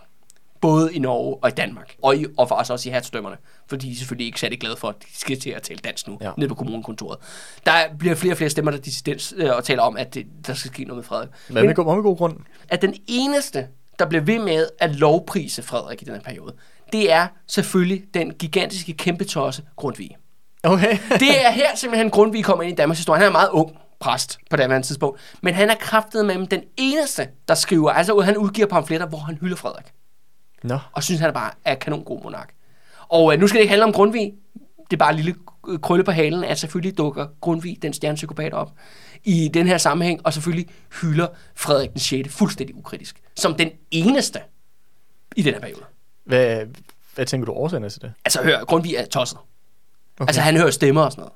både 0.62 0.94
i 0.94 1.00
Norge 1.00 1.38
og 1.42 1.50
i 1.50 1.52
Danmark, 1.52 1.96
og, 2.04 2.16
i, 2.18 2.26
og 2.38 2.50
faktisk 2.50 2.72
også 2.72 2.90
i 2.90 2.92
hertstømmerne, 2.92 3.36
fordi 3.68 3.88
de 3.88 3.92
er 3.92 3.96
selvfølgelig 3.96 4.26
ikke 4.26 4.40
særlig 4.40 4.60
glade 4.60 4.76
for, 4.78 4.88
at 4.90 4.96
de 5.02 5.20
skal 5.20 5.40
til 5.40 5.50
at 5.50 5.62
tale 5.62 5.80
dansk 5.84 6.08
nu, 6.08 6.18
Ja. 6.22 6.32
nede 6.38 6.50
på 6.50 6.56
kommunekontoret. 6.56 7.18
Der 7.66 7.74
bliver 8.00 8.16
flere 8.16 8.34
og 8.34 8.38
flere 8.38 8.50
stemmer, 8.50 8.72
der 8.72 8.78
dissidens, 8.80 9.34
øh, 9.38 9.50
og 9.56 9.64
taler 9.64 9.82
om, 9.82 9.98
at 9.98 10.14
det, 10.14 10.26
der 10.48 10.54
skal 10.54 10.72
ske 10.72 10.84
noget 10.84 10.98
med 10.98 11.04
Frederik. 11.04 11.30
Men 11.50 11.66
med, 11.66 11.76
god, 11.76 11.96
med 11.96 12.04
god 12.04 12.18
grund. 12.18 12.38
at 12.70 12.82
den 12.82 12.96
eneste, 13.08 13.68
der 14.00 14.06
bliver 14.06 14.22
ved 14.24 14.40
med 14.40 14.68
at 14.80 14.96
lovprise 14.96 15.64
Frederik 15.64 16.02
i 16.02 16.06
den 16.06 16.14
her 16.14 16.22
periode, 16.22 16.54
det 16.94 17.12
er 17.12 17.28
selvfølgelig 17.48 18.04
den 18.14 18.34
gigantiske 18.34 18.94
kæmpe 18.94 19.24
tosse 19.24 19.64
Grundtvig. 19.76 20.10
Okay. 20.64 20.98
Det 21.10 21.46
er 21.46 21.52
her 21.52 21.76
simpelthen 21.76 22.10
Grundtvig 22.10 22.44
kommer 22.44 22.64
ind 22.64 22.74
i 22.74 22.76
Danmarks 22.76 23.00
historie. 23.00 23.20
Han 23.20 23.28
er 23.28 23.32
meget 23.32 23.50
ung 23.52 23.78
præst 24.04 24.40
på 24.50 24.56
det 24.56 24.64
andet 24.64 24.86
tidspunkt. 24.86 25.20
Men 25.42 25.54
han 25.54 25.70
er 25.70 25.76
kraftet 25.76 26.26
med 26.26 26.48
den 26.48 26.64
eneste, 26.78 27.28
der 27.48 27.56
skriver, 27.56 27.92
altså 27.92 28.20
han 28.20 28.38
udgiver 28.38 28.68
pamfletter, 28.68 29.08
hvor 29.08 29.18
han 29.18 29.38
hylder 29.42 29.56
Frederik. 29.56 29.86
Nå. 30.64 30.80
Og 30.92 31.04
synes, 31.04 31.20
han 31.20 31.30
er 31.30 31.34
bare 31.34 31.52
er 31.66 31.76
kanon 31.76 32.04
god 32.04 32.24
monark. 32.24 32.54
Og 33.10 33.34
øh, 33.34 33.40
nu 33.40 33.48
skal 33.48 33.58
det 33.58 33.62
ikke 33.62 33.70
handle 33.70 33.86
om 33.86 33.94
Grundtvig. 33.94 34.34
Det 34.92 34.94
er 34.94 34.98
bare 34.98 35.10
en 35.10 35.16
lille 35.16 35.36
øh, 35.68 35.80
krølle 35.80 36.04
på 36.04 36.12
halen, 36.12 36.44
at 36.44 36.60
selvfølgelig 36.60 36.98
dukker 36.98 37.28
Grundtvig, 37.42 37.78
den 37.82 37.94
stjernepsykopat, 37.94 38.54
op 38.54 38.72
i 39.24 39.50
den 39.54 39.68
her 39.68 39.78
sammenhæng, 39.78 40.22
og 40.24 40.34
selvfølgelig 40.34 40.68
hylder 41.02 41.28
Frederik 41.56 41.92
den 41.92 42.00
6. 42.00 42.36
fuldstændig 42.36 42.76
ukritisk. 42.76 43.22
Som 43.36 43.56
den 43.56 43.70
eneste 43.92 44.40
i 45.36 45.42
den 45.42 45.54
her 45.54 45.62
periode. 45.62 45.84
Hvad, 46.26 46.66
hvad 47.16 47.26
tænker 47.26 47.46
du 47.46 47.52
årsagen 47.52 47.90
til 47.90 48.02
det? 48.02 48.14
Altså 48.26 48.44
hør, 48.44 48.64
Grundtvig 48.64 48.96
er 48.96 49.06
tosset. 49.06 49.40
Okay. 50.20 50.30
Altså 50.30 50.42
han 50.42 50.58
hører 50.58 50.72
stemmer 50.72 51.02
og 51.02 51.12
sådan 51.12 51.22
noget. 51.22 51.34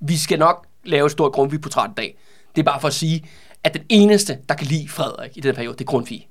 Vi 0.00 0.16
skal 0.16 0.38
nok 0.38 0.65
lave 0.86 1.06
et 1.06 1.12
stort 1.12 1.32
Grundtvig-portræt 1.32 1.90
i 1.90 1.94
dag. 1.96 2.18
Det 2.56 2.62
er 2.62 2.64
bare 2.64 2.80
for 2.80 2.88
at 2.88 2.94
sige, 2.94 3.24
at 3.64 3.74
den 3.74 3.82
eneste, 3.88 4.38
der 4.48 4.54
kan 4.54 4.66
lide 4.66 4.88
Frederik 4.88 5.36
i 5.36 5.40
den 5.40 5.54
periode, 5.54 5.72
det 5.72 5.80
er 5.80 5.84
Grundtvig. 5.84 6.28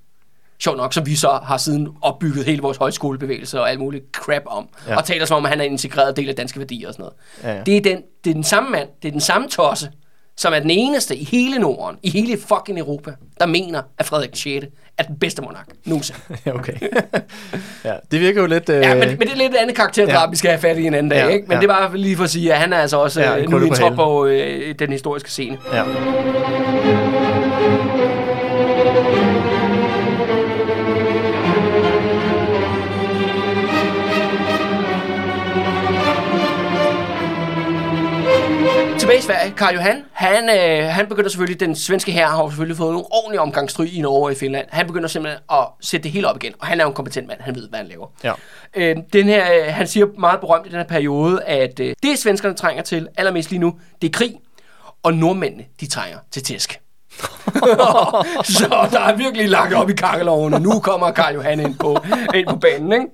Sjovt 0.59 0.77
nok, 0.77 0.93
som 0.93 1.05
vi 1.05 1.15
så 1.15 1.39
har 1.43 1.57
siden 1.57 1.87
opbygget 2.01 2.45
hele 2.45 2.61
vores 2.61 2.77
højskolebevægelse 2.77 3.59
og 3.61 3.69
alt 3.69 3.79
muligt 3.79 4.05
crap 4.11 4.41
om. 4.45 4.69
Ja. 4.87 4.97
Og 4.97 5.05
taler 5.05 5.25
som 5.25 5.37
om, 5.37 5.45
at 5.45 5.49
han 5.49 5.61
er 5.61 5.65
en 5.65 5.71
integreret 5.71 6.17
del 6.17 6.29
af 6.29 6.35
danske 6.35 6.59
værdier 6.59 6.87
og 6.87 6.93
sådan 6.93 7.03
noget. 7.03 7.15
Ja, 7.43 7.57
ja. 7.57 7.63
Det, 7.63 7.77
er 7.77 7.81
den, 7.81 8.03
det 8.23 8.29
er 8.29 8.33
den 8.33 8.43
samme 8.43 8.69
mand, 8.69 8.89
det 9.01 9.07
er 9.07 9.11
den 9.11 9.21
samme 9.21 9.47
tosse, 9.49 9.91
som 10.37 10.53
er 10.53 10.59
den 10.59 10.69
eneste 10.69 11.15
i 11.15 11.23
hele 11.23 11.59
Norden, 11.59 11.97
i 12.03 12.09
hele 12.09 12.37
fucking 12.47 12.79
Europa, 12.79 13.11
der 13.39 13.45
mener, 13.45 13.81
at 13.97 14.05
Frederik 14.05 14.29
den 14.29 14.37
6. 14.37 14.65
er 14.97 15.03
den 15.03 15.19
bedste 15.19 15.41
monark 15.41 15.67
nogensinde. 15.85 16.19
Ja, 16.45 16.55
okay. 16.55 16.73
ja, 17.85 17.93
det 18.11 18.19
virker 18.19 18.41
jo 18.41 18.47
lidt... 18.47 18.69
Øh, 18.69 18.81
Ja, 18.81 18.95
men, 18.95 19.07
men 19.09 19.19
det 19.19 19.31
er 19.31 19.35
lidt 19.37 19.51
et 19.53 19.57
andet 19.57 19.75
karakterdrab, 19.75 20.27
Ja. 20.27 20.29
vi 20.29 20.35
skal 20.35 20.51
have 20.51 20.61
fat 20.61 20.77
i 20.77 20.85
en 20.87 20.93
anden 20.93 21.09
dag, 21.09 21.17
Ja, 21.17 21.27
ikke? 21.27 21.45
Men 21.47 21.55
ja. 21.55 21.61
det 21.61 21.69
er 21.69 21.73
bare 21.73 21.97
lige 21.97 22.17
for 22.17 22.23
at 22.23 22.29
sige, 22.29 22.53
at 22.53 22.59
han 22.59 22.73
er 22.73 22.77
altså 22.77 22.97
også 22.97 23.21
Ja, 23.21 23.35
en 23.35 23.49
nu 23.49 23.57
en 23.57 23.73
halen. 23.75 23.95
på 23.95 24.25
øh, 24.25 24.75
den 24.79 24.91
historiske 24.91 25.31
scene. 25.31 25.57
ja. 25.73 25.83
Tilbage 39.15 39.35
i 39.35 39.37
Sverige, 39.37 39.53
Karl 39.57 39.73
Johan, 39.73 40.03
han, 40.11 40.49
øh, 40.49 40.89
han 40.89 41.07
begynder 41.07 41.29
selvfølgelig, 41.29 41.59
den 41.59 41.75
svenske 41.75 42.11
her 42.11 42.27
har 42.27 42.49
selvfølgelig 42.49 42.77
fået 42.77 42.91
nogle 42.91 43.05
ordentlige 43.11 43.41
omgangsstryg 43.41 43.93
i 43.93 44.01
Norge 44.01 44.25
og 44.25 44.31
i 44.31 44.35
Finland. 44.35 44.67
Han 44.69 44.87
begynder 44.87 45.07
simpelthen 45.07 45.41
at 45.51 45.67
sætte 45.81 46.03
det 46.03 46.11
hele 46.11 46.27
op 46.27 46.35
igen, 46.43 46.53
og 46.59 46.67
han 46.67 46.79
er 46.79 46.83
jo 46.83 46.89
en 46.89 46.95
kompetent 46.95 47.27
mand, 47.27 47.41
han 47.41 47.55
ved, 47.55 47.69
hvad 47.69 47.79
han 47.79 47.87
laver. 47.87 48.07
Ja. 48.23 48.33
Øh, 48.75 48.95
den 49.13 49.25
her, 49.25 49.53
øh, 49.53 49.73
han 49.73 49.87
siger 49.87 50.05
meget 50.17 50.39
berømt 50.39 50.65
i 50.65 50.69
den 50.69 50.77
her 50.77 50.85
periode, 50.85 51.43
at 51.43 51.79
øh, 51.79 51.95
det 52.03 52.19
svenskerne 52.19 52.55
trænger 52.55 52.83
til 52.83 53.07
allermest 53.17 53.49
lige 53.49 53.59
nu, 53.59 53.79
det 54.01 54.07
er 54.07 54.11
krig, 54.11 54.35
og 55.03 55.13
nordmændene, 55.13 55.63
de 55.79 55.87
trænger 55.87 56.17
til 56.31 56.43
tæsk. 56.43 56.79
så 58.57 58.87
der 58.91 58.99
er 58.99 59.15
virkelig 59.15 59.49
lagt 59.49 59.73
op 59.73 59.89
i 59.89 59.93
kakkeloven, 59.93 60.53
og 60.53 60.61
nu 60.61 60.79
kommer 60.79 61.11
Karl 61.11 61.33
Johan 61.33 61.59
ind 61.59 61.75
på, 61.77 61.97
ind 62.35 62.47
på 62.47 62.55
banen, 62.55 62.91
ikke? 62.91 63.05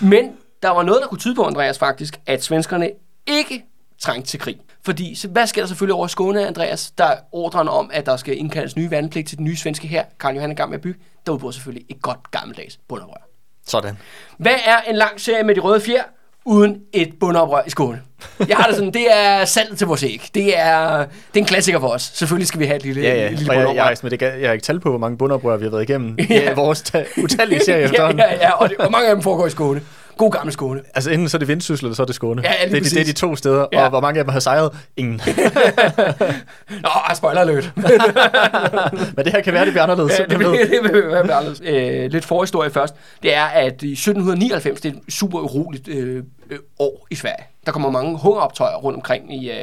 Men 0.00 0.32
der 0.62 0.70
var 0.70 0.82
noget, 0.82 1.02
der 1.02 1.08
kunne 1.08 1.18
tyde 1.18 1.34
på, 1.34 1.44
Andreas, 1.44 1.78
faktisk, 1.78 2.20
at 2.26 2.44
svenskerne 2.44 2.90
ikke 3.26 3.64
trængte 4.02 4.30
til 4.30 4.40
krig. 4.40 4.56
Fordi, 4.84 5.16
hvad 5.28 5.46
sker 5.46 5.62
der 5.62 5.66
selvfølgelig 5.68 5.94
over 5.94 6.06
i 6.06 6.08
Skåne, 6.08 6.46
Andreas? 6.46 6.90
Der 6.98 7.04
er 7.04 7.16
ordren 7.32 7.68
om, 7.68 7.90
at 7.92 8.06
der 8.06 8.16
skal 8.16 8.38
indkaldes 8.38 8.76
nye 8.76 8.90
vandpligt 8.90 9.28
til 9.28 9.38
den 9.38 9.44
nye 9.44 9.56
svenske 9.56 9.86
her. 9.88 10.04
Karl 10.20 10.34
Johan 10.34 10.50
er 10.50 10.54
gang 10.54 10.70
med 10.70 10.78
at 10.78 10.82
bygge. 10.82 11.00
Der 11.26 11.32
udbryder 11.32 11.52
selvfølgelig 11.52 11.86
et 11.90 12.02
godt 12.02 12.30
gammeldags 12.30 12.78
bundoprør. 12.88 13.28
Sådan. 13.66 13.98
Hvad 14.38 14.54
er 14.66 14.76
en 14.90 14.96
lang 14.96 15.20
serie 15.20 15.42
med 15.44 15.54
de 15.54 15.60
røde 15.60 15.80
fjer, 15.80 16.02
uden 16.44 16.76
et 16.92 17.12
bundoprør 17.20 17.62
i 17.66 17.70
Skåne? 17.70 18.02
Jeg 18.48 18.56
har 18.56 18.66
det 18.66 18.76
sådan, 18.76 18.92
det 18.92 19.06
er 19.16 19.44
saltet 19.44 19.78
til 19.78 19.86
vores 19.86 20.02
æg. 20.02 20.28
Det 20.34 20.58
er, 20.58 20.98
det 20.98 21.06
er 21.34 21.38
en 21.38 21.44
klassiker 21.44 21.80
for 21.80 21.88
os. 21.88 22.02
Selvfølgelig 22.02 22.46
skal 22.48 22.60
vi 22.60 22.66
have 22.66 22.76
et 22.76 22.82
lille, 22.82 23.02
Ja, 23.02 23.14
ja. 23.14 23.28
lille 23.28 23.52
jeg, 23.52 23.56
bundoprør. 23.64 23.88
jeg, 23.88 23.96
jeg, 24.12 24.22
jeg, 24.22 24.40
jeg 24.40 24.48
har 24.48 24.52
ikke 24.52 24.64
tal 24.64 24.80
på, 24.80 24.88
hvor 24.88 24.98
mange 24.98 25.18
bundoprør 25.18 25.56
vi 25.56 25.64
har 25.64 25.70
været 25.70 25.82
igennem 25.82 26.16
Ja. 26.18 26.24
ja. 26.34 26.50
i 26.50 26.54
vores 26.54 26.82
ta- 26.82 27.04
utallige 27.22 27.60
serier 27.64 27.78
ja, 27.80 27.84
efterhånden. 27.84 28.18
ja, 28.18 28.34
ja, 28.34 28.50
og, 28.52 28.68
det, 28.68 28.78
og 28.78 28.90
mange 28.90 29.08
af 29.08 29.14
dem 29.14 29.22
foregår 29.22 29.46
i 29.46 29.50
Skåne. 29.50 29.82
God 30.16 30.30
gammel 30.30 30.52
Skåne. 30.52 30.80
Altså 30.94 31.10
enten 31.10 31.28
så 31.28 31.36
er 31.36 31.38
det 31.38 31.48
Vendsyssel, 31.48 31.84
eller 31.86 31.94
så 31.94 32.02
er 32.02 32.06
det 32.06 32.14
Skåne. 32.14 32.42
Ja, 32.44 32.52
det, 32.68 32.76
er 32.76 32.80
de- 32.80 32.84
det 32.90 33.00
er 33.00 33.04
de 33.04 33.12
to 33.12 33.36
steder, 33.36 33.66
Ja. 33.72 33.82
og 33.84 33.90
hvor 33.90 34.00
mange 34.00 34.18
af 34.18 34.24
dem 34.24 34.32
har 34.32 34.40
sejret? 34.40 34.70
Ingen. 34.96 35.20
Nå, 36.82 36.88
ah, 37.08 37.16
spoiler 37.16 37.40
alert. 37.40 37.72
Men 39.16 39.24
det 39.24 39.32
her 39.32 39.40
kan 39.44 39.52
være, 39.54 39.64
det 39.64 39.72
bliver 39.72 39.82
anderledes. 39.82 40.18
Ja, 40.18 40.24
det, 40.24 40.38
vil, 40.38 40.46
det 40.84 40.92
vil 40.94 41.06
være 41.08 41.18
anderledes. 41.34 41.60
Øh, 41.64 42.10
lidt 42.10 42.24
forhistorie 42.24 42.70
først. 42.70 42.94
Det 43.22 43.34
er, 43.34 43.44
at 43.44 43.82
i 43.82 43.92
1799, 43.92 44.80
det 44.80 44.92
er 44.94 44.96
et 45.06 45.14
super 45.14 45.38
uroligt 45.40 45.88
øh, 45.88 46.22
øh, 46.50 46.58
år 46.78 47.06
i 47.10 47.14
Sverige. 47.14 47.44
Der 47.66 47.72
kommer 47.72 47.90
mange 47.90 48.18
hungeroptøjer 48.18 48.76
rundt 48.76 48.96
omkring 48.96 49.42
i, 49.42 49.50
øh, 49.50 49.56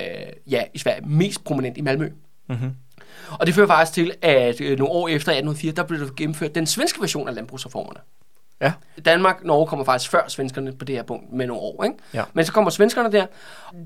ja, 0.52 0.64
i 0.74 0.78
Sverige. 0.78 1.02
Mest 1.08 1.44
prominent 1.44 1.78
i 1.78 1.82
Malmø. 1.82 2.10
Mhm. 2.50 2.70
Og 3.40 3.46
det 3.48 3.56
fører 3.56 3.68
faktisk 3.68 3.94
til, 3.94 4.12
at 4.22 4.62
øh, 4.62 4.78
nogle 4.78 4.92
år 4.94 5.08
efter 5.08 5.32
1804, 5.32 5.72
der 5.72 5.84
blev 5.84 6.00
der 6.00 6.08
gennemført 6.18 6.56
den 6.56 6.68
svenske 6.68 7.02
version 7.02 7.28
af 7.28 7.36
landbrugsreformerne. 7.36 8.00
Ja. 8.62 8.72
Danmark, 9.06 9.44
Norge 9.44 9.68
kommer 9.68 9.86
faktisk 9.86 10.12
før 10.12 10.22
svenskerne 10.28 10.72
på 10.74 10.86
det 10.86 10.96
her 10.96 11.04
punkt 11.04 11.34
med 11.34 11.48
nogle 11.48 11.62
år. 11.62 11.84
Ikke? 11.84 11.96
Ja. 12.14 12.24
Men 12.34 12.46
så 12.46 12.52
kommer 12.54 12.72
svenskerne 12.72 13.12
der. 13.12 13.26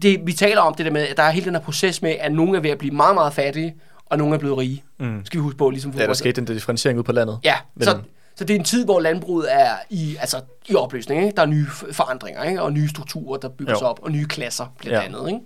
Det, 0.02 0.22
vi 0.26 0.34
taler 0.34 0.62
om 0.62 0.74
det 0.76 0.86
der 0.86 0.92
med, 0.92 1.02
at 1.08 1.18
der 1.18 1.24
er 1.24 1.30
hele 1.32 1.46
den 1.46 1.54
her 1.56 1.62
proces 1.62 2.02
med, 2.02 2.16
at 2.20 2.32
nogle 2.32 2.58
er 2.58 2.62
ved 2.62 2.70
at 2.70 2.78
blive 2.78 2.94
meget, 2.96 3.16
meget 3.16 3.34
fattige, 3.34 3.76
og 4.06 4.18
nogle 4.18 4.34
er 4.36 4.40
blevet 4.40 4.58
rige. 4.58 4.84
Mm. 5.00 5.26
Skal 5.26 5.38
vi 5.38 5.42
huske 5.42 5.58
på, 5.58 5.70
ligesom 5.70 5.92
Ja, 5.92 6.08
der 6.08 6.14
skete 6.14 6.32
den 6.42 6.46
differentiering 6.46 7.00
ud 7.00 7.04
på 7.04 7.12
landet. 7.12 7.40
Ja, 7.44 7.56
Men- 7.76 7.84
så, 7.84 7.98
så 8.36 8.44
det 8.46 8.54
er 8.56 8.60
en 8.60 8.66
tid, 8.66 8.86
hvor 8.86 9.00
landbruget 9.00 9.54
er 9.54 9.70
i, 9.90 10.16
altså, 10.20 10.38
i 10.70 10.76
opløsning. 10.76 11.24
Ikke? 11.26 11.36
Der 11.36 11.42
er 11.42 11.46
nye 11.46 11.68
forandringer, 11.92 12.44
ikke? 12.44 12.62
og 12.62 12.74
nye 12.74 12.90
strukturer, 12.90 13.38
der 13.40 13.50
bygges 13.50 13.82
Jo. 13.82 13.86
op, 13.88 14.00
og 14.04 14.12
nye 14.12 14.26
klasser 14.26 14.66
blandt 14.80 15.00
Ja. 15.00 15.06
andet. 15.06 15.28
Ikke? 15.30 15.40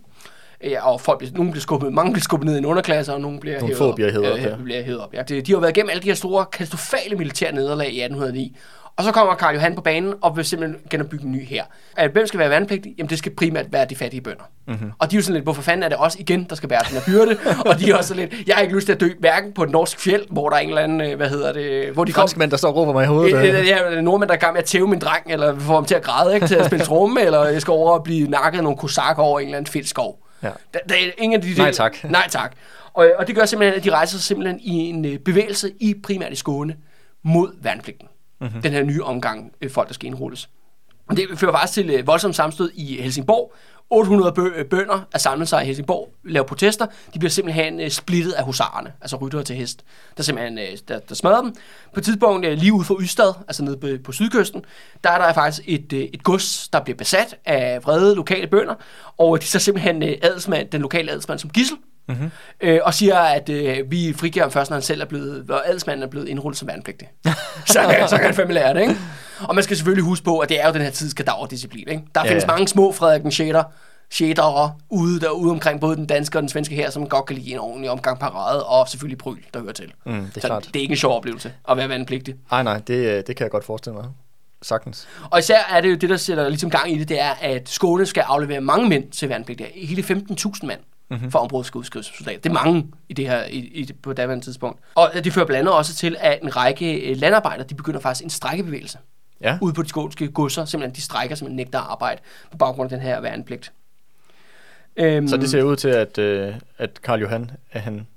Ja, 0.73 0.87
og 0.91 1.01
folk 1.01 1.17
bliver, 1.19 1.33
nogle 1.33 1.51
bliver 1.51 1.61
skubbet, 1.61 1.93
mange 1.93 2.11
bliver 2.13 2.23
skubbet 2.23 2.45
ned 2.45 2.55
i 2.55 2.57
en 2.57 2.65
underklasse, 2.65 3.13
og 3.13 3.21
nogle 3.21 3.39
bliver 3.39 3.55
Nogle 3.59 3.67
hævet 3.67 3.77
få 3.77 3.89
op. 3.89 3.95
bliver 3.95 4.11
hævet 4.11 4.31
op, 4.31 4.37
ja. 4.39 4.49
ja. 4.49 4.55
bliver 4.63 4.83
hævet 4.83 4.99
op 4.99 5.13
ja. 5.13 5.21
Det, 5.21 5.47
de 5.47 5.51
har 5.53 5.59
været 5.59 5.77
igennem 5.77 5.89
alle 5.89 6.01
de 6.03 6.07
her 6.07 6.15
store, 6.15 6.45
katastrofale 6.45 7.15
militære 7.15 7.51
nederlag 7.51 7.87
i 7.93 8.01
1809. 8.01 8.57
Og 8.97 9.03
så 9.03 9.11
kommer 9.11 9.35
Karl 9.35 9.53
Johan 9.53 9.75
på 9.75 9.81
banen 9.81 10.13
og 10.21 10.37
vil 10.37 10.45
simpelthen 10.45 10.79
genopbygge 10.89 11.25
en 11.25 11.31
ny 11.31 11.45
her. 11.45 11.63
At 11.97 12.11
hvem 12.11 12.27
skal 12.27 12.39
være 12.39 12.49
værnepligtig? 12.49 12.95
Jamen 12.97 13.09
det 13.09 13.17
skal 13.17 13.35
primært 13.35 13.65
være 13.71 13.85
de 13.85 13.95
fattige 13.95 14.21
bønder. 14.21 14.43
Mhm. 14.67 14.75
Mm-hmm. 14.75 14.91
Og 14.99 15.11
de 15.11 15.15
er 15.15 15.17
jo 15.17 15.23
sådan 15.23 15.33
lidt, 15.33 15.45
hvorfor 15.45 15.61
fanden 15.61 15.83
er 15.83 15.89
det 15.89 15.97
også 15.97 16.17
igen, 16.19 16.43
der 16.49 16.55
skal 16.55 16.69
være 16.69 16.79
den 16.89 16.97
her 16.97 17.01
byrde? 17.05 17.37
og 17.69 17.79
de 17.79 17.91
er 17.91 17.95
også 17.95 18.07
sådan 18.07 18.29
lidt, 18.29 18.47
jeg 18.47 18.55
har 18.55 18.61
ikke 18.61 18.75
lyst 18.75 18.85
til 18.85 18.93
at 18.93 18.99
dø 18.99 19.09
hverken 19.19 19.53
på 19.53 19.63
et 19.63 19.69
norsk 19.69 19.99
fjeld, 19.99 20.25
hvor 20.29 20.49
der 20.49 20.55
er 20.55 20.61
en 20.61 20.69
eller 20.69 20.81
anden, 20.81 21.01
øh, 21.01 21.15
hvad 21.17 21.29
hedder 21.29 21.53
det, 21.53 21.91
hvor 21.93 22.03
de 22.03 22.13
Franskmænd, 22.13 22.51
der 22.51 22.57
står 22.57 22.69
og 22.69 22.75
råber 22.75 22.93
mig 22.93 23.03
i 23.03 23.07
hovedet. 23.07 23.35
Øh, 23.35 23.43
øh. 23.43 23.59
øh, 23.59 23.67
Ja, 23.67 24.01
nordmænd, 24.01 24.27
der 24.27 24.35
er 24.35 24.39
gang 24.39 24.53
med 24.53 24.61
at 24.61 24.65
tæve 24.65 24.87
min 24.87 24.99
dreng, 24.99 25.23
eller 25.31 25.59
få 25.59 25.73
ham 25.73 25.85
til 25.85 25.95
at 25.95 26.03
græde, 26.03 26.35
ikke? 26.35 26.47
til 26.47 26.55
at 26.55 26.65
spille 26.65 26.85
tromme, 26.85 27.21
eller 27.21 27.45
jeg 27.45 27.61
skal 27.61 27.71
over 27.71 27.91
og 27.91 28.03
blive 28.03 28.27
nakket 28.27 28.57
af 28.57 28.63
nogle 28.63 28.77
kosakker 28.77 29.23
over 29.23 29.39
en 29.39 29.45
eller 29.45 29.57
anden 29.57 29.71
fedt 29.71 29.89
skov. 29.89 30.19
Ja. 30.43 30.49
Der, 30.73 30.79
der 30.89 30.95
er 30.95 30.99
ingen 31.17 31.39
af 31.39 31.41
de 31.41 31.53
Nej, 31.57 31.71
tak. 31.71 32.03
Nej 32.03 32.27
tak. 32.29 32.51
Og, 32.93 33.11
og 33.17 33.27
det 33.27 33.35
gør 33.35 33.45
simpelthen, 33.45 33.79
at 33.79 33.83
de 33.83 33.89
rejser 33.91 34.17
simpelthen 34.17 34.59
i 34.59 34.73
en 34.73 35.05
øh, 35.05 35.19
bevægelse 35.19 35.71
i 35.79 35.93
primært 36.03 36.31
i 36.31 36.35
Skåne 36.35 36.75
mod 37.23 37.51
værnepligten. 37.61 38.07
Mm-hmm. 38.41 38.61
Den 38.61 38.71
her 38.71 38.83
nye 38.83 39.03
omgang 39.03 39.51
øh, 39.61 39.71
folk, 39.71 39.87
der 39.87 39.93
skal 39.93 40.07
indrulles. 40.07 40.49
Og 41.09 41.17
det 41.17 41.27
fører 41.35 41.51
faktisk 41.51 41.73
til 41.73 41.89
øh, 41.89 42.07
voldsomt 42.07 42.35
samstød 42.35 42.71
i 42.73 43.01
Helsingborg. 43.01 43.53
800 43.89 44.33
bø- 44.39 44.59
øh, 44.59 44.65
bønder 44.65 45.07
er 45.13 45.17
samlet 45.17 45.47
sig 45.47 45.63
i 45.63 45.65
Helsingborg, 45.65 46.13
laver 46.23 46.45
protester. 46.45 46.85
De 47.13 47.19
bliver 47.19 47.29
simpelthen 47.29 47.79
øh, 47.79 47.89
splittet 47.89 48.31
af 48.31 48.43
husarerne, 48.43 48.93
altså 49.01 49.15
ryttere 49.17 49.43
til 49.43 49.55
hest, 49.55 49.83
der 50.17 50.23
simpelthen 50.23 50.57
øh, 50.57 50.77
der, 50.87 50.99
der 50.99 51.15
smadrer 51.15 51.41
dem. 51.41 51.55
På 51.93 51.99
et 51.99 52.03
tidspunkt 52.03 52.45
øh, 52.45 52.57
lige 52.57 52.73
ude 52.73 52.83
for 52.85 53.01
Ystad, 53.01 53.33
altså 53.47 53.63
nede 53.63 53.77
på, 53.77 53.87
på 54.03 54.11
sydkysten, 54.11 54.65
der 55.03 55.09
er 55.09 55.17
der 55.17 55.33
faktisk 55.33 55.69
et, 55.69 55.93
øh, 55.93 55.99
et 55.99 56.23
gods, 56.23 56.69
der 56.73 56.83
bliver 56.83 56.97
besat 56.97 57.35
af 57.45 57.83
vrede 57.83 58.15
lokale 58.15 58.47
bønder, 58.47 58.75
og 59.17 59.41
de 59.41 59.45
så 59.45 59.59
simpelthen 59.59 60.03
øh, 60.03 60.15
adelsmand, 60.21 60.69
den 60.69 60.81
lokale 60.81 61.11
adelsmand 61.11 61.39
som 61.39 61.49
gissel, 61.49 61.77
Mhm. 62.07 62.31
øh, 62.61 62.79
og 62.83 62.93
siger, 62.93 63.15
at 63.17 63.49
øh, 63.49 63.91
vi 63.91 64.13
frigiver 64.17 64.43
ham 64.43 64.51
først, 64.51 64.69
når 64.71 64.75
han 64.75 64.81
selv 64.81 65.01
er 65.01 65.05
blevet, 65.05 65.51
og 65.51 65.67
adelsmanden 65.67 66.03
er 66.03 66.07
blevet 66.07 66.27
indrullet 66.27 66.57
som 66.57 66.67
værnepligtig. 66.67 67.07
så, 67.65 67.79
kan, 67.81 68.07
så 68.07 68.15
kan 68.15 68.25
han 68.25 68.33
fandme 68.35 68.53
lære 68.53 68.73
det, 68.73 68.81
ikke? 68.81 68.95
Og 69.41 69.55
man 69.55 69.63
skal 69.63 69.77
selvfølgelig 69.77 70.03
huske 70.03 70.25
på, 70.25 70.39
at 70.39 70.49
det 70.49 70.61
er 70.63 70.67
jo 70.67 70.73
den 70.73 70.81
her 70.81 70.89
tids 70.89 71.15
disciplin, 71.49 71.87
ikke? 71.87 72.03
Der 72.15 72.21
Ja, 72.23 72.29
findes 72.29 72.43
ja. 72.43 72.47
mange 72.47 72.67
små 72.67 72.91
Frederik 72.91 73.21
den 73.21 73.31
6. 73.31 73.57
Shadere 74.11 74.73
ude 74.89 75.19
derude 75.19 75.51
omkring 75.51 75.81
både 75.81 75.95
den 75.95 76.05
danske 76.05 76.37
og 76.37 76.41
den 76.41 76.49
svenske 76.49 76.75
her, 76.75 76.89
som 76.89 77.09
godt 77.09 77.25
kan 77.25 77.35
lide 77.35 77.51
en 77.51 77.59
ordentlig 77.59 77.89
omgang 77.89 78.19
parade, 78.19 78.65
og 78.65 78.89
selvfølgelig 78.89 79.17
pryl, 79.17 79.37
der 79.53 79.59
hører 79.61 79.73
til. 79.73 79.91
Mm, 80.05 80.13
det 80.13 80.37
er 80.37 80.41
så 80.41 80.47
klart. 80.47 80.65
det 80.73 80.75
er 80.75 80.81
ikke 80.81 80.91
en 80.91 80.97
sjov 80.97 81.15
oplevelse 81.15 81.53
at 81.69 81.77
være 81.77 81.89
vandpligtig. 81.89 82.35
Nej, 82.51 82.63
nej, 82.63 82.77
det, 82.87 82.93
øh, 82.93 83.23
det 83.27 83.35
kan 83.35 83.43
jeg 83.43 83.51
godt 83.51 83.65
forestille 83.65 83.95
mig. 83.95 84.05
Sagtens. 84.61 85.07
Og 85.31 85.39
især 85.39 85.59
er 85.71 85.81
det 85.81 85.89
jo 85.89 85.95
det, 85.95 86.09
der 86.09 86.17
sætter 86.17 86.49
ligesom 86.49 86.69
gang 86.69 86.91
i 86.91 86.99
det, 86.99 87.09
det 87.09 87.21
er, 87.21 87.31
at 87.41 87.69
Skåne 87.69 88.05
skal 88.05 88.21
aflevere 88.27 88.61
mange 88.61 88.89
mænd 88.89 89.11
til 89.11 89.29
værnepligtige. 89.29 89.69
Hele 89.87 90.01
15.000 90.01 90.65
mand. 90.65 90.79
Mm-hmm. 91.09 91.31
for 91.31 91.39
området 91.39 91.67
skal 91.67 91.79
udskrives 91.79 92.05
soldater. 92.05 92.39
Det 92.39 92.49
er 92.49 92.53
mange 92.53 92.87
i 93.09 93.13
det 93.13 93.29
her 93.29 93.43
i, 93.45 93.57
i, 93.57 93.93
på 93.93 94.13
daværende 94.13 94.45
tidspunkt. 94.45 94.79
Og 94.95 95.11
det 95.23 95.33
fører 95.33 95.45
blandt 95.45 95.59
andet 95.59 95.73
også 95.73 95.95
til, 95.95 96.15
at 96.19 96.39
en 96.43 96.55
række 96.55 96.99
øh, 97.09 97.17
landarbejdere, 97.17 97.67
de 97.67 97.75
begynder 97.75 97.99
faktisk 97.99 98.23
en 98.23 98.29
strækkebevægelse 98.29 98.97
Ja. 99.41 99.57
ude 99.61 99.73
på 99.73 99.83
de 99.83 99.89
skånske 99.89 100.27
godser. 100.27 100.65
Simpelthen, 100.65 100.95
de 100.95 101.01
strækker 101.01 101.35
simpelthen 101.35 101.55
nægter 101.55 101.79
at 101.79 101.85
arbejde 101.89 102.21
på 102.51 102.57
baggrund 102.57 102.91
af 102.91 102.97
den 102.99 103.07
her 103.07 103.21
værnepligt. 103.21 103.71
Øhm, 104.95 105.27
Så 105.27 105.37
det 105.37 105.49
ser 105.49 105.63
ud 105.63 105.75
til, 105.75 105.87
at, 105.89 106.17
øh, 106.17 106.53
at 106.77 107.01
Karl 107.01 107.19
Johan, 107.21 107.51
at 107.71 107.81
han, 107.81 108.07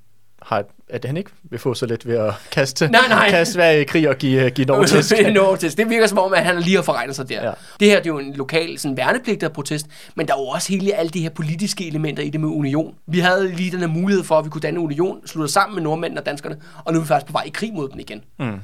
har, 0.43 0.65
at 0.89 1.05
han 1.05 1.17
ikke 1.17 1.31
vil 1.43 1.59
få 1.59 1.75
så 1.75 1.87
let 1.87 2.07
ved 2.07 2.17
at 2.17 2.35
kaste, 2.53 2.89
Nej, 2.89 3.01
nej. 3.09 3.31
kaste 3.31 3.55
Sverige 3.55 3.81
i 3.81 3.85
krig 3.85 4.09
og 4.09 4.17
give, 4.17 4.51
give 4.51 4.65
Norge 4.67 4.87
tæsk. 4.87 5.13
no, 5.35 5.57
tæsk. 5.57 5.77
Det 5.77 5.91
virker 5.91 6.07
som 6.07 6.19
om, 6.19 6.33
at 6.35 6.45
han 6.45 6.61
lige 6.61 6.77
har 6.77 6.83
forregnet 6.83 7.17
sig 7.17 7.29
der. 7.29 7.45
Ja. 7.47 7.53
Det 7.81 7.89
her 7.89 7.97
det 7.97 8.07
er 8.07 8.11
jo 8.11 8.19
en 8.19 8.35
lokal 8.35 8.79
sådan, 8.79 8.97
værnepligtig 8.97 9.53
protest, 9.53 9.87
men 10.15 10.27
der 10.29 10.35
er 10.35 10.39
jo 10.39 10.45
også 10.47 10.73
hele 10.73 10.95
alle 10.95 11.11
de 11.11 11.21
her 11.21 11.31
politiske 11.31 11.87
elementer 11.89 12.23
i 12.23 12.31
det 12.31 12.41
med 12.41 12.49
union. 12.49 12.95
Vi 13.07 13.19
havde 13.19 13.53
lige 13.53 13.71
den 13.71 13.81
her 13.81 13.87
mulighed 13.87 14.25
for, 14.25 14.39
at 14.39 14.45
vi 14.45 14.51
kunne 14.51 14.61
danne 14.61 14.81
union, 14.81 15.27
slutte 15.27 15.53
sammen 15.53 15.75
med 15.75 15.83
nordmændene 15.83 16.21
og 16.21 16.27
danskerne, 16.27 16.57
og 16.85 16.93
nu 16.93 16.99
er 16.99 17.03
vi 17.03 17.09
faktisk 17.09 17.27
på 17.27 17.33
vej 17.33 17.43
i 17.47 17.51
krig 17.51 17.73
mod 17.75 17.89
dem 17.89 17.99
igen. 17.99 18.25
Mm. 18.39 18.61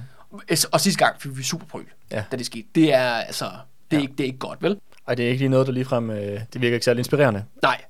Og 0.73 0.81
sidste 0.81 1.05
gang 1.05 1.16
fik 1.23 1.39
vi 1.39 1.43
superpryl, 1.43 1.85
Ja. 2.12 2.23
da 2.32 2.36
det 2.36 2.47
skete. 2.47 2.65
Det 2.74 2.94
er 2.94 3.01
altså, 3.11 3.44
det 3.44 3.53
er, 3.53 3.57
Ja. 3.93 3.97
ja. 3.97 4.03
ikke, 4.03 4.12
det 4.12 4.20
er 4.20 4.27
ikke 4.27 4.39
godt, 4.39 4.62
vel? 4.62 4.77
Ej, 5.09 5.15
det 5.15 5.24
er 5.24 5.28
ikke 5.28 5.39
lige 5.40 5.48
noget, 5.48 5.66
der 5.66 5.73
ligefrem, 5.73 6.11
øh, 6.11 6.40
det 6.53 6.61
virker 6.61 6.74
ikke 6.74 6.85
særlig 6.85 6.98
inspirerende. 7.01 7.44
Nej. 7.62 7.81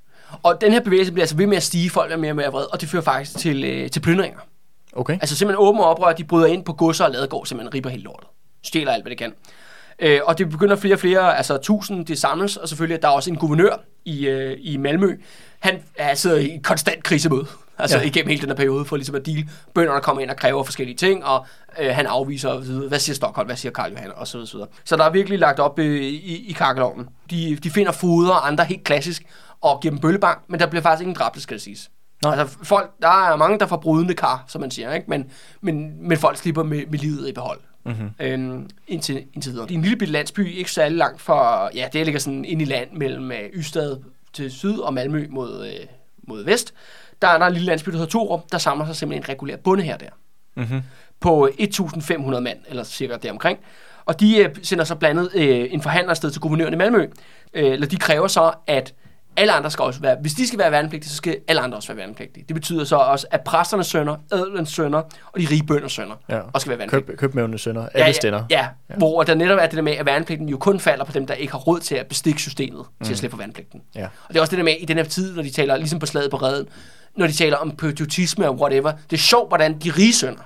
Og 0.43 0.61
den 0.61 0.73
her 0.73 0.81
bevægelse 0.81 1.12
bliver 1.12 1.23
altså 1.23 1.36
ved 1.36 1.47
med 1.47 1.57
at 1.57 1.62
stige, 1.62 1.90
folk 1.90 2.12
er 2.12 2.16
mere 2.16 2.32
og 2.32 2.36
mere 2.36 2.47
vrede, 2.48 2.69
og 2.69 2.81
det 2.81 2.89
fører 2.89 3.03
faktisk 3.03 3.39
til, 3.39 3.65
øh, 3.65 3.90
til 3.90 4.01
plyndringer. 4.01 4.39
Okay. 4.93 5.12
Altså 5.15 5.36
simpelthen 5.36 5.66
åbne 5.66 5.85
oprør, 5.85 6.12
de 6.12 6.24
bryder 6.24 6.47
ind 6.47 6.65
på 6.65 6.73
godser 6.73 7.05
og 7.05 7.11
ladegård, 7.11 7.47
simpelthen 7.47 7.74
ripper 7.74 7.90
helt 7.90 8.05
lortet. 8.05 8.28
Stjæler 8.65 8.93
alt, 8.93 9.05
hvad 9.05 9.11
det 9.11 9.19
kan. 9.19 9.32
Øh, 9.98 10.20
og 10.24 10.39
det 10.39 10.51
begynder 10.51 10.77
flere 10.77 10.94
og 10.94 10.98
flere, 11.01 11.36
altså 11.36 11.57
tusind, 11.57 12.07
det 12.07 12.19
samles, 12.19 12.57
og 12.57 12.69
selvfølgelig, 12.69 13.03
der 13.03 13.09
er 13.09 13.12
også 13.12 13.31
en 13.31 13.36
guvernør 13.36 13.81
i, 14.05 14.27
øh, 14.27 14.57
i 14.61 14.77
Malmø. 14.77 15.16
Han 15.61 15.82
er, 15.97 16.15
sidder 16.15 16.36
i 16.36 16.61
konstant 16.62 17.03
krisemøde, 17.03 17.47
altså 17.78 17.98
Ja. 17.98 18.05
igennem 18.05 18.28
hele 18.28 18.40
den 18.40 18.48
her 18.48 18.57
periode, 18.57 18.85
for 18.85 18.97
ligesom 18.97 19.15
at 19.15 19.27
deal. 19.27 19.48
Bønderne 19.74 20.01
kommer 20.01 20.23
ind 20.23 20.31
og 20.31 20.36
kræver 20.36 20.62
forskellige 20.65 20.97
ting, 20.97 21.24
og 21.24 21.47
øh, 21.81 21.94
han 21.94 22.07
afviser, 22.07 22.48
og 22.48 22.65
så 22.65 22.70
videre. 22.73 22.89
hvad 22.89 22.98
siger 22.98 23.15
Stockholm, 23.15 23.47
hvad 23.47 23.57
siger 23.57 23.73
Karl 23.73 23.90
Johan, 23.90 24.11
og 24.16 24.27
så 24.27 24.36
videre. 24.39 24.48
så 24.48 24.57
videre. 24.57 24.69
Så 24.85 24.97
der 24.97 25.05
er 25.05 25.11
virkelig 25.11 25.39
lagt 25.39 25.59
op 25.61 25.78
øh, 25.78 26.03
i, 26.03 26.48
i 26.48 26.53
kakkelovnen. 26.53 27.09
De, 27.31 27.57
de 27.62 27.70
finder 27.70 27.93
foder 27.93 28.31
og 28.32 28.47
andre 28.47 28.65
helt 28.65 28.85
klassisk, 28.85 29.23
og 29.72 29.80
giver 29.80 29.93
dem 29.93 30.01
bøllebank, 30.01 30.43
men 30.48 30.60
der 30.60 30.66
bliver 30.66 30.82
faktisk 30.82 31.02
ingen 31.02 31.14
dræbte, 31.14 31.40
skal 31.40 31.55
det 31.55 31.62
siges. 31.62 31.90
Nå. 32.22 32.30
Altså, 32.30 32.59
folk, 32.62 32.90
der 33.02 33.32
er 33.32 33.36
mange, 33.36 33.59
der 33.59 33.66
får 33.66 33.76
brudende 33.76 34.14
kar, 34.14 34.44
som 34.48 34.60
man 34.60 34.70
siger, 34.70 34.93
ikke? 34.93 35.10
Men, 35.10 35.30
men, 35.60 36.09
men 36.09 36.18
folk 36.18 36.36
slipper 36.36 36.62
med, 36.62 36.86
med 36.86 36.98
livet 36.98 37.28
i 37.28 37.32
behold. 37.32 37.60
Mm-hmm. 37.84 38.10
Øhm, 38.20 38.70
indtil, 38.88 39.24
indtil 39.34 39.52
videre. 39.52 39.66
Det 39.66 39.74
er 39.74 39.78
en 39.78 39.82
lille 39.82 39.97
bitte 39.97 40.12
landsby, 40.12 40.48
ikke 40.48 40.72
særlig 40.72 40.98
langt 40.98 41.20
fra, 41.20 41.70
ja, 41.74 41.88
det 41.93 42.05
ligger 42.05 42.20
sådan 42.20 42.44
ind 42.44 42.62
i 42.62 42.64
land 42.64 42.93
mellem 42.93 43.32
øh, 43.32 43.38
Ystad 43.55 43.97
til 44.32 44.51
syd 44.51 44.78
og 44.78 44.94
Malmø 44.94 45.26
mod, 45.30 45.66
øh, 45.66 45.86
mod 46.28 46.44
vest. 46.44 46.74
Der 47.22 47.28
er 47.28 47.38
der 47.38 47.47
en 47.47 47.52
lille 47.52 47.66
landsby, 47.66 47.90
der 47.90 47.97
hedder 47.97 48.10
Torup, 48.10 48.40
der 48.52 48.59
samler 48.59 48.86
sig 48.86 48.97
simpelthen 48.97 49.22
en 49.22 49.28
regulær 49.28 49.56
bonde 49.56 49.82
her 49.82 49.97
der. 49.97 50.10
Mm-hmm. 50.56 50.82
På 51.20 51.48
1.500 51.60 52.40
mand, 52.40 52.59
eller 52.68 52.84
cirka 52.84 53.16
deromkring. 53.22 53.59
Og 54.06 54.20
de 54.20 54.38
øh, 54.38 54.55
sender 54.62 54.84
så 54.84 54.94
blandet 54.94 55.30
øh, 55.34 55.66
en 55.70 55.82
forhandler 55.82 56.10
afsted 56.10 56.30
til 56.30 56.40
guvernøren 56.40 56.72
i 56.72 56.76
Malmø. 56.76 57.06
Øh, 57.55 57.72
eller 57.72 57.86
de 57.86 57.97
kræver 57.97 58.28
så, 58.28 58.52
at 58.66 58.94
alle 59.36 59.52
andre 59.52 59.70
skal 59.70 59.82
også 59.82 60.00
være, 60.00 60.16
hvis 60.20 60.32
de 60.34 60.46
skal 60.46 60.58
være 60.58 60.70
værnepligtige, 60.70 61.10
så 61.10 61.16
skal 61.16 61.36
alle 61.48 61.60
andre 61.62 61.78
også 61.78 61.88
være 61.88 61.96
værnepligtige. 61.96 62.44
Det 62.48 62.54
betyder 62.54 62.84
så 62.84 62.96
også, 62.96 63.26
at 63.30 63.40
præsternes 63.40 63.86
sønner, 63.86 64.16
adelens 64.32 64.68
sønner 64.68 64.98
og 65.32 65.40
de 65.40 65.46
rige 65.50 65.62
bønders 65.66 65.92
sønner 65.92 66.14
Ja. 66.28 66.38
også 66.52 66.60
skal 66.64 66.70
være 66.70 66.78
værnepligtige. 66.78 67.06
Køb, 67.16 67.18
købmævne 67.18 67.58
sønner, 67.58 67.88
alle 67.94 68.06
ja, 68.06 68.12
stænder. 68.12 68.44
Ja, 68.50 68.58
ja, 68.58 68.68
ja, 68.90 68.94
hvor 68.96 69.22
der 69.22 69.34
netop 69.34 69.58
er 69.62 69.66
det 69.66 69.76
der 69.76 69.82
med, 69.82 69.92
at 69.92 70.06
værnepligten 70.06 70.48
jo 70.48 70.56
kun 70.58 70.80
falder 70.80 71.04
på 71.04 71.12
dem, 71.12 71.26
der 71.26 71.34
ikke 71.34 71.52
har 71.52 71.58
råd 71.58 71.80
til 71.80 71.94
at 71.94 72.06
bestikke 72.06 72.40
systemet 72.40 72.84
mm. 73.00 73.04
til 73.06 73.12
at 73.12 73.18
slippe 73.18 73.32
for 73.36 73.38
værnepligten. 73.38 73.80
Ja. 73.94 74.04
Og 74.04 74.28
det 74.28 74.36
er 74.36 74.40
også 74.40 74.50
det 74.50 74.58
der 74.58 74.64
med, 74.64 74.74
i 74.80 74.84
den 74.84 74.96
her 74.96 75.04
tid, 75.04 75.34
når 75.34 75.42
de 75.42 75.50
taler, 75.50 75.76
ligesom 75.76 75.98
på 75.98 76.06
slaget 76.06 76.30
på 76.30 76.36
redden, 76.36 76.68
når 77.16 77.26
de 77.26 77.32
taler 77.32 77.56
om 77.56 77.70
patriotisme 77.70 78.48
og 78.48 78.56
whatever, 78.60 78.92
det 79.10 79.16
er 79.16 79.20
sjovt, 79.20 79.50
hvordan 79.50 79.78
de 79.78 79.90
rige 79.90 80.12
sønner 80.12 80.42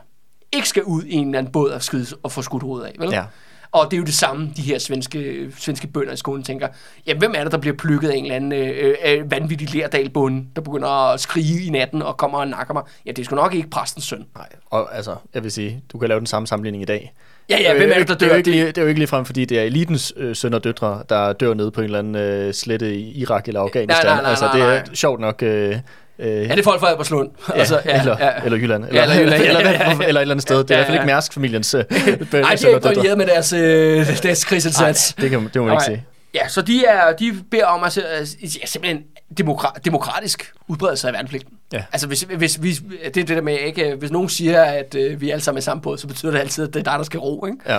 ikke 0.52 0.68
skal 0.68 0.82
ud 0.82 1.02
i 1.04 1.14
en 1.14 1.26
eller 1.26 1.38
anden 1.38 1.52
båd 1.52 1.70
og, 1.70 1.82
skyde, 1.82 2.16
og 2.22 2.32
få 2.32 2.42
skudt 2.42 2.62
hovedet 2.62 2.86
af, 2.86 2.94
vel? 2.98 3.10
Ja. 3.10 3.24
Og 3.72 3.90
det 3.90 3.96
er 3.96 3.98
jo 3.98 4.04
det 4.04 4.14
samme, 4.14 4.52
de 4.56 4.62
her 4.62 4.78
svenske, 4.78 5.52
svenske 5.58 5.86
bønder 5.86 6.12
i 6.12 6.16
skolen 6.16 6.42
tænker, 6.42 6.68
jamen 7.06 7.18
hvem 7.18 7.34
er 7.36 7.42
det, 7.42 7.52
der 7.52 7.58
bliver 7.58 7.76
plukket 7.76 8.08
af 8.08 8.16
en 8.16 8.24
eller 8.24 8.36
anden 8.36 8.52
øh, 8.52 8.68
øh, 8.68 8.94
øh 9.04 9.30
vanvittig 9.30 9.74
lerdalbonde, 9.74 10.46
der 10.56 10.62
begynder 10.62 10.88
at 10.88 11.20
skrige 11.20 11.64
i 11.64 11.70
natten 11.70 12.02
og 12.02 12.16
kommer 12.16 12.38
og 12.38 12.48
nakker 12.48 12.74
mig? 12.74 12.82
Ja, 13.06 13.10
det 13.10 13.18
er 13.18 13.24
sgu 13.24 13.36
nok 13.36 13.54
ikke 13.54 13.70
præstens 13.70 14.04
søn. 14.04 14.26
Nej, 14.36 14.48
og 14.70 14.96
altså, 14.96 15.16
jeg 15.34 15.42
vil 15.42 15.52
sige, 15.52 15.82
du 15.92 15.98
kan 15.98 16.08
lave 16.08 16.18
den 16.18 16.26
samme 16.26 16.46
sammenligning 16.46 16.82
i 16.82 16.86
dag. 16.86 17.14
Ja, 17.50 17.60
ja, 17.60 17.76
hvem 17.76 17.90
er 17.94 17.98
det, 17.98 18.08
der 18.08 18.14
det 18.14 18.22
er 18.22 18.26
dør? 18.26 18.34
jo 18.34 18.36
ikke, 18.38 18.50
lige, 18.50 18.66
det 18.66 18.78
er 18.78 18.82
jo 18.82 18.88
ikke 18.88 19.00
ligefrem, 19.00 19.24
fordi 19.24 19.44
det 19.44 19.58
er 19.58 19.62
elitens 19.62 20.12
øh, 20.16 20.36
sønner 20.36 20.58
og 20.58 20.64
døtre, 20.64 21.02
der 21.08 21.32
dør 21.32 21.54
nede 21.54 21.70
på 21.70 21.80
en 21.80 21.84
eller 21.84 21.98
anden 21.98 22.14
øh, 22.16 22.54
slette 22.54 22.94
i 22.94 23.10
Irak 23.20 23.48
eller 23.48 23.60
Afghanistan. 23.60 24.06
nej, 24.06 24.20
nej, 24.22 24.30
altså, 24.30 24.44
nej, 24.44 24.54
det 24.54 24.62
er 24.62 24.66
nej. 24.68 24.94
sjovt 24.94 25.20
nok... 25.20 25.42
Øh, 25.42 25.50
øh, 25.70 25.76
Ja, 26.18 26.42
det 26.42 26.58
er 26.58 26.62
folk 26.62 26.80
fra 26.80 26.90
Albertslund. 26.90 27.28
Ja, 27.48 27.58
altså, 27.58 27.80
ja, 27.84 28.00
eller, 28.00 28.16
ja. 28.20 28.30
eller 28.44 28.58
Jylland. 28.58 28.84
Eller, 28.88 29.02
eller 29.02 29.16
Jylland. 29.20 29.42
eller, 29.42 29.58
eller, 29.60 29.70
eller, 29.70 29.90
eller 29.90 30.04
et 30.04 30.08
eller 30.22 30.30
andet 30.34 30.42
sted. 30.42 30.58
Det 30.64 30.70
er 30.70 30.74
i 30.74 30.78
Ja, 30.78 30.84
hvert 30.84 30.86
fald 30.86 30.96
ja. 30.96 31.02
ikke 31.02 31.12
Mærsk-familiens 31.12 31.74
øh, 31.74 31.84
Nej, 31.90 32.54
de 32.54 32.66
er 32.66 32.68
ikke 32.68 32.80
brillieret 32.80 33.18
med 33.18 33.26
deres, 33.26 33.52
øh, 33.52 34.22
deres 34.22 34.44
krigsindsats. 34.44 35.14
Det, 35.20 35.30
kan, 35.30 35.50
det 35.54 35.56
må 35.56 35.64
man 35.66 35.74
ikke 35.74 35.80
Nej. 35.80 35.84
sige. 35.84 36.04
Ja, 36.34 36.48
så 36.48 36.62
de, 36.62 36.84
er, 36.84 37.12
de 37.12 37.44
beder 37.50 37.66
om 37.66 37.82
at 37.82 37.96
ja, 37.96 38.24
simpelthen 38.66 39.04
demokra- 39.40 39.78
demokratisk 39.84 40.52
udbredelse 40.68 41.08
af 41.08 41.12
værnepligten. 41.12 41.58
Ja. 41.72 41.84
Altså, 41.92 42.06
hvis, 42.06 42.22
hvis, 42.22 42.54
hvis, 42.54 42.82
det 43.04 43.06
er 43.06 43.10
det 43.10 43.28
der 43.28 43.40
med, 43.40 43.58
ikke, 43.58 43.94
hvis 43.94 44.10
nogen 44.10 44.28
siger, 44.28 44.62
at 44.62 44.94
øh, 44.94 45.20
vi 45.20 45.30
alle 45.30 45.42
sammen 45.42 45.58
er 45.58 45.62
samme 45.62 45.80
båd, 45.82 45.98
så 45.98 46.06
betyder 46.06 46.32
det 46.32 46.38
altid, 46.38 46.68
at 46.68 46.74
det 46.74 46.80
er 46.80 46.84
dig, 46.90 46.98
der 46.98 47.04
skal 47.04 47.20
ro. 47.20 47.46
Ikke? 47.46 47.58
Ja. 47.66 47.78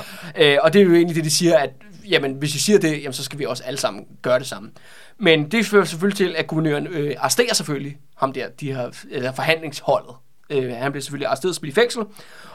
Øh, 0.53 0.57
og 0.61 0.73
det 0.73 0.82
er 0.82 0.86
jo 0.86 0.94
egentlig 0.94 1.15
det, 1.15 1.23
de 1.23 1.32
siger, 1.32 1.57
at 1.57 1.69
jamen, 2.10 2.34
hvis 2.34 2.52
de 2.52 2.60
siger 2.60 2.80
det, 2.80 3.02
jamen, 3.02 3.14
så 3.14 3.23
skal 3.23 3.40
vi 3.40 3.45
også 3.45 3.64
alle 3.64 3.80
sammen 3.80 4.06
gøre 4.22 4.40
det 4.40 4.48
samme. 4.48 4.72
Men 5.18 5.52
det 5.52 5.65
fører 5.65 5.86
selvfølgelig 5.86 6.18
til, 6.18 6.36
at 6.38 6.48
guvernøren 6.48 6.88
øh, 6.88 7.15
arresterer 7.19 7.53
selvfølgelig 7.53 7.98
ham 8.18 8.34
der, 8.34 8.49
de 8.49 8.73
her, 8.73 8.90
eller 9.11 9.32
forhandlingsholdet. 9.32 10.15
Øh, 10.52 10.76
han 10.76 10.91
bliver 10.91 11.02
selvfølgelig 11.02 11.28
arresteret 11.28 11.49
og 11.49 11.56
spillet 11.56 11.78
i 11.78 11.80
fængsel. 11.80 12.02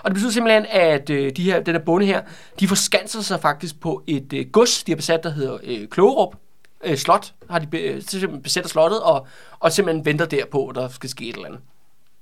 Og 0.03 0.05
det 0.05 0.13
betyder 0.13 0.31
simpelthen, 0.31 0.67
at 0.71 1.11
øh, 1.11 1.33
de 1.37 1.43
her, 1.43 1.61
den 1.61 1.75
her 1.75 1.83
bonde 1.83 2.07
her, 2.07 2.23
de 2.61 2.69
forskanser 2.69 3.21
sig 3.21 3.41
faktisk 3.41 3.81
på 3.81 4.03
et 4.07 4.33
øh, 4.33 4.47
gods, 4.53 4.85
de 4.85 4.93
har 4.93 4.97
besat, 4.97 5.23
der 5.23 5.31
hedder 5.31 5.59
øh, 5.63 5.89
Klogerup. 5.89 6.37
Øh, 6.85 6.97
slot 6.97 7.33
har 7.51 7.59
de 7.59 7.67
be, 7.67 7.79
øh, 7.79 8.03
simpelthen 8.03 8.43
besætter 8.43 8.69
slottet, 8.69 9.03
og, 9.03 9.27
og 9.61 9.73
simpelthen 9.73 10.05
venter 10.05 10.25
der 10.25 10.45
på, 10.51 10.67
at 10.67 10.75
der 10.75 10.89
skal 10.89 11.11
ske 11.11 11.29
et 11.29 11.35
eller 11.35 11.47
andet. 11.47 11.61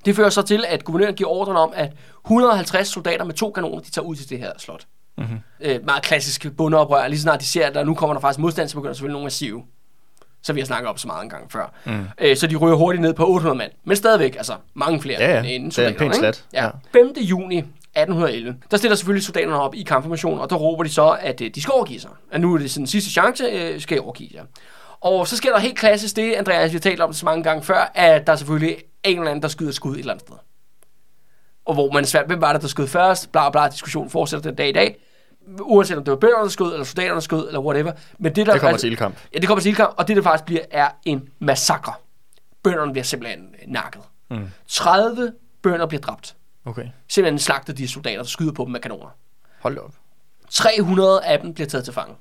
Det 0.05 0.17
fører 0.17 0.31
så 0.31 0.43
til, 0.43 0.65
at 0.69 0.85
guvernøren 0.85 1.15
giver 1.15 1.31
ordren 1.31 1.57
om, 1.57 1.73
at 1.77 1.93
150 2.25 2.89
soldater 2.89 3.25
med 3.25 3.35
to 3.35 3.51
kanoner, 3.51 3.83
de 3.83 3.91
tager 3.91 4.07
ud 4.07 4.17
til 4.17 4.31
det 4.31 4.39
her 4.39 4.53
slot. 4.59 4.87
Mm-hmm. 5.19 5.39
Øh, 5.61 5.85
meget 5.85 6.03
klassisk 6.03 6.47
bundeoprør. 6.57 7.09
Lige 7.09 7.21
snart 7.21 7.41
de 7.41 7.47
ser, 7.47 7.67
at 7.67 7.75
der 7.75 7.85
nu 7.85 7.95
kommer 7.95 8.15
der 8.15 8.21
faktisk 8.21 8.39
modstand, 8.39 8.69
så 8.69 8.75
begynder 8.75 8.91
der 8.91 8.95
selvfølgelig 8.95 9.15
nogle 9.15 9.27
at 9.27 9.33
sive. 9.33 9.63
Så 10.45 10.53
vi 10.53 10.61
har 10.61 10.67
snakket 10.67 10.89
om 10.89 10.97
så 10.97 11.07
meget 11.07 11.23
en 11.25 11.31
gang 11.31 11.53
før. 11.53 11.73
Mm. 11.85 12.05
Øh, 12.21 12.37
så 12.37 12.47
de 12.47 12.57
ryger 12.57 12.77
hurtigt 12.77 13.03
ned 13.03 13.15
på 13.15 13.27
800 13.29 13.59
mand. 13.59 13.73
Men 13.85 13.97
stadigvæk, 13.97 14.37
altså 14.37 14.55
mange 14.75 15.01
flere 15.01 15.21
Ja, 15.21 15.35
ja. 15.35 15.43
end 15.43 15.71
Det 15.73 15.79
er 15.79 15.89
en 15.89 15.95
pæn 15.95 16.13
slat. 16.15 16.45
Ja. 16.53 16.65
Ja. 16.65 16.71
5. 16.93 17.13
juni 17.17 17.59
1811, 17.59 18.57
der 18.71 18.77
stiller 18.77 18.97
selvfølgelig 18.97 19.25
soldaterne 19.25 19.61
op 19.61 19.75
i 19.75 19.83
kampformation, 19.83 20.39
og 20.39 20.51
der 20.51 20.57
råber 20.57 20.83
de 20.83 20.89
så, 20.91 21.17
at 21.21 21.41
øh, 21.41 21.51
de 21.55 21.63
skal 21.63 21.73
overgive 21.73 22.01
sig. 22.01 22.11
At 22.33 22.41
nu 22.41 22.55
er 22.55 22.59
det 22.59 22.71
sådan 22.71 22.87
sidste 22.87 23.11
chance, 23.11 23.45
øh, 23.45 23.81
skal 23.81 23.97
I 23.97 24.01
overgive 24.01 24.31
jer. 24.35 24.45
Og 25.01 25.29
så 25.29 25.37
sker 25.37 25.53
der 25.53 25.59
helt 25.59 25.79
klassisk 25.79 26.17
det, 26.17 26.33
Andreas, 26.33 26.71
vi 26.73 26.75
har 26.77 26.81
talt 26.81 27.01
om 27.01 27.09
det 27.11 27.17
så 27.19 27.25
mange 27.27 27.43
gange 27.43 27.63
før, 27.63 27.93
at 27.95 28.27
der 28.27 28.33
er 28.33 28.37
selvfølgelig 28.37 28.77
en 29.05 29.19
eller 29.19 29.31
anden, 29.31 29.43
der 29.43 29.49
skyder 29.49 29.73
skud 29.73 29.93
et 29.95 29.99
eller 29.99 30.13
andet 30.13 30.27
sted. 30.27 30.37
Og 31.67 31.75
hvor 31.75 31.93
man 31.93 32.03
er 32.03 32.07
svært, 32.07 32.27
hvem 32.27 32.41
var 32.41 32.53
det, 32.53 32.63
der 32.63 32.69
skød 32.69 32.87
først, 32.87 33.33
bla 33.33 33.51
bla, 33.51 33.69
diskussionen 33.69 34.11
fortsætter 34.11 34.51
den 34.51 34.55
dag 34.57 34.69
i 34.69 34.73
dag. 34.73 34.97
Uanset 35.61 35.97
om 35.97 36.05
det 36.05 36.11
var 36.13 36.19
bønderne, 36.19 36.43
der 36.45 36.49
skød, 36.51 36.73
eller 36.73 36.85
soldaterne, 36.85 37.21
skød, 37.21 37.47
eller 37.47 37.61
whatever. 37.61 37.93
Men 38.19 38.35
det, 38.35 38.47
der 38.47 38.53
Det 38.53 38.61
kommer 38.61 38.73
altså- 38.73 38.81
til 38.85 38.91
ildkamp. 38.91 39.15
Ja, 39.35 39.39
det 39.39 39.47
kommer 39.49 39.63
til 39.63 39.69
ildkamp, 39.69 39.95
og 39.97 40.09
det, 40.09 40.17
der 40.17 40.23
faktisk 40.23 40.45
bliver, 40.45 40.63
er 40.71 40.91
en 41.05 41.29
massakre. 41.39 41.93
Bønderne 42.63 42.93
bliver 42.93 43.05
simpelthen 43.05 43.41
øh, 43.63 43.73
nakket. 43.73 44.03
Mm. 44.31 44.49
30 44.69 45.33
bønder 45.63 45.87
bliver 45.87 46.01
dræbt. 46.01 46.37
Okay. 46.65 46.87
Simpelthen 47.09 47.39
slagtet 47.39 47.79
de 47.79 47.89
soldater, 47.89 48.17
der 48.23 48.25
skyder 48.29 48.53
på 48.53 48.65
dem 48.65 48.73
med 48.73 48.81
kanoner. 48.81 49.09
Hold 49.61 49.79
op. 49.79 49.95
300 50.51 51.25
af 51.25 51.41
dem 51.41 51.55
bliver 51.55 51.69
taget 51.69 51.85
til 51.85 51.95
fange. 51.95 52.15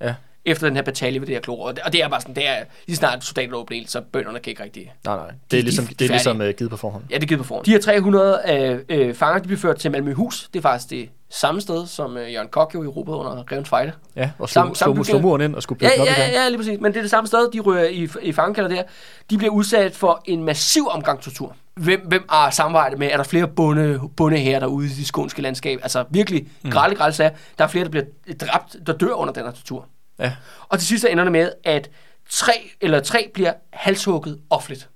Ja. 0.00 0.14
Efter 0.44 0.66
den 0.66 0.76
her 0.76 0.82
batalje 0.82 1.20
ved 1.20 1.26
det 1.26 1.34
her 1.34 1.40
klor. 1.40 1.66
Og 1.66 1.76
det, 1.76 1.82
og 1.84 1.92
det 1.92 2.02
er 2.02 2.08
bare 2.08 2.20
sådan, 2.20 2.34
det 2.34 2.48
er 2.48 2.56
lige 2.86 2.96
snart 2.96 3.24
soldater 3.24 3.54
åbner 3.54 3.76
ild, 3.76 3.86
så 3.86 4.00
bønderne 4.12 4.38
kan 4.38 4.50
ikke 4.50 4.62
rigtig... 4.62 4.92
Nej, 5.04 5.16
nej. 5.16 5.26
Det 5.26 5.34
De- 5.50 5.56
er 5.56 5.60
de- 5.60 5.64
ligesom, 5.64 5.84
de 5.86 5.92
er 5.92 5.96
det 5.98 6.04
er 6.04 6.08
ligesom 6.10 6.40
uh, 6.40 6.48
givet 6.48 6.70
på 6.70 6.76
forhånd. 6.76 7.04
Ja, 7.10 7.14
det 7.14 7.22
er 7.22 7.26
givet 7.26 7.38
på 7.40 7.46
forhånd. 7.46 7.64
De 7.64 7.70
her 7.70 7.78
300 7.80 8.40
øh, 8.48 8.78
øh, 8.88 9.14
fanger, 9.14 9.38
de 9.38 9.46
bliver 9.46 9.60
ført 9.60 9.76
til 9.76 9.90
Malmøhus. 9.90 10.48
Det 10.52 10.58
er 10.58 10.62
faktisk 10.62 10.90
det 10.90 11.08
samme 11.30 11.60
sted, 11.60 11.86
som 11.86 12.16
øh, 12.16 12.32
Jørgen 12.32 12.48
Kok 12.48 12.74
jo 12.74 12.82
erobret 12.82 13.16
under 13.18 13.42
Grevens 13.44 13.68
Fejde. 13.68 13.92
Ja, 14.16 14.30
og 14.38 14.48
Samme- 14.48 14.68
slå, 14.70 14.74
samme 14.74 14.94
slå, 14.96 15.04
slå 15.04 15.12
bygning. 15.12 15.22
muren 15.28 15.40
ind 15.42 15.54
og 15.54 15.62
skulle 15.62 15.78
Ja, 15.86 15.90
den 15.92 16.00
op 16.00 16.06
ja, 16.06 16.22
igen. 16.24 16.34
ja, 16.34 16.48
lige 16.48 16.58
præcis. 16.58 16.80
Men 16.80 16.92
det 16.92 16.98
er 16.98 17.02
det 17.02 17.10
samme 17.10 17.26
sted, 17.28 17.50
de 17.52 17.60
ryger 17.60 17.84
i, 17.84 18.08
i 18.22 18.32
fangekalder 18.32 18.70
der. 18.76 18.82
De 19.30 19.38
bliver 19.38 19.52
udsat 19.52 19.96
for 19.96 20.22
en 20.24 20.44
massiv 20.44 20.88
omgang 20.90 21.20
tortur. 21.20 21.56
Hvem, 21.74 22.00
hvem 22.08 22.24
har 22.30 22.50
samarbejdet 22.50 22.98
med? 22.98 23.08
Er 23.12 23.16
der 23.16 23.24
flere 23.24 23.48
bunde, 23.48 24.00
bunde 24.16 24.36
her 24.38 24.58
derude 24.60 24.86
i 24.86 24.88
det 24.88 25.06
skånske 25.06 25.42
landskab? 25.42 25.78
Altså 25.82 26.04
virkelig 26.10 26.48
mm. 26.62 26.70
grælde, 26.70 26.94
grælde 26.96 27.12
sager. 27.16 27.30
Der 27.58 27.64
er 27.64 27.68
flere, 27.68 27.84
der 27.84 27.90
bliver 27.90 28.04
dræbt, 28.40 28.76
der 28.86 28.92
dør 28.92 29.12
under 29.12 29.32
den 29.34 29.44
her 29.44 29.50
tortur. 29.50 29.86
Ja. 30.20 30.32
Og 30.68 30.78
til 30.78 30.88
sidst 30.88 31.04
ender 31.10 31.24
det 31.24 31.32
med, 31.32 31.52
at 31.64 31.90
tre 32.30 32.52
eller 32.80 33.00
tre 33.00 33.30
bliver 33.34 33.52
halshugget 33.72 34.40
offentligt. 34.50 34.88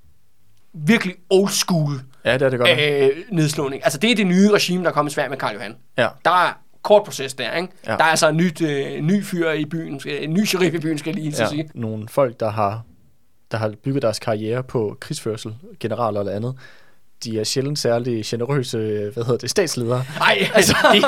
Virkelig 0.73 1.15
old 1.31 1.49
school 1.49 2.01
ja, 2.25 2.35
det 2.35 2.43
er 2.43 2.49
det 2.49 2.59
godt. 2.59 2.71
øh, 2.71 3.25
nedslåning. 3.33 3.85
Altså 3.85 3.99
det 3.99 4.11
er 4.11 4.15
det 4.15 4.27
nye 4.27 4.51
regime, 4.51 4.85
der 4.85 4.91
er 4.91 4.95
kommet 4.95 5.13
i 5.13 5.15
Sverige 5.15 5.31
med 5.31 5.39
Karl 5.39 5.55
Johan. 5.55 5.77
Ja. 5.99 6.09
Der 6.25 6.47
er 6.47 6.59
kort 6.83 7.05
proces 7.05 7.35
der, 7.35 7.53
ikke? 7.53 7.69
Ja. 7.87 7.91
Der 7.91 8.05
er 8.05 8.09
altså 8.09 8.29
en 8.29 8.37
nyt, 8.37 8.61
øh, 8.63 9.01
ny 9.01 9.25
fyr 9.25 9.51
i 9.51 9.65
byen, 9.65 10.01
en 10.07 10.35
ny 10.35 10.45
sheriff 10.45 10.75
i 10.75 10.79
byen, 10.79 10.99
skal 10.99 11.15
jeg 11.15 11.25
lige 11.25 11.43
ja. 11.43 11.49
sige. 11.49 11.71
Nogle 11.75 12.09
folk, 12.09 12.41
der 12.41 12.51
har 12.51 12.83
der 13.51 13.59
har 13.59 13.75
bygget 13.85 14.03
deres 14.03 14.19
karriere 14.19 14.63
på 14.63 14.97
krigsførsel, 15.01 15.57
generaler 15.81 16.21
eller 16.21 16.33
andet, 16.33 16.59
de 17.25 17.41
er 17.41 17.45
sjældent 17.45 17.79
særlig 17.79 18.23
generøse, 18.27 18.79
hvad 19.15 19.25
hedder 19.25 19.37
det, 19.39 19.51
statsledere. 19.51 20.05
Nej, 20.19 20.39
altså, 20.55 20.77
de, 20.95 20.99
de 21.01 21.07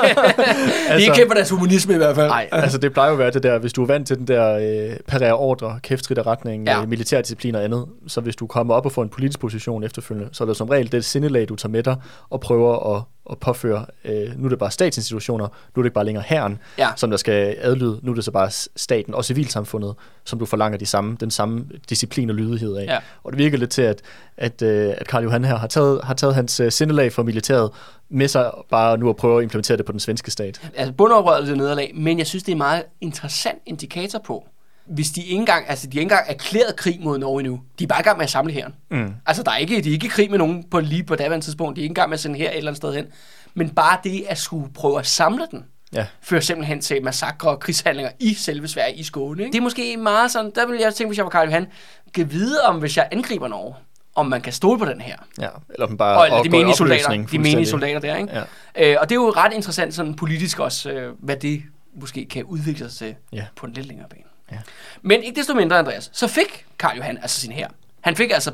er 0.89 0.95
ikke 0.95 1.13
kendt 1.15 1.29
for 1.29 1.33
deres 1.33 1.49
humanisme 1.49 1.93
i 1.93 1.97
hvert 1.97 2.15
fald. 2.15 2.27
Nej, 2.27 2.49
altså 2.51 2.77
det 2.77 2.93
plejer 2.93 3.09
jo 3.09 3.13
at 3.13 3.19
være 3.19 3.31
det 3.31 3.43
der, 3.43 3.59
hvis 3.59 3.73
du 3.73 3.83
er 3.83 3.87
vant 3.87 4.07
til 4.07 4.17
den 4.17 4.27
der 4.27 4.57
øh, 4.91 4.97
parere 5.07 5.33
ordre, 5.33 5.79
kæftrit 5.83 6.25
retning, 6.27 6.65
Ja. 6.65 6.75
ja. 6.77 6.81
øh, 6.81 6.89
militærdisciplin 6.89 7.55
og 7.55 7.63
andet, 7.63 7.85
så 8.07 8.21
hvis 8.21 8.35
du 8.35 8.47
kommer 8.47 8.73
op 8.73 8.85
og 8.85 8.91
får 8.91 9.03
en 9.03 9.09
politisk 9.09 9.39
position 9.39 9.83
efterfølgende, 9.83 10.29
så 10.31 10.43
er 10.43 10.45
det 10.45 10.57
som 10.57 10.69
regel 10.69 10.91
det 10.91 11.05
sindelag, 11.05 11.49
du 11.49 11.55
tager 11.55 11.71
med 11.71 11.83
dig 11.83 11.95
og 12.29 12.39
prøver 12.41 12.95
at, 12.95 13.03
at 13.31 13.37
påføre, 13.37 13.85
øh, 14.05 14.39
nu 14.39 14.45
er 14.45 14.49
det 14.49 14.59
bare 14.59 14.71
statsinstitutioner, 14.71 15.45
nu 15.45 15.79
er 15.79 15.83
det 15.83 15.85
ikke 15.87 15.93
bare 15.93 16.05
længere 16.05 16.23
herren, 16.27 16.59
Ja. 16.77 16.87
som 16.95 17.09
der 17.09 17.17
skal 17.17 17.55
adlyde, 17.59 17.99
nu 18.03 18.11
er 18.11 18.15
det 18.15 18.23
så 18.25 18.31
bare 18.31 18.51
staten 18.75 19.13
og 19.13 19.25
civilsamfundet, 19.25 19.95
som 20.25 20.39
du 20.39 20.45
forlanger 20.45 20.77
de 20.77 20.85
samme, 20.85 21.17
den 21.19 21.31
samme 21.31 21.65
disciplin 21.89 22.29
og 22.29 22.35
lydighed 22.35 22.75
af. 22.75 22.85
Ja. 22.85 22.97
Og 23.23 23.31
det 23.31 23.37
virker 23.39 23.57
lidt 23.57 23.69
til, 23.69 23.81
at, 23.81 24.01
at, 24.37 24.61
øh, 24.61 24.93
at 24.97 25.07
Karl 25.07 25.23
Johan 25.23 25.45
her 25.45 25.55
har 25.57 25.67
taget, 25.67 25.99
har 26.03 26.13
taget 26.13 26.35
hans 26.35 26.59
øh, 26.59 26.71
sindelag 26.71 27.13
fra 27.13 27.23
militæret 27.23 27.69
med 28.09 28.27
sig 28.27 28.51
bare 28.69 28.97
nu 28.97 29.09
at 29.09 29.15
prøve 29.15 29.37
at 29.37 29.43
implementere 29.43 29.77
det 29.77 29.85
på 29.85 29.91
den 29.91 29.99
svenske 29.99 30.31
stat. 30.31 30.71
Altså 30.75 30.93
bundoprøret 30.93 31.49
er 31.49 31.55
nederlag, 31.55 31.91
men 31.95 32.17
jeg 32.17 32.27
synes, 32.27 32.43
det 32.43 32.51
er 32.51 32.53
en 32.55 32.57
meget 32.57 32.83
interessant 33.01 33.57
indikator 33.65 34.19
på, 34.19 34.47
hvis 34.89 35.09
de 35.09 35.21
ikke 35.21 35.35
engang, 35.35 35.69
altså 35.69 35.87
de 35.87 35.91
ikke 35.97 36.01
engang 36.01 36.25
erklæret 36.29 36.75
krig 36.75 36.99
mod 37.01 37.17
Norge 37.17 37.39
endnu. 37.39 37.59
De 37.79 37.83
er 37.83 37.87
bare 37.87 37.99
i 37.99 38.03
gang 38.03 38.17
med 38.17 38.23
at 38.23 38.29
samle 38.29 38.53
hæren. 38.53 38.75
Mm. 38.91 39.13
Altså 39.25 39.43
der 39.43 39.51
er 39.51 39.57
ikke, 39.57 39.81
de 39.81 39.89
er 39.89 39.93
ikke 39.93 40.05
i 40.05 40.09
krig 40.09 40.29
med 40.31 40.37
nogen 40.37 40.63
på 40.71 40.79
lige 40.79 41.03
på 41.03 41.15
daværende 41.15 41.45
tidspunkt. 41.45 41.75
De 41.75 41.81
er 41.81 41.83
ikke 41.83 41.91
engang 41.91 42.09
med 42.09 42.13
at 42.15 42.19
sende 42.19 42.37
her 42.39 42.49
et 42.49 42.57
eller 42.57 42.71
andet 42.71 42.77
sted 42.77 42.93
hen. 42.95 43.05
Men 43.53 43.69
bare 43.69 43.97
det 44.03 44.23
at 44.29 44.37
skulle 44.37 44.73
prøve 44.73 44.99
at 44.99 45.07
samle 45.07 45.47
den, 45.51 45.65
Ja. 45.93 46.05
fører 46.21 46.41
simpelthen 46.41 46.81
til 46.81 47.03
massakre 47.03 47.49
og 47.49 47.59
krigshandlinger 47.59 48.11
i 48.19 48.33
selve 48.33 48.67
Sverige 48.67 48.95
i 48.95 49.03
Skåne. 49.03 49.41
Ikke? 49.43 49.51
Det 49.51 49.57
er 49.57 49.63
måske 49.63 49.97
meget 49.97 50.31
sådan, 50.31 50.51
der 50.55 50.67
vil 50.67 50.79
jeg 50.79 50.93
tænke, 50.95 51.09
hvis 51.09 51.17
jeg 51.17 51.25
var 51.25 51.29
Karl 51.29 51.45
Johan, 51.47 51.67
kan 52.13 52.31
vide 52.31 52.61
om, 52.61 52.79
hvis 52.79 52.97
jeg 52.97 53.07
angriber 53.11 53.47
Norge, 53.47 53.75
om 54.15 54.25
man 54.25 54.41
kan 54.41 54.53
stole 54.53 54.79
på 54.79 54.85
den 54.85 55.01
her. 55.01 55.15
Ja, 55.41 55.47
eller 55.69 55.85
om 55.87 55.97
bare 55.97 56.17
Og 56.17 56.25
eller 56.25 56.41
de 56.41 56.47
i 56.47 56.51
menige 56.51 56.75
soldater, 56.75 57.25
de 57.31 57.39
menige 57.39 57.65
soldater 57.65 57.99
der, 57.99 58.15
ikke? 58.15 58.29
Ja. 58.75 58.91
Øh, 58.91 58.97
og 59.01 59.09
det 59.09 59.15
er 59.15 59.19
jo 59.19 59.29
ret 59.35 59.53
interessant 59.53 59.93
sådan 59.93 60.13
politisk 60.13 60.59
også, 60.59 60.91
øh, 60.91 61.13
hvad 61.19 61.35
det 61.35 61.63
måske 62.01 62.25
kan 62.25 62.43
udvikle 62.43 62.89
sig 62.89 62.97
til 62.97 63.15
Ja. 63.33 63.45
på 63.55 63.65
en 63.65 63.73
lidt 63.73 63.87
længere 63.87 64.07
bane. 64.09 64.23
Ja. 64.51 64.57
Men 65.01 65.23
ikke 65.23 65.39
desto 65.39 65.53
mindre, 65.53 65.79
Andreas, 65.79 66.09
så 66.13 66.27
fik 66.27 66.65
Karl 66.79 66.97
Johan 66.97 67.17
altså 67.17 67.41
sin 67.41 67.51
her. 67.51 67.67
Han 68.01 68.15
fik 68.15 68.31
altså 68.31 68.53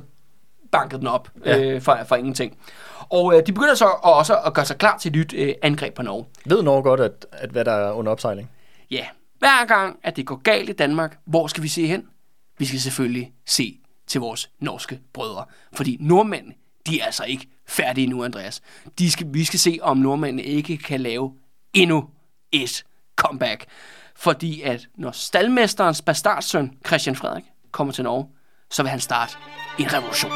banket 0.72 1.00
den 1.00 1.08
op 1.08 1.30
Ja. 1.46 1.60
øh, 1.60 1.82
for, 1.82 2.00
for 2.08 2.16
ingenting. 2.16 2.58
Og 3.10 3.34
øh, 3.38 3.46
de 3.48 3.54
begynder 3.54 3.76
så 3.76 3.86
også 4.04 4.38
at 4.46 4.54
gøre 4.54 4.66
sig 4.66 4.78
klar 4.78 4.98
til 4.98 5.10
et 5.10 5.16
nyt 5.16 5.34
øh, 5.38 5.54
angreb 5.62 5.94
på 5.94 6.02
Norge. 6.02 6.26
Ved 6.46 6.64
Norge 6.64 6.84
godt, 6.84 7.00
at, 7.00 7.26
at 7.32 7.50
hvad 7.50 7.66
der 7.66 7.72
er 7.72 7.92
under 7.92 8.12
opsejling? 8.12 8.50
Ja, 8.92 9.06
hver 9.40 9.66
gang, 9.66 10.00
at 10.04 10.16
det 10.16 10.26
går 10.26 10.36
galt 10.36 10.70
i 10.70 10.74
Danmark, 10.74 11.18
hvor 11.26 11.48
skal 11.48 11.64
vi 11.64 11.68
se 11.68 11.88
hen? 11.88 12.06
Vi 12.58 12.66
skal 12.66 12.80
selvfølgelig 12.80 13.32
se 13.46 13.80
til 14.08 14.22
vores 14.22 14.50
norske 14.60 15.00
brødre. 15.14 15.46
Fordi 15.74 15.98
nordmændene, 16.00 16.54
de 16.88 17.00
er 17.02 17.06
altså 17.06 17.24
ikke 17.24 17.48
færdige 17.68 18.08
nu, 18.08 18.24
Andreas. 18.24 18.62
De 19.00 19.12
skal, 19.12 19.28
vi 19.30 19.44
skal 19.44 19.60
se, 19.60 19.80
om 19.82 19.98
nordmændene 19.98 20.44
ikke 20.44 20.78
kan 20.78 21.02
lave 21.02 21.34
endnu 21.74 22.10
et 22.52 22.84
comeback. 23.16 23.66
Fordi 24.24 24.62
at 24.62 24.88
når 24.96 25.12
staldmesterens 25.12 26.02
bastardsøn, 26.02 26.72
Christian 26.88 27.16
Frederik, 27.16 27.44
kommer 27.72 27.94
til 27.94 28.04
Norge, 28.04 28.28
så 28.72 28.84
vil 28.84 28.90
han 28.90 29.00
starte 29.00 29.34
en 29.80 29.94
revolution. 29.94 30.32